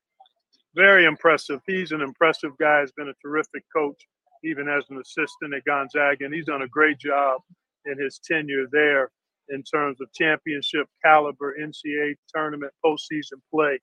Very 0.75 1.05
impressive. 1.05 1.59
He's 1.65 1.91
an 1.91 2.01
impressive 2.01 2.51
guy. 2.59 2.81
He's 2.81 2.91
been 2.91 3.09
a 3.09 3.15
terrific 3.19 3.63
coach, 3.75 3.99
even 4.43 4.69
as 4.69 4.83
an 4.91 4.99
assistant 4.99 5.55
at 5.55 5.65
Gonzaga, 5.65 6.23
and 6.25 6.33
he's 6.33 6.45
done 6.45 6.61
a 6.61 6.67
great 6.67 6.99
job 6.99 7.41
in 7.87 7.97
his 7.97 8.19
tenure 8.19 8.67
there 8.71 9.09
in 9.49 9.63
terms 9.63 9.99
of 10.01 10.11
championship 10.13 10.87
caliber 11.03 11.55
NCAA 11.59 12.15
tournament 12.33 12.71
postseason 12.83 13.39
play 13.53 13.79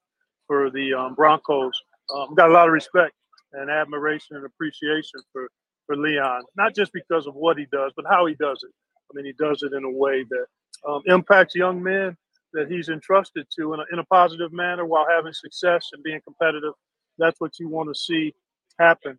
for 0.46 0.70
the 0.70 0.94
um, 0.94 1.14
Broncos. 1.14 1.72
Um, 2.14 2.34
got 2.34 2.50
a 2.50 2.52
lot 2.52 2.66
of 2.66 2.72
respect 2.72 3.14
and 3.52 3.70
admiration 3.70 4.36
and 4.36 4.44
appreciation 4.44 5.20
for 5.32 5.48
for 5.86 5.96
Leon, 5.96 6.44
not 6.56 6.74
just 6.74 6.92
because 6.92 7.26
of 7.26 7.34
what 7.34 7.58
he 7.58 7.66
does, 7.72 7.92
but 7.96 8.04
how 8.08 8.24
he 8.26 8.34
does 8.34 8.62
it. 8.62 8.70
I 9.10 9.16
mean, 9.16 9.26
he 9.26 9.32
does 9.32 9.64
it 9.64 9.72
in 9.72 9.82
a 9.82 9.90
way 9.90 10.24
that 10.30 10.46
um, 10.88 11.02
impacts 11.06 11.56
young 11.56 11.82
men 11.82 12.16
that 12.52 12.70
he's 12.70 12.88
entrusted 12.88 13.46
to 13.56 13.74
in 13.74 13.80
a, 13.80 13.84
in 13.92 13.98
a 13.98 14.04
positive 14.04 14.52
manner 14.52 14.84
while 14.84 15.06
having 15.08 15.32
success 15.32 15.88
and 15.92 16.02
being 16.02 16.20
competitive. 16.22 16.74
That's 17.18 17.40
what 17.40 17.58
you 17.58 17.68
want 17.68 17.88
to 17.92 18.00
see 18.00 18.34
happen 18.78 19.18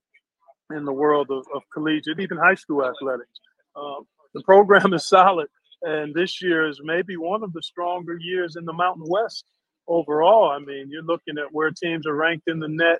in 0.74 0.86
the 0.86 0.94
world 0.94 1.28
of, 1.30 1.46
of 1.54 1.64
collegiate, 1.74 2.20
even 2.20 2.38
high 2.38 2.56
school 2.56 2.86
athletics. 2.86 3.39
Um, 3.76 4.06
the 4.34 4.42
program 4.44 4.94
is 4.94 5.08
solid, 5.08 5.48
and 5.84 6.13
this 6.13 6.41
year 6.41 6.67
is 6.67 6.79
maybe 6.84 7.17
one 7.17 7.43
of 7.43 7.53
the 7.53 7.61
stronger 7.61 8.17
years 8.19 8.55
in 8.55 8.65
the 8.65 8.73
Mountain 8.73 9.05
West 9.07 9.45
overall. 9.88 10.51
I 10.51 10.59
mean, 10.59 10.89
you're 10.89 11.03
looking 11.03 11.38
at 11.38 11.51
where 11.51 11.71
teams 11.71 12.05
are 12.05 12.15
ranked 12.15 12.47
in 12.47 12.59
the 12.59 12.67
net. 12.67 12.99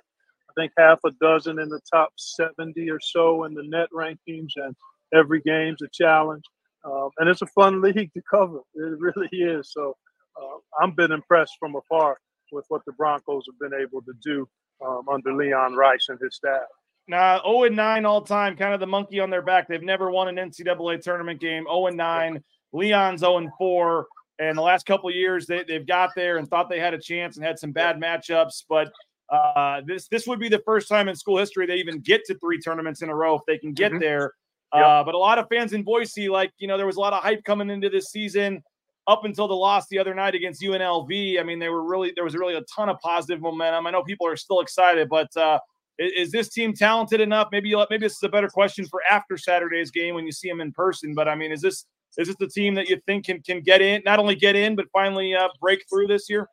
I 0.50 0.52
think 0.60 0.72
half 0.76 0.98
a 1.06 1.10
dozen 1.20 1.58
in 1.58 1.68
the 1.68 1.80
top 1.90 2.10
70 2.16 2.90
or 2.90 3.00
so 3.00 3.44
in 3.44 3.54
the 3.54 3.62
net 3.62 3.88
rankings, 3.94 4.50
and 4.56 4.76
every 5.14 5.40
game's 5.40 5.82
a 5.82 5.88
challenge. 5.92 6.44
Um, 6.84 7.10
and 7.18 7.28
it's 7.28 7.42
a 7.42 7.46
fun 7.46 7.80
league 7.80 8.12
to 8.12 8.22
cover. 8.28 8.58
It 8.74 8.98
really 8.98 9.28
is. 9.32 9.72
So 9.72 9.96
uh, 10.36 10.58
I'm 10.80 10.94
been 10.94 11.12
impressed 11.12 11.54
from 11.58 11.76
afar 11.76 12.18
with 12.50 12.66
what 12.68 12.84
the 12.84 12.92
Broncos 12.92 13.46
have 13.46 13.58
been 13.70 13.80
able 13.80 14.02
to 14.02 14.12
do 14.22 14.48
um, 14.86 15.06
under 15.10 15.32
Leon 15.32 15.74
Rice 15.74 16.06
and 16.08 16.18
his 16.20 16.36
staff. 16.36 16.66
Now, 17.08 17.40
0 17.42 17.64
and 17.64 17.76
9 17.76 18.04
all 18.04 18.22
time, 18.22 18.56
kind 18.56 18.74
of 18.74 18.80
the 18.80 18.86
monkey 18.86 19.20
on 19.20 19.30
their 19.30 19.42
back. 19.42 19.68
They've 19.68 19.82
never 19.82 20.10
won 20.10 20.28
an 20.28 20.36
NCAA 20.36 21.02
tournament 21.02 21.40
game. 21.40 21.64
0 21.64 21.86
and 21.86 21.96
9. 21.96 22.42
Leon's 22.72 23.20
0 23.20 23.38
and 23.38 23.50
4. 23.58 24.06
And 24.38 24.56
the 24.56 24.62
last 24.62 24.86
couple 24.86 25.10
years, 25.10 25.46
they, 25.46 25.62
they've 25.62 25.86
got 25.86 26.10
there 26.16 26.38
and 26.38 26.48
thought 26.48 26.68
they 26.68 26.80
had 26.80 26.94
a 26.94 26.98
chance 26.98 27.36
and 27.36 27.44
had 27.44 27.58
some 27.58 27.70
bad 27.70 28.00
matchups. 28.00 28.64
But 28.68 28.92
uh, 29.32 29.80
this 29.86 30.08
this 30.08 30.26
would 30.26 30.38
be 30.38 30.48
the 30.48 30.62
first 30.64 30.88
time 30.88 31.08
in 31.08 31.16
school 31.16 31.38
history 31.38 31.66
they 31.66 31.76
even 31.76 32.00
get 32.00 32.24
to 32.26 32.34
three 32.38 32.60
tournaments 32.60 33.02
in 33.02 33.08
a 33.08 33.14
row 33.14 33.34
if 33.34 33.42
they 33.46 33.58
can 33.58 33.72
get 33.72 33.92
mm-hmm. 33.92 34.00
there. 34.00 34.32
Yep. 34.74 34.84
Uh, 34.84 35.04
but 35.04 35.14
a 35.14 35.18
lot 35.18 35.38
of 35.38 35.48
fans 35.48 35.72
in 35.72 35.82
Boise, 35.82 36.28
like 36.28 36.52
you 36.58 36.66
know, 36.66 36.76
there 36.76 36.86
was 36.86 36.96
a 36.96 37.00
lot 37.00 37.12
of 37.12 37.22
hype 37.22 37.44
coming 37.44 37.70
into 37.70 37.88
this 37.88 38.10
season 38.10 38.62
up 39.06 39.24
until 39.24 39.48
the 39.48 39.54
loss 39.54 39.86
the 39.88 39.98
other 39.98 40.14
night 40.14 40.34
against 40.34 40.62
UNLV. 40.62 41.38
I 41.38 41.42
mean, 41.42 41.58
they 41.58 41.68
were 41.68 41.82
really 41.82 42.12
there 42.14 42.24
was 42.24 42.34
really 42.34 42.54
a 42.54 42.62
ton 42.74 42.88
of 42.88 42.98
positive 43.00 43.40
momentum. 43.40 43.86
I 43.86 43.90
know 43.90 44.02
people 44.02 44.26
are 44.26 44.36
still 44.36 44.60
excited, 44.60 45.08
but 45.08 45.34
uh, 45.36 45.58
is, 45.98 46.28
is, 46.28 46.32
this 46.32 46.48
team 46.48 46.72
talented 46.72 47.20
enough? 47.20 47.48
Maybe 47.52 47.68
you 47.68 47.84
maybe 47.90 48.06
this 48.06 48.16
is 48.16 48.22
a 48.22 48.28
better 48.28 48.48
question 48.48 48.86
for 48.86 49.00
after 49.10 49.36
Saturday's 49.36 49.90
game 49.90 50.14
when 50.14 50.26
you 50.26 50.32
see 50.32 50.48
them 50.48 50.60
in 50.60 50.72
person. 50.72 51.14
But 51.14 51.28
I 51.28 51.34
mean, 51.34 51.52
is 51.52 51.60
this 51.60 51.86
is 52.18 52.28
this 52.28 52.36
the 52.38 52.48
team 52.48 52.74
that 52.74 52.88
you 52.88 53.00
think 53.06 53.26
can 53.26 53.40
can 53.42 53.60
get 53.60 53.80
in, 53.80 54.02
not 54.04 54.18
only 54.18 54.34
get 54.34 54.56
in, 54.56 54.76
but 54.76 54.86
finally 54.92 55.34
uh, 55.34 55.48
break 55.60 55.84
through 55.90 56.06
this 56.06 56.28
year? 56.28 56.46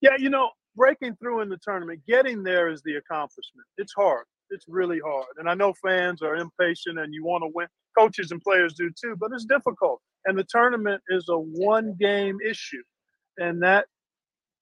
Yeah, 0.00 0.16
you 0.18 0.30
know, 0.30 0.50
breaking 0.76 1.16
through 1.16 1.40
in 1.40 1.48
the 1.48 1.58
tournament, 1.62 2.00
getting 2.06 2.42
there 2.42 2.68
is 2.68 2.82
the 2.82 2.96
accomplishment. 2.96 3.66
It's 3.76 3.92
hard. 3.96 4.24
It's 4.50 4.66
really 4.68 5.00
hard. 5.04 5.26
And 5.38 5.48
I 5.48 5.54
know 5.54 5.72
fans 5.84 6.22
are 6.22 6.36
impatient 6.36 6.98
and 6.98 7.14
you 7.14 7.24
want 7.24 7.42
to 7.44 7.50
win. 7.54 7.68
Coaches 7.96 8.30
and 8.30 8.40
players 8.40 8.74
do 8.74 8.90
too, 9.00 9.16
but 9.18 9.30
it's 9.32 9.44
difficult. 9.44 10.00
And 10.26 10.38
the 10.38 10.46
tournament 10.48 11.02
is 11.08 11.26
a 11.28 11.36
one 11.36 11.96
game 11.98 12.38
issue. 12.48 12.82
And 13.38 13.62
that 13.62 13.86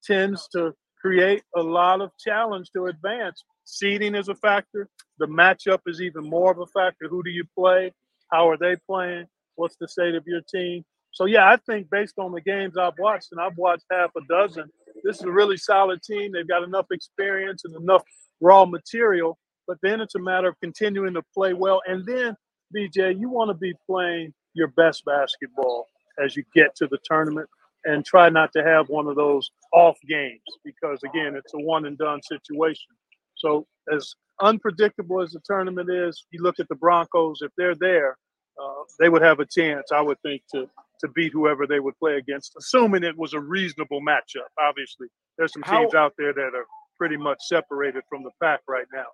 tends 0.03 0.47
to 0.49 0.73
create 1.01 1.43
a 1.55 1.61
lot 1.61 2.01
of 2.01 2.11
challenge 2.17 2.69
to 2.75 2.85
advance. 2.85 3.43
Seeding 3.65 4.15
is 4.15 4.29
a 4.29 4.35
factor. 4.35 4.89
The 5.19 5.27
matchup 5.27 5.79
is 5.85 6.01
even 6.01 6.29
more 6.29 6.51
of 6.51 6.59
a 6.59 6.67
factor. 6.67 7.07
Who 7.09 7.23
do 7.23 7.29
you 7.29 7.43
play? 7.57 7.93
How 8.31 8.49
are 8.49 8.57
they 8.57 8.75
playing? 8.87 9.25
What's 9.59 9.75
the 9.75 9.89
state 9.89 10.15
of 10.15 10.25
your 10.25 10.39
team? 10.41 10.85
So 11.11 11.25
yeah, 11.25 11.49
I 11.49 11.57
think 11.57 11.89
based 11.89 12.17
on 12.17 12.31
the 12.31 12.39
games 12.39 12.77
I've 12.77 12.97
watched, 12.97 13.27
and 13.31 13.41
I've 13.41 13.57
watched 13.57 13.83
half 13.91 14.11
a 14.15 14.21
dozen, 14.29 14.69
this 15.03 15.17
is 15.17 15.23
a 15.23 15.31
really 15.31 15.57
solid 15.57 16.01
team. 16.01 16.31
They've 16.31 16.47
got 16.47 16.63
enough 16.63 16.85
experience 16.91 17.65
and 17.65 17.75
enough 17.75 18.03
raw 18.39 18.65
material. 18.65 19.37
But 19.67 19.77
then 19.83 19.99
it's 19.99 20.15
a 20.15 20.19
matter 20.19 20.47
of 20.47 20.55
continuing 20.61 21.13
to 21.15 21.21
play 21.33 21.53
well. 21.53 21.81
And 21.85 22.05
then, 22.05 22.37
BJ, 22.75 23.19
you 23.19 23.29
want 23.29 23.49
to 23.49 23.53
be 23.53 23.73
playing 23.85 24.33
your 24.53 24.69
best 24.69 25.03
basketball 25.03 25.87
as 26.23 26.37
you 26.37 26.43
get 26.55 26.73
to 26.77 26.87
the 26.87 26.99
tournament 27.03 27.49
and 27.85 28.05
try 28.05 28.29
not 28.29 28.51
to 28.53 28.63
have 28.63 28.87
one 28.87 29.07
of 29.07 29.15
those 29.15 29.51
off 29.73 29.97
games 30.07 30.41
because 30.65 30.99
again 31.03 31.35
it's 31.35 31.53
a 31.53 31.59
one 31.59 31.85
and 31.85 31.97
done 31.97 32.19
situation 32.21 32.91
so 33.35 33.65
as 33.93 34.15
unpredictable 34.41 35.21
as 35.21 35.31
the 35.31 35.39
tournament 35.45 35.89
is 35.89 36.25
you 36.31 36.41
look 36.41 36.59
at 36.59 36.67
the 36.67 36.75
broncos 36.75 37.39
if 37.41 37.51
they're 37.57 37.75
there 37.75 38.17
uh, 38.61 38.83
they 38.99 39.09
would 39.09 39.21
have 39.21 39.39
a 39.39 39.45
chance 39.45 39.91
i 39.91 40.01
would 40.01 40.19
think 40.21 40.41
to 40.51 40.69
to 40.99 41.07
beat 41.09 41.31
whoever 41.31 41.65
they 41.65 41.79
would 41.79 41.97
play 41.97 42.17
against 42.17 42.55
assuming 42.57 43.03
it 43.03 43.17
was 43.17 43.33
a 43.33 43.39
reasonable 43.39 44.01
matchup. 44.01 44.49
Obviously 44.59 45.07
there's 45.37 45.53
some 45.53 45.63
teams 45.63 45.93
How, 45.93 46.05
out 46.05 46.13
there 46.17 46.33
that 46.33 46.51
are 46.53 46.65
pretty 46.97 47.17
much 47.17 47.37
separated 47.47 48.03
from 48.09 48.23
the 48.23 48.31
pack 48.41 48.59
right 48.67 48.85
now. 48.93 49.05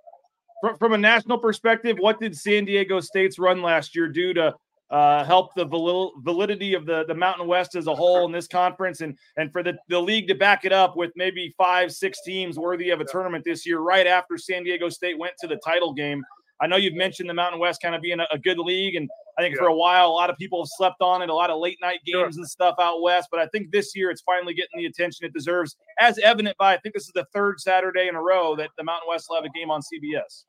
From, 0.61 0.77
from 0.77 0.93
a 0.93 0.97
national 0.97 1.37
perspective 1.37 1.97
what 1.99 2.19
did 2.19 2.35
san 2.35 2.65
diego 2.65 2.99
state's 2.99 3.37
run 3.37 3.61
last 3.61 3.95
year 3.95 4.07
do 4.07 4.33
to 4.33 4.55
uh, 4.91 5.23
help 5.23 5.53
the 5.55 5.65
validity 5.65 6.75
of 6.75 6.85
the, 6.85 7.05
the 7.07 7.13
Mountain 7.13 7.47
West 7.47 7.75
as 7.75 7.87
a 7.87 7.95
whole 7.95 8.25
in 8.25 8.31
this 8.31 8.47
conference 8.47 9.01
and, 9.01 9.17
and 9.35 9.51
for 9.51 9.63
the, 9.63 9.73
the 9.89 9.99
league 9.99 10.27
to 10.27 10.35
back 10.35 10.63
it 10.63 10.71
up 10.71 10.95
with 10.95 11.11
maybe 11.15 11.53
five, 11.57 11.91
six 11.91 12.19
teams 12.23 12.59
worthy 12.59 12.91
of 12.91 13.01
a 13.01 13.05
tournament 13.05 13.43
this 13.43 13.65
year, 13.65 13.79
right 13.79 14.05
after 14.05 14.37
San 14.37 14.63
Diego 14.63 14.87
State 14.89 15.17
went 15.17 15.33
to 15.39 15.47
the 15.47 15.59
title 15.65 15.91
game. 15.91 16.23
I 16.61 16.67
know 16.67 16.77
you've 16.77 16.93
mentioned 16.93 17.29
the 17.29 17.33
Mountain 17.33 17.59
West 17.59 17.81
kind 17.81 17.95
of 17.95 18.01
being 18.01 18.19
a, 18.19 18.27
a 18.31 18.37
good 18.37 18.57
league, 18.57 18.95
and 18.95 19.09
I 19.37 19.41
think 19.41 19.55
yeah. 19.55 19.63
for 19.63 19.67
a 19.67 19.75
while 19.75 20.07
a 20.07 20.11
lot 20.13 20.29
of 20.29 20.37
people 20.37 20.63
have 20.63 20.69
slept 20.69 21.01
on 21.01 21.21
it, 21.21 21.29
a 21.29 21.33
lot 21.33 21.49
of 21.49 21.59
late 21.59 21.77
night 21.81 21.99
games 22.05 22.35
sure. 22.35 22.41
and 22.41 22.47
stuff 22.47 22.75
out 22.79 23.01
west. 23.01 23.27
But 23.29 23.41
I 23.41 23.47
think 23.47 23.71
this 23.71 23.95
year 23.95 24.09
it's 24.09 24.21
finally 24.21 24.53
getting 24.53 24.77
the 24.77 24.85
attention 24.85 25.25
it 25.25 25.33
deserves, 25.33 25.75
as 25.99 26.17
evident 26.19 26.57
by 26.57 26.73
I 26.73 26.77
think 26.77 26.95
this 26.95 27.03
is 27.03 27.13
the 27.13 27.25
third 27.33 27.59
Saturday 27.59 28.07
in 28.07 28.15
a 28.15 28.21
row 28.21 28.55
that 28.55 28.69
the 28.77 28.83
Mountain 28.83 29.09
West 29.09 29.27
will 29.29 29.35
have 29.35 29.45
a 29.45 29.57
game 29.57 29.69
on 29.69 29.81
CBS. 29.81 30.45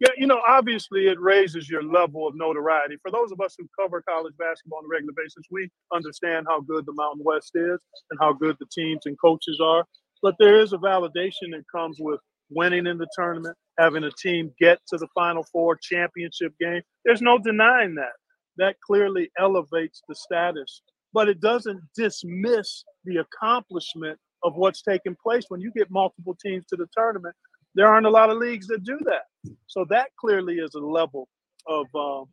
Yeah, 0.00 0.08
you 0.18 0.26
know, 0.26 0.40
obviously 0.46 1.06
it 1.06 1.20
raises 1.20 1.70
your 1.70 1.84
level 1.84 2.26
of 2.26 2.34
notoriety. 2.34 2.96
For 3.00 3.12
those 3.12 3.30
of 3.30 3.40
us 3.40 3.54
who 3.56 3.68
cover 3.80 4.02
college 4.02 4.34
basketball 4.38 4.80
on 4.80 4.86
a 4.86 4.88
regular 4.88 5.14
basis, 5.16 5.44
we 5.52 5.70
understand 5.92 6.46
how 6.48 6.60
good 6.62 6.84
the 6.84 6.92
Mountain 6.94 7.22
West 7.24 7.52
is 7.54 7.78
and 8.10 8.18
how 8.20 8.32
good 8.32 8.56
the 8.58 8.66
teams 8.72 9.06
and 9.06 9.16
coaches 9.20 9.60
are. 9.62 9.84
But 10.20 10.34
there 10.40 10.58
is 10.58 10.72
a 10.72 10.78
validation 10.78 11.52
that 11.52 11.62
comes 11.72 11.98
with 12.00 12.18
winning 12.54 12.86
in 12.86 12.98
the 12.98 13.08
tournament, 13.16 13.56
having 13.78 14.04
a 14.04 14.10
team 14.10 14.52
get 14.60 14.78
to 14.88 14.96
the 14.96 15.08
Final 15.14 15.44
Four 15.52 15.76
championship 15.76 16.52
game. 16.60 16.82
There's 17.04 17.22
no 17.22 17.38
denying 17.38 17.94
that. 17.96 18.12
That 18.56 18.76
clearly 18.86 19.30
elevates 19.38 20.02
the 20.08 20.14
status, 20.14 20.82
but 21.12 21.28
it 21.28 21.40
doesn't 21.40 21.80
dismiss 21.96 22.84
the 23.04 23.16
accomplishment 23.16 24.18
of 24.44 24.54
what's 24.54 24.82
taking 24.82 25.16
place 25.22 25.44
when 25.48 25.60
you 25.60 25.72
get 25.74 25.90
multiple 25.90 26.36
teams 26.40 26.64
to 26.66 26.76
the 26.76 26.86
tournament 26.96 27.34
there 27.74 27.88
aren't 27.88 28.06
a 28.06 28.10
lot 28.10 28.30
of 28.30 28.38
leagues 28.38 28.66
that 28.68 28.84
do 28.84 28.98
that. 29.04 29.54
So 29.66 29.84
that 29.90 30.08
clearly 30.18 30.54
is 30.54 30.74
a 30.74 30.80
level 30.80 31.28
of 31.66 31.86
um, 31.94 32.26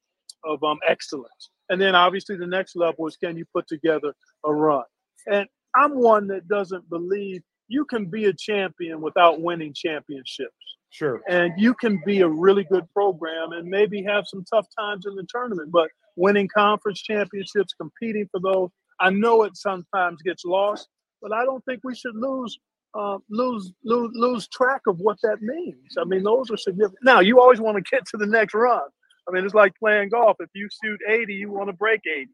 of 0.43 0.63
um, 0.63 0.79
excellence. 0.87 1.49
And 1.69 1.79
then 1.79 1.95
obviously 1.95 2.35
the 2.35 2.47
next 2.47 2.75
level 2.75 3.07
is 3.07 3.17
can 3.17 3.37
you 3.37 3.45
put 3.53 3.67
together 3.67 4.13
a 4.45 4.53
run? 4.53 4.83
And 5.27 5.47
I'm 5.75 5.95
one 5.95 6.27
that 6.27 6.47
doesn't 6.47 6.89
believe 6.89 7.41
you 7.71 7.85
can 7.85 8.05
be 8.05 8.25
a 8.25 8.33
champion 8.33 9.01
without 9.01 9.41
winning 9.41 9.73
championships. 9.73 10.55
Sure. 10.89 11.21
And 11.29 11.53
you 11.57 11.73
can 11.73 12.01
be 12.05 12.19
a 12.19 12.27
really 12.27 12.65
good 12.65 12.85
program 12.93 13.53
and 13.53 13.67
maybe 13.67 14.03
have 14.03 14.25
some 14.27 14.43
tough 14.43 14.67
times 14.77 15.05
in 15.05 15.15
the 15.15 15.25
tournament, 15.33 15.71
but 15.71 15.89
winning 16.17 16.49
conference 16.53 17.01
championships, 17.01 17.73
competing 17.73 18.27
for 18.29 18.41
those, 18.41 18.69
I 18.99 19.09
know 19.09 19.43
it 19.43 19.55
sometimes 19.55 20.21
gets 20.21 20.43
lost, 20.43 20.89
but 21.21 21.33
I 21.33 21.45
don't 21.45 21.63
think 21.63 21.79
we 21.83 21.95
should 21.95 22.15
lose 22.15 22.59
uh, 22.93 23.17
lose, 23.29 23.71
lose 23.85 24.11
lose 24.15 24.47
track 24.49 24.81
of 24.85 24.99
what 24.99 25.17
that 25.23 25.41
means. 25.41 25.95
I 25.97 26.03
mean, 26.03 26.23
those 26.23 26.51
are 26.51 26.57
significant. 26.57 26.99
Now, 27.03 27.21
you 27.21 27.39
always 27.39 27.61
want 27.61 27.77
to 27.77 27.83
get 27.89 28.05
to 28.07 28.17
the 28.17 28.25
next 28.25 28.53
run. 28.53 28.81
I 29.29 29.31
mean, 29.31 29.45
it's 29.45 29.53
like 29.53 29.73
playing 29.79 30.09
golf. 30.09 30.35
If 30.41 30.49
you 30.53 30.67
shoot 30.83 30.99
80, 31.07 31.33
you 31.33 31.49
want 31.49 31.69
to 31.69 31.73
break 31.73 32.01
80. 32.05 32.27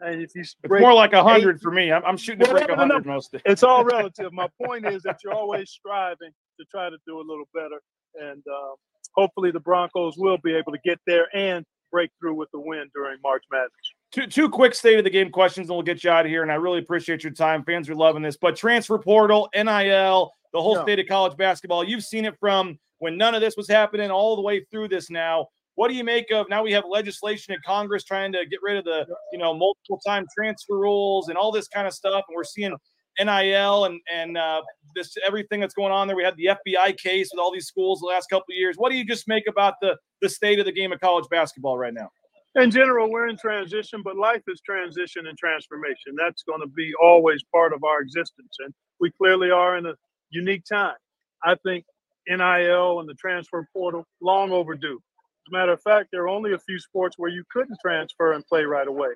And 0.00 0.22
if 0.22 0.34
you 0.34 0.40
it's 0.40 0.56
more 0.64 0.94
like 0.94 1.12
100 1.12 1.60
for 1.60 1.70
me. 1.70 1.92
I'm, 1.92 2.04
I'm 2.04 2.16
shooting 2.16 2.44
to 2.46 2.52
break 2.52 2.68
100 2.68 3.04
most 3.04 3.32
days. 3.32 3.42
It's 3.44 3.62
all 3.62 3.84
relative. 3.84 4.32
My 4.32 4.48
point 4.62 4.86
is 4.86 5.02
that 5.02 5.18
you're 5.22 5.34
always 5.34 5.70
striving 5.70 6.30
to 6.58 6.66
try 6.70 6.88
to 6.88 6.96
do 7.06 7.18
a 7.18 7.24
little 7.24 7.48
better. 7.52 7.80
And 8.14 8.42
uh, 8.50 8.74
hopefully 9.14 9.50
the 9.50 9.60
Broncos 9.60 10.16
will 10.16 10.38
be 10.42 10.54
able 10.54 10.72
to 10.72 10.78
get 10.84 10.98
there 11.06 11.26
and 11.34 11.64
break 11.90 12.10
through 12.18 12.34
with 12.34 12.50
the 12.52 12.60
win 12.60 12.88
during 12.94 13.18
March 13.22 13.44
Madness. 13.50 13.70
Two, 14.12 14.26
two 14.26 14.48
quick 14.48 14.74
state 14.74 14.98
of 14.98 15.04
the 15.04 15.10
game 15.10 15.30
questions, 15.30 15.68
and 15.68 15.76
we'll 15.76 15.84
get 15.84 16.02
you 16.02 16.10
out 16.10 16.24
of 16.24 16.30
here. 16.30 16.42
And 16.42 16.50
I 16.50 16.56
really 16.56 16.78
appreciate 16.78 17.22
your 17.22 17.32
time. 17.32 17.64
Fans 17.64 17.88
are 17.88 17.94
loving 17.94 18.22
this. 18.22 18.36
But 18.36 18.56
transfer 18.56 18.98
portal, 18.98 19.48
NIL, 19.54 20.32
the 20.52 20.62
whole 20.62 20.76
yeah. 20.76 20.82
state 20.82 20.98
of 20.98 21.06
college 21.06 21.36
basketball, 21.36 21.84
you've 21.84 22.04
seen 22.04 22.24
it 22.24 22.34
from 22.40 22.78
when 22.98 23.16
none 23.16 23.34
of 23.34 23.40
this 23.40 23.56
was 23.56 23.68
happening 23.68 24.10
all 24.10 24.36
the 24.36 24.42
way 24.42 24.64
through 24.70 24.88
this 24.88 25.10
now. 25.10 25.48
What 25.76 25.88
do 25.88 25.94
you 25.94 26.04
make 26.04 26.30
of 26.30 26.48
now 26.48 26.62
we 26.62 26.72
have 26.72 26.84
legislation 26.88 27.54
in 27.54 27.60
Congress 27.64 28.04
trying 28.04 28.32
to 28.32 28.44
get 28.46 28.60
rid 28.62 28.76
of 28.76 28.84
the, 28.84 29.06
you 29.32 29.38
know, 29.38 29.54
multiple 29.54 30.00
time 30.06 30.26
transfer 30.36 30.78
rules 30.78 31.28
and 31.28 31.38
all 31.38 31.52
this 31.52 31.68
kind 31.68 31.86
of 31.86 31.94
stuff? 31.94 32.24
And 32.28 32.36
we're 32.36 32.44
seeing 32.44 32.76
NIL 33.18 33.84
and 33.84 34.00
and 34.12 34.36
uh, 34.36 34.62
this 34.94 35.14
everything 35.26 35.60
that's 35.60 35.74
going 35.74 35.92
on 35.92 36.06
there. 36.06 36.16
We 36.16 36.24
had 36.24 36.36
the 36.36 36.50
FBI 36.66 36.98
case 36.98 37.30
with 37.32 37.40
all 37.40 37.52
these 37.52 37.66
schools 37.66 38.00
the 38.00 38.06
last 38.06 38.28
couple 38.28 38.46
of 38.50 38.56
years. 38.56 38.76
What 38.76 38.90
do 38.90 38.96
you 38.96 39.04
just 39.04 39.28
make 39.28 39.44
about 39.48 39.74
the 39.80 39.96
the 40.22 40.28
state 40.28 40.58
of 40.58 40.66
the 40.66 40.72
game 40.72 40.92
of 40.92 41.00
college 41.00 41.26
basketball 41.30 41.78
right 41.78 41.94
now? 41.94 42.08
in 42.56 42.70
general, 42.70 43.10
we're 43.10 43.28
in 43.28 43.36
transition, 43.36 44.02
but 44.02 44.16
life 44.16 44.42
is 44.48 44.60
transition 44.60 45.26
and 45.28 45.38
transformation. 45.38 46.16
That's 46.16 46.42
going 46.42 46.60
to 46.60 46.66
be 46.66 46.92
always 47.00 47.44
part 47.54 47.72
of 47.72 47.84
our 47.84 48.00
existence. 48.00 48.56
And 48.58 48.74
we 48.98 49.12
clearly 49.12 49.50
are 49.50 49.76
in 49.76 49.86
a 49.86 49.94
unique 50.30 50.64
time. 50.64 50.96
I 51.44 51.54
think 51.64 51.84
NIL 52.26 53.00
and 53.00 53.08
the 53.08 53.14
transfer 53.14 53.66
portal, 53.72 54.04
long 54.20 54.50
overdue. 54.50 55.00
As 55.46 55.52
a 55.52 55.56
matter 55.56 55.72
of 55.72 55.82
fact, 55.82 56.08
there 56.12 56.22
are 56.22 56.28
only 56.28 56.52
a 56.52 56.58
few 56.58 56.78
sports 56.78 57.16
where 57.18 57.30
you 57.30 57.44
couldn't 57.50 57.78
transfer 57.80 58.32
and 58.32 58.46
play 58.46 58.64
right 58.64 58.86
away 58.86 59.10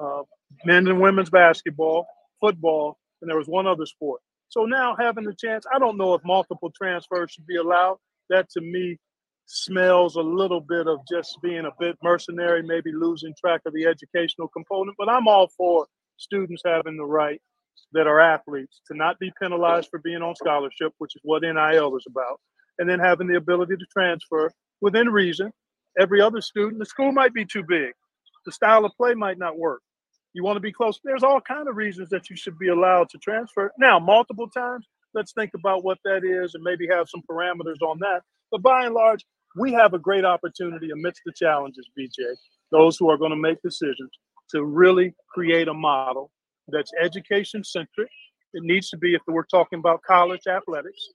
uh, 0.00 0.22
men's 0.64 0.88
and 0.88 1.00
women's 1.00 1.30
basketball, 1.30 2.06
football, 2.40 2.98
and 3.20 3.28
there 3.28 3.36
was 3.36 3.48
one 3.48 3.66
other 3.66 3.86
sport. 3.86 4.20
So 4.48 4.64
now 4.64 4.96
having 4.98 5.24
the 5.24 5.34
chance, 5.34 5.64
I 5.72 5.78
don't 5.78 5.96
know 5.96 6.14
if 6.14 6.22
multiple 6.24 6.72
transfers 6.76 7.32
should 7.32 7.46
be 7.46 7.56
allowed. 7.56 7.98
That 8.30 8.48
to 8.50 8.60
me 8.60 8.98
smells 9.46 10.16
a 10.16 10.20
little 10.20 10.60
bit 10.60 10.86
of 10.86 11.00
just 11.08 11.38
being 11.42 11.66
a 11.66 11.72
bit 11.78 11.96
mercenary, 12.02 12.62
maybe 12.62 12.92
losing 12.92 13.34
track 13.38 13.60
of 13.66 13.74
the 13.74 13.86
educational 13.86 14.48
component. 14.48 14.96
But 14.98 15.08
I'm 15.08 15.28
all 15.28 15.48
for 15.56 15.86
students 16.16 16.62
having 16.64 16.96
the 16.96 17.04
right 17.04 17.40
that 17.92 18.06
are 18.06 18.20
athletes 18.20 18.80
to 18.86 18.96
not 18.96 19.18
be 19.18 19.32
penalized 19.40 19.88
for 19.90 19.98
being 19.98 20.22
on 20.22 20.34
scholarship, 20.36 20.92
which 20.98 21.16
is 21.16 21.22
what 21.24 21.42
NIL 21.42 21.96
is 21.96 22.04
about, 22.08 22.40
and 22.78 22.88
then 22.88 23.00
having 23.00 23.26
the 23.26 23.36
ability 23.36 23.76
to 23.76 23.86
transfer 23.92 24.52
within 24.80 25.08
reason. 25.08 25.52
Every 25.98 26.20
other 26.20 26.40
student, 26.40 26.78
the 26.78 26.86
school 26.86 27.12
might 27.12 27.34
be 27.34 27.44
too 27.44 27.64
big, 27.66 27.92
the 28.46 28.52
style 28.52 28.84
of 28.84 28.92
play 28.96 29.14
might 29.14 29.38
not 29.38 29.58
work. 29.58 29.82
You 30.32 30.44
want 30.44 30.56
to 30.56 30.60
be 30.60 30.72
close. 30.72 31.00
There's 31.02 31.24
all 31.24 31.40
kind 31.40 31.68
of 31.68 31.76
reasons 31.76 32.08
that 32.10 32.30
you 32.30 32.36
should 32.36 32.58
be 32.58 32.68
allowed 32.68 33.08
to 33.10 33.18
transfer. 33.18 33.72
Now, 33.78 33.98
multiple 33.98 34.48
times, 34.48 34.86
let's 35.12 35.32
think 35.32 35.50
about 35.54 35.82
what 35.82 35.98
that 36.04 36.24
is 36.24 36.54
and 36.54 36.62
maybe 36.62 36.86
have 36.88 37.08
some 37.08 37.22
parameters 37.28 37.82
on 37.82 37.98
that. 37.98 38.22
But 38.52 38.62
by 38.62 38.86
and 38.86 38.94
large, 38.94 39.24
we 39.56 39.72
have 39.72 39.94
a 39.94 39.98
great 39.98 40.24
opportunity 40.24 40.90
amidst 40.90 41.22
the 41.26 41.32
challenges, 41.32 41.88
BJ, 41.98 42.24
those 42.70 42.96
who 42.96 43.10
are 43.10 43.16
going 43.16 43.32
to 43.32 43.36
make 43.36 43.60
decisions 43.62 44.10
to 44.50 44.64
really 44.64 45.14
create 45.32 45.66
a 45.66 45.74
model 45.74 46.30
that's 46.68 46.92
education 47.00 47.64
centric. 47.64 48.08
It 48.52 48.62
needs 48.62 48.90
to 48.90 48.96
be, 48.96 49.14
if 49.14 49.22
we're 49.26 49.44
talking 49.44 49.80
about 49.80 50.02
college 50.02 50.46
athletics, 50.48 51.08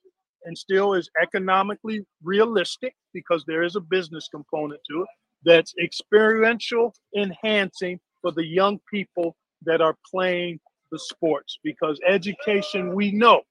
and 0.45 0.57
still 0.57 0.93
is 0.93 1.09
economically 1.21 2.05
realistic 2.23 2.95
because 3.13 3.43
there 3.47 3.63
is 3.63 3.75
a 3.75 3.81
business 3.81 4.29
component 4.31 4.79
to 4.89 5.01
it 5.01 5.07
that's 5.43 5.73
experiential 5.83 6.93
enhancing 7.17 7.99
for 8.21 8.31
the 8.31 8.45
young 8.45 8.79
people 8.91 9.35
that 9.63 9.81
are 9.81 9.95
playing 10.09 10.59
the 10.91 10.99
sports 10.99 11.59
because 11.63 11.99
education 12.07 12.95
we 12.95 13.11
know 13.11 13.41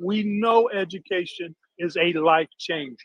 we 0.00 0.24
know 0.24 0.68
education 0.70 1.54
is 1.78 1.96
a 1.96 2.12
life 2.14 2.48
changer. 2.58 2.96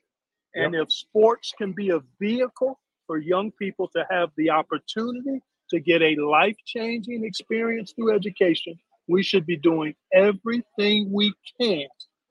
And 0.55 0.73
if 0.73 0.91
sports 0.91 1.53
can 1.57 1.73
be 1.73 1.91
a 1.91 1.99
vehicle 2.19 2.79
for 3.05 3.19
young 3.19 3.51
people 3.51 3.87
to 3.95 4.05
have 4.09 4.31
the 4.37 4.49
opportunity 4.49 5.41
to 5.69 5.79
get 5.79 6.01
a 6.01 6.15
life 6.15 6.55
changing 6.65 7.23
experience 7.23 7.93
through 7.93 8.15
education, 8.15 8.79
we 9.07 9.21
should 9.21 9.45
be 9.45 9.57
doing 9.57 9.93
everything 10.13 11.11
we 11.11 11.31
can 11.61 11.87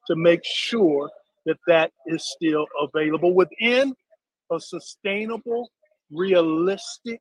to 0.06 0.16
make 0.16 0.40
sure 0.44 1.10
that 1.46 1.58
that 1.66 1.92
is 2.06 2.24
still 2.36 2.66
available 2.80 3.34
within 3.34 3.94
a 4.52 4.60
sustainable, 4.60 5.70
realistic, 6.10 7.20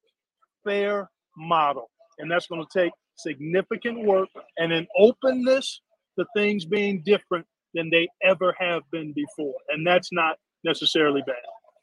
fair 0.64 1.10
model. 1.38 1.90
And 2.20 2.30
that's 2.30 2.48
going 2.48 2.66
to 2.66 2.80
take 2.80 2.92
significant 3.18 4.06
work 4.06 4.30
and 4.58 4.72
an 4.72 4.88
openness 4.98 5.82
to 6.18 6.26
things 6.36 6.66
being 6.66 7.02
different 7.04 7.46
than 7.74 7.90
they 7.90 8.08
ever 8.24 8.56
have 8.60 8.84
been 8.92 9.14
before. 9.14 9.54
And 9.70 9.86
that's 9.86 10.12
not 10.12 10.38
necessarily 10.64 11.22
bad. 11.26 11.36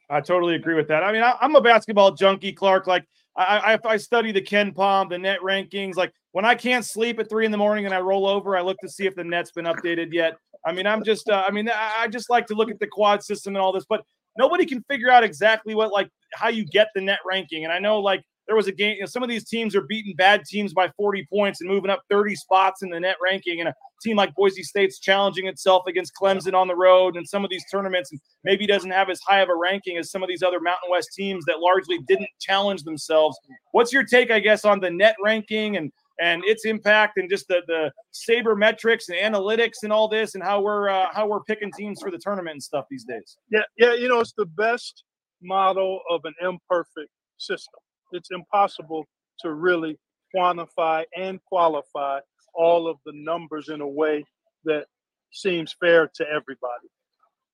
I 0.09 0.21
totally 0.21 0.55
agree 0.55 0.75
with 0.75 0.87
that. 0.89 1.03
I 1.03 1.11
mean, 1.11 1.23
I, 1.23 1.35
am 1.41 1.55
a 1.55 1.61
basketball 1.61 2.11
junkie, 2.11 2.51
Clark. 2.51 2.87
Like, 2.87 3.05
I, 3.35 3.77
I, 3.85 3.93
I 3.93 3.97
study 3.97 4.31
the 4.31 4.41
KenPom, 4.41 5.09
the 5.09 5.17
net 5.17 5.39
rankings. 5.41 5.95
Like, 5.95 6.13
when 6.33 6.45
I 6.45 6.55
can't 6.55 6.85
sleep 6.85 7.19
at 7.19 7.29
three 7.29 7.45
in 7.45 7.51
the 7.51 7.57
morning 7.57 7.85
and 7.85 7.93
I 7.93 7.99
roll 7.99 8.27
over, 8.27 8.57
I 8.57 8.61
look 8.61 8.77
to 8.79 8.89
see 8.89 9.05
if 9.05 9.15
the 9.15 9.23
net's 9.23 9.51
been 9.51 9.65
updated 9.65 10.11
yet. 10.11 10.37
I 10.65 10.71
mean, 10.71 10.87
I'm 10.87 11.03
just, 11.03 11.29
uh, 11.29 11.43
I 11.45 11.51
mean, 11.51 11.69
I, 11.69 12.07
just 12.07 12.29
like 12.29 12.45
to 12.47 12.55
look 12.55 12.71
at 12.71 12.79
the 12.79 12.87
quad 12.87 13.23
system 13.23 13.55
and 13.55 13.61
all 13.61 13.73
this, 13.73 13.85
but 13.87 14.01
nobody 14.37 14.65
can 14.65 14.83
figure 14.89 15.09
out 15.09 15.23
exactly 15.23 15.75
what, 15.75 15.91
like, 15.91 16.09
how 16.33 16.49
you 16.49 16.65
get 16.65 16.87
the 16.95 17.01
net 17.01 17.19
ranking. 17.25 17.63
And 17.63 17.73
I 17.73 17.79
know, 17.79 17.99
like, 17.99 18.23
there 18.47 18.55
was 18.55 18.67
a 18.67 18.71
game, 18.71 18.95
you 18.95 19.01
know, 19.01 19.05
some 19.05 19.23
of 19.23 19.29
these 19.29 19.47
teams 19.47 19.75
are 19.75 19.81
beating 19.81 20.15
bad 20.15 20.43
teams 20.45 20.73
by 20.73 20.89
40 20.97 21.25
points 21.31 21.61
and 21.61 21.69
moving 21.69 21.89
up 21.89 22.01
30 22.09 22.35
spots 22.35 22.83
in 22.83 22.89
the 22.89 22.99
net 22.99 23.15
ranking. 23.21 23.61
And 23.61 23.69
a 23.69 23.73
team 24.03 24.17
like 24.17 24.35
Boise 24.35 24.63
State's 24.63 24.99
challenging 24.99 25.47
itself 25.47 25.83
against 25.87 26.13
Clemson 26.21 26.53
on 26.53 26.67
the 26.67 26.75
road 26.75 27.15
and 27.15 27.27
some 27.27 27.43
of 27.43 27.49
these 27.49 27.63
tournaments, 27.71 28.11
and 28.11 28.19
maybe 28.43 28.67
doesn't 28.67 28.91
have 28.91 29.09
as 29.09 29.21
high 29.25 29.39
of 29.39 29.49
a 29.49 29.55
ranking 29.55 29.97
as 29.97 30.11
some 30.11 30.23
of 30.23 30.29
these 30.29 30.43
other 30.43 30.59
Mountain 30.59 30.89
West 30.91 31.09
teams 31.15 31.45
that 31.45 31.59
largely 31.59 31.99
didn't 32.07 32.29
challenge 32.39 32.83
themselves. 32.83 33.37
What's 33.71 33.93
your 33.93 34.03
take, 34.03 34.29
I 34.29 34.39
guess, 34.39 34.65
on 34.65 34.79
the 34.79 34.91
net 34.91 35.15
ranking 35.23 35.77
and 35.77 35.91
and 36.21 36.43
its 36.45 36.65
impact 36.65 37.17
and 37.17 37.29
just 37.29 37.47
the 37.47 37.61
the 37.67 37.91
sabermetrics 38.13 39.09
and 39.09 39.17
analytics 39.17 39.83
and 39.83 39.91
all 39.91 40.07
this 40.07 40.35
and 40.35 40.43
how 40.43 40.61
we're 40.61 40.89
uh, 40.89 41.07
how 41.11 41.27
we're 41.27 41.43
picking 41.43 41.71
teams 41.71 42.01
for 42.01 42.11
the 42.11 42.19
tournament 42.19 42.53
and 42.53 42.63
stuff 42.63 42.85
these 42.89 43.05
days? 43.05 43.37
Yeah, 43.49 43.63
yeah, 43.77 43.93
you 43.93 44.07
know, 44.07 44.19
it's 44.19 44.33
the 44.37 44.45
best 44.45 45.03
model 45.41 45.99
of 46.09 46.21
an 46.25 46.33
imperfect 46.41 47.09
system 47.37 47.79
it's 48.13 48.31
impossible 48.31 49.05
to 49.39 49.53
really 49.53 49.97
quantify 50.35 51.03
and 51.17 51.39
qualify 51.45 52.19
all 52.53 52.87
of 52.87 52.97
the 53.05 53.11
numbers 53.15 53.69
in 53.69 53.81
a 53.81 53.87
way 53.87 54.23
that 54.63 54.85
seems 55.31 55.75
fair 55.79 56.09
to 56.15 56.25
everybody. 56.29 56.87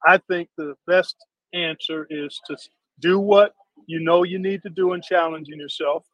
I 0.05 0.19
think 0.29 0.49
the 0.57 0.75
best 0.85 1.15
answer 1.53 2.05
is 2.09 2.39
to 2.47 2.57
do 2.99 3.19
what 3.19 3.53
you 3.87 3.99
know 3.99 4.23
you 4.23 4.37
need 4.37 4.61
to 4.63 4.69
do 4.69 4.93
in 4.93 5.01
challenging 5.01 5.59
yourself 5.59 6.05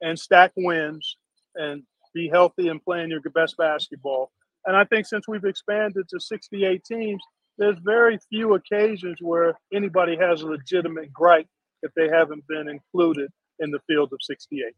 and 0.00 0.18
stack 0.18 0.52
wins 0.56 1.16
and 1.54 1.82
be 2.14 2.28
healthy 2.28 2.68
and 2.68 2.82
playing 2.82 3.10
your 3.10 3.20
best 3.34 3.56
basketball. 3.56 4.30
And 4.66 4.76
I 4.76 4.84
think 4.84 5.06
since 5.06 5.26
we've 5.26 5.44
expanded 5.44 6.08
to 6.08 6.20
68 6.20 6.84
teams, 6.84 7.22
there's 7.58 7.78
very 7.84 8.18
few 8.30 8.54
occasions 8.54 9.18
where 9.20 9.54
anybody 9.72 10.16
has 10.16 10.42
a 10.42 10.46
legitimate 10.46 11.12
gripe 11.12 11.46
if 11.82 11.92
they 11.94 12.08
haven't 12.08 12.46
been 12.48 12.68
included 12.68 13.30
in 13.58 13.70
the 13.70 13.80
field 13.86 14.12
of 14.12 14.18
68. 14.22 14.72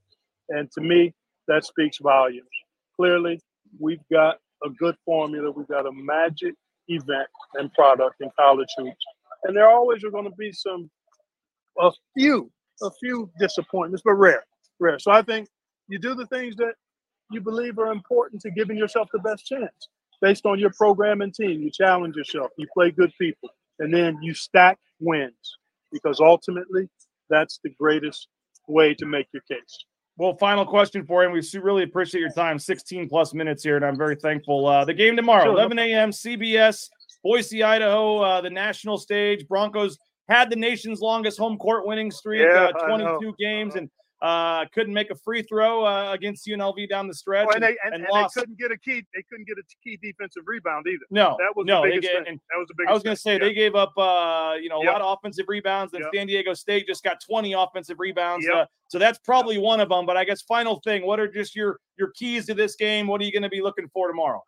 And 0.50 0.70
to 0.72 0.80
me, 0.80 1.14
that 1.48 1.64
speaks 1.64 1.98
volumes. 1.98 2.48
Clearly, 2.96 3.40
we've 3.78 4.02
got 4.10 4.38
a 4.64 4.70
good 4.70 4.96
formula. 5.04 5.50
We've 5.50 5.68
got 5.68 5.86
a 5.86 5.92
magic 5.92 6.54
event 6.88 7.28
and 7.54 7.72
product 7.72 8.16
in 8.20 8.30
college 8.38 8.68
hoops. 8.76 9.04
And 9.44 9.56
there 9.56 9.68
always 9.68 10.02
are 10.04 10.10
going 10.10 10.24
to 10.24 10.36
be 10.36 10.52
some, 10.52 10.90
a 11.78 11.90
few, 12.16 12.50
a 12.82 12.90
few 13.00 13.30
disappointments, 13.38 14.02
but 14.04 14.14
rare, 14.14 14.44
rare. 14.80 14.98
So 14.98 15.10
I 15.10 15.22
think 15.22 15.48
you 15.88 15.98
do 15.98 16.14
the 16.14 16.26
things 16.26 16.56
that 16.56 16.74
you 17.30 17.40
believe 17.40 17.78
are 17.78 17.92
important 17.92 18.40
to 18.42 18.50
giving 18.50 18.76
yourself 18.76 19.08
the 19.12 19.18
best 19.20 19.46
chance 19.46 19.88
based 20.20 20.46
on 20.46 20.58
your 20.58 20.70
program 20.70 21.20
and 21.20 21.34
team. 21.34 21.62
You 21.62 21.70
challenge 21.70 22.16
yourself, 22.16 22.50
you 22.56 22.66
play 22.72 22.90
good 22.90 23.12
people, 23.20 23.50
and 23.78 23.92
then 23.92 24.18
you 24.22 24.34
stack 24.34 24.78
wins 25.00 25.58
because 25.92 26.20
ultimately 26.20 26.88
that's 27.30 27.60
the 27.62 27.70
greatest 27.70 28.28
way 28.68 28.94
to 28.94 29.06
make 29.06 29.26
your 29.32 29.42
case. 29.42 29.84
Well, 30.16 30.36
final 30.36 30.64
question 30.64 31.04
for 31.04 31.22
you. 31.22 31.28
And 31.28 31.34
we 31.34 31.60
really 31.60 31.82
appreciate 31.82 32.20
your 32.20 32.30
time. 32.30 32.58
16 32.58 33.08
plus 33.08 33.34
minutes 33.34 33.64
here, 33.64 33.76
and 33.76 33.84
I'm 33.84 33.96
very 33.96 34.14
thankful. 34.14 34.66
Uh, 34.66 34.84
the 34.84 34.94
game 34.94 35.16
tomorrow, 35.16 35.44
sure. 35.44 35.54
11 35.54 35.78
a.m. 35.78 36.10
CBS, 36.10 36.88
Boise, 37.24 37.62
Idaho, 37.62 38.18
uh, 38.18 38.40
the 38.40 38.50
national 38.50 38.98
stage. 38.98 39.46
Broncos 39.48 39.98
had 40.28 40.50
the 40.50 40.56
nation's 40.56 41.00
longest 41.00 41.38
home 41.38 41.58
court 41.58 41.86
winning 41.86 42.10
streak, 42.10 42.42
yeah, 42.42 42.70
uh, 42.80 42.86
22 42.86 43.34
games, 43.38 43.74
and 43.74 43.90
uh, 44.22 44.64
couldn't 44.72 44.94
make 44.94 45.10
a 45.10 45.14
free 45.14 45.42
throw 45.42 45.84
uh, 45.84 46.12
against 46.12 46.46
UNLV 46.46 46.88
down 46.88 47.08
the 47.08 47.14
stretch, 47.14 47.46
oh, 47.50 47.54
and, 47.54 47.62
they, 47.62 47.76
and, 47.84 47.94
and, 47.94 48.06
and 48.06 48.24
they 48.24 48.40
couldn't 48.40 48.58
get 48.58 48.70
a 48.70 48.78
key. 48.78 49.04
They 49.14 49.22
couldn't 49.28 49.46
get 49.46 49.58
a 49.58 49.62
key 49.82 49.98
defensive 50.02 50.44
rebound 50.46 50.86
either. 50.88 51.04
No, 51.10 51.36
that 51.38 51.54
was 51.54 51.66
no. 51.66 51.82
The 51.82 51.90
biggest 51.90 52.12
get, 52.12 52.24
thing. 52.24 52.40
That 52.50 52.58
was 52.58 52.68
the 52.68 52.74
biggest. 52.76 52.90
I 52.90 52.94
was 52.94 53.02
going 53.02 53.16
to 53.16 53.20
say 53.20 53.32
yeah. 53.34 53.38
they 53.38 53.54
gave 53.54 53.74
up, 53.74 53.92
uh, 53.98 54.54
you 54.60 54.68
know, 54.68 54.80
a 54.80 54.84
yep. 54.84 54.94
lot 54.94 55.02
of 55.02 55.18
offensive 55.18 55.46
rebounds. 55.48 55.92
And 55.92 56.02
yep. 56.02 56.10
San 56.14 56.26
Diego 56.26 56.54
State 56.54 56.86
just 56.86 57.02
got 57.02 57.20
20 57.20 57.52
offensive 57.52 57.98
rebounds. 57.98 58.46
Yep. 58.46 58.54
Uh, 58.54 58.66
so 58.88 58.98
that's 58.98 59.18
probably 59.18 59.58
one 59.58 59.80
of 59.80 59.88
them. 59.88 60.06
But 60.06 60.16
I 60.16 60.24
guess 60.24 60.42
final 60.42 60.80
thing, 60.84 61.06
what 61.06 61.20
are 61.20 61.28
just 61.28 61.54
your 61.54 61.78
your 61.98 62.10
keys 62.12 62.46
to 62.46 62.54
this 62.54 62.76
game? 62.76 63.06
What 63.06 63.20
are 63.20 63.24
you 63.24 63.32
going 63.32 63.42
to 63.42 63.48
be 63.48 63.62
looking 63.62 63.88
for 63.92 64.08
tomorrow? 64.08 64.42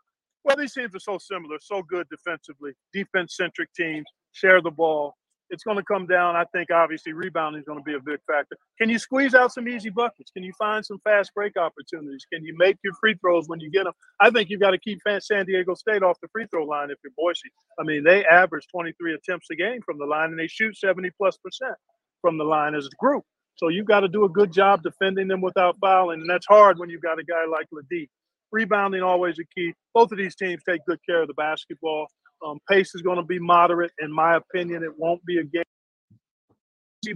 Well, 0.45 0.57
these 0.57 0.73
teams 0.73 0.95
are 0.95 1.01
so 1.01 1.19
similar, 1.19 1.57
so 1.61 1.83
good 1.83 2.07
defensively, 2.09 2.73
defense 2.93 3.37
centric 3.37 3.69
teams, 3.75 4.07
share 4.31 4.63
the 4.63 4.71
ball, 4.71 5.17
it's 5.51 5.65
going 5.65 5.77
to 5.77 5.85
come 5.85 6.07
down. 6.07 6.37
I 6.37 6.45
think 6.53 6.71
obviously 6.71 7.13
rebounding 7.13 7.61
is 7.61 7.67
going 7.67 7.79
to 7.79 7.85
be 7.85 7.95
a 7.95 8.01
big 8.01 8.19
factor. 8.27 8.57
Can 8.79 8.89
you 8.89 8.99
squeeze 8.99 9.35
out 9.35 9.53
some 9.53 9.69
easy 9.69 9.91
buckets? 9.91 10.31
Can 10.31 10.43
you 10.43 10.53
find 10.59 10.85
some 10.85 10.99
fast 11.05 11.33
break 11.35 11.57
opportunities? 11.57 12.27
Can 12.33 12.45
you 12.45 12.55
make 12.57 12.77
your 12.83 12.95
free 13.01 13.15
throws 13.21 13.49
when 13.49 13.61
you 13.61 13.71
get 13.71 13.85
them? 13.85 13.93
I 14.21 14.31
think 14.31 14.51
you've 14.51 14.61
got 14.61 14.73
to 14.73 14.79
keep 14.79 15.01
San 15.21 15.47
Diego 15.47 15.75
State 15.75 16.03
off 16.03 16.19
the 16.21 16.29
free 16.33 16.47
throw 16.51 16.65
line 16.65 16.91
if 16.91 16.99
you're 17.05 17.13
Boise. 17.17 17.51
I 17.79 17.85
mean, 17.85 18.05
they 18.05 18.25
average 18.27 18.67
23 18.73 19.15
attempts 19.15 19.49
a 19.51 19.57
game 19.57 19.81
from 19.85 19.99
the 19.99 20.07
line 20.07 20.31
and 20.31 20.39
they 20.39 20.49
shoot 20.49 20.77
70 20.77 21.11
plus 21.17 21.37
percent 21.39 21.77
from 22.21 22.39
the 22.39 22.45
line 22.45 22.75
as 22.75 22.87
a 22.87 22.97
group. 22.99 23.25
So 23.57 23.69
you've 23.69 23.87
got 23.87 24.01
to 24.01 24.09
do 24.09 24.25
a 24.25 24.29
good 24.29 24.53
job 24.53 24.83
defending 24.83 25.29
them 25.29 25.41
without 25.41 25.77
fouling, 25.81 26.21
and 26.21 26.29
that's 26.29 26.47
hard 26.47 26.79
when 26.79 26.91
you've 26.91 27.03
got 27.03 27.19
a 27.19 27.25
guy 27.25 27.47
like 27.51 27.67
LeDee. 27.73 28.09
Rebounding 28.53 29.03
always 29.03 29.39
a 29.39 29.45
key. 29.55 29.73
Both 29.95 30.13
of 30.13 30.19
these 30.19 30.37
teams 30.37 30.63
take 30.69 30.85
good 30.87 31.01
care 31.09 31.23
of 31.23 31.29
the 31.29 31.35
basketball. 31.35 32.07
Um, 32.47 32.61
pace 32.71 32.95
is 32.95 33.03
going 33.03 33.17
to 33.17 33.25
be 33.25 33.39
moderate. 33.39 33.93
In 34.01 34.13
my 34.13 34.37
opinion, 34.37 34.83
it 34.85 34.97
won't 34.97 35.25
be 35.25 35.39
a 35.39 35.45
game. 35.45 35.63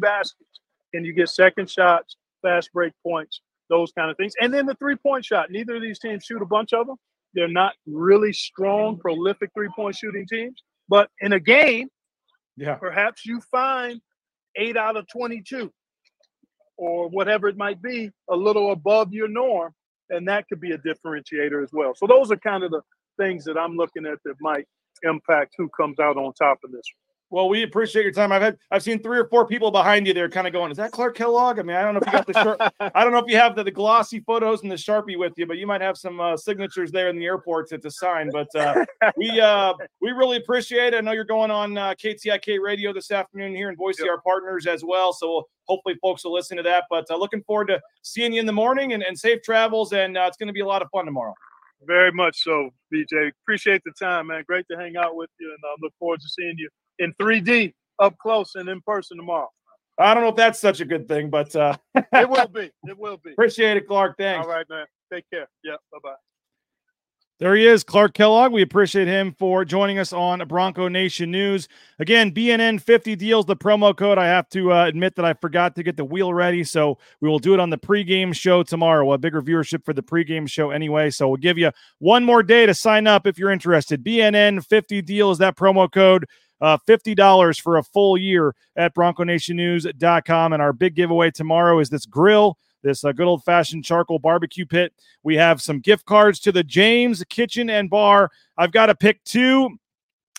Baskets. 0.00 0.60
Can 0.94 1.04
you 1.04 1.12
get 1.12 1.28
second 1.28 1.68
shots? 1.70 2.16
fast 2.42 2.72
break 2.72 2.92
points, 3.06 3.40
those 3.68 3.92
kind 3.92 4.10
of 4.10 4.16
things. 4.16 4.32
And 4.40 4.52
then 4.52 4.66
the 4.66 4.74
three 4.74 4.96
point 4.96 5.24
shot. 5.24 5.50
Neither 5.50 5.76
of 5.76 5.82
these 5.82 5.98
teams 5.98 6.24
shoot 6.24 6.42
a 6.42 6.46
bunch 6.46 6.72
of 6.72 6.86
them. 6.86 6.96
They're 7.34 7.48
not 7.48 7.74
really 7.86 8.32
strong, 8.32 8.98
prolific 8.98 9.50
three 9.54 9.70
point 9.74 9.96
shooting 9.96 10.26
teams. 10.26 10.62
But 10.88 11.08
in 11.20 11.32
a 11.32 11.40
game, 11.40 11.88
yeah, 12.56 12.74
perhaps 12.74 13.24
you 13.24 13.40
find 13.50 14.00
eight 14.56 14.76
out 14.76 14.96
of 14.96 15.06
22 15.08 15.72
or 16.76 17.08
whatever 17.08 17.46
it 17.48 17.56
might 17.56 17.80
be, 17.80 18.10
a 18.28 18.36
little 18.36 18.72
above 18.72 19.12
your 19.12 19.28
norm. 19.28 19.72
And 20.08 20.26
that 20.26 20.48
could 20.48 20.60
be 20.60 20.72
a 20.72 20.78
differentiator 20.78 21.62
as 21.62 21.70
well. 21.72 21.92
So 21.94 22.06
those 22.06 22.32
are 22.32 22.36
kind 22.36 22.64
of 22.64 22.72
the 22.72 22.80
things 23.18 23.44
that 23.44 23.56
I'm 23.56 23.76
looking 23.76 24.06
at 24.06 24.18
that 24.24 24.34
might 24.40 24.66
impact 25.02 25.54
who 25.56 25.68
comes 25.70 25.98
out 25.98 26.16
on 26.16 26.32
top 26.34 26.58
of 26.64 26.72
this. 26.72 26.84
Well, 27.30 27.48
we 27.48 27.62
appreciate 27.62 28.02
your 28.02 28.12
time. 28.12 28.32
I've 28.32 28.42
had 28.42 28.58
I've 28.72 28.82
seen 28.82 29.00
three 29.00 29.16
or 29.16 29.28
four 29.28 29.46
people 29.46 29.70
behind 29.70 30.04
you 30.04 30.12
there 30.12 30.28
kind 30.28 30.48
of 30.48 30.52
going, 30.52 30.72
is 30.72 30.76
that 30.78 30.90
Clark 30.90 31.16
Kellogg? 31.16 31.60
I 31.60 31.62
mean, 31.62 31.76
I 31.76 31.82
don't 31.82 31.94
know 31.94 32.00
if 32.00 32.06
you 32.06 32.12
got 32.12 32.26
the 32.26 32.32
shirt. 32.32 32.58
I 32.94 33.04
don't 33.04 33.12
know 33.12 33.18
if 33.18 33.28
you 33.28 33.36
have 33.36 33.54
the, 33.54 33.62
the 33.62 33.70
glossy 33.70 34.18
photos 34.18 34.62
and 34.62 34.70
the 34.70 34.74
Sharpie 34.74 35.16
with 35.16 35.34
you, 35.36 35.46
but 35.46 35.56
you 35.56 35.66
might 35.66 35.80
have 35.80 35.96
some 35.96 36.20
uh, 36.20 36.36
signatures 36.36 36.90
there 36.90 37.08
in 37.08 37.16
the 37.16 37.24
airport 37.24 37.68
to, 37.68 37.78
to 37.78 37.90
sign. 37.90 38.30
But 38.32 38.48
uh, 38.56 38.84
we 39.16 39.40
uh, 39.40 39.74
we 40.00 40.10
really 40.10 40.38
appreciate 40.38 40.92
it. 40.92 40.96
I 40.96 41.00
know 41.02 41.12
you're 41.12 41.22
going 41.24 41.52
on 41.52 41.78
uh, 41.78 41.94
KTIK 41.94 42.58
radio 42.60 42.92
this 42.92 43.12
afternoon 43.12 43.54
here 43.54 43.68
in 43.68 43.76
Boise, 43.76 44.02
yep. 44.02 44.10
our 44.10 44.20
partners 44.22 44.66
as 44.66 44.82
well. 44.84 45.12
So 45.12 45.46
hopefully 45.68 45.94
folks 46.02 46.24
will 46.24 46.32
listen 46.32 46.56
to 46.56 46.64
that. 46.64 46.84
But 46.90 47.08
uh, 47.10 47.16
looking 47.16 47.44
forward 47.44 47.68
to 47.68 47.80
seeing 48.02 48.32
you 48.32 48.40
in 48.40 48.46
the 48.46 48.52
morning 48.52 48.92
and, 48.92 49.04
and 49.04 49.16
safe 49.16 49.40
travels. 49.42 49.92
And 49.92 50.18
uh, 50.18 50.24
it's 50.26 50.36
going 50.36 50.48
to 50.48 50.52
be 50.52 50.60
a 50.60 50.66
lot 50.66 50.82
of 50.82 50.88
fun 50.90 51.04
tomorrow. 51.04 51.34
Very 51.86 52.12
much 52.12 52.42
so, 52.42 52.70
BJ. 52.92 53.30
Appreciate 53.42 53.82
the 53.84 53.92
time, 53.98 54.26
man. 54.28 54.44
Great 54.46 54.66
to 54.70 54.76
hang 54.76 54.96
out 54.96 55.16
with 55.16 55.30
you, 55.38 55.48
and 55.48 55.58
I 55.64 55.74
look 55.80 55.92
forward 55.98 56.20
to 56.20 56.28
seeing 56.28 56.54
you 56.58 56.68
in 56.98 57.14
3D 57.20 57.72
up 58.00 58.16
close 58.18 58.54
and 58.54 58.68
in 58.68 58.80
person 58.82 59.16
tomorrow. 59.16 59.48
I 59.98 60.14
don't 60.14 60.22
know 60.22 60.30
if 60.30 60.36
that's 60.36 60.58
such 60.58 60.80
a 60.80 60.84
good 60.84 61.08
thing, 61.08 61.30
but 61.30 61.54
uh, 61.54 61.76
it 61.94 62.28
will 62.28 62.48
be. 62.54 62.70
It 62.84 62.98
will 62.98 63.18
be. 63.22 63.32
Appreciate 63.32 63.76
it, 63.76 63.86
Clark. 63.86 64.16
Thanks. 64.18 64.44
All 64.44 64.50
right, 64.52 64.66
man. 64.68 64.86
Take 65.12 65.24
care. 65.30 65.48
Yeah. 65.64 65.76
Bye 65.92 65.98
bye. 66.02 66.14
There 67.40 67.56
he 67.56 67.66
is, 67.66 67.84
Clark 67.84 68.12
Kellogg. 68.12 68.52
We 68.52 68.60
appreciate 68.60 69.08
him 69.08 69.32
for 69.32 69.64
joining 69.64 69.98
us 69.98 70.12
on 70.12 70.46
Bronco 70.46 70.88
Nation 70.88 71.30
News. 71.30 71.68
Again, 71.98 72.32
BNN 72.32 72.82
50 72.82 73.16
deals, 73.16 73.46
the 73.46 73.56
promo 73.56 73.96
code. 73.96 74.18
I 74.18 74.26
have 74.26 74.46
to 74.50 74.74
uh, 74.74 74.84
admit 74.84 75.16
that 75.16 75.24
I 75.24 75.32
forgot 75.32 75.74
to 75.76 75.82
get 75.82 75.96
the 75.96 76.04
wheel 76.04 76.34
ready, 76.34 76.62
so 76.62 76.98
we 77.22 77.30
will 77.30 77.38
do 77.38 77.54
it 77.54 77.60
on 77.60 77.70
the 77.70 77.78
pregame 77.78 78.34
show 78.34 78.62
tomorrow. 78.62 79.06
We'll 79.06 79.16
bigger 79.16 79.40
viewership 79.40 79.86
for 79.86 79.94
the 79.94 80.02
pregame 80.02 80.46
show 80.46 80.68
anyway, 80.68 81.08
so 81.08 81.28
we'll 81.28 81.38
give 81.38 81.56
you 81.56 81.70
one 81.98 82.24
more 82.24 82.42
day 82.42 82.66
to 82.66 82.74
sign 82.74 83.06
up 83.06 83.26
if 83.26 83.38
you're 83.38 83.50
interested. 83.50 84.04
BNN 84.04 84.62
50 84.62 85.00
deals, 85.00 85.38
that 85.38 85.56
promo 85.56 85.90
code 85.90 86.26
uh, 86.60 86.76
$50 86.86 87.58
for 87.58 87.78
a 87.78 87.82
full 87.82 88.18
year 88.18 88.54
at 88.76 88.94
bronconationnews.com. 88.94 90.52
And 90.52 90.60
our 90.60 90.74
big 90.74 90.94
giveaway 90.94 91.30
tomorrow 91.30 91.78
is 91.78 91.88
this 91.88 92.04
grill, 92.04 92.58
this 92.82 93.04
uh, 93.04 93.12
good 93.12 93.26
old 93.26 93.44
fashioned 93.44 93.84
charcoal 93.84 94.18
barbecue 94.18 94.66
pit. 94.66 94.92
We 95.22 95.36
have 95.36 95.60
some 95.60 95.80
gift 95.80 96.06
cards 96.06 96.40
to 96.40 96.52
the 96.52 96.64
James 96.64 97.24
Kitchen 97.28 97.70
and 97.70 97.90
Bar. 97.90 98.30
I've 98.56 98.72
got 98.72 98.86
to 98.86 98.94
pick 98.94 99.22
two, 99.24 99.78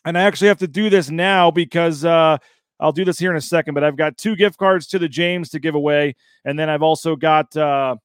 and 0.05 0.17
I 0.17 0.21
actually 0.21 0.49
have 0.49 0.59
to 0.59 0.67
do 0.67 0.89
this 0.89 1.09
now 1.09 1.51
because. 1.51 2.05
Uh, 2.05 2.37
I'll 2.81 2.91
do 2.91 3.05
this 3.05 3.19
here 3.19 3.29
in 3.29 3.37
a 3.37 3.41
second, 3.41 3.75
but 3.75 3.83
I've 3.83 3.95
got 3.95 4.17
two 4.17 4.35
gift 4.35 4.57
cards 4.57 4.87
to 4.87 4.97
the 4.97 5.07
James 5.07 5.49
to 5.49 5.59
give 5.59 5.75
away. 5.75 6.15
And 6.45 6.57
then 6.57 6.67
I've 6.67 6.81
also 6.81 7.15
got 7.15 7.55
uh, 7.55 7.95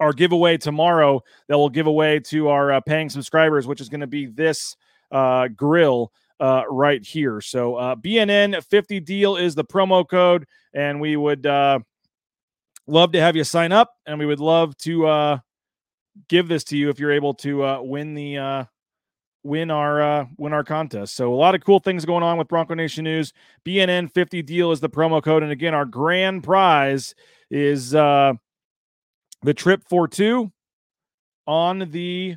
our 0.00 0.12
giveaway 0.12 0.56
tomorrow 0.56 1.22
that 1.48 1.56
we'll 1.56 1.68
give 1.68 1.86
away 1.86 2.20
to 2.20 2.48
our 2.48 2.72
uh, 2.72 2.80
paying 2.80 3.08
subscribers, 3.08 3.66
which 3.66 3.80
is 3.80 3.88
going 3.88 4.00
to 4.00 4.06
be 4.06 4.26
this 4.26 4.76
uh, 5.10 5.48
grill 5.48 6.12
uh, 6.40 6.64
right 6.68 7.04
here. 7.04 7.40
So 7.40 7.76
uh, 7.76 7.96
BNN 7.96 8.62
50 8.64 9.00
deal 9.00 9.36
is 9.36 9.54
the 9.54 9.64
promo 9.64 10.08
code, 10.08 10.46
and 10.74 11.00
we 11.00 11.16
would 11.16 11.46
uh, 11.46 11.80
love 12.88 13.12
to 13.12 13.20
have 13.20 13.36
you 13.36 13.44
sign 13.44 13.72
up, 13.72 13.94
and 14.06 14.18
we 14.18 14.26
would 14.26 14.40
love 14.40 14.76
to 14.78 15.06
uh, 15.06 15.38
give 16.28 16.48
this 16.48 16.64
to 16.64 16.76
you 16.76 16.88
if 16.88 16.98
you're 16.98 17.12
able 17.12 17.34
to 17.34 17.64
uh, 17.64 17.80
win 17.82 18.14
the 18.14 18.38
uh, 18.38 18.64
win 19.44 19.70
our 19.70 20.00
uh, 20.02 20.26
win 20.36 20.52
our 20.52 20.64
contest. 20.64 21.14
So 21.14 21.32
a 21.32 21.36
lot 21.36 21.54
of 21.54 21.62
cool 21.64 21.78
things 21.78 22.04
going 22.04 22.22
on 22.22 22.38
with 22.38 22.48
Bronco 22.48 22.74
Nation 22.74 23.04
News. 23.04 23.32
BNN 23.64 24.12
50 24.12 24.42
deal 24.42 24.72
is 24.72 24.80
the 24.80 24.90
promo 24.90 25.22
code, 25.22 25.42
and 25.42 25.52
again, 25.52 25.74
our 25.74 25.84
grand 25.84 26.42
prize 26.42 27.14
is 27.50 27.94
uh, 27.94 28.32
the 29.42 29.54
trip 29.54 29.82
for 29.88 30.08
two 30.08 30.50
on 31.46 31.90
the 31.90 32.36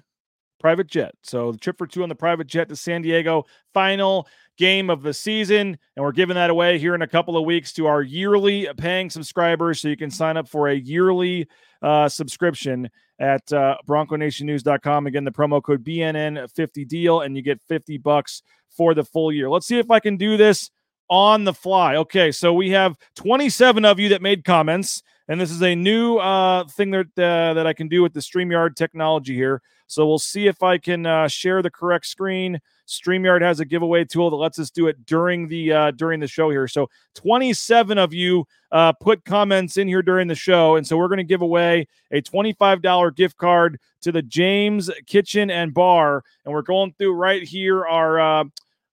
private 0.59 0.87
jet. 0.87 1.15
So 1.23 1.51
the 1.51 1.57
trip 1.57 1.77
for 1.77 1.87
two 1.87 2.03
on 2.03 2.09
the 2.09 2.15
private 2.15 2.47
jet 2.47 2.69
to 2.69 2.75
San 2.75 3.01
Diego, 3.01 3.45
final 3.73 4.27
game 4.61 4.91
of 4.91 5.01
the 5.01 5.11
season. 5.11 5.75
And 5.95 6.05
we're 6.05 6.11
giving 6.11 6.35
that 6.35 6.51
away 6.51 6.77
here 6.77 6.93
in 6.93 7.01
a 7.01 7.07
couple 7.07 7.35
of 7.35 7.45
weeks 7.45 7.73
to 7.73 7.87
our 7.87 8.03
yearly 8.03 8.67
paying 8.77 9.09
subscribers. 9.09 9.81
So 9.81 9.87
you 9.87 9.97
can 9.97 10.11
sign 10.11 10.37
up 10.37 10.47
for 10.47 10.69
a 10.69 10.75
yearly 10.75 11.47
uh, 11.81 12.07
subscription 12.07 12.87
at 13.19 13.51
uh, 13.51 13.77
bronconationnews.com. 13.87 15.07
Again, 15.07 15.23
the 15.23 15.31
promo 15.31 15.63
code 15.63 15.83
BNN50 15.83 16.87
deal, 16.87 17.21
and 17.21 17.35
you 17.35 17.41
get 17.41 17.59
50 17.69 17.97
bucks 17.97 18.43
for 18.69 18.93
the 18.93 19.03
full 19.03 19.31
year. 19.31 19.49
Let's 19.49 19.65
see 19.65 19.79
if 19.79 19.89
I 19.89 19.99
can 19.99 20.15
do 20.15 20.37
this 20.37 20.69
on 21.09 21.43
the 21.43 21.53
fly. 21.53 21.95
Okay, 21.95 22.31
so 22.31 22.53
we 22.53 22.69
have 22.69 22.95
27 23.15 23.83
of 23.83 23.99
you 23.99 24.09
that 24.09 24.21
made 24.21 24.45
comments, 24.45 25.01
and 25.31 25.39
this 25.39 25.49
is 25.49 25.61
a 25.61 25.73
new 25.73 26.17
uh, 26.17 26.65
thing 26.65 26.91
that 26.91 27.07
uh, 27.17 27.53
that 27.53 27.65
I 27.65 27.71
can 27.71 27.87
do 27.87 28.01
with 28.01 28.13
the 28.13 28.19
Streamyard 28.19 28.75
technology 28.75 29.33
here. 29.33 29.61
So 29.87 30.05
we'll 30.05 30.19
see 30.19 30.47
if 30.47 30.61
I 30.61 30.77
can 30.77 31.05
uh, 31.05 31.29
share 31.29 31.61
the 31.61 31.69
correct 31.69 32.05
screen. 32.05 32.59
Streamyard 32.85 33.41
has 33.41 33.61
a 33.61 33.65
giveaway 33.65 34.03
tool 34.03 34.29
that 34.29 34.35
lets 34.35 34.59
us 34.59 34.69
do 34.69 34.87
it 34.87 35.05
during 35.05 35.47
the 35.47 35.71
uh, 35.71 35.91
during 35.91 36.19
the 36.19 36.27
show 36.27 36.49
here. 36.49 36.67
So 36.67 36.89
27 37.15 37.97
of 37.97 38.13
you 38.13 38.43
uh, 38.73 38.91
put 38.91 39.23
comments 39.23 39.77
in 39.77 39.87
here 39.87 40.01
during 40.01 40.27
the 40.27 40.35
show, 40.35 40.75
and 40.75 40.85
so 40.85 40.97
we're 40.97 41.07
going 41.07 41.17
to 41.19 41.23
give 41.23 41.41
away 41.41 41.87
a 42.11 42.21
$25 42.21 43.15
gift 43.15 43.37
card 43.37 43.79
to 44.01 44.11
the 44.11 44.21
James 44.21 44.89
Kitchen 45.07 45.49
and 45.49 45.73
Bar, 45.73 46.25
and 46.43 46.53
we're 46.53 46.61
going 46.61 46.91
through 46.97 47.13
right 47.13 47.43
here 47.43 47.85
our 47.85 48.43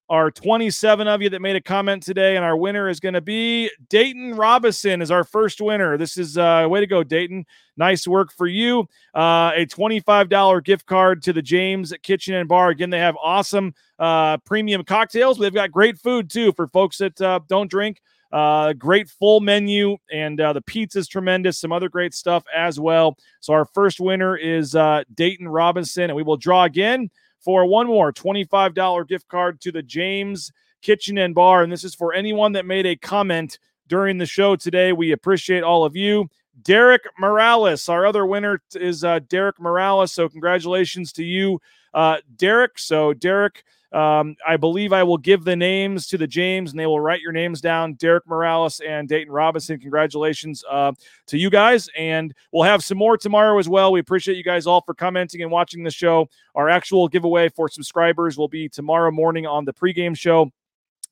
our 0.08 0.30
27 0.30 1.06
of 1.06 1.20
you 1.20 1.28
that 1.28 1.42
made 1.42 1.56
a 1.56 1.60
comment 1.60 2.02
today, 2.02 2.36
and 2.36 2.44
our 2.44 2.56
winner 2.56 2.88
is 2.88 2.98
going 2.98 3.14
to 3.14 3.20
be 3.20 3.70
Dayton 3.88 4.34
Robinson 4.34 5.02
is 5.02 5.10
our 5.10 5.24
first 5.24 5.60
winner. 5.60 5.98
This 5.98 6.16
is 6.16 6.38
uh, 6.38 6.66
way 6.68 6.80
to 6.80 6.86
go, 6.86 7.02
Dayton. 7.02 7.44
Nice 7.76 8.08
work 8.08 8.32
for 8.32 8.46
you. 8.46 8.88
Uh, 9.14 9.52
a 9.54 9.66
$25 9.66 10.64
gift 10.64 10.86
card 10.86 11.22
to 11.24 11.32
the 11.32 11.42
James 11.42 11.92
Kitchen 12.02 12.34
and 12.34 12.48
Bar. 12.48 12.70
Again, 12.70 12.90
they 12.90 12.98
have 12.98 13.16
awesome 13.22 13.74
uh, 13.98 14.38
premium 14.38 14.82
cocktails. 14.82 15.38
They've 15.38 15.52
got 15.52 15.70
great 15.70 15.98
food 15.98 16.30
too 16.30 16.52
for 16.52 16.68
folks 16.68 16.98
that 16.98 17.20
uh, 17.20 17.40
don't 17.46 17.70
drink. 17.70 18.00
Uh, 18.30 18.74
great 18.74 19.08
full 19.08 19.40
menu, 19.40 19.96
and 20.12 20.38
uh, 20.40 20.52
the 20.52 20.60
pizza 20.60 20.98
is 20.98 21.08
tremendous. 21.08 21.58
Some 21.58 21.72
other 21.72 21.88
great 21.88 22.12
stuff 22.12 22.44
as 22.54 22.78
well. 22.78 23.16
So 23.40 23.54
our 23.54 23.64
first 23.64 24.00
winner 24.00 24.36
is 24.36 24.74
uh, 24.74 25.04
Dayton 25.14 25.48
Robinson, 25.48 26.04
and 26.04 26.14
we 26.14 26.22
will 26.22 26.36
draw 26.36 26.64
again 26.64 27.10
for 27.40 27.64
one 27.66 27.86
more 27.86 28.12
$25 28.12 29.08
gift 29.08 29.28
card 29.28 29.60
to 29.60 29.72
the 29.72 29.82
James 29.82 30.50
Kitchen 30.82 31.18
and 31.18 31.34
Bar. 31.34 31.62
And 31.62 31.72
this 31.72 31.84
is 31.84 31.94
for 31.94 32.12
anyone 32.12 32.52
that 32.52 32.66
made 32.66 32.86
a 32.86 32.96
comment 32.96 33.58
during 33.88 34.18
the 34.18 34.26
show 34.26 34.56
today. 34.56 34.92
We 34.92 35.12
appreciate 35.12 35.62
all 35.62 35.84
of 35.84 35.96
you. 35.96 36.28
Derek 36.62 37.02
Morales, 37.18 37.88
our 37.88 38.04
other 38.04 38.26
winner 38.26 38.60
is 38.74 39.04
uh, 39.04 39.20
Derek 39.28 39.60
Morales. 39.60 40.12
So, 40.12 40.28
congratulations 40.28 41.12
to 41.12 41.24
you, 41.24 41.60
uh, 41.94 42.16
Derek. 42.36 42.78
So, 42.78 43.14
Derek, 43.14 43.64
um, 43.92 44.36
I 44.46 44.58
believe 44.58 44.92
I 44.92 45.02
will 45.02 45.16
give 45.16 45.44
the 45.44 45.56
names 45.56 46.06
to 46.08 46.18
the 46.18 46.26
James 46.26 46.70
and 46.70 46.78
they 46.78 46.86
will 46.86 47.00
write 47.00 47.22
your 47.22 47.32
names 47.32 47.60
down. 47.60 47.94
Derek 47.94 48.26
Morales 48.26 48.80
and 48.80 49.08
Dayton 49.08 49.32
Robinson. 49.32 49.78
Congratulations 49.78 50.62
uh, 50.70 50.92
to 51.28 51.38
you 51.38 51.48
guys. 51.48 51.88
And 51.96 52.34
we'll 52.52 52.64
have 52.64 52.84
some 52.84 52.98
more 52.98 53.16
tomorrow 53.16 53.58
as 53.58 53.68
well. 53.68 53.90
We 53.90 54.00
appreciate 54.00 54.36
you 54.36 54.44
guys 54.44 54.66
all 54.66 54.82
for 54.82 54.92
commenting 54.92 55.40
and 55.40 55.50
watching 55.50 55.84
the 55.84 55.90
show. 55.90 56.28
Our 56.54 56.68
actual 56.68 57.08
giveaway 57.08 57.48
for 57.48 57.68
subscribers 57.68 58.36
will 58.36 58.48
be 58.48 58.68
tomorrow 58.68 59.10
morning 59.10 59.46
on 59.46 59.64
the 59.64 59.72
pregame 59.72 60.16
show. 60.16 60.50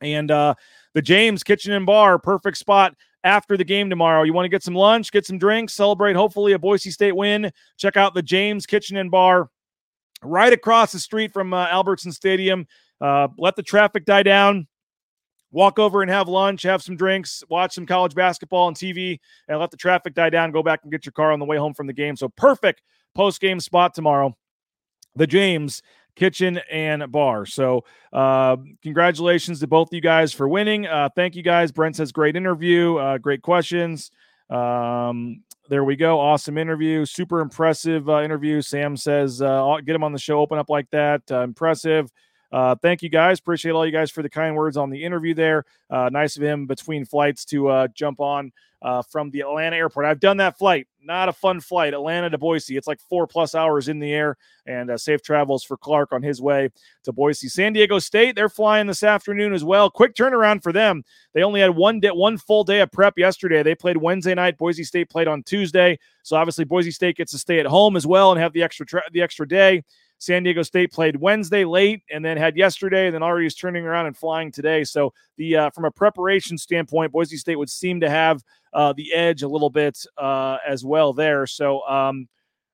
And 0.03 0.31
uh, 0.31 0.55
the 0.93 1.01
James 1.01 1.43
Kitchen 1.43 1.73
and 1.73 1.87
Bar, 1.87 2.19
perfect 2.19 2.59
spot 2.59 2.95
after 3.25 3.57
the 3.57 3.65
game 3.65 3.89
tomorrow. 3.89 4.23
You 4.23 4.35
want 4.35 4.45
to 4.45 4.51
get 4.51 4.63
some 4.63 4.75
lunch, 4.75 5.11
get 5.11 5.25
some 5.25 5.39
drinks, 5.39 5.73
celebrate 5.73 6.15
hopefully 6.15 6.53
a 6.53 6.59
Boise 6.59 6.91
State 6.91 7.17
win. 7.17 7.51
Check 7.79 7.97
out 7.97 8.13
the 8.13 8.23
James 8.23 8.67
Kitchen 8.67 8.99
and 8.99 9.11
Bar 9.11 9.49
right 10.23 10.53
across 10.53 10.93
the 10.93 10.99
street 10.99 11.33
from 11.33 11.53
uh, 11.53 11.67
Albertson 11.67 12.13
Stadium. 12.13 12.67
Uh, 13.01 13.29
let 13.39 13.57
the 13.57 13.63
traffic 13.63 14.05
die 14.05 14.23
down. 14.23 14.67
Walk 15.53 15.79
over 15.79 16.03
and 16.03 16.11
have 16.11 16.29
lunch, 16.29 16.63
have 16.63 16.83
some 16.83 16.97
drinks, 16.97 17.43
watch 17.49 17.73
some 17.73 17.87
college 17.87 18.15
basketball 18.15 18.67
on 18.67 18.75
TV, 18.75 19.19
and 19.49 19.59
let 19.59 19.71
the 19.71 19.77
traffic 19.77 20.13
die 20.13 20.29
down. 20.29 20.51
Go 20.51 20.63
back 20.63 20.81
and 20.83 20.91
get 20.91 21.07
your 21.07 21.13
car 21.13 21.33
on 21.33 21.39
the 21.39 21.45
way 21.45 21.57
home 21.57 21.73
from 21.73 21.87
the 21.87 21.93
game. 21.93 22.17
So, 22.17 22.29
perfect 22.29 22.83
post 23.15 23.41
game 23.41 23.61
spot 23.61 23.95
tomorrow. 23.95 24.37
The 25.15 25.27
James 25.27 25.83
Kitchen 26.17 26.61
and 26.71 27.11
Bar. 27.11 27.47
So, 27.47 27.85
uh, 28.13 28.57
congratulations 28.83 29.61
to 29.61 29.67
both 29.67 29.89
of 29.89 29.95
you 29.95 30.01
guys 30.01 30.33
for 30.33 30.49
winning. 30.49 30.87
Uh, 30.87 31.09
thank 31.15 31.37
you 31.37 31.43
guys. 31.43 31.73
Brent 31.73 31.97
says 31.97 32.13
great 32.13 32.37
interview, 32.37 32.97
uh, 32.97 33.19
great 33.19 33.43
questions. 33.43 34.11
Um, 34.51 35.43
there 35.69 35.85
we 35.85 35.97
go. 35.97 36.21
Awesome 36.21 36.59
interview. 36.59 37.05
Super 37.05 37.41
impressive 37.41 38.09
uh, 38.09 38.23
interview. 38.23 38.63
Sam 38.63 38.97
says, 38.97 39.43
uh, 39.43 39.77
get 39.85 39.97
him 39.97 40.05
on 40.05 40.13
the 40.13 40.19
show, 40.19 40.41
open 40.41 40.59
up 40.59 40.71
like 40.71 40.91
that. 40.91 41.23
Uh, 41.31 41.41
impressive. 41.41 42.11
Uh, 42.57 42.75
thank 42.77 43.03
you 43.03 43.11
guys. 43.11 43.39
Appreciate 43.39 43.73
all 43.73 43.85
you 43.85 43.93
guys 43.93 44.11
for 44.11 44.23
the 44.23 44.31
kind 44.31 44.57
words 44.57 44.79
on 44.79 44.89
the 44.89 45.05
interview 45.05 45.35
there. 45.35 45.67
Uh, 45.91 46.09
nice 46.11 46.39
of 46.39 46.43
him 46.43 46.67
between 46.67 47.05
flights 47.05 47.45
to 47.45 47.69
uh, 47.69 47.87
jump 47.89 48.19
on 48.19 48.51
uh, 48.81 49.03
from 49.03 49.31
the 49.31 49.41
Atlanta 49.41 49.77
airport. 49.77 50.07
I've 50.07 50.21
done 50.21 50.39
that 50.39 50.57
flight. 50.57 50.87
Not 51.03 51.29
a 51.29 51.35
fun 51.35 51.61
flight, 51.61 51.93
Atlanta 51.93 52.31
to 52.31 52.39
Boise. 52.39 52.79
It's 52.79 52.87
like 52.87 52.99
four 52.99 53.27
plus 53.27 53.55
hours 53.55 53.89
in 53.89 53.99
the 53.99 54.11
air, 54.11 54.39
and 54.65 54.91
uh, 54.91 54.97
safe 54.97 55.21
travels 55.21 55.65
for 55.65 55.77
Clark 55.77 56.15
on 56.15 56.23
his 56.23 56.41
way 56.41 56.71
to 57.05 57.13
Boise. 57.13 57.49
San 57.49 57.75
Diego 57.75 57.99
State, 57.99 58.37
they're 58.37 58.49
flying 58.49 58.87
this 58.87 59.03
afternoon 59.03 59.53
as 59.53 59.63
well. 59.63 59.91
Quick 59.91 60.15
turnaround 60.15 60.63
for 60.63 60.73
them. 60.73 61.05
They 61.35 61.43
only 61.43 61.61
had 61.61 61.77
one 61.77 62.01
day, 62.01 62.09
one 62.09 62.39
full 62.39 62.65
day 62.65 62.81
of 62.81 62.91
prep 62.91 63.19
yesterday. 63.19 63.63
They 63.63 63.75
played 63.75 63.99
Wednesday 63.99 64.35
night. 64.35 64.57
Boise 64.57 64.85
State 64.85 65.11
played 65.11 65.29
on 65.29 65.43
Tuesday, 65.43 65.99
so 66.23 66.39
obviously 66.39 66.65
Boise 66.65 66.91
State 66.91 67.19
gets 67.19 67.33
to 67.33 67.39
stay 67.39 67.61
at 67.61 67.67
home 67.67 67.97
as 67.97 68.07
well 68.07 68.33
and 68.33 68.41
have 68.41 68.55
the 68.55 68.63
extra 68.63 68.87
tra- 68.87 69.11
the 69.13 69.21
extra 69.21 69.47
day. 69.47 69.83
San 70.19 70.43
Diego 70.43 70.63
State 70.63 70.93
played 70.93 71.17
Wednesday 71.17 71.65
late 71.65 72.03
and 72.11 72.25
then 72.25 72.37
had 72.37 72.57
yesterday, 72.57 73.07
and 73.07 73.15
then 73.15 73.23
already 73.23 73.47
is 73.47 73.55
turning 73.55 73.85
around 73.85 74.07
and 74.07 74.17
flying 74.17 74.51
today. 74.51 74.85
So 74.85 75.13
the 75.37 75.57
uh, 75.57 75.71
from 75.71 75.85
a 75.85 75.91
preparation 75.91 76.57
standpoint, 76.57 77.13
Boise 77.13 77.37
State 77.37 77.57
would 77.57 77.71
seem 77.71 78.01
to 78.01 78.09
have 78.09 78.43
uh, 78.73 78.93
the 78.95 79.13
edge 79.13 79.43
a 79.43 79.49
little 79.49 79.71
bit 79.71 79.99
uh, 80.17 80.59
as 80.67 80.85
well 80.85 81.13
there. 81.13 81.47
So 81.47 81.83
um, 81.83 82.29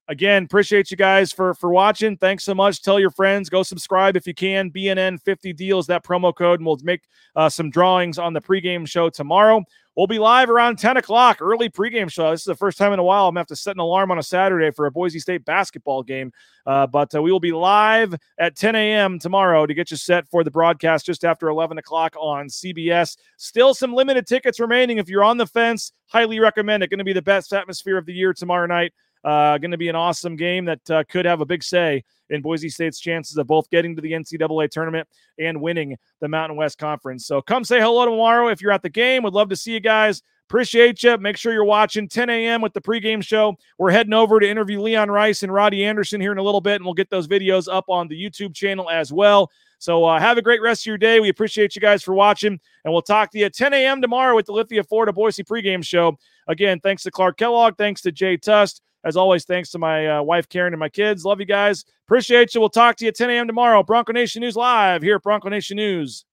again, 0.08 0.44
appreciate 0.44 0.90
you 0.90 0.96
guys 0.96 1.32
for 1.32 1.54
for 1.54 1.70
watching. 1.70 2.16
Thanks 2.16 2.44
so 2.44 2.54
much. 2.54 2.82
Tell 2.82 3.00
your 3.00 3.10
friends. 3.10 3.48
Go 3.48 3.62
subscribe 3.62 4.16
if 4.16 4.26
you 4.26 4.34
can. 4.34 4.70
BNN 4.70 5.20
50 5.20 5.52
deals 5.52 5.86
that 5.88 6.04
promo 6.04 6.34
code, 6.34 6.60
and 6.60 6.66
we'll 6.66 6.78
make 6.82 7.02
uh, 7.34 7.48
some 7.48 7.70
drawings 7.70 8.18
on 8.18 8.32
the 8.32 8.40
pregame 8.40 8.86
show 8.86 9.10
tomorrow. 9.10 9.62
We'll 9.94 10.06
be 10.06 10.18
live 10.18 10.48
around 10.48 10.78
10 10.78 10.96
o'clock, 10.96 11.42
early 11.42 11.68
pregame 11.68 12.10
show. 12.10 12.30
This 12.30 12.40
is 12.40 12.46
the 12.46 12.56
first 12.56 12.78
time 12.78 12.94
in 12.94 12.98
a 12.98 13.02
while 13.02 13.28
I'm 13.28 13.34
going 13.34 13.34
to 13.34 13.40
have 13.40 13.46
to 13.48 13.56
set 13.56 13.76
an 13.76 13.80
alarm 13.80 14.10
on 14.10 14.18
a 14.18 14.22
Saturday 14.22 14.70
for 14.70 14.86
a 14.86 14.90
Boise 14.90 15.18
State 15.18 15.44
basketball 15.44 16.02
game. 16.02 16.32
Uh, 16.64 16.86
but 16.86 17.14
uh, 17.14 17.20
we 17.20 17.30
will 17.30 17.40
be 17.40 17.52
live 17.52 18.14
at 18.38 18.56
10 18.56 18.74
a.m. 18.74 19.18
tomorrow 19.18 19.66
to 19.66 19.74
get 19.74 19.90
you 19.90 19.98
set 19.98 20.26
for 20.28 20.44
the 20.44 20.50
broadcast 20.50 21.04
just 21.04 21.26
after 21.26 21.48
11 21.48 21.76
o'clock 21.76 22.16
on 22.18 22.46
CBS. 22.46 23.18
Still 23.36 23.74
some 23.74 23.92
limited 23.92 24.26
tickets 24.26 24.58
remaining. 24.60 24.96
If 24.96 25.10
you're 25.10 25.24
on 25.24 25.36
the 25.36 25.46
fence, 25.46 25.92
highly 26.06 26.40
recommend 26.40 26.82
it. 26.82 26.88
Going 26.88 26.96
to 26.96 27.04
be 27.04 27.12
the 27.12 27.20
best 27.20 27.52
atmosphere 27.52 27.98
of 27.98 28.06
the 28.06 28.14
year 28.14 28.32
tomorrow 28.32 28.66
night. 28.66 28.94
Uh, 29.22 29.58
going 29.58 29.72
to 29.72 29.78
be 29.78 29.88
an 29.88 29.94
awesome 29.94 30.36
game 30.36 30.64
that 30.64 30.90
uh, 30.90 31.04
could 31.10 31.26
have 31.26 31.42
a 31.42 31.46
big 31.46 31.62
say 31.62 32.02
in 32.32 32.42
Boise 32.42 32.68
State's 32.68 32.98
chances 32.98 33.36
of 33.36 33.46
both 33.46 33.70
getting 33.70 33.94
to 33.94 34.02
the 34.02 34.12
NCAA 34.12 34.70
tournament 34.70 35.06
and 35.38 35.60
winning 35.60 35.96
the 36.20 36.28
Mountain 36.28 36.56
West 36.56 36.78
Conference. 36.78 37.26
So 37.26 37.40
come 37.40 37.62
say 37.64 37.80
hello 37.80 38.04
tomorrow 38.04 38.48
if 38.48 38.60
you're 38.60 38.72
at 38.72 38.82
the 38.82 38.90
game. 38.90 39.22
Would 39.22 39.34
love 39.34 39.50
to 39.50 39.56
see 39.56 39.72
you 39.72 39.80
guys. 39.80 40.22
Appreciate 40.48 41.02
you. 41.02 41.16
Make 41.16 41.38
sure 41.38 41.52
you're 41.52 41.64
watching 41.64 42.08
10 42.08 42.28
a.m. 42.28 42.60
with 42.60 42.74
the 42.74 42.80
pregame 42.80 43.24
show. 43.24 43.56
We're 43.78 43.90
heading 43.90 44.12
over 44.12 44.38
to 44.38 44.46
interview 44.46 44.80
Leon 44.82 45.10
Rice 45.10 45.42
and 45.42 45.52
Roddie 45.52 45.84
Anderson 45.84 46.20
here 46.20 46.32
in 46.32 46.36
a 46.36 46.42
little 46.42 46.60
bit, 46.60 46.74
and 46.74 46.84
we'll 46.84 46.92
get 46.92 47.08
those 47.08 47.26
videos 47.26 47.72
up 47.72 47.86
on 47.88 48.06
the 48.06 48.22
YouTube 48.22 48.54
channel 48.54 48.90
as 48.90 49.12
well. 49.12 49.50
So 49.78 50.04
uh, 50.04 50.20
have 50.20 50.36
a 50.36 50.42
great 50.42 50.60
rest 50.60 50.82
of 50.82 50.86
your 50.86 50.98
day. 50.98 51.20
We 51.20 51.30
appreciate 51.30 51.74
you 51.74 51.80
guys 51.80 52.02
for 52.02 52.12
watching, 52.12 52.60
and 52.84 52.92
we'll 52.92 53.00
talk 53.00 53.30
to 53.32 53.38
you 53.38 53.46
at 53.46 53.54
10 53.54 53.72
a.m. 53.72 54.02
tomorrow 54.02 54.36
with 54.36 54.46
the 54.46 54.52
Lithia 54.52 54.84
Florida 54.84 55.12
Boise 55.12 55.42
pregame 55.42 55.82
show. 55.82 56.18
Again, 56.46 56.80
thanks 56.80 57.02
to 57.04 57.10
Clark 57.10 57.38
Kellogg. 57.38 57.78
Thanks 57.78 58.02
to 58.02 58.12
Jay 58.12 58.36
Tust. 58.36 58.82
As 59.04 59.16
always, 59.16 59.44
thanks 59.44 59.70
to 59.70 59.78
my 59.78 60.18
uh, 60.18 60.22
wife, 60.22 60.48
Karen, 60.48 60.72
and 60.72 60.80
my 60.80 60.88
kids. 60.88 61.24
Love 61.24 61.40
you 61.40 61.46
guys. 61.46 61.84
Appreciate 62.06 62.54
you. 62.54 62.60
We'll 62.60 62.70
talk 62.70 62.96
to 62.96 63.04
you 63.04 63.08
at 63.08 63.16
10 63.16 63.30
a.m. 63.30 63.46
tomorrow. 63.46 63.82
Bronco 63.82 64.12
Nation 64.12 64.40
News 64.40 64.56
Live 64.56 65.02
here 65.02 65.16
at 65.16 65.22
Bronco 65.22 65.48
Nation 65.48 65.76
News.com. 65.76 66.24